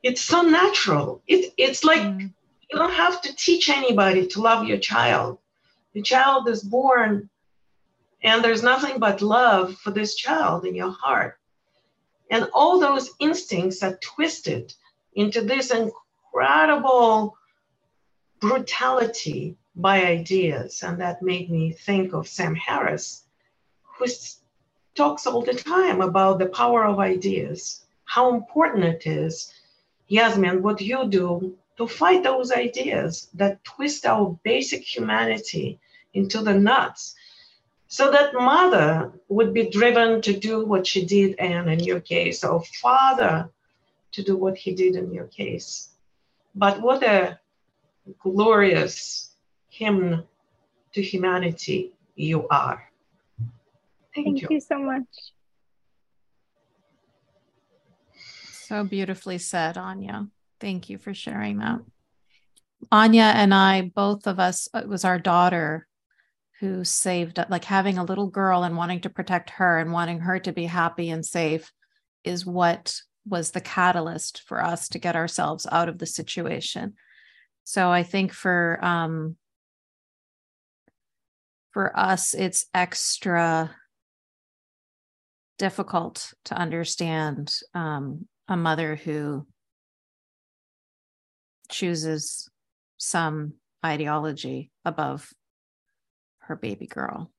It's 0.01 0.22
so 0.22 0.41
natural. 0.41 1.22
It, 1.28 1.53
it's 1.57 1.84
like 1.84 2.01
mm. 2.01 2.32
you 2.70 2.78
don't 2.78 2.93
have 2.93 3.22
to 3.22 3.36
teach 3.36 3.70
anybody 3.70 4.28
to 4.28 4.41
love 4.41 4.68
your 4.68 4.78
child. 4.78 5.39
The 5.93 6.01
child 6.01 6.47
is 6.47 6.61
born, 6.64 7.30
and 8.22 8.43
there's 8.43 8.64
nothing 8.64 8.99
but 8.99 9.22
love 9.22 9.76
for 9.76 9.91
this 9.91 10.16
child 10.16 10.66
in 10.66 10.76
your 10.76 10.91
heart. 10.91 11.38
And 12.30 12.49
all 12.53 12.80
those 12.80 13.11
instincts 13.20 13.84
are 13.84 13.97
twisted 14.01 14.74
into 15.16 15.41
this 15.41 15.72
incredible 15.72 17.38
brutality 18.39 19.55
by 19.76 20.03
ideas. 20.03 20.84
And 20.84 20.99
that 21.01 21.22
made 21.22 21.49
me 21.49 21.72
think 21.72 22.14
of 22.14 22.28
Sam 22.28 22.55
Harris, 22.55 23.24
who 23.84 24.05
talks 24.95 25.26
all 25.26 25.41
the 25.41 25.53
time 25.53 26.01
about 26.01 26.39
the 26.39 26.47
power 26.47 26.86
of 26.86 26.99
ideas, 26.99 27.86
how 28.05 28.34
important 28.34 28.84
it 28.84 29.07
is. 29.07 29.53
Yasmin, 30.07 30.61
what 30.61 30.82
you 30.82 31.07
do 31.07 31.57
to 31.78 31.88
fight 31.88 32.24
those 32.24 32.51
ideas 32.51 33.30
that 33.34 33.64
twist 33.64 34.05
our 34.05 34.38
basic 34.43 34.84
humanity 34.84 35.80
into 36.14 36.41
the 36.41 36.53
nuts 36.53 37.16
so 37.88 38.11
that 38.11 38.34
mother 38.34 39.11
would 39.30 39.53
be 39.53 39.70
driven 39.70 40.22
to 40.22 40.34
do 40.34 40.66
what 40.66 40.86
she 40.86 41.05
did 41.05 41.36
and 41.39 41.70
in 41.70 41.80
your 41.80 41.99
case 41.99 42.43
or 42.43 42.64
father 42.82 43.49
to 44.14 44.24
do 44.24 44.38
what 44.38 44.55
he 44.57 44.74
did 44.74 44.95
in 44.95 45.14
your 45.14 45.28
case. 45.28 45.89
But 46.55 46.82
what 46.82 47.03
a 47.03 47.39
glorious 48.20 49.36
hymn 49.70 50.24
to 50.93 51.01
humanity 51.01 51.93
you 52.16 52.47
are. 52.49 52.89
Thank, 54.14 54.28
Thank 54.28 54.41
you. 54.41 54.47
you 54.51 54.59
so 54.59 54.78
much. 54.78 55.07
So 58.51 58.84
beautifully 58.84 59.39
said, 59.39 59.78
Anya. 59.78 60.28
Thank 60.59 60.89
you 60.89 60.97
for 60.97 61.14
sharing 61.14 61.57
that. 61.57 61.80
Anya 62.91 63.32
and 63.36 63.53
I, 63.53 63.91
both 63.95 64.28
of 64.28 64.39
us, 64.39 64.68
it 64.74 64.88
was 64.88 65.03
our 65.03 65.20
daughter 65.20 65.88
who 66.59 66.84
saved, 66.84 67.43
like 67.49 67.66
having 67.66 67.97
a 67.97 68.03
little 68.03 68.28
girl 68.28 68.64
and 68.64 68.78
wanting 68.78 69.01
to 69.01 69.09
protect 69.09 69.49
her 69.51 69.80
and 69.80 69.91
wanting 69.91 70.20
her 70.20 70.39
to 70.39 70.51
be 70.51 70.66
happy 70.66 71.09
and 71.09 71.26
safe 71.26 71.72
is 72.24 72.45
what 72.45 73.01
was 73.26 73.51
the 73.51 73.61
catalyst 73.61 74.41
for 74.41 74.63
us 74.63 74.89
to 74.89 74.99
get 74.99 75.15
ourselves 75.15 75.65
out 75.71 75.89
of 75.89 75.97
the 75.99 76.05
situation. 76.05 76.93
So 77.63 77.89
I 77.89 78.03
think 78.03 78.34
for 78.34 78.80
um 78.84 79.38
for 81.71 81.97
us 81.97 82.34
it's 82.34 82.67
extra 82.74 83.76
difficult 85.57 86.34
to 86.45 86.55
understand 86.55 87.55
um, 87.74 88.28
a 88.47 88.57
mother 88.57 88.95
who 88.95 89.47
chooses 91.69 92.49
some 92.97 93.53
ideology 93.86 94.71
above 94.86 95.30
her 96.39 96.55
baby 96.55 96.88
girl. 96.88 97.32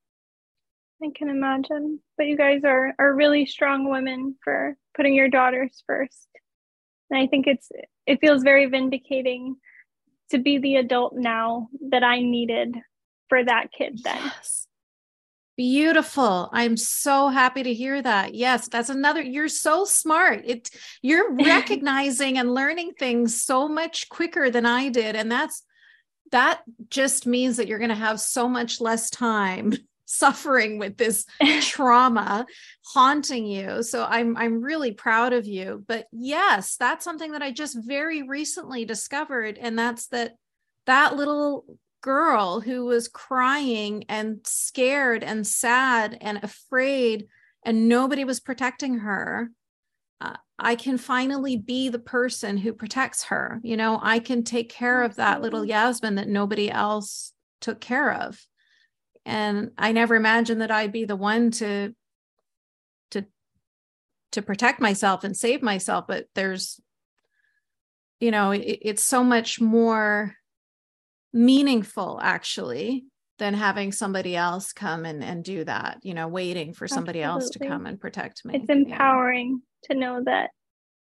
I 1.05 1.11
can 1.15 1.29
imagine. 1.29 2.01
But 2.17 2.27
you 2.27 2.37
guys 2.37 2.63
are 2.65 2.95
are 2.99 3.15
really 3.15 3.47
strong 3.47 3.91
women 3.91 4.37
for 4.43 4.77
putting 4.97 5.15
your 5.15 5.29
daughters 5.29 5.83
first. 5.87 6.29
And 7.11 7.21
I 7.21 7.27
think 7.27 7.47
it's 7.47 7.71
it 8.07 8.21
feels 8.21 8.43
very 8.43 8.67
vindicating 8.67 9.57
to 10.31 10.39
be 10.39 10.59
the 10.59 10.77
adult 10.77 11.15
now 11.15 11.69
that 11.91 12.03
I 12.03 12.21
needed 12.21 12.77
for 13.29 13.45
that 13.45 13.69
kid 13.77 14.01
then. 14.03 14.19
Yes. 14.23 14.67
Beautiful. 15.57 16.51
I'm 16.53 16.77
so 16.77 17.29
happy 17.29 17.63
to 17.63 17.73
hear 17.73 18.03
that. 18.03 18.35
Yes, 18.35 18.67
that's 18.69 18.89
another 18.89 19.23
you're 19.23 19.49
so 19.49 19.85
smart. 19.85 20.43
It 20.45 20.71
you're 21.03 21.33
recognizing 21.45 22.39
and 22.39 22.55
learning 22.55 22.93
things 22.99 23.43
so 23.43 23.69
much 23.69 24.09
quicker 24.09 24.51
than 24.51 24.67
I 24.67 24.89
did 24.89 25.15
and 25.17 25.31
that's 25.31 25.63
that 26.33 26.63
just 26.91 27.27
means 27.27 27.59
that 27.59 27.69
you're 27.69 27.79
going 27.79 27.91
to 27.91 27.95
have 27.95 28.19
so 28.19 28.49
much 28.49 28.81
less 28.81 29.09
time 29.11 29.73
suffering 30.05 30.79
with 30.79 30.97
this 30.97 31.27
trauma 31.61 32.47
haunting 32.87 33.47
you. 33.47 33.83
So 33.83 34.05
i'm 34.09 34.37
i'm 34.37 34.63
really 34.63 34.93
proud 34.93 35.33
of 35.33 35.47
you. 35.47 35.85
But 35.87 36.07
yes 36.13 36.77
that's 36.77 37.05
something 37.05 37.33
that 37.33 37.43
i 37.43 37.51
just 37.51 37.77
very 37.81 38.23
recently 38.23 38.85
discovered. 38.85 39.59
And 39.59 39.79
that's 39.79 40.09
that 40.09 40.33
that 40.87 41.17
little 41.17 41.65
girl 42.03 42.61
who 42.61 42.85
was 42.85 43.09
crying 43.09 44.05
and 44.11 44.41
scared 44.45 45.25
and 45.25 45.47
sad 45.47 46.19
and 46.21 46.39
afraid 46.43 47.27
and 47.65 47.89
nobody 47.89 48.27
was 48.27 48.41
protecting 48.41 48.99
her 48.99 49.49
uh, 50.21 50.37
i 50.59 50.75
can 50.75 50.99
finally 50.99 51.57
be 51.57 51.89
the 51.89 51.99
person 51.99 52.59
who 52.59 52.75
protects 52.75 53.25
her. 53.25 53.59
You 53.63 53.79
know 53.79 53.99
i 54.03 54.19
can 54.19 54.45
take 54.45 54.69
care 54.69 55.03
of 55.03 55.17
that 55.17 55.41
little 55.41 55.65
yasmin 55.65 56.17
that 56.17 56.29
nobody 56.29 56.71
else 56.71 57.33
took 57.63 57.81
care 57.81 58.13
of 58.13 58.39
and 59.25 59.71
i 59.79 59.93
never 59.93 60.15
imagined 60.15 60.61
that 60.61 60.71
i'd 60.71 60.93
be 60.93 61.05
the 61.05 61.17
one 61.17 61.51
to 61.51 61.95
to 63.11 63.25
to 64.33 64.43
protect 64.43 64.81
myself 64.81 65.25
and 65.25 65.37
save 65.37 65.63
myself 65.63 66.07
but 66.07 66.27
there's 66.35 66.81
you 68.21 68.31
know 68.31 68.51
it, 68.51 68.79
it's 68.83 69.05
so 69.05 69.25
much 69.25 69.61
more 69.61 70.35
meaningful 71.33 72.19
actually 72.23 73.05
than 73.39 73.55
having 73.55 73.91
somebody 73.91 74.37
else 74.37 74.73
come 74.73 75.05
and, 75.05 75.23
and 75.25 75.45
do 75.45 75.65
that 75.65 75.99
you 76.03 76.15
know 76.15 76.29
waiting 76.29 76.73
for 76.73 76.87
somebody 76.87 77.23
Absolutely. 77.23 77.45
else 77.45 77.51
to 77.51 77.59
come 77.67 77.87
and 77.87 78.01
protect 78.01 78.45
me 78.45 78.55
it's 78.57 78.71
empowering 78.71 79.61
yeah. 79.83 79.95
to 79.95 80.01
know 80.01 80.23
that 80.25 80.51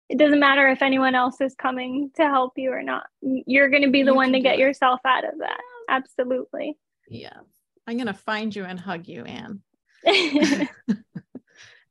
it 0.09 0.19
doesn't 0.19 0.41
matter 0.41 0.69
if 0.69 0.83
anyone 0.83 1.15
else 1.15 1.41
is 1.41 1.55
coming 1.55 2.11
to 2.17 2.23
help 2.23 2.53
you 2.57 2.71
or 2.73 2.83
not 2.83 3.05
you're 3.21 3.69
going 3.69 3.83
to 3.83 3.91
be 3.91 4.03
the 4.03 4.11
you 4.11 4.17
one 4.17 4.33
to 4.33 4.41
get 4.41 4.55
it. 4.55 4.61
yourself 4.61 5.01
out 5.05 5.25
of 5.25 5.39
that 5.39 5.61
absolutely 5.89 6.77
yeah 7.09 7.39
I'm 7.87 7.97
going 7.97 8.07
to 8.07 8.15
find 8.15 8.55
you 8.55 8.65
and 8.65 8.81
hug 8.81 9.07
you, 9.07 9.25
Anne. 9.25 9.61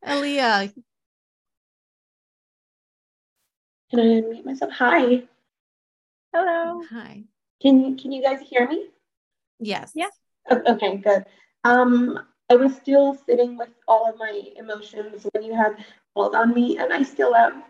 Aaliyah. 0.05 0.73
Can 3.89 3.99
I 3.99 4.03
unmute 4.03 4.45
myself? 4.45 4.71
Hi. 4.73 5.23
Hello. 6.33 6.81
Hi. 6.89 7.23
Can 7.61 7.79
you 7.79 7.95
Can 7.95 8.11
you 8.11 8.23
guys 8.23 8.39
hear 8.41 8.67
me? 8.67 8.87
Yes. 9.59 9.91
Yeah. 9.93 10.07
okay, 10.51 10.97
good. 10.97 11.25
Um, 11.63 12.19
I 12.49 12.55
was 12.55 12.75
still 12.75 13.15
sitting 13.25 13.57
with 13.57 13.69
all 13.87 14.09
of 14.09 14.17
my 14.17 14.41
emotions 14.57 15.25
when 15.31 15.43
you 15.43 15.55
had 15.55 15.77
called 16.13 16.35
on 16.35 16.53
me, 16.53 16.77
and 16.77 16.91
I 16.91 17.03
still 17.03 17.35
am. 17.35 17.63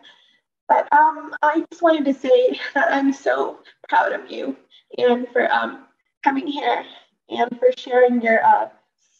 But 0.67 0.91
um, 0.93 1.35
I 1.41 1.65
just 1.69 1.81
wanted 1.81 2.05
to 2.05 2.13
say 2.13 2.59
that 2.73 2.91
I'm 2.91 3.11
so 3.13 3.59
proud 3.89 4.13
of 4.13 4.31
you 4.31 4.55
and 4.97 5.27
for 5.33 5.51
um, 5.51 5.85
coming 6.23 6.47
here 6.47 6.85
and 7.29 7.49
for 7.59 7.71
sharing 7.77 8.21
your 8.21 8.43
uh, 8.43 8.69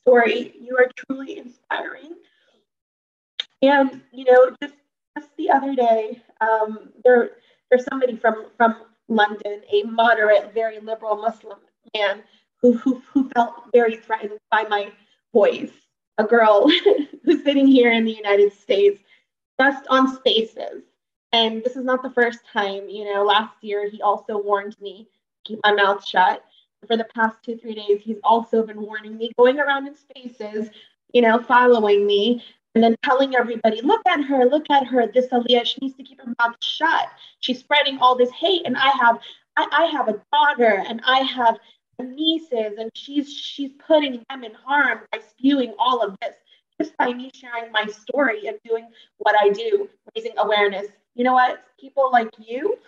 story. 0.02 0.54
You 0.60 0.78
are 0.78 0.90
truly 1.08 1.38
inspiring. 1.38 2.16
And 3.62 4.02
you 4.12 4.26
know, 4.26 4.56
just 4.62 4.76
just 5.18 5.30
the 5.38 5.50
other 5.50 5.76
day, 5.76 6.22
um, 6.42 6.90
there 7.04 7.32
there's 7.70 7.86
somebody 7.86 8.16
from 8.18 8.48
from 8.58 8.76
London, 9.08 9.62
a 9.72 9.84
moderate, 9.84 10.54
very 10.54 10.80
liberal 10.80 11.16
Muslim 11.16 11.60
man 11.96 12.24
who 12.62 12.74
who, 12.74 13.02
who 13.14 13.30
felt 13.30 13.54
very 13.74 13.98
threatened 13.98 14.40
by 14.52 14.64
my 14.64 14.92
voice. 15.34 15.72
A 16.20 16.24
girl 16.24 16.70
who's 17.26 17.44
sitting 17.44 17.68
here 17.68 17.92
in 17.92 18.06
the 18.06 18.12
United 18.12 18.54
States, 18.54 19.02
just 19.60 19.86
on 19.90 20.16
Spaces. 20.16 20.84
And 21.32 21.64
this 21.64 21.76
is 21.76 21.84
not 21.84 22.04
the 22.04 22.12
first 22.12 22.42
time. 22.52 22.88
You 22.88 23.12
know, 23.12 23.24
last 23.24 23.56
year 23.62 23.90
he 23.90 24.00
also 24.02 24.38
warned 24.38 24.80
me 24.80 25.08
keep 25.44 25.60
my 25.64 25.74
mouth 25.74 26.06
shut 26.06 26.44
for 26.88 26.98
the 26.98 27.08
past 27.16 27.38
two, 27.44 27.58
three 27.58 27.76
days, 27.76 28.02
he's 28.02 28.20
also 28.24 28.66
been 28.66 28.82
warning 28.82 29.18
me, 29.18 29.32
going 29.38 29.60
around 29.60 29.88
in 29.88 29.96
spaces, 29.96 30.70
you 31.14 31.22
know, 31.22 31.40
following 31.42 32.06
me, 32.06 32.44
and 32.76 32.84
then 32.84 32.96
telling 33.04 33.36
everybody, 33.36 33.82
look 33.82 34.02
at 34.08 34.24
her, 34.24 34.46
look 34.46 34.70
at 34.70 34.88
her, 34.88 35.08
this 35.08 35.28
Aaliyah, 35.28 35.66
she 35.66 35.78
needs 35.82 35.96
to 35.98 36.04
keep 36.04 36.20
her 36.22 36.34
mouth 36.40 36.56
shut. 36.62 37.10
She's 37.40 37.60
spreading 37.60 38.00
all 38.00 38.16
this 38.16 38.32
hate. 38.32 38.64
And 38.66 38.76
I 38.78 38.90
have 39.02 39.20
I, 39.56 39.68
I 39.72 39.86
have 39.86 40.08
a 40.08 40.20
daughter 40.32 40.84
and 40.88 41.02
I 41.06 41.20
have 41.20 41.60
nieces, 42.02 42.78
and 42.80 42.90
she's 42.96 43.32
she's 43.32 43.72
putting 43.86 44.24
them 44.30 44.44
in 44.44 44.54
harm 44.54 45.02
by 45.12 45.20
spewing 45.20 45.74
all 45.78 46.02
of 46.02 46.18
this 46.22 46.34
just 46.82 46.98
by 46.98 47.14
me 47.14 47.30
sharing 47.34 47.72
my 47.72 47.86
story 47.86 48.48
and 48.48 48.58
doing 48.66 48.88
what 49.18 49.36
I 49.40 49.50
do, 49.50 49.88
raising 50.16 50.34
awareness. 50.38 50.88
You 51.14 51.24
know 51.24 51.34
what? 51.34 51.64
People 51.80 52.10
like 52.12 52.32
you 52.40 52.80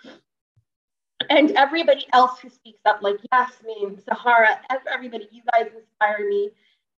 and 1.29 1.51
everybody 1.51 2.05
else 2.13 2.39
who 2.39 2.49
speaks 2.49 2.81
up, 2.85 3.01
like 3.01 3.17
Yasmin, 3.31 4.01
Sahara, 4.01 4.59
everybody, 4.91 5.27
you 5.31 5.41
guys 5.51 5.71
inspire 5.75 6.27
me, 6.27 6.51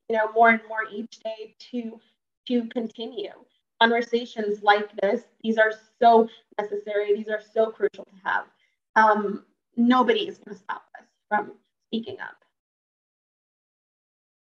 you 0.10 0.16
know, 0.16 0.32
more 0.34 0.50
and 0.50 0.62
more 0.68 0.86
each 0.92 1.20
day 1.20 1.56
to 1.72 2.00
to 2.48 2.68
continue 2.70 3.32
conversations 3.82 4.62
like 4.64 4.90
this. 5.02 5.24
These 5.42 5.58
are 5.58 5.72
so 6.00 6.30
necessary. 6.60 7.16
These 7.16 7.30
are 7.30 7.42
so 7.54 7.72
crucial 7.72 8.06
to 8.06 8.12
have. 8.24 8.46
Um, 8.96 9.44
nobody 9.76 10.28
is 10.28 10.38
going 10.38 10.56
to 10.56 10.64
stop 10.64 10.84
us 11.00 11.06
from 11.30 11.54
speaking 11.88 12.20
up. 12.20 12.36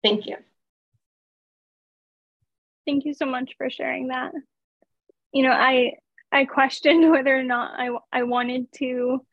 Thank 0.03 0.27
you. 0.27 0.37
Thank 2.85 3.05
you 3.05 3.13
so 3.13 3.25
much 3.25 3.55
for 3.57 3.69
sharing 3.69 4.07
that. 4.07 4.31
You 5.33 5.43
know, 5.43 5.51
I 5.51 5.93
I 6.31 6.45
questioned 6.45 7.09
whether 7.11 7.37
or 7.37 7.43
not 7.43 7.77
I 7.77 7.89
I 8.11 8.23
wanted 8.23 8.71
to 8.73 9.25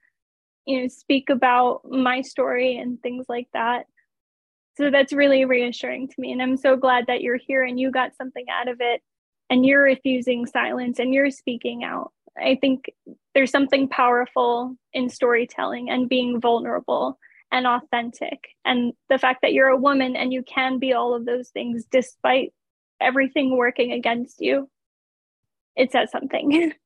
you 0.66 0.82
know 0.82 0.88
speak 0.88 1.30
about 1.30 1.82
my 1.84 2.20
story 2.22 2.76
and 2.76 3.00
things 3.02 3.26
like 3.28 3.48
that. 3.52 3.86
So 4.76 4.90
that's 4.90 5.12
really 5.12 5.44
reassuring 5.44 6.08
to 6.08 6.14
me 6.18 6.32
and 6.32 6.42
i'm 6.42 6.56
so 6.56 6.76
glad 6.76 7.06
that 7.06 7.20
you're 7.20 7.36
here 7.36 7.62
and 7.62 7.78
you 7.78 7.92
got 7.92 8.16
something 8.16 8.46
out 8.50 8.66
of 8.66 8.78
it 8.80 9.02
and 9.50 9.64
you're 9.64 9.82
refusing 9.82 10.46
silence 10.46 10.98
and 10.98 11.12
you're 11.12 11.30
speaking 11.30 11.84
out. 11.84 12.12
I 12.36 12.58
think 12.60 12.86
there's 13.34 13.50
something 13.50 13.88
powerful 13.88 14.76
in 14.92 15.08
storytelling 15.08 15.90
and 15.90 16.08
being 16.08 16.40
vulnerable 16.40 17.18
and 17.52 17.66
authentic 17.66 18.48
and 18.64 18.92
the 19.08 19.18
fact 19.18 19.42
that 19.42 19.52
you're 19.52 19.68
a 19.68 19.76
woman 19.76 20.16
and 20.16 20.32
you 20.32 20.42
can 20.42 20.80
be 20.80 20.92
all 20.92 21.14
of 21.14 21.24
those 21.24 21.50
things 21.50 21.84
despite 21.90 22.52
everything 23.00 23.56
working 23.56 23.92
against 23.92 24.40
you 24.40 24.68
it 25.76 25.92
says 25.92 26.10
something 26.10 26.72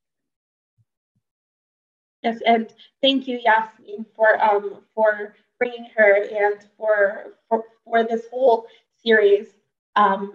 Yes, 2.23 2.41
and 2.47 2.73
thank 3.03 3.29
you, 3.29 3.41
Yasmin, 3.45 4.05
for 4.17 4.43
um 4.43 4.83
for 4.95 5.35
bringing 5.59 5.87
her 5.97 6.23
and 6.25 6.67
for 6.77 7.35
for, 7.49 7.65
for 7.85 8.05
this 8.05 8.27
whole 8.31 8.67
series. 9.03 9.49
Um, 9.97 10.35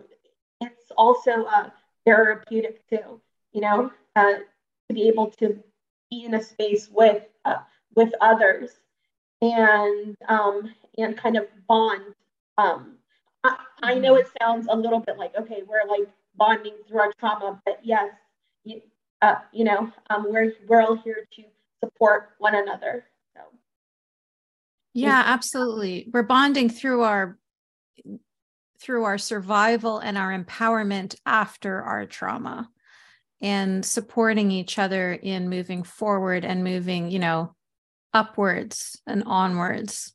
it's 0.61 0.91
also 0.97 1.43
uh, 1.45 1.69
therapeutic 2.05 2.87
too, 2.89 3.21
you 3.51 3.61
know, 3.61 3.91
uh, 4.15 4.33
to 4.87 4.93
be 4.93 5.07
able 5.07 5.31
to 5.39 5.61
be 6.09 6.25
in 6.25 6.33
a 6.35 6.43
space 6.43 6.89
with 6.89 7.23
uh, 7.45 7.57
with 7.95 8.13
others 8.21 8.71
and 9.41 10.15
um, 10.27 10.73
and 10.97 11.17
kind 11.17 11.37
of 11.37 11.47
bond. 11.67 12.03
Um, 12.57 12.97
I, 13.43 13.57
I 13.81 13.93
know 13.95 14.15
it 14.15 14.27
sounds 14.41 14.67
a 14.69 14.75
little 14.75 14.99
bit 14.99 15.17
like 15.17 15.35
okay, 15.37 15.63
we're 15.67 15.87
like 15.89 16.09
bonding 16.35 16.75
through 16.87 16.99
our 17.01 17.13
trauma, 17.19 17.61
but 17.65 17.79
yes, 17.83 18.13
you, 18.63 18.81
uh, 19.21 19.35
you 19.51 19.63
know, 19.65 19.91
um, 20.09 20.25
we're 20.29 20.53
we're 20.67 20.81
all 20.81 20.95
here 20.95 21.27
to 21.35 21.43
support 21.83 22.29
one 22.39 22.55
another. 22.55 23.05
So 23.35 23.41
Yeah, 24.93 25.23
absolutely. 25.25 26.09
We're 26.11 26.23
bonding 26.23 26.69
through 26.69 27.03
our 27.03 27.37
through 28.79 29.05
our 29.05 29.17
survival 29.17 29.99
and 29.99 30.17
our 30.17 30.37
empowerment 30.37 31.15
after 31.25 31.81
our 31.81 32.05
trauma 32.05 32.69
and 33.41 33.85
supporting 33.85 34.51
each 34.51 34.77
other 34.77 35.13
in 35.13 35.49
moving 35.49 35.83
forward 35.83 36.43
and 36.43 36.63
moving, 36.63 37.09
you 37.09 37.19
know, 37.19 37.55
upwards 38.13 39.01
and 39.07 39.23
onwards. 39.25 40.13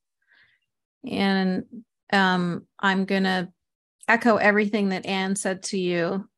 And 1.07 1.65
um, 2.13 2.67
I'm 2.79 3.05
going 3.07 3.25
to 3.25 3.49
echo 4.07 4.37
everything 4.37 4.91
that 4.91 5.07
Anne 5.07 5.37
said 5.37 5.63
to 5.65 5.79
you. 5.79 6.29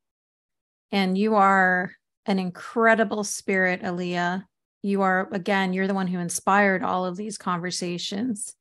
And 0.92 1.16
you 1.16 1.36
are 1.36 1.92
an 2.26 2.38
incredible 2.38 3.24
spirit, 3.24 3.82
Aaliyah. 3.82 4.44
You 4.82 5.02
are, 5.02 5.28
again, 5.32 5.72
you're 5.72 5.86
the 5.86 5.94
one 5.94 6.06
who 6.06 6.18
inspired 6.18 6.82
all 6.82 7.04
of 7.04 7.16
these 7.16 7.38
conversations. 7.38 8.54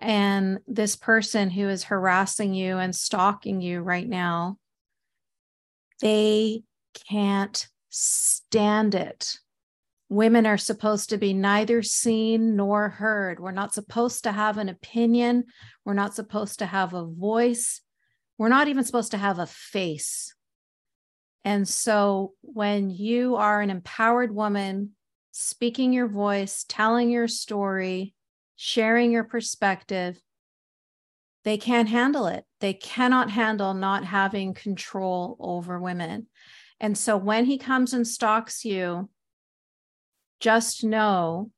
And 0.00 0.60
this 0.66 0.96
person 0.96 1.50
who 1.50 1.68
is 1.68 1.84
harassing 1.84 2.54
you 2.54 2.78
and 2.78 2.94
stalking 2.94 3.60
you 3.60 3.80
right 3.80 4.08
now, 4.08 4.58
they 6.00 6.62
can't 7.08 7.66
stand 7.90 8.94
it. 8.94 9.36
Women 10.08 10.46
are 10.46 10.58
supposed 10.58 11.10
to 11.10 11.18
be 11.18 11.34
neither 11.34 11.82
seen 11.82 12.56
nor 12.56 12.88
heard. 12.88 13.38
We're 13.38 13.50
not 13.50 13.74
supposed 13.74 14.24
to 14.24 14.32
have 14.32 14.58
an 14.58 14.68
opinion. 14.68 15.44
We're 15.84 15.94
not 15.94 16.14
supposed 16.14 16.60
to 16.60 16.66
have 16.66 16.94
a 16.94 17.06
voice. 17.06 17.80
We're 18.38 18.48
not 18.48 18.68
even 18.68 18.84
supposed 18.84 19.10
to 19.12 19.18
have 19.18 19.38
a 19.38 19.46
face. 19.46 20.34
And 21.44 21.68
so 21.68 22.32
when 22.40 22.90
you 22.90 23.36
are 23.36 23.60
an 23.60 23.70
empowered 23.70 24.34
woman 24.34 24.92
speaking 25.30 25.92
your 25.92 26.08
voice, 26.08 26.64
telling 26.68 27.10
your 27.10 27.28
story, 27.28 28.14
sharing 28.56 29.12
your 29.12 29.24
perspective, 29.24 30.20
they 31.44 31.56
can't 31.56 31.88
handle 31.88 32.26
it. 32.26 32.44
They 32.60 32.74
cannot 32.74 33.30
handle 33.30 33.72
not 33.74 34.04
having 34.04 34.54
control 34.54 35.36
over 35.40 35.80
women. 35.80 36.26
And 36.78 36.96
so 36.96 37.16
when 37.16 37.46
he 37.46 37.58
comes 37.58 37.92
and 37.92 38.06
stalks 38.06 38.64
you, 38.64 39.08
just 40.40 40.84
know 40.84 41.50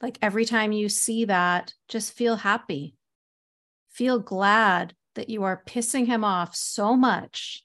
like 0.00 0.18
every 0.20 0.44
time 0.44 0.72
you 0.72 0.88
see 0.88 1.26
that, 1.26 1.74
just 1.88 2.12
feel 2.12 2.36
happy. 2.36 2.96
Feel 3.90 4.18
glad 4.18 4.94
that 5.14 5.28
you 5.28 5.42
are 5.44 5.62
pissing 5.66 6.06
him 6.06 6.24
off 6.24 6.54
so 6.54 6.96
much, 6.96 7.64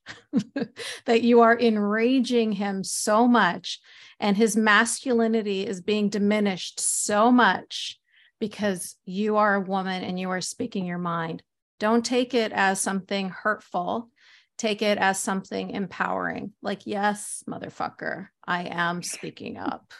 that 1.05 1.21
you 1.21 1.41
are 1.41 1.57
enraging 1.57 2.51
him 2.53 2.83
so 2.83 3.27
much, 3.27 3.79
and 4.19 4.35
his 4.35 4.55
masculinity 4.55 5.65
is 5.65 5.81
being 5.81 6.09
diminished 6.09 6.79
so 6.79 7.31
much 7.31 7.99
because 8.39 8.95
you 9.05 9.37
are 9.37 9.55
a 9.55 9.61
woman 9.61 10.03
and 10.03 10.19
you 10.19 10.29
are 10.29 10.41
speaking 10.41 10.85
your 10.85 10.97
mind. 10.97 11.41
Don't 11.79 12.05
take 12.05 12.33
it 12.33 12.51
as 12.51 12.81
something 12.81 13.29
hurtful. 13.29 14.09
Take 14.57 14.81
it 14.81 14.97
as 14.97 15.19
something 15.19 15.69
empowering. 15.69 16.53
Like, 16.61 16.87
yes, 16.87 17.43
motherfucker, 17.47 18.27
I 18.45 18.63
am 18.63 19.03
speaking 19.03 19.57
up. 19.57 19.93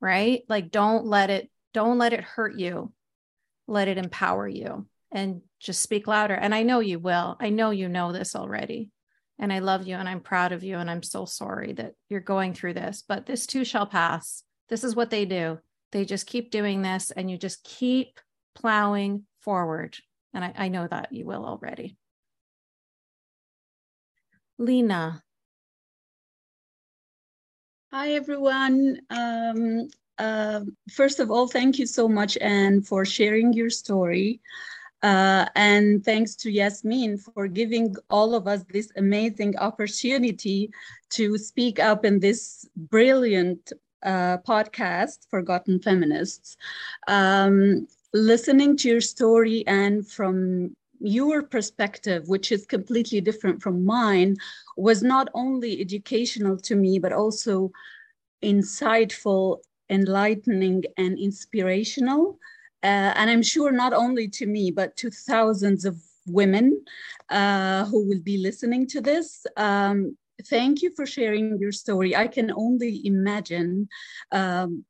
Right? 0.00 0.42
Like, 0.48 0.70
don't 0.70 1.06
let 1.06 1.30
it, 1.30 1.50
don't 1.72 1.98
let 1.98 2.12
it 2.12 2.22
hurt 2.22 2.58
you. 2.58 2.92
Let 3.66 3.88
it 3.88 3.98
empower 3.98 4.46
you 4.46 4.86
and 5.16 5.40
just 5.58 5.80
speak 5.80 6.06
louder. 6.06 6.34
And 6.34 6.54
I 6.54 6.62
know 6.62 6.80
you 6.80 6.98
will. 6.98 7.38
I 7.40 7.48
know 7.48 7.70
you 7.70 7.88
know 7.88 8.12
this 8.12 8.36
already. 8.36 8.90
And 9.38 9.50
I 9.50 9.60
love 9.60 9.86
you 9.86 9.96
and 9.96 10.06
I'm 10.06 10.20
proud 10.20 10.52
of 10.52 10.62
you. 10.62 10.76
And 10.76 10.90
I'm 10.90 11.02
so 11.02 11.24
sorry 11.24 11.72
that 11.72 11.94
you're 12.10 12.20
going 12.20 12.52
through 12.52 12.74
this, 12.74 13.02
but 13.06 13.24
this 13.24 13.46
too 13.46 13.64
shall 13.64 13.86
pass. 13.86 14.42
This 14.68 14.84
is 14.84 14.94
what 14.94 15.08
they 15.08 15.24
do. 15.24 15.58
They 15.92 16.04
just 16.04 16.26
keep 16.26 16.50
doing 16.50 16.82
this 16.82 17.10
and 17.10 17.30
you 17.30 17.38
just 17.38 17.64
keep 17.64 18.20
plowing 18.54 19.24
forward. 19.40 19.96
And 20.34 20.44
I, 20.44 20.52
I 20.54 20.68
know 20.68 20.86
that 20.86 21.10
you 21.12 21.24
will 21.24 21.46
already. 21.46 21.96
Lena. 24.58 25.22
Hi, 27.90 28.12
everyone. 28.12 29.00
Um, 29.08 29.88
uh, 30.18 30.60
first 30.92 31.20
of 31.20 31.30
all, 31.30 31.46
thank 31.46 31.78
you 31.78 31.86
so 31.86 32.06
much, 32.06 32.36
Anne, 32.38 32.82
for 32.82 33.06
sharing 33.06 33.54
your 33.54 33.70
story. 33.70 34.40
Uh, 35.02 35.46
and 35.54 36.04
thanks 36.04 36.34
to 36.34 36.50
Yasmin 36.50 37.18
for 37.18 37.46
giving 37.46 37.94
all 38.10 38.34
of 38.34 38.46
us 38.46 38.64
this 38.72 38.90
amazing 38.96 39.56
opportunity 39.58 40.70
to 41.10 41.36
speak 41.38 41.78
up 41.78 42.04
in 42.04 42.18
this 42.18 42.68
brilliant 42.76 43.72
uh, 44.02 44.38
podcast, 44.38 45.28
Forgotten 45.30 45.80
Feminists. 45.80 46.56
Um, 47.08 47.86
listening 48.12 48.76
to 48.78 48.88
your 48.88 49.00
story 49.00 49.64
and 49.66 50.06
from 50.06 50.74
your 51.00 51.42
perspective, 51.42 52.28
which 52.28 52.50
is 52.50 52.64
completely 52.66 53.20
different 53.20 53.62
from 53.62 53.84
mine, 53.84 54.36
was 54.76 55.02
not 55.02 55.28
only 55.34 55.80
educational 55.80 56.56
to 56.58 56.74
me, 56.74 56.98
but 56.98 57.12
also 57.12 57.70
insightful, 58.42 59.58
enlightening, 59.90 60.84
and 60.96 61.18
inspirational. 61.18 62.38
Uh, 62.82 63.12
and 63.16 63.30
I'm 63.30 63.42
sure 63.42 63.72
not 63.72 63.92
only 63.92 64.28
to 64.28 64.46
me, 64.46 64.70
but 64.70 64.96
to 64.98 65.10
thousands 65.10 65.84
of 65.84 65.96
women 66.26 66.84
uh, 67.30 67.84
who 67.86 68.06
will 68.06 68.22
be 68.22 68.38
listening 68.38 68.86
to 68.88 69.00
this. 69.00 69.46
Um, 69.56 70.16
thank 70.44 70.82
you 70.82 70.92
for 70.94 71.06
sharing 71.06 71.58
your 71.58 71.72
story. 71.72 72.14
I 72.14 72.26
can 72.26 72.50
only 72.50 73.00
imagine 73.04 73.88
um, 74.32 74.84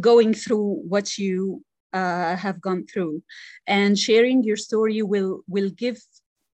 going 0.00 0.34
through 0.34 0.82
what 0.86 1.18
you 1.18 1.62
uh, 1.92 2.36
have 2.36 2.60
gone 2.60 2.86
through, 2.86 3.22
and 3.66 3.98
sharing 3.98 4.42
your 4.42 4.56
story 4.56 5.02
will 5.02 5.42
will 5.46 5.70
give 5.70 5.98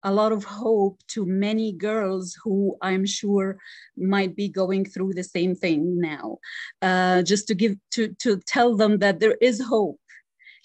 a 0.04 0.12
lot 0.12 0.32
of 0.32 0.44
hope 0.44 1.00
to 1.08 1.26
many 1.26 1.72
girls 1.72 2.36
who 2.44 2.78
I'm 2.82 3.06
sure 3.06 3.58
might 3.98 4.36
be 4.36 4.48
going 4.48 4.86
through 4.86 5.14
the 5.14 5.24
same 5.24 5.54
thing 5.56 6.00
now. 6.00 6.38
Uh, 6.82 7.22
just 7.24 7.48
to 7.48 7.56
give 7.56 7.76
to 7.92 8.14
to 8.20 8.38
tell 8.46 8.76
them 8.76 9.00
that 9.00 9.20
there 9.20 9.38
is 9.42 9.62
hope 9.62 10.00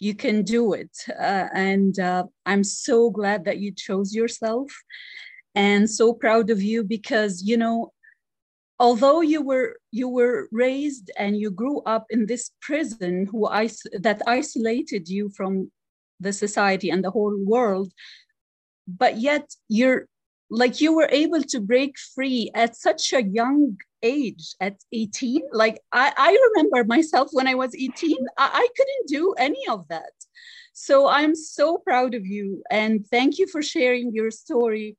you 0.03 0.15
can 0.15 0.43
do 0.43 0.73
it. 0.73 0.91
Uh, 1.09 1.47
and 1.55 1.97
uh, 2.01 2.24
I'm 2.45 2.65
so 2.65 3.09
glad 3.11 3.45
that 3.45 3.59
you 3.59 3.70
chose 3.73 4.12
yourself 4.12 4.69
and 5.55 5.89
so 5.89 6.12
proud 6.12 6.51
of 6.51 6.61
you 6.61 6.83
because, 6.83 7.43
you 7.45 7.57
know, 7.57 7.93
although 8.81 9.20
you 9.20 9.41
were 9.43 9.77
you 9.93 10.09
were 10.09 10.49
raised 10.51 11.12
and 11.16 11.37
you 11.39 11.51
grew 11.53 11.83
up 11.95 12.05
in 12.11 12.27
this 12.27 12.51
prison 12.61 13.29
who 13.31 13.41
is- 13.53 13.87
that 14.07 14.20
isolated 14.27 15.09
you 15.09 15.31
from 15.37 15.70
the 16.19 16.33
society 16.33 16.89
and 16.91 17.03
the 17.05 17.11
whole 17.11 17.37
world 17.55 17.93
but 18.87 19.19
yet 19.19 19.45
you're 19.69 20.07
like 20.53 20.83
you 20.83 20.95
were 20.95 21.09
able 21.11 21.43
to 21.43 21.61
break 21.61 21.99
free 22.15 22.51
at 22.55 22.77
such 22.77 23.15
a 23.15 23.23
young 23.23 23.79
age 24.03 24.55
at 24.61 24.77
18 24.93 25.43
like 25.53 25.81
i, 25.93 26.12
I 26.16 26.37
remember 26.49 26.85
myself 26.85 27.29
when 27.33 27.47
i 27.47 27.55
was 27.55 27.74
18 27.74 28.16
I, 28.37 28.51
I 28.53 28.69
couldn't 28.77 29.09
do 29.09 29.35
any 29.39 29.66
of 29.69 29.87
that. 29.89 30.12
So 30.74 31.09
i'm 31.09 31.35
so 31.35 31.79
proud 31.79 32.15
of 32.15 32.27
you 32.27 32.62
and 32.70 33.07
thank 33.07 33.39
you 33.39 33.47
for 33.47 33.62
sharing 33.62 34.12
your 34.12 34.31
story. 34.31 34.97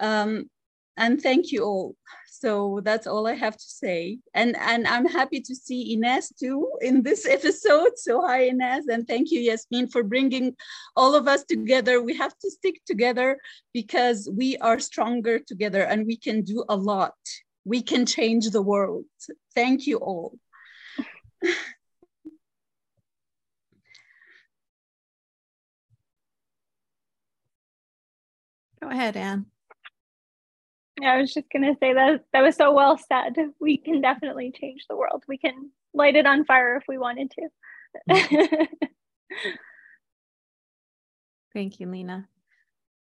Um, 0.00 0.48
and 0.96 1.20
thank 1.20 1.52
you 1.52 1.64
all 1.64 1.96
so 2.42 2.80
that's 2.82 3.06
all 3.06 3.28
i 3.28 3.34
have 3.34 3.56
to 3.56 3.70
say. 3.82 4.18
And 4.34 4.56
and 4.72 4.84
i'm 4.88 5.06
happy 5.06 5.40
to 5.48 5.54
see 5.54 5.80
ines 5.94 6.32
too 6.40 6.58
in 6.80 7.02
this 7.02 7.22
episode. 7.36 7.92
So 7.96 8.12
hi 8.26 8.48
ines 8.52 8.88
and 8.88 9.06
thank 9.06 9.30
you 9.30 9.40
yasmin 9.40 9.86
for 9.88 10.02
bringing 10.02 10.56
all 10.96 11.14
of 11.14 11.28
us 11.28 11.44
together. 11.44 12.02
We 12.02 12.14
have 12.16 12.36
to 12.42 12.50
stick 12.50 12.76
together 12.84 13.38
because 13.72 14.28
we 14.40 14.56
are 14.58 14.80
stronger 14.80 15.38
together 15.38 15.82
and 15.82 16.04
we 16.04 16.16
can 16.16 16.42
do 16.42 16.64
a 16.68 16.76
lot. 16.76 17.14
We 17.64 17.80
can 17.80 18.06
change 18.06 18.50
the 18.50 18.62
world. 18.72 19.04
Thank 19.54 19.86
you 19.86 19.98
all. 19.98 20.36
Go 28.82 28.88
ahead, 28.88 29.16
Anne. 29.16 29.51
Yeah, 31.02 31.14
I 31.14 31.20
was 31.20 31.34
just 31.34 31.50
gonna 31.52 31.74
say 31.80 31.94
that 31.94 32.26
that 32.32 32.42
was 32.42 32.54
so 32.54 32.72
well 32.72 32.96
said. 32.96 33.34
We 33.58 33.76
can 33.76 34.00
definitely 34.00 34.52
change 34.52 34.86
the 34.88 34.94
world. 34.96 35.24
We 35.26 35.36
can 35.36 35.72
light 35.92 36.14
it 36.14 36.26
on 36.26 36.44
fire 36.44 36.76
if 36.76 36.84
we 36.86 36.96
wanted 36.96 37.32
to. 37.32 37.48
Thank 41.52 41.80
you, 41.80 41.88
Lena. 41.88 42.28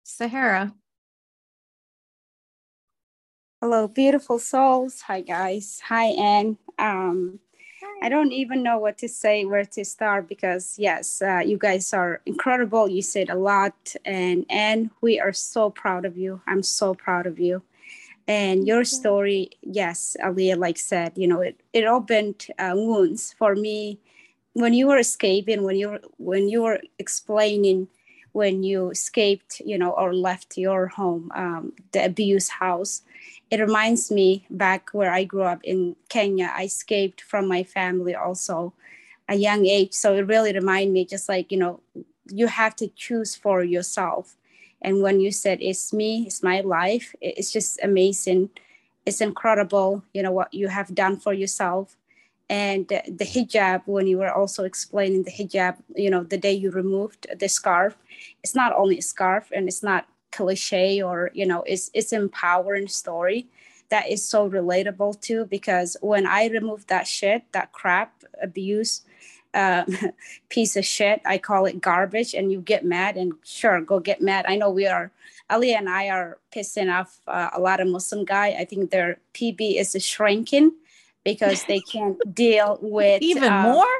Sahara. 0.03 0.73
Hello, 3.61 3.89
beautiful 3.89 4.39
souls. 4.39 5.01
Hi, 5.01 5.19
guys. 5.19 5.81
Hi, 5.83 6.05
Anne. 6.05 6.57
Um, 6.79 7.39
I 8.01 8.07
don't 8.07 8.31
even 8.31 8.63
know 8.63 8.77
what 8.77 8.97
to 8.99 9.09
say, 9.09 9.43
where 9.43 9.65
to 9.65 9.83
start, 9.83 10.29
because 10.29 10.79
yes, 10.79 11.21
uh, 11.21 11.41
you 11.45 11.57
guys 11.57 11.93
are 11.93 12.21
incredible. 12.25 12.87
You 12.87 13.01
said 13.01 13.29
a 13.29 13.35
lot, 13.35 13.95
and 14.05 14.45
and 14.49 14.91
we 15.01 15.19
are 15.19 15.33
so 15.33 15.69
proud 15.69 16.05
of 16.05 16.15
you. 16.15 16.41
I'm 16.47 16.63
so 16.63 16.95
proud 16.95 17.27
of 17.27 17.37
you. 17.37 17.61
And 18.27 18.65
your 18.67 18.83
story, 18.83 19.51
yes, 19.61 20.15
Aaliyah, 20.23 20.57
like 20.57 20.77
said, 20.77 21.13
you 21.15 21.27
know, 21.27 21.41
it, 21.41 21.59
it 21.73 21.85
opened 21.85 22.47
uh, 22.57 22.73
wounds 22.75 23.33
for 23.37 23.55
me 23.55 23.99
when 24.53 24.73
you 24.73 24.87
were 24.87 24.97
escaping, 24.97 25.63
when 25.63 25.75
you 25.77 25.89
were 25.89 26.01
when 26.17 26.49
you 26.49 26.61
were 26.63 26.79
explaining 26.99 27.87
when 28.33 28.63
you 28.63 28.89
escaped, 28.91 29.61
you 29.65 29.77
know, 29.77 29.91
or 29.91 30.13
left 30.13 30.57
your 30.57 30.87
home, 30.87 31.31
um, 31.35 31.73
the 31.91 32.03
abuse 32.05 32.47
house, 32.47 33.01
it 33.49 33.59
reminds 33.59 34.09
me 34.09 34.45
back 34.49 34.89
where 34.93 35.11
I 35.11 35.25
grew 35.25 35.43
up 35.43 35.59
in 35.63 35.95
Kenya. 36.09 36.51
I 36.55 36.63
escaped 36.63 37.21
from 37.21 37.47
my 37.47 37.63
family 37.63 38.15
also 38.15 38.73
a 39.27 39.35
young 39.35 39.65
age. 39.65 39.93
So 39.93 40.15
it 40.15 40.27
really 40.27 40.53
reminded 40.53 40.93
me 40.93 41.05
just 41.05 41.27
like, 41.27 41.51
you 41.51 41.57
know, 41.57 41.81
you 42.29 42.47
have 42.47 42.75
to 42.77 42.87
choose 42.87 43.35
for 43.35 43.63
yourself. 43.63 44.37
And 44.81 45.01
when 45.01 45.19
you 45.19 45.31
said, 45.31 45.59
it's 45.61 45.93
me, 45.93 46.23
it's 46.25 46.41
my 46.41 46.61
life, 46.61 47.13
it's 47.21 47.51
just 47.51 47.79
amazing. 47.83 48.49
It's 49.05 49.21
incredible, 49.21 50.03
you 50.13 50.23
know, 50.23 50.31
what 50.31 50.53
you 50.53 50.67
have 50.67 50.93
done 50.93 51.17
for 51.17 51.33
yourself. 51.33 51.97
And 52.49 52.87
the 52.87 53.25
hijab, 53.25 53.83
when 53.85 54.07
you 54.07 54.17
were 54.17 54.31
also 54.31 54.63
explaining 54.65 55.23
the 55.23 55.31
hijab, 55.31 55.77
you 55.95 56.09
know, 56.09 56.23
the 56.23 56.37
day 56.37 56.53
you 56.53 56.69
removed 56.71 57.27
the 57.39 57.47
scarf, 57.47 57.95
it's 58.43 58.55
not 58.55 58.73
only 58.75 58.97
a 58.97 59.01
scarf 59.01 59.51
and 59.53 59.67
it's 59.67 59.83
not 59.83 60.05
cliche 60.31 61.01
or 61.01 61.29
you 61.33 61.45
know 61.45 61.61
it's 61.63 61.91
it's 61.93 62.13
empowering 62.13 62.87
story 62.87 63.47
that 63.89 64.09
is 64.09 64.25
so 64.25 64.49
relatable 64.49 65.19
too 65.21 65.45
because 65.45 65.97
when 66.01 66.25
i 66.25 66.47
removed 66.47 66.87
that 66.87 67.05
shit 67.05 67.43
that 67.51 67.71
crap 67.71 68.23
abuse 68.41 69.01
uh, 69.53 69.85
piece 70.49 70.75
of 70.75 70.85
shit. 70.85 71.21
I 71.25 71.37
call 71.37 71.65
it 71.65 71.81
garbage 71.81 72.33
and 72.33 72.51
you 72.51 72.61
get 72.61 72.85
mad 72.85 73.17
and 73.17 73.33
sure 73.43 73.81
go 73.81 73.99
get 73.99 74.21
mad. 74.21 74.45
I 74.47 74.55
know 74.55 74.69
we 74.69 74.87
are 74.87 75.11
ali 75.51 75.73
and 75.73 75.89
i 75.89 76.09
are 76.09 76.37
pissing 76.55 76.91
off 76.91 77.19
uh, 77.27 77.49
a 77.53 77.59
lot 77.59 77.79
of 77.79 77.87
muslim 77.87 78.25
guy. 78.25 78.49
I 78.57 78.65
think 78.65 78.89
their 78.89 79.19
pb 79.33 79.79
is 79.79 79.95
shrinking 80.03 80.71
because 81.23 81.65
they 81.65 81.81
can't 81.81 82.17
deal 82.33 82.79
with 82.81 83.21
even 83.21 83.51
um, 83.51 83.63
more? 83.63 83.97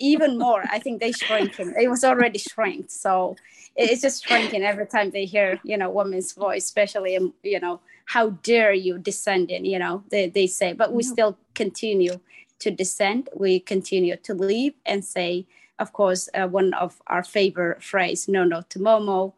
even 0.00 0.38
more. 0.38 0.62
I 0.70 0.78
think 0.78 1.00
they 1.00 1.10
shrinking. 1.10 1.74
It 1.80 1.88
was 1.88 2.04
already 2.04 2.38
shrinked 2.38 2.90
so 2.90 3.36
it's 3.76 4.02
just 4.02 4.26
shrinking 4.26 4.62
every 4.64 4.86
time 4.86 5.10
they 5.10 5.24
hear 5.24 5.60
you 5.62 5.76
know 5.76 5.88
woman's 5.88 6.32
voice 6.32 6.64
especially 6.64 7.16
you 7.44 7.60
know 7.60 7.80
how 8.06 8.30
dare 8.42 8.72
you 8.72 8.98
descending 8.98 9.64
you 9.64 9.78
know 9.78 10.02
they, 10.10 10.28
they 10.28 10.46
say. 10.46 10.72
But 10.72 10.92
we 10.92 11.02
still 11.02 11.38
continue 11.54 12.18
to 12.58 12.70
descend 12.70 13.28
we 13.34 13.60
continue 13.60 14.16
to 14.16 14.34
leave 14.34 14.74
and 14.86 15.04
say 15.04 15.46
of 15.78 15.92
course 15.92 16.28
uh, 16.34 16.46
one 16.46 16.72
of 16.74 17.00
our 17.06 17.22
favorite 17.22 17.82
phrase 17.82 18.28
no 18.28 18.44
no 18.44 18.62
to 18.68 18.78
momo 18.78 19.32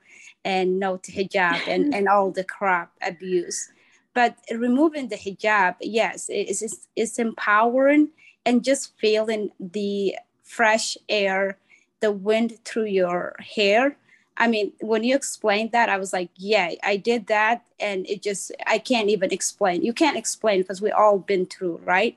and 0.44 0.78
no 0.78 0.96
to 0.96 1.12
hijab 1.12 1.60
and, 1.66 1.94
and 1.94 2.08
all 2.08 2.30
the 2.30 2.44
crap 2.44 2.90
abuse 3.02 3.70
but 4.14 4.36
removing 4.50 5.08
the 5.08 5.16
hijab 5.16 5.74
yes 5.80 6.26
it's, 6.28 6.62
it's, 6.62 6.88
it's 6.96 7.18
empowering 7.18 8.08
and 8.46 8.64
just 8.64 8.96
feeling 8.98 9.50
the 9.58 10.16
fresh 10.42 10.96
air 11.08 11.58
the 12.00 12.10
wind 12.10 12.58
through 12.64 12.86
your 12.86 13.36
hair 13.38 13.96
I 14.40 14.48
mean, 14.48 14.72
when 14.80 15.04
you 15.04 15.14
explained 15.14 15.72
that, 15.72 15.90
I 15.90 15.98
was 15.98 16.14
like, 16.14 16.30
yeah, 16.34 16.72
I 16.82 16.96
did 16.96 17.26
that. 17.26 17.62
And 17.78 18.08
it 18.08 18.22
just, 18.22 18.52
I 18.66 18.78
can't 18.78 19.10
even 19.10 19.30
explain. 19.32 19.82
You 19.82 19.92
can't 19.92 20.16
explain 20.16 20.62
because 20.62 20.80
we 20.80 20.90
all 20.90 21.18
been 21.18 21.44
through, 21.44 21.82
right? 21.84 22.16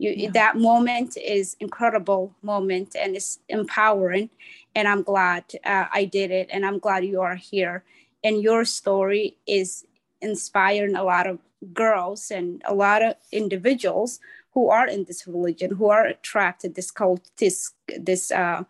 You, 0.00 0.14
yeah. 0.16 0.30
That 0.32 0.56
moment 0.56 1.18
is 1.18 1.56
incredible 1.60 2.34
moment 2.42 2.96
and 2.98 3.14
it's 3.14 3.38
empowering. 3.50 4.30
And 4.74 4.88
I'm 4.88 5.02
glad 5.02 5.44
uh, 5.62 5.86
I 5.92 6.06
did 6.06 6.30
it. 6.30 6.48
And 6.50 6.64
I'm 6.64 6.78
glad 6.78 7.04
you 7.04 7.20
are 7.20 7.36
here. 7.36 7.84
And 8.24 8.42
your 8.42 8.64
story 8.64 9.36
is 9.46 9.84
inspiring 10.22 10.96
a 10.96 11.04
lot 11.04 11.26
of 11.26 11.38
girls 11.74 12.30
and 12.30 12.62
a 12.64 12.72
lot 12.74 13.02
of 13.02 13.16
individuals 13.30 14.20
who 14.54 14.70
are 14.70 14.88
in 14.88 15.04
this 15.04 15.26
religion, 15.26 15.72
who 15.72 15.90
are 15.90 16.06
attracted 16.06 16.76
this 16.76 16.90
cult, 16.90 17.30
this, 17.36 17.72
this, 17.98 18.32
uh, 18.32 18.64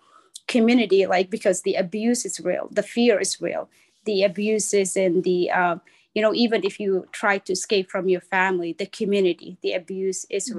community 0.48 1.06
like 1.06 1.30
because 1.30 1.62
the 1.62 1.74
abuse 1.74 2.24
is 2.24 2.40
real 2.40 2.66
the 2.72 2.82
fear 2.82 3.20
is 3.20 3.40
real 3.40 3.68
the 4.04 4.24
abuse 4.24 4.74
is 4.74 4.96
in 4.96 5.22
the 5.22 5.48
uh, 5.48 5.76
you 6.12 6.20
know 6.20 6.34
even 6.34 6.64
if 6.64 6.80
you 6.80 7.06
try 7.12 7.38
to 7.38 7.52
escape 7.52 7.88
from 7.88 8.08
your 8.08 8.20
family 8.20 8.72
the 8.72 8.86
community 8.86 9.58
the 9.62 9.72
abuse 9.72 10.26
is 10.28 10.50
mm-hmm. 10.50 10.58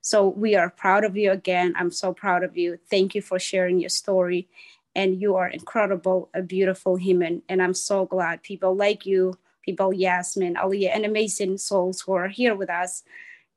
So 0.00 0.28
we 0.28 0.54
are 0.54 0.70
proud 0.70 1.04
of 1.04 1.16
you 1.16 1.32
again. 1.32 1.74
I'm 1.76 1.90
so 1.90 2.12
proud 2.12 2.42
of 2.44 2.56
you. 2.56 2.78
Thank 2.90 3.14
you 3.14 3.22
for 3.22 3.38
sharing 3.38 3.78
your 3.78 3.90
story. 3.90 4.48
And 4.94 5.20
you 5.20 5.36
are 5.36 5.48
incredible 5.48 6.30
a 6.34 6.42
beautiful 6.42 6.96
human. 6.96 7.42
And 7.48 7.62
i'm 7.62 7.74
so 7.74 8.06
glad 8.06 8.42
people 8.42 8.74
like 8.74 9.06
you 9.06 9.38
people 9.62 9.92
yasmin 9.92 10.54
Aaliyah 10.54 10.94
and 10.94 11.04
amazing 11.04 11.58
souls 11.58 12.00
who 12.00 12.12
are 12.14 12.28
here 12.28 12.54
with 12.56 12.70
us 12.70 13.02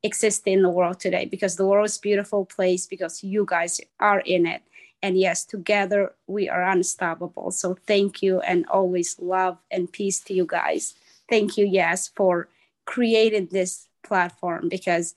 exist 0.04 0.44
in 0.46 0.62
the 0.62 0.70
world 0.70 1.00
today. 1.00 1.26
Because 1.26 1.56
the 1.56 1.66
world 1.66 1.86
is 1.86 1.98
beautiful 1.98 2.46
place 2.46 2.86
because 2.86 3.24
you 3.24 3.46
guys 3.48 3.80
are 4.00 4.20
in 4.20 4.46
it. 4.46 4.62
And 5.04 5.18
yes, 5.18 5.46
together 5.46 6.14
we 6.28 6.50
are 6.50 6.64
unstoppable. 6.64 7.52
So 7.52 7.76
thank 7.88 8.22
you 8.22 8.40
and 8.42 8.66
always 8.68 9.18
love 9.20 9.58
and 9.72 9.92
peace 9.92 10.20
to 10.22 10.34
you 10.34 10.46
guys. 10.46 10.94
Thank 11.30 11.58
you, 11.58 11.66
yes, 11.66 12.10
for 12.16 12.50
creating 12.86 13.50
this 13.52 13.88
platform 14.04 14.70
because 14.70 15.16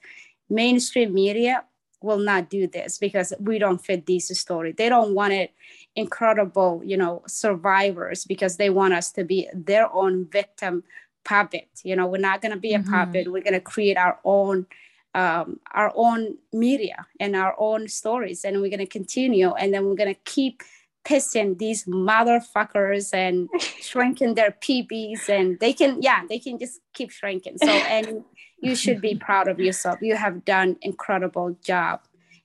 mainstream 0.54 1.12
media 1.12 1.64
will 2.00 2.18
not 2.18 2.50
do 2.50 2.66
this 2.66 2.98
because 2.98 3.32
we 3.40 3.58
don't 3.58 3.84
fit 3.84 4.06
these 4.06 4.38
stories. 4.38 4.74
They 4.76 4.88
don't 4.88 5.14
want 5.14 5.32
it 5.32 5.52
incredible, 5.96 6.82
you 6.84 6.96
know, 6.96 7.22
survivors 7.26 8.24
because 8.24 8.56
they 8.56 8.70
want 8.70 8.94
us 8.94 9.10
to 9.12 9.24
be 9.24 9.48
their 9.54 9.92
own 9.92 10.26
victim 10.26 10.84
puppet. 11.24 11.68
You 11.82 11.96
know, 11.96 12.06
we're 12.06 12.18
not 12.18 12.42
going 12.42 12.52
to 12.52 12.60
be 12.60 12.74
a 12.74 12.78
mm-hmm. 12.78 12.92
puppet. 12.92 13.32
We're 13.32 13.42
going 13.42 13.54
to 13.54 13.60
create 13.60 13.96
our 13.96 14.20
own 14.24 14.66
um, 15.14 15.60
our 15.72 15.92
own 15.94 16.36
media 16.52 17.06
and 17.20 17.36
our 17.36 17.54
own 17.56 17.86
stories 17.86 18.44
and 18.44 18.60
we're 18.60 18.68
going 18.68 18.80
to 18.80 18.86
continue 18.86 19.52
and 19.52 19.72
then 19.72 19.86
we're 19.86 19.94
going 19.94 20.12
to 20.12 20.20
keep 20.24 20.64
pissing 21.04 21.58
these 21.58 21.84
motherfuckers 21.84 23.12
and 23.12 23.48
shrinking 23.60 24.34
their 24.34 24.52
pbs 24.52 25.28
and 25.28 25.60
they 25.60 25.72
can 25.72 26.00
yeah 26.02 26.22
they 26.28 26.38
can 26.38 26.58
just 26.58 26.80
keep 26.92 27.10
shrinking. 27.10 27.58
So 27.58 27.68
and 27.68 28.24
you 28.60 28.74
should 28.74 29.00
be 29.00 29.14
proud 29.14 29.48
of 29.48 29.60
yourself. 29.60 29.98
You 30.00 30.16
have 30.16 30.44
done 30.44 30.76
incredible 30.80 31.56
job 31.62 32.00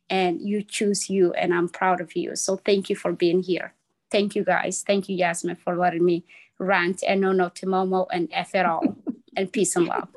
and 0.09 0.41
you 0.41 0.63
choose 0.63 1.09
you 1.09 1.33
and 1.33 1.53
i'm 1.53 1.69
proud 1.69 2.01
of 2.01 2.15
you. 2.15 2.35
So 2.35 2.57
thank 2.57 2.89
you 2.89 2.95
for 2.95 3.13
being 3.13 3.41
here. 3.41 3.73
Thank 4.11 4.35
you 4.35 4.43
guys. 4.43 4.83
Thank 4.85 5.09
you 5.09 5.15
yasmin 5.15 5.55
for 5.55 5.75
letting 5.75 6.03
me 6.03 6.25
rant 6.57 7.03
and 7.07 7.21
no 7.21 7.31
no 7.31 7.49
to 7.49 7.65
momo 7.65 8.07
and 8.11 8.29
f 8.31 8.55
it 8.55 8.65
all. 8.65 8.83
And 9.37 9.53
peace 9.53 9.75
and 9.75 9.85
love. 9.85 10.09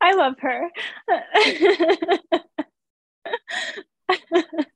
I 0.00 0.14
love 0.14 0.34
her. 0.40 0.70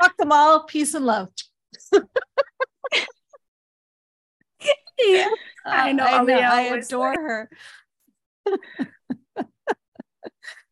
Fuck 0.00 0.16
them 0.16 0.32
all, 0.32 0.64
peace 0.64 0.94
and 0.94 1.06
love. 1.06 1.28
yeah, 1.92 2.00
I 5.64 5.92
know. 5.92 6.04
I, 6.04 6.24
know, 6.24 6.38
I 6.38 6.62
adore 6.62 7.14
her. 7.14 7.48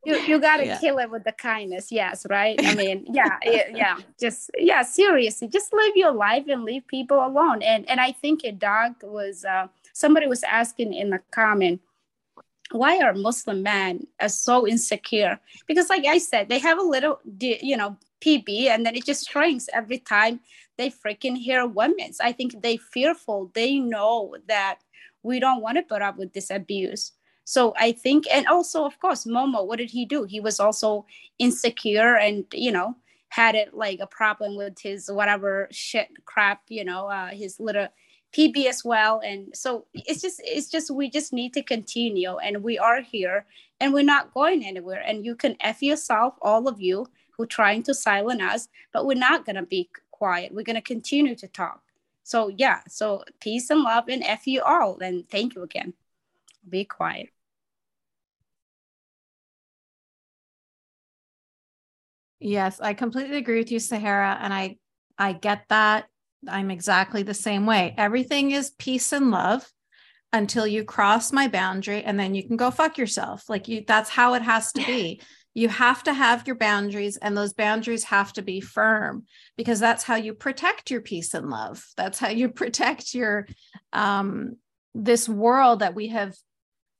you 0.06 0.16
you 0.20 0.40
gotta 0.40 0.64
yeah. 0.64 0.78
kill 0.78 0.98
it 0.98 1.10
with 1.10 1.24
the 1.24 1.32
kindness 1.32 1.90
yes 1.90 2.24
right 2.30 2.58
i 2.64 2.74
mean 2.82 3.04
yeah 3.12 3.36
yeah 3.44 3.98
just 4.18 4.50
yeah 4.56 4.82
seriously 4.82 5.48
just 5.48 5.72
live 5.72 5.92
your 5.96 6.12
life 6.12 6.44
and 6.48 6.62
leave 6.62 6.86
people 6.86 7.26
alone 7.26 7.60
and 7.62 7.88
and 7.90 8.00
i 8.00 8.12
think 8.12 8.42
a 8.44 8.52
dog 8.52 8.94
was 9.02 9.44
uh 9.44 9.66
somebody 9.92 10.26
was 10.26 10.42
asking 10.44 10.94
in 10.94 11.10
the 11.10 11.20
comment 11.32 11.80
why 12.70 12.98
are 13.00 13.14
muslim 13.14 13.62
men 13.62 14.06
are 14.20 14.28
so 14.28 14.66
insecure 14.66 15.38
because 15.66 15.90
like 15.90 16.06
i 16.06 16.18
said 16.18 16.48
they 16.48 16.58
have 16.58 16.78
a 16.78 16.82
little 16.82 17.18
you 17.40 17.76
know 17.76 17.96
pb 18.26 18.66
and 18.66 18.84
then 18.84 18.96
it 18.96 19.04
just 19.04 19.28
shrinks 19.28 19.68
every 19.72 19.98
time 19.98 20.40
they 20.76 20.90
freaking 20.90 21.36
hear 21.36 21.66
women's 21.66 22.20
i 22.20 22.32
think 22.32 22.60
they 22.62 22.76
fearful 22.76 23.50
they 23.54 23.78
know 23.78 24.34
that 24.48 24.78
we 25.22 25.38
don't 25.38 25.62
want 25.62 25.76
to 25.76 25.82
put 25.82 26.02
up 26.02 26.16
with 26.18 26.32
this 26.32 26.50
abuse 26.50 27.12
so 27.44 27.72
i 27.78 27.92
think 27.92 28.24
and 28.32 28.46
also 28.46 28.84
of 28.84 28.98
course 28.98 29.24
momo 29.24 29.64
what 29.64 29.78
did 29.78 29.90
he 29.90 30.04
do 30.04 30.24
he 30.24 30.40
was 30.40 30.58
also 30.58 31.06
insecure 31.38 32.16
and 32.16 32.44
you 32.52 32.72
know 32.72 32.94
had 33.28 33.54
it 33.54 33.74
like 33.74 34.00
a 34.00 34.06
problem 34.06 34.56
with 34.56 34.78
his 34.80 35.10
whatever 35.10 35.68
shit 35.70 36.08
crap 36.24 36.62
you 36.68 36.84
know 36.84 37.06
uh, 37.06 37.28
his 37.28 37.60
little 37.60 37.88
PB 38.36 38.66
as 38.66 38.84
well. 38.84 39.20
And 39.24 39.48
so 39.56 39.86
it's 39.94 40.20
just 40.20 40.42
it's 40.44 40.68
just 40.68 40.90
we 40.90 41.08
just 41.08 41.32
need 41.32 41.54
to 41.54 41.62
continue 41.62 42.36
and 42.36 42.62
we 42.62 42.78
are 42.78 43.00
here 43.00 43.46
and 43.80 43.94
we're 43.94 44.02
not 44.02 44.34
going 44.34 44.64
anywhere. 44.64 45.02
And 45.06 45.24
you 45.24 45.34
can 45.34 45.56
F 45.60 45.82
yourself, 45.82 46.34
all 46.42 46.68
of 46.68 46.80
you 46.80 47.06
who 47.36 47.46
trying 47.46 47.82
to 47.84 47.94
silence 47.94 48.42
us, 48.42 48.68
but 48.92 49.06
we're 49.06 49.14
not 49.14 49.44
gonna 49.44 49.64
be 49.64 49.88
quiet. 50.10 50.52
We're 50.54 50.62
gonna 50.62 50.82
continue 50.82 51.34
to 51.36 51.48
talk. 51.48 51.82
So 52.22 52.48
yeah, 52.48 52.80
so 52.88 53.24
peace 53.40 53.70
and 53.70 53.82
love 53.82 54.04
and 54.08 54.22
F 54.22 54.46
you 54.46 54.62
all. 54.62 54.98
And 54.98 55.28
thank 55.28 55.54
you 55.54 55.62
again. 55.62 55.94
Be 56.68 56.84
quiet. 56.84 57.28
Yes, 62.40 62.80
I 62.80 62.94
completely 62.94 63.36
agree 63.38 63.58
with 63.58 63.70
you, 63.70 63.78
Sahara. 63.78 64.38
And 64.40 64.52
I 64.52 64.76
I 65.18 65.32
get 65.32 65.64
that 65.68 66.06
I'm 66.48 66.70
exactly 66.70 67.22
the 67.22 67.34
same 67.34 67.66
way. 67.66 67.94
Everything 67.96 68.50
is 68.50 68.70
peace 68.70 69.12
and 69.12 69.30
love 69.30 69.70
until 70.32 70.66
you 70.66 70.84
cross 70.84 71.32
my 71.32 71.48
boundary 71.48 72.02
and 72.02 72.18
then 72.18 72.34
you 72.34 72.46
can 72.46 72.56
go 72.56 72.70
fuck 72.70 72.98
yourself. 72.98 73.48
Like 73.48 73.68
you 73.68 73.84
that's 73.86 74.10
how 74.10 74.34
it 74.34 74.42
has 74.42 74.72
to 74.72 74.84
be. 74.84 75.20
You 75.56 75.70
have 75.70 76.02
to 76.02 76.12
have 76.12 76.46
your 76.46 76.54
boundaries 76.54 77.16
and 77.16 77.34
those 77.34 77.54
boundaries 77.54 78.04
have 78.04 78.30
to 78.30 78.42
be 78.42 78.60
firm 78.60 79.24
because 79.56 79.80
that's 79.80 80.02
how 80.02 80.14
you 80.14 80.34
protect 80.34 80.90
your 80.90 81.00
peace 81.00 81.32
and 81.32 81.48
love. 81.48 81.82
That's 81.96 82.18
how 82.18 82.28
you 82.28 82.50
protect 82.62 83.14
your 83.14 83.46
um 83.90 84.56
this 84.94 85.26
world 85.26 85.78
that 85.78 85.94
we 85.94 86.08
have 86.08 86.36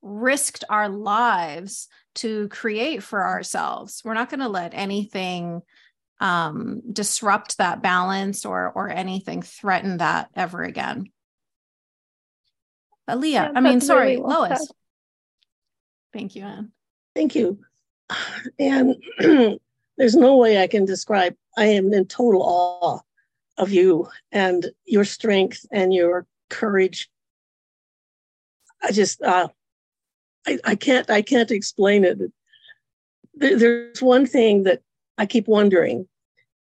risked 0.00 0.64
our 0.70 0.88
lives 0.88 1.88
to 2.14 2.48
create 2.48 3.02
for 3.02 3.22
ourselves. 3.22 4.00
We're 4.02 4.14
not 4.14 4.30
going 4.30 4.40
to 4.40 4.48
let 4.48 4.72
anything 4.72 5.60
um 6.18 6.80
disrupt 6.90 7.58
that 7.58 7.82
balance 7.82 8.46
or 8.46 8.72
or 8.74 8.88
anything 8.88 9.42
threaten 9.42 9.98
that 9.98 10.30
ever 10.34 10.62
again. 10.62 11.12
Leah 13.06 13.50
Yeah, 13.52 13.52
i 13.54 13.60
mean 13.60 13.82
sorry 13.82 14.12
really 14.12 14.22
well 14.22 14.40
lois. 14.40 14.66
said. 14.66 14.74
thank 16.14 16.34
you 16.34 16.44
anne. 16.44 16.72
Thank 17.14 17.34
you. 17.34 17.58
And 18.58 18.96
there's 19.98 20.14
no 20.14 20.36
way 20.36 20.62
I 20.62 20.66
can 20.66 20.84
describe. 20.84 21.34
I 21.56 21.64
am 21.64 21.92
in 21.92 22.06
total 22.06 22.42
awe 22.42 23.00
of 23.58 23.70
you 23.70 24.08
and 24.30 24.66
your 24.84 25.04
strength 25.04 25.64
and 25.72 25.92
your 25.92 26.26
courage. 26.48 27.10
I 28.82 28.92
just, 28.92 29.20
uh, 29.22 29.48
I, 30.46 30.58
I 30.64 30.74
can't, 30.74 31.10
I 31.10 31.22
can't 31.22 31.50
explain 31.50 32.04
it. 32.04 32.18
There, 33.34 33.58
there's 33.58 34.02
one 34.02 34.26
thing 34.26 34.62
that 34.64 34.82
I 35.18 35.26
keep 35.26 35.48
wondering, 35.48 36.06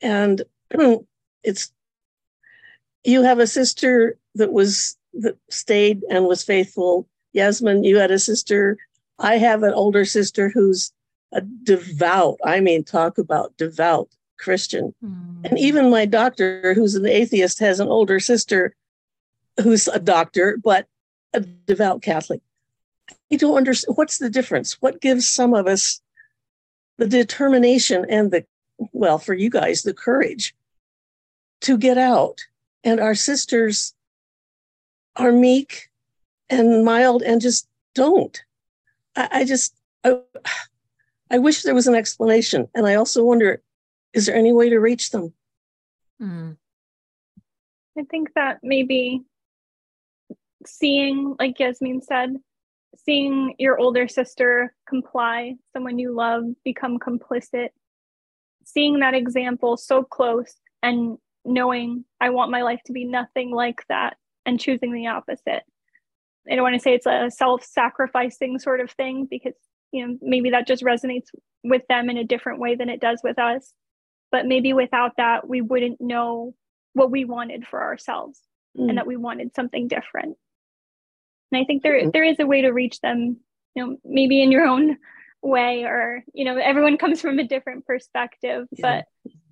and 0.01 0.41
it's 1.43 1.71
you 3.03 3.23
have 3.23 3.39
a 3.39 3.47
sister 3.47 4.17
that 4.35 4.53
was 4.53 4.95
that 5.13 5.37
stayed 5.49 6.01
and 6.09 6.25
was 6.25 6.43
faithful. 6.43 7.07
Yasmin, 7.33 7.83
you 7.83 7.97
had 7.97 8.11
a 8.11 8.19
sister 8.19 8.77
I 9.19 9.37
have 9.37 9.63
an 9.63 9.73
older 9.73 10.05
sister 10.05 10.49
who's 10.49 10.91
a 11.33 11.41
devout, 11.41 12.37
I 12.45 12.59
mean, 12.59 12.83
talk 12.83 13.17
about 13.17 13.57
devout 13.57 14.09
Christian. 14.37 14.93
Mm. 15.03 15.49
And 15.49 15.59
even 15.59 15.89
my 15.89 16.05
doctor, 16.05 16.73
who's 16.73 16.95
an 16.95 17.05
atheist, 17.05 17.59
has 17.59 17.79
an 17.79 17.87
older 17.87 18.19
sister 18.19 18.75
who's 19.61 19.87
a 19.87 19.99
doctor, 19.99 20.57
but 20.63 20.87
a 21.33 21.41
devout 21.41 22.01
Catholic. 22.01 22.41
You 23.29 23.37
don't 23.37 23.57
understand 23.57 23.97
what's 23.97 24.17
the 24.17 24.29
difference? 24.29 24.81
What 24.81 25.01
gives 25.01 25.27
some 25.27 25.53
of 25.53 25.67
us 25.67 26.01
the 26.97 27.07
determination 27.07 28.05
and 28.09 28.31
the, 28.31 28.45
well, 28.91 29.17
for 29.17 29.33
you 29.33 29.49
guys, 29.49 29.81
the 29.81 29.93
courage 29.93 30.55
to 31.61 31.77
get 31.77 31.97
out? 31.97 32.39
And 32.83 32.99
our 32.99 33.15
sisters 33.15 33.93
are 35.15 35.31
meek 35.31 35.89
and 36.49 36.83
mild 36.83 37.23
and 37.23 37.41
just 37.41 37.67
don't. 37.95 38.43
I, 39.15 39.29
I 39.31 39.45
just, 39.45 39.75
I, 40.03 40.19
I 41.33 41.39
wish 41.39 41.63
there 41.63 41.73
was 41.73 41.87
an 41.87 41.95
explanation. 41.95 42.67
And 42.75 42.85
I 42.85 42.93
also 42.95 43.23
wonder, 43.23 43.63
is 44.13 44.27
there 44.27 44.35
any 44.35 44.53
way 44.53 44.69
to 44.69 44.79
reach 44.79 45.09
them? 45.09 45.33
Mm. 46.21 46.57
I 47.97 48.03
think 48.03 48.29
that 48.35 48.59
maybe 48.61 49.23
seeing, 50.67 51.35
like 51.39 51.59
Yasmin 51.59 52.03
said, 52.03 52.35
seeing 53.03 53.55
your 53.57 53.79
older 53.79 54.07
sister 54.07 54.75
comply, 54.87 55.55
someone 55.73 55.97
you 55.97 56.13
love 56.13 56.43
become 56.63 56.99
complicit, 56.99 57.69
seeing 58.63 58.99
that 58.99 59.15
example 59.15 59.75
so 59.75 60.03
close 60.03 60.53
and 60.83 61.17
knowing 61.43 62.05
I 62.21 62.29
want 62.29 62.51
my 62.51 62.61
life 62.61 62.81
to 62.85 62.93
be 62.93 63.05
nothing 63.05 63.49
like 63.49 63.83
that 63.89 64.17
and 64.45 64.59
choosing 64.59 64.93
the 64.93 65.07
opposite. 65.07 65.63
I 66.49 66.55
don't 66.55 66.61
want 66.61 66.75
to 66.75 66.79
say 66.79 66.93
it's 66.93 67.07
a 67.07 67.31
self 67.31 67.63
sacrificing 67.63 68.59
sort 68.59 68.81
of 68.81 68.91
thing 68.91 69.25
because, 69.29 69.55
you 69.93 70.05
know, 70.05 70.17
maybe 70.21 70.49
that 70.49 70.67
just 70.67 70.83
resonates 70.83 71.27
with 71.63 71.83
them 71.87 72.09
in 72.09 72.17
a 72.17 72.23
different 72.25 72.59
way 72.59 72.75
than 72.75 72.89
it 72.89 72.99
does 72.99 73.21
with 73.23 73.39
us. 73.39 73.73
But 74.31 74.45
maybe 74.47 74.73
without 74.73 75.15
that, 75.17 75.47
we 75.47 75.61
wouldn't 75.61 76.01
know 76.01 76.55
what 76.93 77.11
we 77.11 77.23
wanted 77.23 77.65
for 77.65 77.81
ourselves 77.81 78.41
Mm. 78.77 78.89
and 78.89 78.97
that 78.97 79.05
we 79.07 79.15
wanted 79.17 79.53
something 79.55 79.87
different. 79.87 80.35
And 81.51 81.61
I 81.61 81.63
think 81.63 81.83
there 81.83 82.01
Mhm. 82.01 82.11
there 82.11 82.23
is 82.23 82.39
a 82.39 82.47
way 82.47 82.61
to 82.63 82.71
reach 82.71 82.99
them, 83.01 83.37
you 83.75 83.85
know, 83.85 83.97
maybe 84.03 84.41
in 84.41 84.51
your 84.51 84.65
own 84.65 84.97
way 85.43 85.83
or, 85.83 86.23
you 86.33 86.43
know, 86.45 86.57
everyone 86.57 86.97
comes 86.97 87.21
from 87.21 87.37
a 87.37 87.43
different 87.43 87.85
perspective, 87.85 88.67
Yeah. 88.71 89.03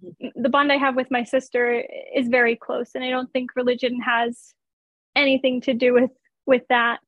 but 0.01 0.31
the 0.35 0.49
bond 0.49 0.71
I 0.71 0.77
have 0.77 0.95
with 0.95 1.11
my 1.11 1.23
sister 1.23 1.85
is 2.15 2.27
very 2.29 2.55
close 2.55 2.95
and 2.95 3.03
I 3.03 3.11
don't 3.11 3.31
think 3.31 3.55
religion 3.55 4.01
has 4.01 4.55
anything 5.15 5.61
to 5.61 5.73
do 5.75 5.93
with 5.93 6.11
with 6.47 6.67
that. 6.69 6.99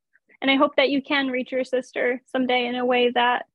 And 0.44 0.52
I 0.52 0.56
hope 0.58 0.76
that 0.76 0.90
you 0.90 1.02
can 1.02 1.30
reach 1.30 1.54
your 1.54 1.64
sister 1.64 2.22
someday 2.26 2.66
in 2.68 2.76
a 2.76 2.86
way 2.86 3.10
that 3.12 3.46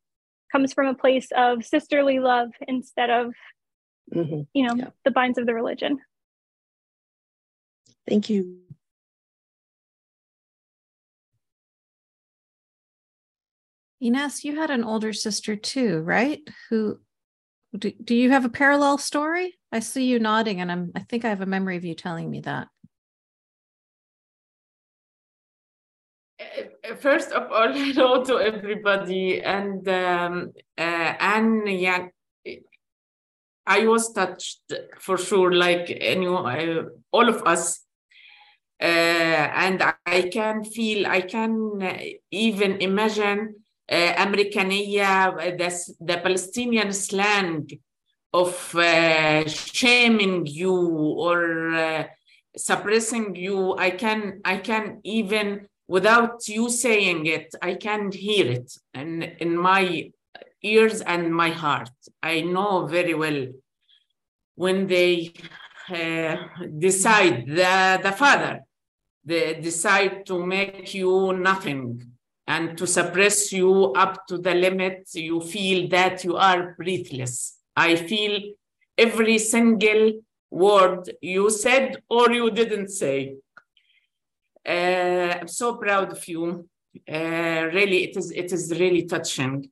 comes 0.51 0.73
from 0.73 0.87
a 0.87 0.95
place 0.95 1.29
of 1.37 1.63
sisterly 1.63 2.19
love 2.19 2.49
instead 2.67 3.11
of, 3.11 3.35
Mhm. 4.11 4.49
you 4.55 4.67
know, 4.67 4.75
Yeah. 4.75 4.91
the 5.05 5.11
binds 5.11 5.37
of 5.37 5.45
the 5.45 5.53
religion. 5.53 6.01
Thank 8.09 8.31
you. 8.31 8.65
Ines, 14.01 14.43
you 14.45 14.57
had 14.57 14.71
an 14.71 14.83
older 14.83 15.13
sister 15.13 15.57
too, 15.57 16.01
right? 16.01 16.41
Who 16.71 17.01
do, 17.77 17.91
do 17.91 18.15
you 18.15 18.31
have 18.31 18.47
a 18.47 18.49
parallel 18.49 18.97
story? 18.97 19.59
I 19.73 19.81
see 19.81 20.07
you 20.07 20.19
nodding 20.19 20.63
and 20.63 20.73
I'm 20.73 20.93
I 20.95 21.01
think 21.01 21.27
I 21.27 21.29
have 21.29 21.43
a 21.43 21.47
memory 21.47 21.77
of 21.77 21.85
you 21.85 21.95
telling 21.95 22.31
me 22.31 22.41
that. 22.41 22.69
First 27.01 27.33
of 27.33 27.51
all, 27.53 27.73
hello 27.73 28.25
to 28.25 28.39
everybody. 28.39 29.41
And 29.43 29.87
um, 29.89 30.53
uh, 30.77 31.15
Anne, 31.21 31.67
yeah, 31.67 32.09
I 33.67 33.87
was 33.87 34.13
touched 34.13 34.73
for 34.99 35.19
sure, 35.19 35.53
like 35.53 35.97
anyone, 36.01 36.47
uh, 36.47 36.83
all 37.13 37.29
of 37.29 37.43
us. 37.47 37.85
Uh, 38.81 38.85
and 38.85 39.83
I 40.07 40.31
can 40.33 40.65
feel, 40.65 41.07
I 41.07 41.23
can 41.23 41.83
uh, 41.83 41.99
even 42.31 42.81
imagine 42.81 43.57
uh, 43.91 44.13
Americania, 44.15 45.35
the, 45.59 45.95
the 46.01 46.19
Palestinian 46.19 46.93
slang 46.93 47.69
of 48.33 48.75
uh, 48.77 49.49
shaming 49.49 50.47
you 50.47 50.77
or 50.77 51.75
uh, 51.75 52.05
suppressing 52.57 53.35
you. 53.35 53.77
I 53.77 53.91
can, 53.91 54.41
I 54.45 54.59
can 54.59 55.01
even 55.03 55.67
without 55.89 56.47
you 56.47 56.71
saying 56.71 57.27
it, 57.27 57.55
I 57.61 57.75
can 57.75 58.13
hear 58.13 58.47
it 58.47 58.73
in, 58.95 59.23
in 59.23 59.57
my 59.57 60.11
ears 60.63 61.01
and 61.01 61.35
my 61.35 61.51
heart. 61.51 61.91
I 62.23 62.43
know 62.43 62.87
very 62.87 63.15
well 63.15 63.47
when 64.55 64.87
they 64.87 65.33
uh, 65.89 66.37
decide, 66.79 67.47
the, 67.47 68.01
the 68.03 68.13
father, 68.13 68.61
they 69.25 69.55
decide 69.55 70.27
to 70.27 70.45
make 70.45 70.95
you 70.95 71.33
nothing 71.33 72.03
and 72.47 72.77
to 72.79 72.87
suppress 72.87 73.53
you 73.53 73.93
up 73.93 74.27
to 74.27 74.39
the 74.39 74.55
limit, 74.55 75.09
you 75.15 75.41
feel 75.41 75.89
that 75.89 76.25
you 76.25 76.37
are 76.37 76.75
breathless. 76.79 77.59
I 77.77 77.95
feel 77.95 78.41
every 78.97 79.39
single 79.39 80.13
word 80.51 81.11
you 81.21 81.51
said 81.51 82.03
or 82.09 82.33
you 82.33 82.51
didn't 82.51 82.89
say. 82.89 83.37
Uh, 84.69 85.39
I'm 85.41 85.49
so 85.49 85.77
proud 85.77 86.13
of 86.13 86.29
you. 86.29 86.69
Uh, 87.11 87.69
really, 87.73 88.05
it 88.05 88.17
is 88.17 88.31
it 88.31 88.53
is 88.53 88.71
really 88.79 89.07
touching. 89.07 89.71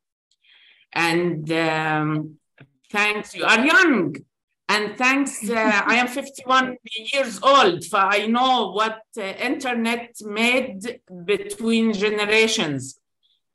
And 0.93 1.51
um, 1.53 2.39
thanks, 2.91 3.35
you 3.35 3.45
are 3.45 3.65
young. 3.65 4.17
And 4.69 4.97
thanks, 4.97 5.49
uh, 5.49 5.55
I 5.55 5.97
am 5.97 6.09
51 6.09 6.77
years 7.13 7.39
old. 7.43 7.85
So 7.85 7.99
I 7.99 8.27
know 8.27 8.73
what 8.73 9.01
internet 9.17 10.17
made 10.23 11.01
between 11.25 11.93
generations. 11.93 12.99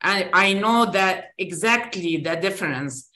I, 0.02 0.30
I 0.34 0.54
know 0.54 0.90
that 0.92 1.26
exactly 1.38 2.18
the 2.18 2.36
difference. 2.38 3.10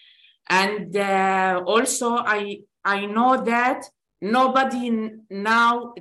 And 0.49 0.95
uh, 0.95 1.63
also, 1.65 2.17
I 2.17 2.61
I 2.83 3.05
know 3.05 3.43
that 3.43 3.85
nobody 4.21 5.11
now 5.29 5.93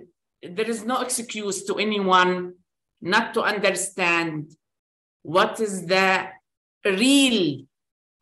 there 0.51 0.69
is 0.69 0.85
no 0.85 1.01
excuse 1.01 1.65
to 1.65 1.77
anyone 1.77 2.55
not 3.01 3.35
to 3.35 3.43
understand 3.43 4.55
what 5.23 5.61
is 5.61 5.87
the 5.87 6.29
real 6.85 7.65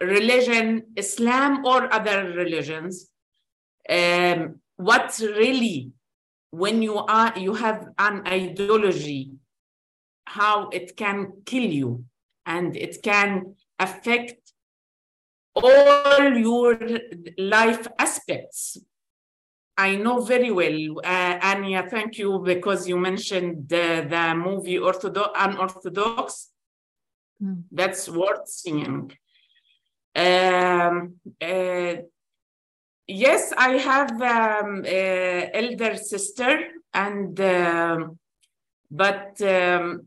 religion, 0.00 0.84
Islam 0.96 1.64
or 1.64 1.92
other 1.92 2.32
religions. 2.32 3.08
Um, 3.88 4.60
what 4.76 5.18
really, 5.20 5.92
when 6.50 6.82
you 6.82 6.96
are 6.96 7.36
you 7.38 7.54
have 7.54 7.88
an 7.98 8.26
ideology, 8.26 9.32
how 10.26 10.68
it 10.68 10.96
can 10.96 11.32
kill 11.44 11.64
you 11.64 12.04
and 12.46 12.76
it 12.76 13.02
can 13.02 13.56
affect 13.78 14.52
all 15.54 16.32
your 16.36 16.78
life 17.38 17.86
aspects 17.98 18.78
I 19.76 19.96
know 19.96 20.20
very 20.20 20.50
well, 20.50 21.00
uh, 21.04 21.38
Anya. 21.42 21.86
Thank 21.88 22.18
you 22.18 22.40
because 22.40 22.86
you 22.86 22.98
mentioned 22.98 23.68
the, 23.68 24.06
the 24.08 24.34
movie 24.34 24.78
Orthodox, 24.78 25.30
Unorthodox. 25.34 26.50
Mm. 27.42 27.64
That's 27.70 28.08
worth 28.08 28.48
seeing. 28.48 29.12
Um, 30.14 31.14
uh, 31.40 31.94
yes, 33.06 33.52
I 33.56 33.70
have 33.78 34.20
um, 34.20 34.84
elder 34.86 35.96
sister, 35.96 36.68
and 36.92 37.40
um, 37.40 38.18
but 38.90 39.40
um, 39.40 40.06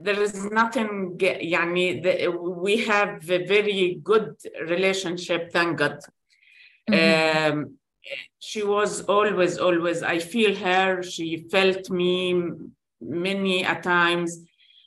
there 0.00 0.20
is 0.22 0.44
nothing. 0.44 1.18
Yani, 1.18 2.02
the, 2.02 2.28
we 2.30 2.78
have 2.86 3.28
a 3.28 3.44
very 3.44 3.98
good 4.02 4.36
relationship. 4.68 5.50
Thank 5.52 5.78
God. 5.78 5.98
Mhm. 6.88 7.52
Um, 7.52 7.78
she 8.38 8.62
was 8.62 9.02
always, 9.02 9.58
always. 9.58 10.02
I 10.02 10.18
feel 10.18 10.54
her. 10.56 11.02
She 11.02 11.46
felt 11.50 11.90
me 11.90 12.40
many 13.00 13.64
a 13.64 13.80
times. 13.80 14.40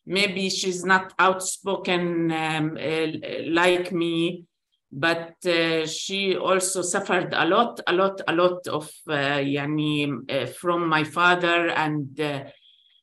Maybe 0.06 0.50
she's 0.50 0.84
not 0.84 1.14
outspoken 1.20 2.32
um, 2.32 2.78
uh, 2.80 3.08
like 3.48 3.92
me, 3.92 4.46
but 4.92 5.36
uh, 5.46 5.86
she 5.86 6.36
also 6.36 6.82
suffered 6.82 7.34
a 7.34 7.46
lot, 7.46 7.80
a 7.86 7.94
lot, 7.94 8.22
a 8.28 8.34
lot 8.34 8.68
of 8.68 8.90
uh, 9.08 9.38
yani, 9.56 10.10
uh, 10.32 10.46
from 10.48 10.88
my 10.90 11.04
father 11.04 11.70
and 11.70 12.20
uh, 12.20 12.44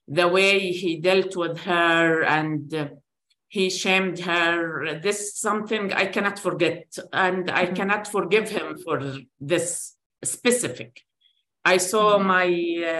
the 0.08 0.26
way 0.26 0.70
he 0.72 0.96
dealt 0.98 1.36
with 1.36 1.58
her 1.60 2.22
and 2.24 2.72
uh, 2.74 2.88
he 3.48 3.70
shamed 3.70 4.18
her. 4.20 4.98
This 5.00 5.20
is 5.20 5.38
something 5.38 5.92
I 5.92 6.06
cannot 6.06 6.38
forget, 6.38 6.96
and 7.12 7.50
I 7.50 7.66
Mhm. 7.66 7.76
cannot 7.76 8.08
forgive 8.08 8.48
him 8.50 8.76
for 8.78 9.00
this 9.40 9.95
specific. 10.24 11.02
I 11.64 11.78
saw 11.78 12.18
my, 12.18 12.46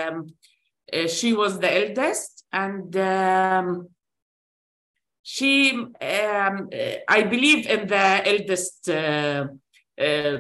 um, 0.09 0.35
uh, 0.93 1.07
she 1.07 1.33
was 1.33 1.59
the 1.59 1.73
eldest, 1.73 2.45
and 2.53 2.97
um, 2.97 3.89
she, 5.23 5.73
um, 5.73 5.95
uh, 6.01 6.97
I 7.09 7.23
believe 7.23 7.67
in 7.67 7.87
the 7.87 8.23
eldest 8.27 8.89
uh, 8.89 9.47
uh, 10.01 10.39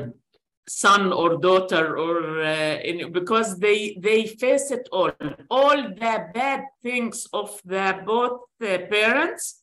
son 0.69 1.13
or 1.13 1.39
daughter, 1.39 1.97
or 1.97 2.41
uh, 2.41 2.79
in, 2.83 3.13
because 3.13 3.59
they 3.59 3.97
they 4.01 4.27
face 4.27 4.71
it 4.73 4.89
all, 4.91 5.13
all 5.49 5.77
the 5.77 6.27
bad 6.35 6.65
things 6.83 7.29
of 7.33 7.61
the 7.65 8.01
both 8.05 8.41
uh, 8.61 8.79
parents. 8.91 9.63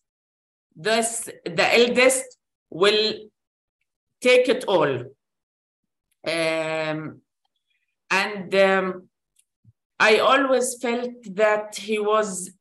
Thus, 0.76 1.30
the 1.46 1.80
eldest 1.80 2.38
will 2.70 3.14
take 4.22 4.50
it 4.50 4.64
all. 4.66 5.04
Um, 6.26 7.22
and 8.10 8.56
um, 8.56 9.10
I 10.00 10.20
always 10.20 10.78
felt 10.82 11.36
that 11.36 11.76
he 11.76 12.00
was 12.00 12.52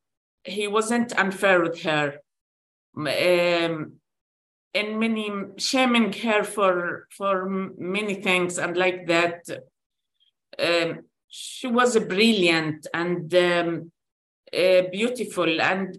he 0.44 0.66
wasn't 0.66 1.16
unfair 1.18 1.60
with 1.62 1.82
her. 1.82 2.18
Um, 2.96 4.00
in 4.74 4.98
many 4.98 5.30
shaming 5.58 6.12
her 6.12 6.42
for 6.44 7.06
for 7.10 7.48
many 7.78 8.14
things 8.14 8.58
and 8.58 8.76
like 8.76 9.06
that. 9.06 9.44
Um, 10.58 11.04
she 11.28 11.66
was 11.66 11.98
brilliant 11.98 12.86
and 12.92 13.34
um, 13.34 13.92
uh, 14.52 14.82
beautiful 14.90 15.60
and 15.60 15.96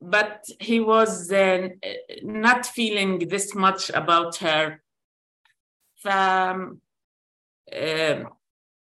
but 0.00 0.44
he 0.60 0.80
was 0.80 1.32
uh, 1.32 1.68
not 2.22 2.66
feeling 2.66 3.18
this 3.28 3.54
much 3.54 3.90
about 3.90 4.36
her. 4.36 4.80
Um, 6.04 6.80
uh, 7.72 8.24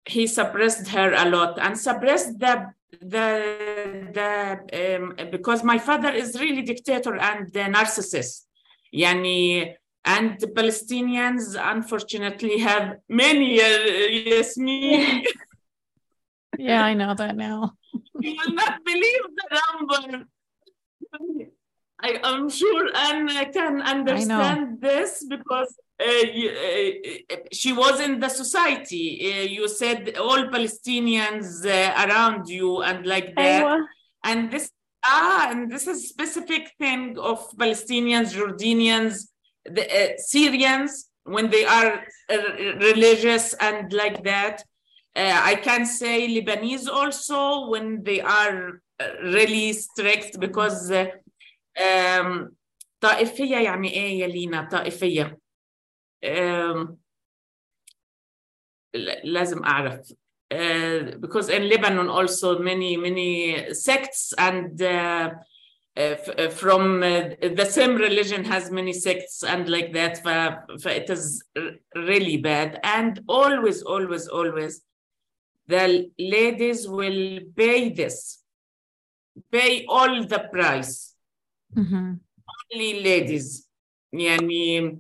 he 0.05 0.27
suppressed 0.27 0.89
her 0.89 1.13
a 1.13 1.29
lot 1.29 1.59
and 1.59 1.79
suppressed 1.79 2.39
the 2.39 2.73
the 3.01 4.11
the 4.13 4.97
um, 4.97 5.31
because 5.31 5.63
my 5.63 5.79
father 5.79 6.11
is 6.11 6.41
really 6.41 6.63
dictator 6.63 7.17
and 7.17 7.53
the 7.53 7.61
narcissist. 7.61 8.47
Yani, 8.93 9.75
and 10.05 10.41
the 10.41 10.49
Palestinians 10.49 11.57
unfortunately 11.59 12.59
have 12.59 12.97
many 13.09 13.61
uh, 13.61 14.43
me. 14.57 15.27
Yeah, 16.59 16.85
I 16.85 16.93
know 16.93 17.15
that 17.15 17.37
now. 17.37 17.73
you 18.21 18.37
will 18.37 18.55
not 18.55 18.85
believe 18.85 19.23
the 19.39 19.61
number. 19.63 20.27
I 22.03 22.21
am 22.23 22.51
sure 22.51 22.91
Anna 22.95 23.51
can 23.51 23.81
understand 23.81 24.81
this 24.81 25.25
because 25.27 25.75
she 27.52 27.72
was 27.74 28.00
in 28.00 28.20
the 28.20 28.30
society. 28.30 29.06
Uh, 29.32 29.44
you 29.58 29.68
said 29.68 30.16
all 30.18 30.42
Palestinians 30.56 31.66
uh, 31.66 32.06
around 32.06 32.48
you 32.50 32.82
and 32.84 33.06
like 33.06 33.36
that. 33.36 33.64
أيوة. 33.64 33.86
And 34.24 34.52
this 34.52 34.70
ah, 35.06 35.48
and 35.52 35.72
this 35.72 35.88
is 35.88 36.10
specific 36.10 36.64
thing 36.80 37.18
of 37.20 37.40
Palestinians, 37.58 38.34
Jordanians, 38.34 39.16
the 39.66 39.86
uh, 39.86 40.18
Syrians 40.18 41.10
when 41.24 41.50
they 41.50 41.66
are 41.66 42.04
uh, 42.30 42.38
religious 42.90 43.54
and 43.68 43.92
like 43.94 44.24
that. 44.24 44.64
Uh, 45.16 45.40
I 45.52 45.56
can 45.56 45.86
say 45.86 46.28
Lebanese 46.28 46.88
also 46.90 47.70
when 47.70 48.04
they 48.04 48.20
are 48.20 48.82
uh, 49.00 49.06
really 49.24 49.72
strict 49.74 50.40
because 50.40 50.92
uh, 50.92 51.06
um, 51.80 52.52
طائفية 53.02 53.58
يعني 53.58 53.94
ايه 53.94 54.20
يا 54.20 54.28
لينا 54.28 54.70
طائفية 54.72 55.24
um, 55.24 55.32
ل- 55.32 55.38
لازم 59.24 59.64
أعرف 59.64 60.14
uh, 60.54 61.18
because 61.20 61.50
in 61.50 61.68
Lebanon 61.70 62.08
also 62.10 62.60
many 62.60 62.96
many 62.98 63.74
sects 63.74 64.34
and 64.38 64.82
uh, 64.82 65.32
uh, 65.98 66.16
f- 66.24 66.30
uh, 66.40 66.50
from 66.50 67.02
uh, 67.04 67.30
the 67.62 67.66
same 67.78 67.96
religion 67.96 68.44
has 68.46 68.70
many 68.72 68.94
sects 68.94 69.44
and 69.44 69.68
like 69.70 69.92
that 69.94 70.14
ف, 70.24 70.28
ف 70.84 70.86
it 70.88 71.10
is 71.10 71.44
r- 71.58 71.76
really 71.96 72.38
bad 72.38 72.80
and 72.84 73.20
always 73.28 73.82
always 73.94 74.28
always 74.28 74.74
the 75.68 75.86
ladies 76.20 76.88
will 76.88 77.40
pay 77.62 77.90
this 77.90 78.18
pay 79.52 79.72
all 79.98 80.14
the 80.34 80.42
price 80.56 80.94
Mhm. 81.76 82.20
only 82.72 82.92
ladies 83.10 83.48
يعني 84.14 85.00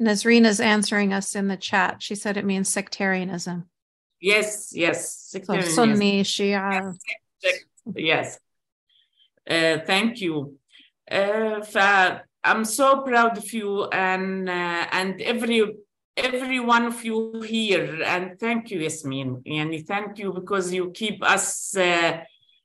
Nazreen 0.00 0.46
is 0.46 0.60
answering 0.60 1.12
us 1.12 1.34
in 1.34 1.48
the 1.48 1.56
chat. 1.56 2.02
She 2.02 2.14
said 2.14 2.36
it 2.36 2.44
means 2.44 2.68
sectarianism. 2.68 3.68
yes 4.20 4.70
yes 4.72 5.34
So. 5.44 5.60
Sunni, 5.60 6.22
Shia. 6.22 6.94
Yes. 7.94 8.38
Uh, 9.48 9.78
thank 9.86 10.20
you. 10.20 10.58
Uh, 11.10 11.60
I'm 12.44 12.64
so 12.64 13.02
proud 13.02 13.38
of 13.38 13.52
you 13.52 13.84
and 13.86 14.48
uh, 14.48 14.86
and 14.92 15.20
every 15.20 15.60
every 16.16 16.60
one 16.60 16.84
of 16.86 17.04
you 17.04 17.40
here. 17.42 18.02
And 18.02 18.38
thank 18.38 18.70
you, 18.70 18.80
Yasmin. 18.80 19.42
And 19.46 19.86
thank 19.86 20.18
you 20.18 20.32
because 20.32 20.72
you 20.72 20.90
keep 20.90 21.22
us 21.22 21.76
uh, 21.76 22.20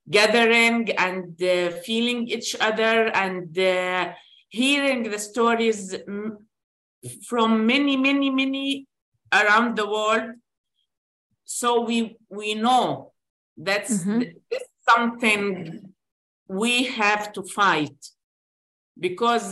gathering 0.08 0.90
and 0.92 1.42
uh, 1.42 1.70
feeling 1.86 2.28
each 2.28 2.56
other 2.60 3.08
and 3.14 3.56
uh, 3.58 4.12
hearing 4.60 5.00
the 5.14 5.18
stories 5.18 5.80
from 7.28 7.66
many, 7.66 7.96
many, 8.08 8.30
many 8.30 8.86
around 9.40 9.76
the 9.76 9.86
world. 9.96 10.28
So 11.44 11.68
we 11.88 11.98
we 12.40 12.48
know 12.64 13.12
that's 13.66 13.94
Mhm. 14.04 14.18
this 14.50 14.64
something 14.90 15.42
we 16.62 16.74
have 17.02 17.24
to 17.36 17.42
fight 17.60 18.00
because 19.06 19.46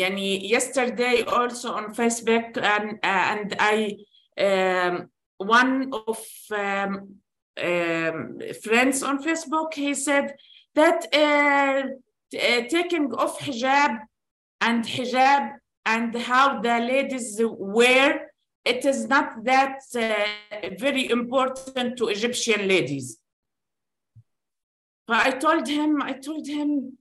yani 0.00 0.28
yesterday 0.56 1.16
also 1.38 1.68
on 1.78 1.94
Facebook 2.00 2.56
and 2.74 2.88
and 3.02 3.48
I 3.74 3.76
um, 4.46 4.94
one 5.38 5.72
of 6.10 6.20
um, 6.66 6.92
um, 7.68 8.18
friends 8.64 9.02
on 9.02 9.16
Facebook 9.28 9.70
he 9.74 9.94
said 9.94 10.26
that 10.74 10.98
uh, 11.24 11.82
taking 12.30 13.12
off 13.14 13.38
hijab 13.40 13.98
and 14.60 14.84
hijab 14.84 15.52
and 15.84 16.14
how 16.14 16.60
the 16.60 16.78
ladies 16.80 17.40
wear 17.42 18.30
it 18.66 18.84
is 18.84 19.06
not 19.06 19.44
that 19.44 19.78
uh, 19.94 20.68
very 20.76 21.08
important 21.08 21.96
to 21.98 22.08
Egyptian 22.08 22.66
ladies. 22.66 23.16
But 25.06 25.24
I 25.24 25.30
told 25.30 25.68
him, 25.68 26.02
I 26.02 26.14
told 26.14 26.44
him, 26.48 26.98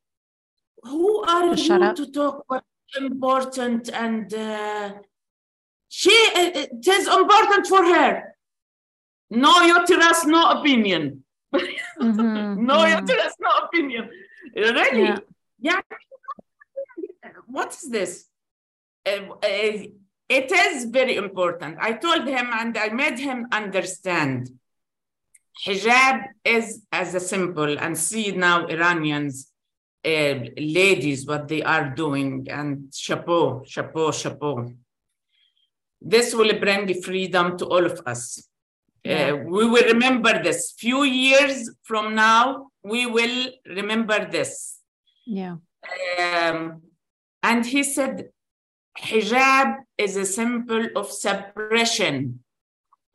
who 0.84 1.24
are 1.24 1.56
you 1.56 1.74
up. 1.74 1.96
to 1.96 2.12
talk 2.12 2.44
what's 2.48 2.68
important? 2.96 3.90
And 3.92 4.32
uh, 4.32 4.94
she, 5.90 6.12
it 6.12 6.88
is 6.88 7.08
important 7.08 7.66
for 7.66 7.84
her. 7.84 8.36
No 9.32 9.62
uterus, 9.62 10.26
no 10.26 10.42
opinion. 10.52 11.24
Mhm, 12.00 12.58
no 12.58 12.78
mhm. 12.80 13.02
uterus, 13.02 13.34
no 13.40 13.50
opinion. 13.66 14.10
Really? 14.56 15.04
Yeah. 15.04 15.20
Yeah. 15.60 15.82
What 17.48 17.74
is 17.74 17.90
this? 17.90 18.26
Uh, 19.06 19.34
uh, 19.44 19.88
it 20.30 20.52
is 20.52 20.86
very 20.86 21.16
important. 21.18 21.78
I 21.80 21.94
told 21.94 22.28
him 22.28 22.48
and 22.52 22.78
I 22.78 22.90
made 22.90 23.20
him 23.20 23.48
understand. 23.52 24.50
Hijab 25.66 26.28
is 26.44 26.84
as 26.92 27.16
a 27.16 27.20
symbol, 27.20 27.78
and 27.80 27.98
see 27.98 28.32
now 28.32 28.66
Iranians 28.66 29.52
uh, 30.06 30.36
ladies 30.58 31.26
what 31.26 31.48
they 31.48 31.64
are 31.64 31.90
doing 31.96 32.48
and 32.50 32.94
chapeau, 32.94 33.64
chapeau, 33.66 34.12
chapeau. 34.12 34.74
This 36.02 36.36
will 36.36 36.60
bring 36.60 37.02
freedom 37.02 37.58
to 37.58 37.66
all 37.66 37.86
of 37.86 38.02
us. 38.06 38.48
Yeah. 39.04 39.32
Uh, 39.32 39.36
we 39.38 39.68
will 39.68 39.86
remember 39.86 40.44
this. 40.44 40.74
Few 40.78 41.04
years 41.04 41.72
from 41.84 42.16
now, 42.16 42.65
we 42.86 43.08
will 43.08 43.50
remember 43.66 44.30
this. 44.30 44.80
Yeah. 45.26 45.56
Um, 46.20 46.84
and 47.42 47.66
he 47.66 47.82
said, 47.82 48.30
hijab 49.00 49.78
is 49.98 50.16
a 50.16 50.26
symbol 50.26 50.90
of 50.96 51.12
suppression, 51.12 52.42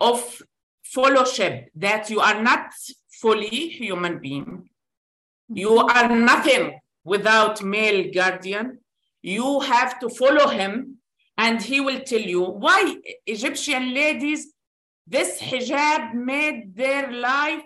of 0.01 0.43
fellowship, 0.83 1.71
that 1.77 2.11
you 2.11 2.19
are 2.19 2.43
not 2.43 2.73
fully 3.21 3.69
human 3.69 4.19
being. 4.19 4.69
You 5.49 5.79
are 5.79 6.09
nothing 6.09 6.81
without 7.05 7.63
male 7.63 8.13
guardian. 8.13 8.81
You 9.23 9.61
have 9.61 10.01
to 10.01 10.09
follow 10.09 10.49
him, 10.49 10.97
and 11.39 11.63
he 11.63 11.81
will 11.81 12.01
tell 12.01 12.27
you 12.35 12.43
why 12.43 12.97
Egyptian 13.25 13.95
ladies, 13.95 14.53
this 15.07 15.41
hijab 15.41 16.15
made 16.15 16.75
their 16.75 17.13
life 17.13 17.63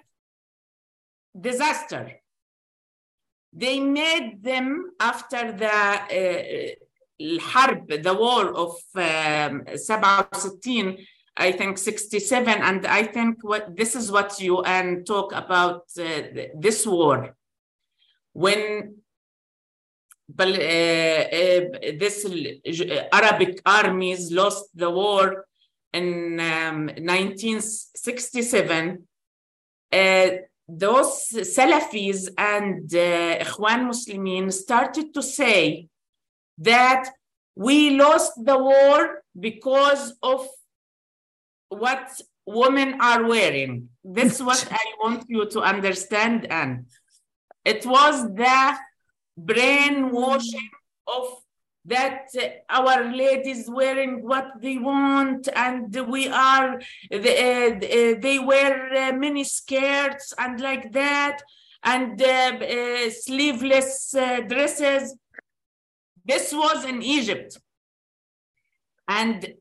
disaster. 1.39 2.19
They 3.51 3.80
made 3.80 4.43
them 4.43 4.91
after 4.99 5.51
the 5.51 5.67
uh, 5.67 6.76
الحرب, 7.21 8.03
the 8.03 8.13
war 8.13 8.53
of 8.53 8.76
um, 8.95 9.63
67, 9.76 10.97
I 11.35 11.51
think 11.51 11.77
67, 11.77 12.61
and 12.61 12.85
I 12.85 13.03
think 13.03 13.43
what 13.43 13.76
this 13.76 13.95
is 13.95 14.11
what 14.11 14.39
you 14.39 14.61
and 14.63 15.05
talk 15.05 15.34
about 15.34 15.84
uh, 15.99 16.21
this 16.55 16.85
war. 16.85 17.35
When 18.34 18.99
but, 20.30 20.49
uh, 20.49 20.51
uh, 20.51 21.61
this 21.97 22.26
Arabic 23.11 23.61
armies 23.65 24.31
lost 24.31 24.69
the 24.76 24.89
war 24.89 25.45
in 25.91 26.39
um, 26.39 26.85
1967, 26.85 29.07
uh, 29.91 30.30
those 30.68 31.28
Salafis 31.32 32.28
and 32.38 32.92
uh, 32.94 33.44
Ikhwan 33.44 33.88
Muslimin 33.88 34.52
started 34.52 35.12
to 35.14 35.22
say 35.22 35.88
that 36.58 37.10
we 37.54 37.90
lost 37.90 38.32
the 38.42 38.56
war 38.58 39.22
because 39.38 40.14
of 40.22 40.48
what 41.68 42.20
women 42.46 43.00
are 43.00 43.24
wearing. 43.24 43.88
This 44.02 44.36
is 44.36 44.42
what 44.42 44.66
I 44.72 44.84
want 45.02 45.24
you 45.28 45.46
to 45.50 45.60
understand, 45.60 46.46
and 46.50 46.86
it 47.64 47.84
was 47.86 48.22
the 48.34 48.76
brainwashing 49.36 50.70
of 51.06 51.43
that 51.85 52.28
uh, 52.40 52.48
our 52.70 53.05
ladies 53.12 53.69
wearing 53.69 54.27
what 54.27 54.47
they 54.61 54.78
want 54.78 55.48
and 55.55 55.94
we 56.09 56.28
are 56.28 56.81
the, 57.11 57.19
uh, 57.19 58.20
they 58.20 58.39
wear 58.39 58.93
uh, 58.94 59.12
mini 59.12 59.44
skirts 59.44 60.32
and 60.39 60.61
like 60.61 60.93
that 60.93 61.43
and 61.82 62.20
uh, 62.20 62.27
uh, 62.27 63.11
sleeveless 63.11 64.15
uh, 64.15 64.40
dresses. 64.40 65.16
This 66.24 66.52
was 66.52 66.85
in 66.86 67.02
egypt. 67.02 67.59
And 69.06 69.55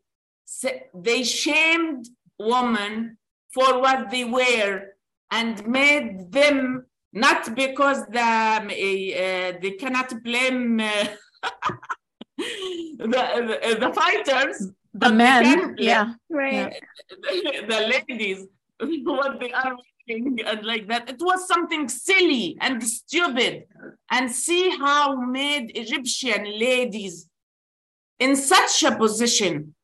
they 0.96 1.24
shamed 1.24 2.08
women 2.40 3.18
for 3.54 3.82
what 3.82 4.10
they 4.10 4.24
wear 4.24 4.94
and 5.30 5.68
made 5.68 6.32
them 6.32 6.86
not 7.12 7.54
because 7.56 8.06
the, 8.08 8.22
uh, 8.22 9.60
they 9.62 9.72
cannot 9.72 10.24
blame 10.24 10.80
uh, 10.80 11.06
the, 12.38 12.98
the, 13.00 13.78
the 13.80 13.94
fighters 13.94 14.72
the 14.94 15.12
men 15.12 15.76
yeah 15.78 16.14
right? 16.30 16.74
the, 17.10 17.66
the 17.68 18.02
ladies 18.08 18.48
what 19.04 19.40
they 19.40 19.52
are 19.52 19.76
wearing 20.08 20.40
and 20.46 20.66
like 20.66 20.88
that. 20.88 21.10
It 21.10 21.20
was 21.20 21.48
something 21.48 21.88
silly 21.88 22.58
and 22.60 22.84
stupid. 22.84 23.66
And 24.12 24.32
see 24.32 24.70
how 24.70 25.16
made 25.16 25.78
egyptian 25.78 26.60
ladies 26.60 27.30
in 28.20 28.36
such 28.36 28.84
a 28.84 28.96
position. 28.96 29.76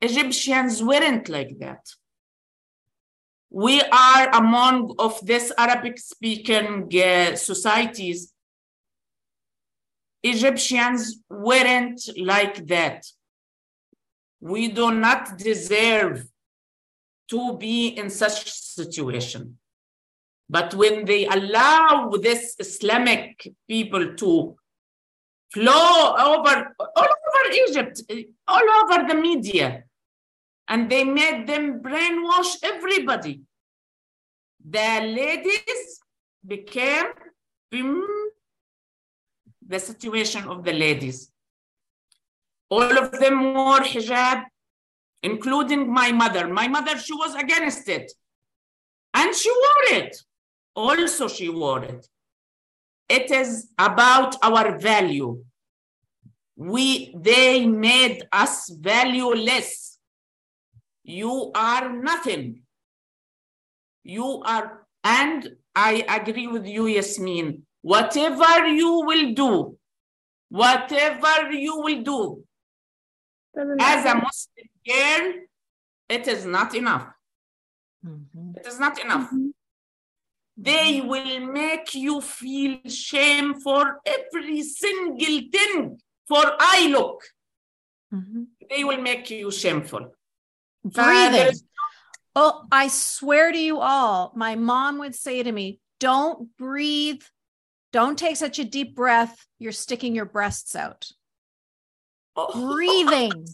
Egyptians 0.00 0.82
weren't 0.82 1.28
like 1.28 1.58
that. 1.60 1.86
We 3.50 3.80
are 3.80 4.28
among 4.30 4.96
of 4.98 5.24
this 5.24 5.52
arabic 5.56 5.98
speaking 5.98 6.90
uh, 7.00 7.36
societies 7.36 8.32
Egyptians 10.24 11.20
weren't 11.28 12.00
like 12.16 12.66
that. 12.66 13.04
We 14.40 14.68
do 14.68 14.90
not 14.90 15.36
deserve 15.38 16.24
to 17.28 17.56
be 17.58 17.88
in 17.88 18.08
such 18.08 18.50
situation. 18.50 19.58
But 20.48 20.74
when 20.74 21.04
they 21.04 21.26
allow 21.26 22.10
this 22.20 22.56
Islamic 22.58 23.52
people 23.68 24.14
to 24.14 24.56
flow 25.52 26.14
over 26.30 26.74
all 26.96 27.12
over 27.26 27.42
Egypt, 27.68 28.02
all 28.48 28.66
over 28.80 29.06
the 29.08 29.14
media, 29.14 29.84
and 30.68 30.90
they 30.90 31.04
made 31.04 31.46
them 31.46 31.80
brainwash 31.80 32.56
everybody. 32.62 33.42
The 34.66 35.00
ladies 35.02 36.00
became 36.46 37.12
the 39.66 39.78
situation 39.78 40.44
of 40.44 40.64
the 40.64 40.72
ladies. 40.72 41.30
All 42.70 42.98
of 42.98 43.12
them 43.12 43.54
wore 43.54 43.80
hijab, 43.80 44.44
including 45.22 45.92
my 45.92 46.12
mother. 46.12 46.48
My 46.48 46.68
mother, 46.68 46.98
she 46.98 47.14
was 47.14 47.34
against 47.34 47.88
it. 47.88 48.12
And 49.14 49.34
she 49.34 49.50
wore 49.50 49.98
it. 50.00 50.16
Also, 50.74 51.28
she 51.28 51.48
wore 51.48 51.84
it. 51.84 52.06
It 53.08 53.30
is 53.30 53.68
about 53.78 54.36
our 54.42 54.78
value. 54.78 55.44
We, 56.56 57.14
they 57.16 57.66
made 57.66 58.24
us 58.32 58.70
valueless. 58.70 59.98
You 61.04 61.52
are 61.54 61.92
nothing. 61.92 62.62
You 64.02 64.42
are, 64.44 64.86
and 65.02 65.48
I 65.74 66.04
agree 66.08 66.46
with 66.46 66.66
you, 66.66 66.86
Yasmin 66.86 67.64
whatever 67.92 68.66
you 68.66 68.90
will 69.08 69.26
do, 69.34 69.78
whatever 70.48 71.52
you 71.52 71.74
will 71.84 72.02
do, 72.02 72.44
Doesn't 73.54 73.80
as 73.80 74.04
a. 74.06 74.14
Muslim 74.24 74.68
girl, 74.90 75.24
it 76.08 76.24
is 76.34 76.42
not 76.46 76.74
enough. 76.74 77.06
Mhm. 78.04 78.56
It 78.56 78.66
is 78.66 78.78
not 78.80 78.98
enough. 79.04 79.30
Mhm. 79.30 79.52
They 80.56 81.00
will 81.00 81.40
make 81.62 81.94
you 81.94 82.20
feel 82.20 82.78
shame 82.88 83.54
for 83.60 84.00
every 84.16 84.62
single 84.62 85.38
thing. 85.54 86.00
For 86.28 86.44
I 86.58 86.88
look, 86.96 87.20
Mhm. 88.12 88.46
they 88.70 88.82
will 88.84 89.02
make 89.10 89.30
you 89.30 89.50
shameful. 89.50 90.04
breathing 90.84 91.32
there's- 91.32 91.64
oh 92.36 92.66
i 92.70 92.88
swear 92.88 93.50
to 93.50 93.58
you 93.68 93.76
all 93.80 94.32
my 94.44 94.54
mom 94.54 94.98
would 94.98 95.14
say 95.14 95.42
to 95.42 95.50
me 95.50 95.80
don't 95.98 96.54
breathe 96.58 97.22
don't 97.94 98.18
take 98.18 98.36
such 98.36 98.58
a 98.58 98.64
deep 98.64 98.96
breath 98.96 99.46
you're 99.60 99.70
sticking 99.70 100.16
your 100.16 100.24
breasts 100.24 100.74
out 100.74 101.06
breathing 102.52 103.46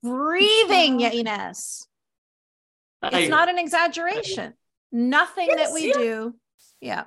breathing 0.00 1.00
Ines. 1.00 1.88
it's 3.02 3.14
I- 3.14 3.26
not 3.26 3.48
an 3.48 3.58
exaggeration 3.58 4.54
nothing 4.92 5.48
that 5.56 5.72
we 5.72 5.88
yeah. 5.88 5.92
do 5.94 6.34
yeah 6.80 7.04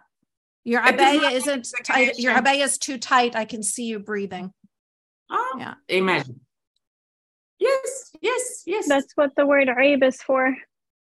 your 0.66 0.86
It 0.86 0.96
is 0.96 1.02
abaya 1.02 1.32
isn't 1.32 1.68
tight 1.86 2.20
your 2.20 2.34
abaya 2.34 2.66
is 2.66 2.78
too 2.78 2.98
tight 2.98 3.38
i 3.38 3.46
can 3.46 3.64
see 3.64 3.86
you 3.86 4.00
breathing 4.00 4.52
Oh, 5.30 5.56
Yeah. 5.60 5.74
Imagine. 5.90 6.40
Yes, 7.60 8.12
yes, 8.22 8.64
yes. 8.66 8.88
That's 8.88 9.12
what 9.16 9.36
the 9.36 9.46
word 9.46 9.68
aib 9.68 10.02
is 10.04 10.22
for, 10.22 10.56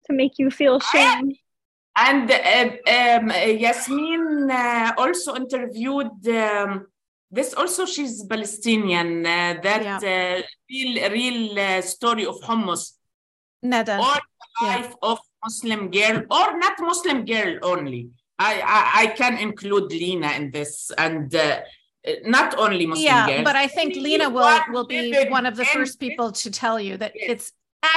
to 0.06 0.12
make 0.12 0.38
you 0.38 0.50
feel 0.50 0.80
shame. 0.80 1.32
And 1.96 2.30
uh, 2.30 2.36
um, 2.92 3.30
Yasmin 3.30 4.50
uh, 4.50 4.92
also 4.98 5.34
interviewed 5.34 6.12
um, 6.28 6.86
this. 7.30 7.54
Also, 7.54 7.86
she's 7.86 8.22
Palestinian. 8.24 9.24
Uh, 9.24 9.54
that 9.62 10.04
uh, 10.04 10.42
real, 10.70 11.10
real 11.10 11.58
uh, 11.58 11.80
story 11.80 12.26
of 12.26 12.36
hummus, 12.42 12.92
or 13.62 14.16
Yeah. 14.62 14.76
life 14.76 14.94
of 15.02 15.18
Muslim 15.44 15.90
girl, 15.90 16.16
or 16.30 16.58
not 16.58 16.74
Muslim 16.80 17.24
girl 17.24 17.58
only. 17.62 18.02
I, 18.38 18.52
I 18.76 18.80
I 19.02 19.06
can 19.20 19.34
include 19.38 19.90
Lena 19.92 20.30
in 20.38 20.50
this, 20.50 20.90
and 20.98 21.34
uh, 21.34 21.60
not 22.24 22.58
only 22.58 22.86
Muslim 22.86 23.04
yeah 23.04 23.26
girl. 23.26 23.44
but 23.44 23.56
i 23.56 23.66
think 23.76 23.96
lena 23.96 24.28
will 24.36 24.60
will 24.74 24.86
be 24.86 25.02
one 25.38 25.44
of 25.50 25.56
the 25.56 25.64
first 25.76 25.98
people 25.98 26.28
to 26.42 26.48
tell 26.62 26.78
you 26.78 26.94
that 27.02 27.12
Yes. 27.14 27.28
it's 27.32 27.46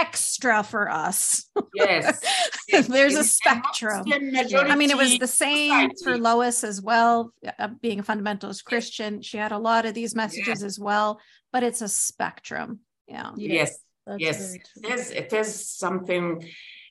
extra 0.00 0.62
for 0.62 0.90
us. 0.90 1.44
Yes. 1.74 2.20
There's 2.70 3.14
In 3.14 3.20
a 3.20 3.24
spectrum. 3.24 4.04
Muslim 4.06 4.70
I 4.70 4.76
mean, 4.76 4.90
it 4.90 4.96
was 4.96 5.10
majority 5.10 5.18
the 5.18 5.26
same 5.26 5.90
for 5.90 5.96
society. 5.96 6.20
Lois 6.20 6.64
as 6.64 6.80
well, 6.80 7.32
uh, 7.58 7.68
being 7.82 8.00
a 8.00 8.02
fundamentalist 8.02 8.64
Christian. 8.64 9.22
She 9.22 9.36
had 9.36 9.52
a 9.52 9.58
lot 9.58 9.84
of 9.84 9.94
these 9.94 10.14
messages 10.14 10.62
as 10.62 10.78
well, 10.78 11.20
but 11.52 11.62
it's 11.62 11.82
a 11.82 11.88
spectrum. 11.88 12.80
Yeah. 13.06 13.32
Yes. 13.36 13.78
that's 14.06 14.20
yes 14.20 14.38
very 14.38 14.58
true. 14.58 14.82
it 14.84 14.98
is 14.98 15.10
it 15.10 15.32
is 15.32 15.68
something 15.68 16.44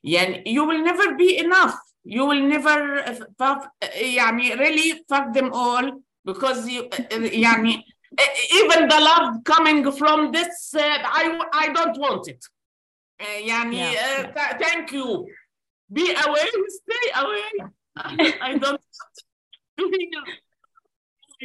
يعني 0.05 0.43
you 0.45 0.65
will 0.65 0.83
never 0.83 1.15
be 1.15 1.37
enough 1.37 1.77
you 2.03 2.25
will 2.25 2.41
never 2.41 2.99
uh, 2.99 3.15
fuck, 3.37 3.69
يعني 3.81 4.57
really 4.57 5.03
fuck 5.09 5.33
them 5.33 5.51
all 5.53 5.91
because 6.25 6.67
you 6.67 6.89
يعني 6.89 7.83
even 8.53 8.87
the 8.87 8.99
love 8.99 9.43
coming 9.43 9.91
from 9.91 10.31
this 10.31 10.73
uh, 10.75 10.81
I 10.81 11.41
I 11.53 11.73
don't 11.73 11.97
want 11.97 12.27
it 12.27 12.43
Eh, 13.18 13.46
yani, 13.48 13.76
yeah, 13.76 14.30
uh, 14.36 14.58
thank 14.58 14.92
you. 14.92 15.26
Be 15.92 16.14
away, 16.14 16.46
stay 16.68 17.06
away. 17.16 17.50
I 17.96 18.58
don't 18.58 18.80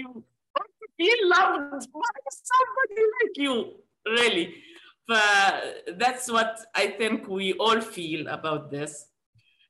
want 0.04 0.70
to 0.82 0.88
be 0.98 1.16
loved 1.24 1.92
by 1.92 2.14
somebody 2.30 3.02
like 3.16 3.38
you, 3.38 3.74
really. 4.06 4.56
But 5.08 5.98
that's 5.98 6.32
what 6.32 6.60
I 6.76 6.88
think 6.88 7.28
we 7.28 7.54
all 7.54 7.82
feel 7.82 8.28
about 8.28 8.70
this. 8.70 9.08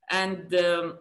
And 0.09 0.53
um, 0.55 0.99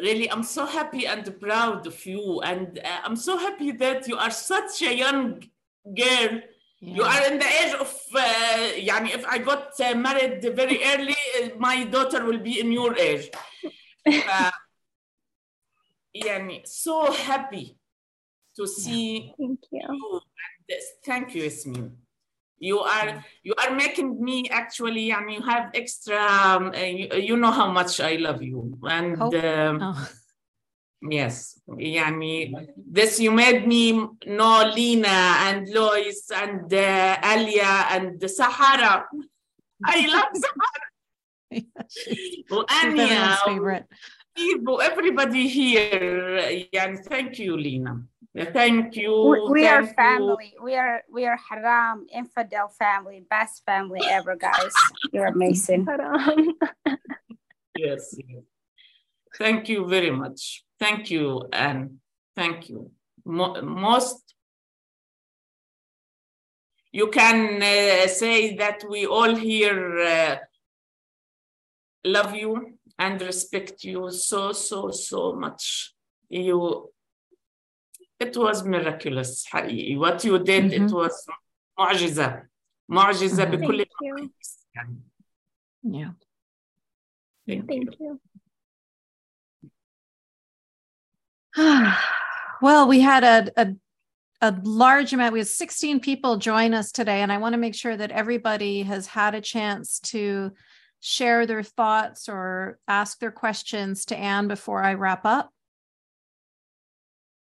really, 0.00 0.30
I'm 0.30 0.42
so 0.42 0.64
happy 0.64 1.06
and 1.06 1.38
proud 1.38 1.86
of 1.86 2.06
you. 2.06 2.40
And 2.40 2.78
uh, 2.78 3.00
I'm 3.04 3.16
so 3.16 3.36
happy 3.36 3.72
that 3.72 4.08
you 4.08 4.16
are 4.16 4.30
such 4.30 4.82
a 4.82 4.96
young 4.96 5.42
girl 5.84 6.40
You 6.81 7.03
Yeah. 7.03 7.11
are 7.13 7.23
in 7.31 7.39
the 7.39 7.47
age 7.61 7.73
of, 7.79 7.91
uh, 8.13 8.75
يعني 8.89 9.09
if 9.15 9.23
I 9.25 9.37
got 9.37 9.71
uh, 9.79 9.95
married 9.95 10.41
very 10.55 10.83
early, 10.83 11.15
uh, 11.39 11.49
my 11.57 11.85
daughter 11.85 12.25
will 12.25 12.39
be 12.39 12.59
in 12.59 12.71
your 12.73 12.91
age. 12.97 13.29
Uh, 14.05 14.51
يعني 16.15 16.67
so 16.67 17.11
happy 17.11 17.77
to 18.55 18.67
see 18.67 19.33
Thank 19.37 19.59
you. 19.71 19.79
you. 19.89 20.21
Yes, 20.69 20.83
Thank 21.05 21.35
you, 21.35 21.43
Yasmin. 21.43 21.97
You 22.59 22.79
are 22.79 23.23
you 23.43 23.53
are 23.61 23.71
making 23.75 24.23
me 24.23 24.47
actually. 24.49 25.11
I 25.11 25.19
mean, 25.23 25.39
you 25.39 25.45
have 25.45 25.71
extra. 25.73 26.15
Um, 26.19 26.71
uh, 26.75 26.79
you, 26.79 27.07
you 27.29 27.35
know 27.37 27.51
how 27.51 27.69
much 27.71 27.99
I 27.99 28.15
love 28.15 28.41
you, 28.41 28.77
and 28.87 29.17
Oh. 29.19 29.31
um, 29.47 29.75
Oh, 29.81 30.07
Yes, 31.02 31.60
يعني 31.68 32.52
this 32.76 33.20
you 33.20 33.30
made 33.30 33.66
me 33.66 33.92
know 34.26 34.72
Lina 34.74 35.38
and 35.46 35.68
Lois 35.68 36.30
and 36.34 36.72
uh, 36.72 37.16
Aaliyah 37.22 37.92
and 37.92 38.30
Sahara. 38.30 39.06
I 39.84 40.06
love 40.06 40.32
Sahara. 40.44 40.88
Anya, 42.82 43.38
everybody 44.82 45.46
here. 45.46 46.66
يعني 46.72 47.04
thank 47.04 47.38
you 47.38 47.56
Lina. 47.56 48.02
Thank 48.52 48.96
you. 48.96 49.12
We, 49.22 49.50
we 49.50 49.62
thank 49.62 49.90
are 49.90 49.94
family. 49.94 50.54
You. 50.54 50.64
We 50.64 50.74
are 50.76 51.02
we 51.10 51.26
are 51.26 51.36
haram 51.36 52.06
infidel 52.12 52.68
family, 52.68 53.24
best 53.28 53.64
family 53.64 54.00
ever, 54.04 54.36
guys. 54.36 54.72
You're 55.12 55.26
amazing. 55.26 55.86
yes. 57.76 58.14
Thank 59.37 59.69
you 59.69 59.87
very 59.87 60.11
much. 60.11 60.63
Thank 60.79 61.09
you, 61.11 61.47
and 61.51 61.99
thank 62.35 62.69
you. 62.69 62.91
Mo- 63.25 63.61
most 63.61 64.35
you 66.91 67.07
can 67.09 67.61
uh, 67.63 68.07
say 68.07 68.55
that 68.57 68.83
we 68.87 69.05
all 69.07 69.33
here 69.35 69.97
uh, 69.99 70.35
love 72.05 72.35
you 72.35 72.77
and 72.99 73.21
respect 73.21 73.83
you 73.83 74.11
so 74.11 74.51
so 74.51 74.91
so 74.91 75.33
much. 75.33 75.93
You, 76.29 76.91
it 78.19 78.35
was 78.37 78.63
miraculous. 78.65 79.45
حقيقي. 79.45 79.97
What 79.97 80.23
you 80.25 80.37
did, 80.39 80.73
it 80.73 80.81
Mhm. 80.81 80.91
was 80.93 81.27
معجزة. 81.79 82.47
معجزة 82.89 83.45
Mhm. 83.45 83.49
بكل 83.55 83.85
Thank 83.85 83.87
you. 84.01 84.17
المقاييس. 84.17 84.67
يعني. 84.75 84.97
Yeah. 85.83 86.11
Thank 87.47 87.61
you. 87.61 87.67
Thank 87.67 87.99
you. 87.99 88.19
well, 92.62 92.86
we 92.86 93.00
had 93.00 93.24
a, 93.24 93.60
a 93.60 93.74
a 94.40 94.54
large 94.62 95.12
amount. 95.12 95.32
We 95.32 95.40
had 95.40 95.48
16 95.48 95.98
people 96.00 96.36
join 96.36 96.72
us 96.72 96.92
today, 96.92 97.22
and 97.22 97.32
I 97.32 97.38
want 97.38 97.54
to 97.54 97.58
make 97.58 97.74
sure 97.74 97.96
that 97.96 98.12
everybody 98.12 98.82
has 98.82 99.08
had 99.08 99.34
a 99.34 99.40
chance 99.40 99.98
to 100.00 100.52
share 101.00 101.46
their 101.46 101.62
thoughts 101.64 102.28
or 102.28 102.78
ask 102.86 103.18
their 103.18 103.32
questions 103.32 104.04
to 104.06 104.16
Anne 104.16 104.46
before 104.46 104.82
I 104.82 104.94
wrap 104.94 105.24
up. 105.24 105.52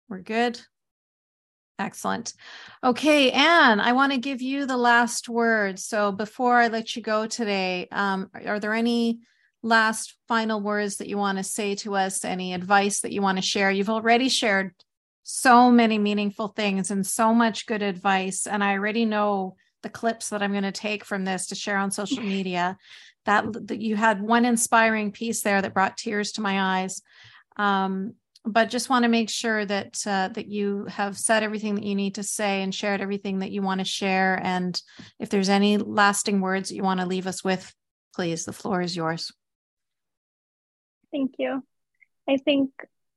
We're 0.07 0.19
good. 0.19 0.61
Excellent. 1.77 2.33
Okay, 2.81 3.31
Anne, 3.31 3.81
I 3.81 3.91
want 3.91 4.13
to 4.13 4.17
give 4.17 4.41
you 4.41 4.65
the 4.65 4.77
last 4.77 5.27
word. 5.27 5.77
So 5.77 6.13
before 6.13 6.55
I 6.55 6.69
let 6.69 6.95
you 6.95 7.01
go 7.01 7.27
today, 7.27 7.89
um, 7.91 8.29
are 8.45 8.61
there 8.61 8.73
any 8.73 9.19
last 9.65 10.15
final 10.27 10.61
words 10.61 10.97
that 10.97 11.07
you 11.07 11.17
want 11.17 11.39
to 11.39 11.43
say 11.43 11.75
to 11.75 11.95
us? 11.95 12.23
Any 12.23 12.53
advice 12.53 13.01
that 13.01 13.11
you 13.11 13.21
want 13.21 13.37
to 13.37 13.41
share? 13.41 13.71
You've 13.71 13.89
already 13.89 14.29
shared 14.29 14.73
so 15.23 15.71
many 15.71 15.97
meaningful 15.97 16.49
things 16.49 16.91
and 16.91 17.05
so 17.05 17.33
much 17.33 17.65
good 17.65 17.81
advice. 17.81 18.45
And 18.45 18.63
I 18.63 18.73
already 18.73 19.05
know 19.05 19.55
the 19.81 19.89
clips 19.89 20.29
that 20.29 20.43
I'm 20.43 20.51
going 20.51 20.63
to 20.63 20.71
take 20.71 21.03
from 21.03 21.25
this 21.25 21.47
to 21.47 21.55
share 21.55 21.77
on 21.77 21.91
social 21.91 22.23
media. 22.35 22.77
That, 23.25 23.67
that 23.67 23.81
you 23.81 23.95
had 23.95 24.21
one 24.21 24.45
inspiring 24.45 25.11
piece 25.11 25.41
there 25.41 25.59
that 25.59 25.73
brought 25.73 25.97
tears 25.97 26.33
to 26.33 26.41
my 26.41 26.81
eyes. 26.81 27.01
Um, 27.57 28.13
but 28.45 28.69
just 28.69 28.87
want 28.87 29.01
to 29.01 29.09
make 29.09 29.31
sure 29.31 29.65
that 29.65 29.99
uh, 30.05 30.27
that 30.29 30.45
you 30.47 30.85
have 30.85 31.17
said 31.17 31.41
everything 31.41 31.73
that 31.73 31.83
you 31.83 31.95
need 31.95 32.15
to 32.15 32.23
say 32.23 32.61
and 32.61 32.73
shared 32.73 33.01
everything 33.01 33.39
that 33.39 33.49
you 33.49 33.63
want 33.63 33.79
to 33.79 33.85
share. 33.85 34.39
And 34.43 34.79
if 35.19 35.29
there's 35.29 35.49
any 35.49 35.77
lasting 35.77 36.41
words 36.41 36.69
that 36.69 36.75
you 36.75 36.83
want 36.83 36.99
to 36.99 37.07
leave 37.07 37.25
us 37.25 37.43
with, 37.43 37.73
please, 38.13 38.45
the 38.45 38.53
floor 38.53 38.81
is 38.81 38.95
yours. 38.95 39.31
Thank 41.15 41.35
you. 41.37 41.63
I 42.27 42.35
think 42.35 42.71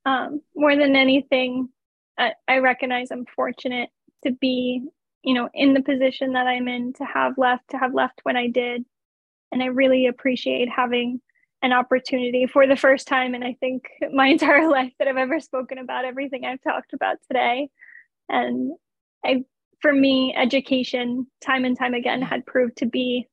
um, 0.06 0.40
more 0.54 0.76
than 0.76 0.94
anything, 0.94 1.68
I, 2.16 2.34
I 2.46 2.58
recognize 2.58 3.10
I'm 3.10 3.26
fortunate 3.34 3.90
to 4.24 4.30
be, 4.30 4.84
you 5.24 5.34
know, 5.34 5.48
in 5.52 5.74
the 5.74 5.82
position 5.82 6.34
that 6.34 6.46
I'm 6.46 6.68
in, 6.68 6.92
to 6.94 7.04
have 7.04 7.38
left, 7.38 7.70
to 7.70 7.76
have 7.76 7.92
left 7.92 8.20
when 8.22 8.36
I 8.36 8.46
did. 8.46 8.84
And 9.50 9.60
I 9.60 9.66
really 9.66 10.06
appreciate 10.06 10.68
having 10.68 11.20
an 11.60 11.72
opportunity 11.72 12.46
for 12.46 12.68
the 12.68 12.76
first 12.76 13.08
time 13.08 13.34
and 13.34 13.42
I 13.42 13.56
think 13.58 13.88
my 14.12 14.26
entire 14.28 14.70
life 14.70 14.92
that 15.00 15.08
I've 15.08 15.16
ever 15.16 15.40
spoken 15.40 15.78
about 15.78 16.04
everything 16.04 16.44
I've 16.44 16.62
talked 16.62 16.92
about 16.92 17.16
today. 17.28 17.68
And 18.28 18.74
I 19.24 19.44
for 19.80 19.92
me, 19.92 20.34
education 20.36 21.26
time 21.44 21.64
and 21.64 21.76
time 21.76 21.94
again 21.94 22.22
had 22.22 22.46
proved 22.46 22.76
to 22.76 22.86
be 22.86 23.26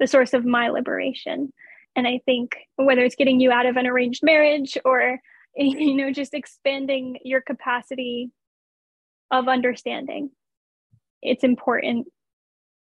the 0.00 0.06
source 0.06 0.32
of 0.32 0.46
my 0.46 0.70
liberation. 0.70 1.52
And 1.96 2.06
I 2.06 2.20
think 2.26 2.56
whether 2.76 3.02
it's 3.02 3.16
getting 3.16 3.40
you 3.40 3.50
out 3.50 3.66
of 3.66 3.76
an 3.76 3.86
arranged 3.86 4.22
marriage 4.22 4.76
or 4.84 5.18
you 5.56 5.94
know 5.94 6.12
just 6.12 6.34
expanding 6.34 7.18
your 7.24 7.40
capacity 7.40 8.30
of 9.30 9.48
understanding, 9.48 10.30
it's 11.22 11.42
important. 11.42 12.06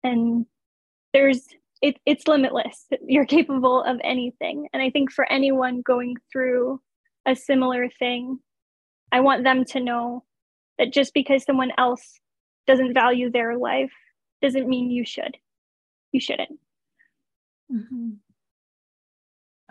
And 0.03 0.45
there's 1.13 1.47
it, 1.81 1.97
it's 2.05 2.27
limitless. 2.27 2.87
You're 3.05 3.25
capable 3.25 3.83
of 3.83 3.97
anything. 4.03 4.67
And 4.73 4.81
I 4.81 4.89
think 4.89 5.11
for 5.11 5.31
anyone 5.31 5.81
going 5.81 6.15
through 6.31 6.81
a 7.27 7.35
similar 7.35 7.87
thing, 7.89 8.39
I 9.11 9.19
want 9.19 9.43
them 9.43 9.63
to 9.65 9.79
know 9.79 10.23
that 10.79 10.91
just 10.91 11.13
because 11.13 11.43
someone 11.43 11.71
else 11.77 12.19
doesn't 12.65 12.93
value 12.93 13.31
their 13.31 13.57
life 13.57 13.91
doesn't 14.41 14.67
mean 14.67 14.91
you 14.91 15.05
should. 15.05 15.37
You 16.11 16.19
shouldn't. 16.19 16.59
Mm-hmm. 17.71 18.09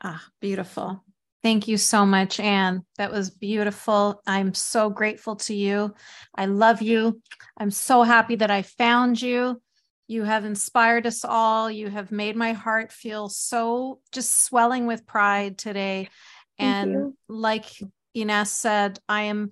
Ah, 0.09 0.25
beautiful. 0.41 1.03
Thank 1.43 1.67
you 1.67 1.77
so 1.77 2.07
much, 2.07 2.39
Anne. 2.39 2.85
That 2.97 3.11
was 3.11 3.29
beautiful. 3.31 4.23
I'm 4.25 4.55
so 4.55 4.89
grateful 4.89 5.35
to 5.37 5.55
you. 5.55 5.95
I 6.33 6.47
love 6.47 6.81
you. 6.81 7.21
I'm 7.59 7.73
so 7.73 8.05
happy 8.05 8.37
that 8.37 8.51
I 8.51 8.63
found 8.63 9.21
you. 9.21 9.61
You 10.07 10.23
have 10.23 10.45
inspired 10.45 11.09
us 11.09 11.25
all. 11.25 11.69
You 11.69 11.89
have 11.89 12.13
made 12.13 12.37
my 12.37 12.53
heart 12.53 12.93
feel 12.93 13.29
so 13.29 13.99
just 14.13 14.45
swelling 14.45 14.87
with 14.87 15.09
pride 15.09 15.59
today. 15.59 16.09
Thank 16.57 16.77
and 16.77 16.93
you. 16.93 17.17
like 17.29 17.67
Ines 18.15 18.53
said, 18.53 19.01
I 19.09 19.23
am 19.23 19.51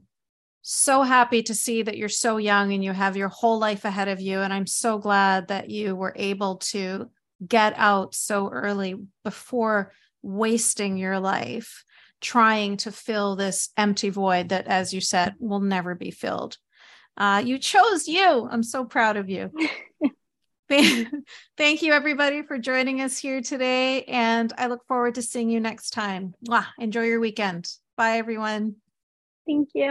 so 0.63 1.03
happy 1.03 1.43
to 1.43 1.55
see 1.55 1.83
that 1.83 1.97
you're 1.97 2.09
so 2.09 2.37
young 2.37 2.73
and 2.73 2.85
you 2.85 2.93
have 2.93 3.17
your 3.17 3.29
whole 3.29 3.59
life 3.59 3.85
ahead 3.85 4.07
of 4.07 4.21
you. 4.21 4.39
And 4.39 4.53
I'm 4.53 4.69
so 4.69 4.99
glad 4.99 5.49
that 5.49 5.69
you 5.69 5.97
were 5.97 6.15
able 6.15 6.59
to 6.59 7.11
get 7.45 7.75
out 7.77 8.15
so 8.15 8.49
early 8.49 8.95
before 9.25 9.91
wasting 10.25 10.97
your 10.97 11.21
life 11.21 11.85
trying 12.21 12.79
to 12.79 12.91
fill 12.91 13.37
this 13.37 13.69
empty 13.77 14.09
void 14.09 14.49
that, 14.49 14.67
as 14.67 14.95
you 14.95 15.01
said, 15.01 15.35
will 15.39 15.61
never 15.61 15.95
be 15.95 16.11
filled. 16.11 16.57
Uh, 17.17 17.43
you 17.45 17.59
chose 17.59 18.09
you. 18.09 18.49
I'm 18.51 18.63
so 18.63 18.85
proud 18.85 19.17
of 19.17 19.29
you. 19.29 19.53
Thank 20.69 21.83
you, 21.83 21.93
everybody, 21.93 22.43
for 22.43 22.59
joining 22.59 23.03
us 23.03 23.19
here 23.19 23.43
today. 23.43 24.05
And 24.05 24.53
I 24.57 24.67
look 24.67 24.87
forward 24.89 25.17
to 25.17 25.23
seeing 25.23 25.51
you 25.51 25.61
next 25.61 25.91
time. 25.91 26.35
Mwah. 26.49 26.67
Enjoy 26.79 27.03
your 27.03 27.21
weekend. 27.21 27.71
Bye, 27.97 28.17
everyone. 28.17 28.77
Thank 29.47 29.69
you. 29.75 29.83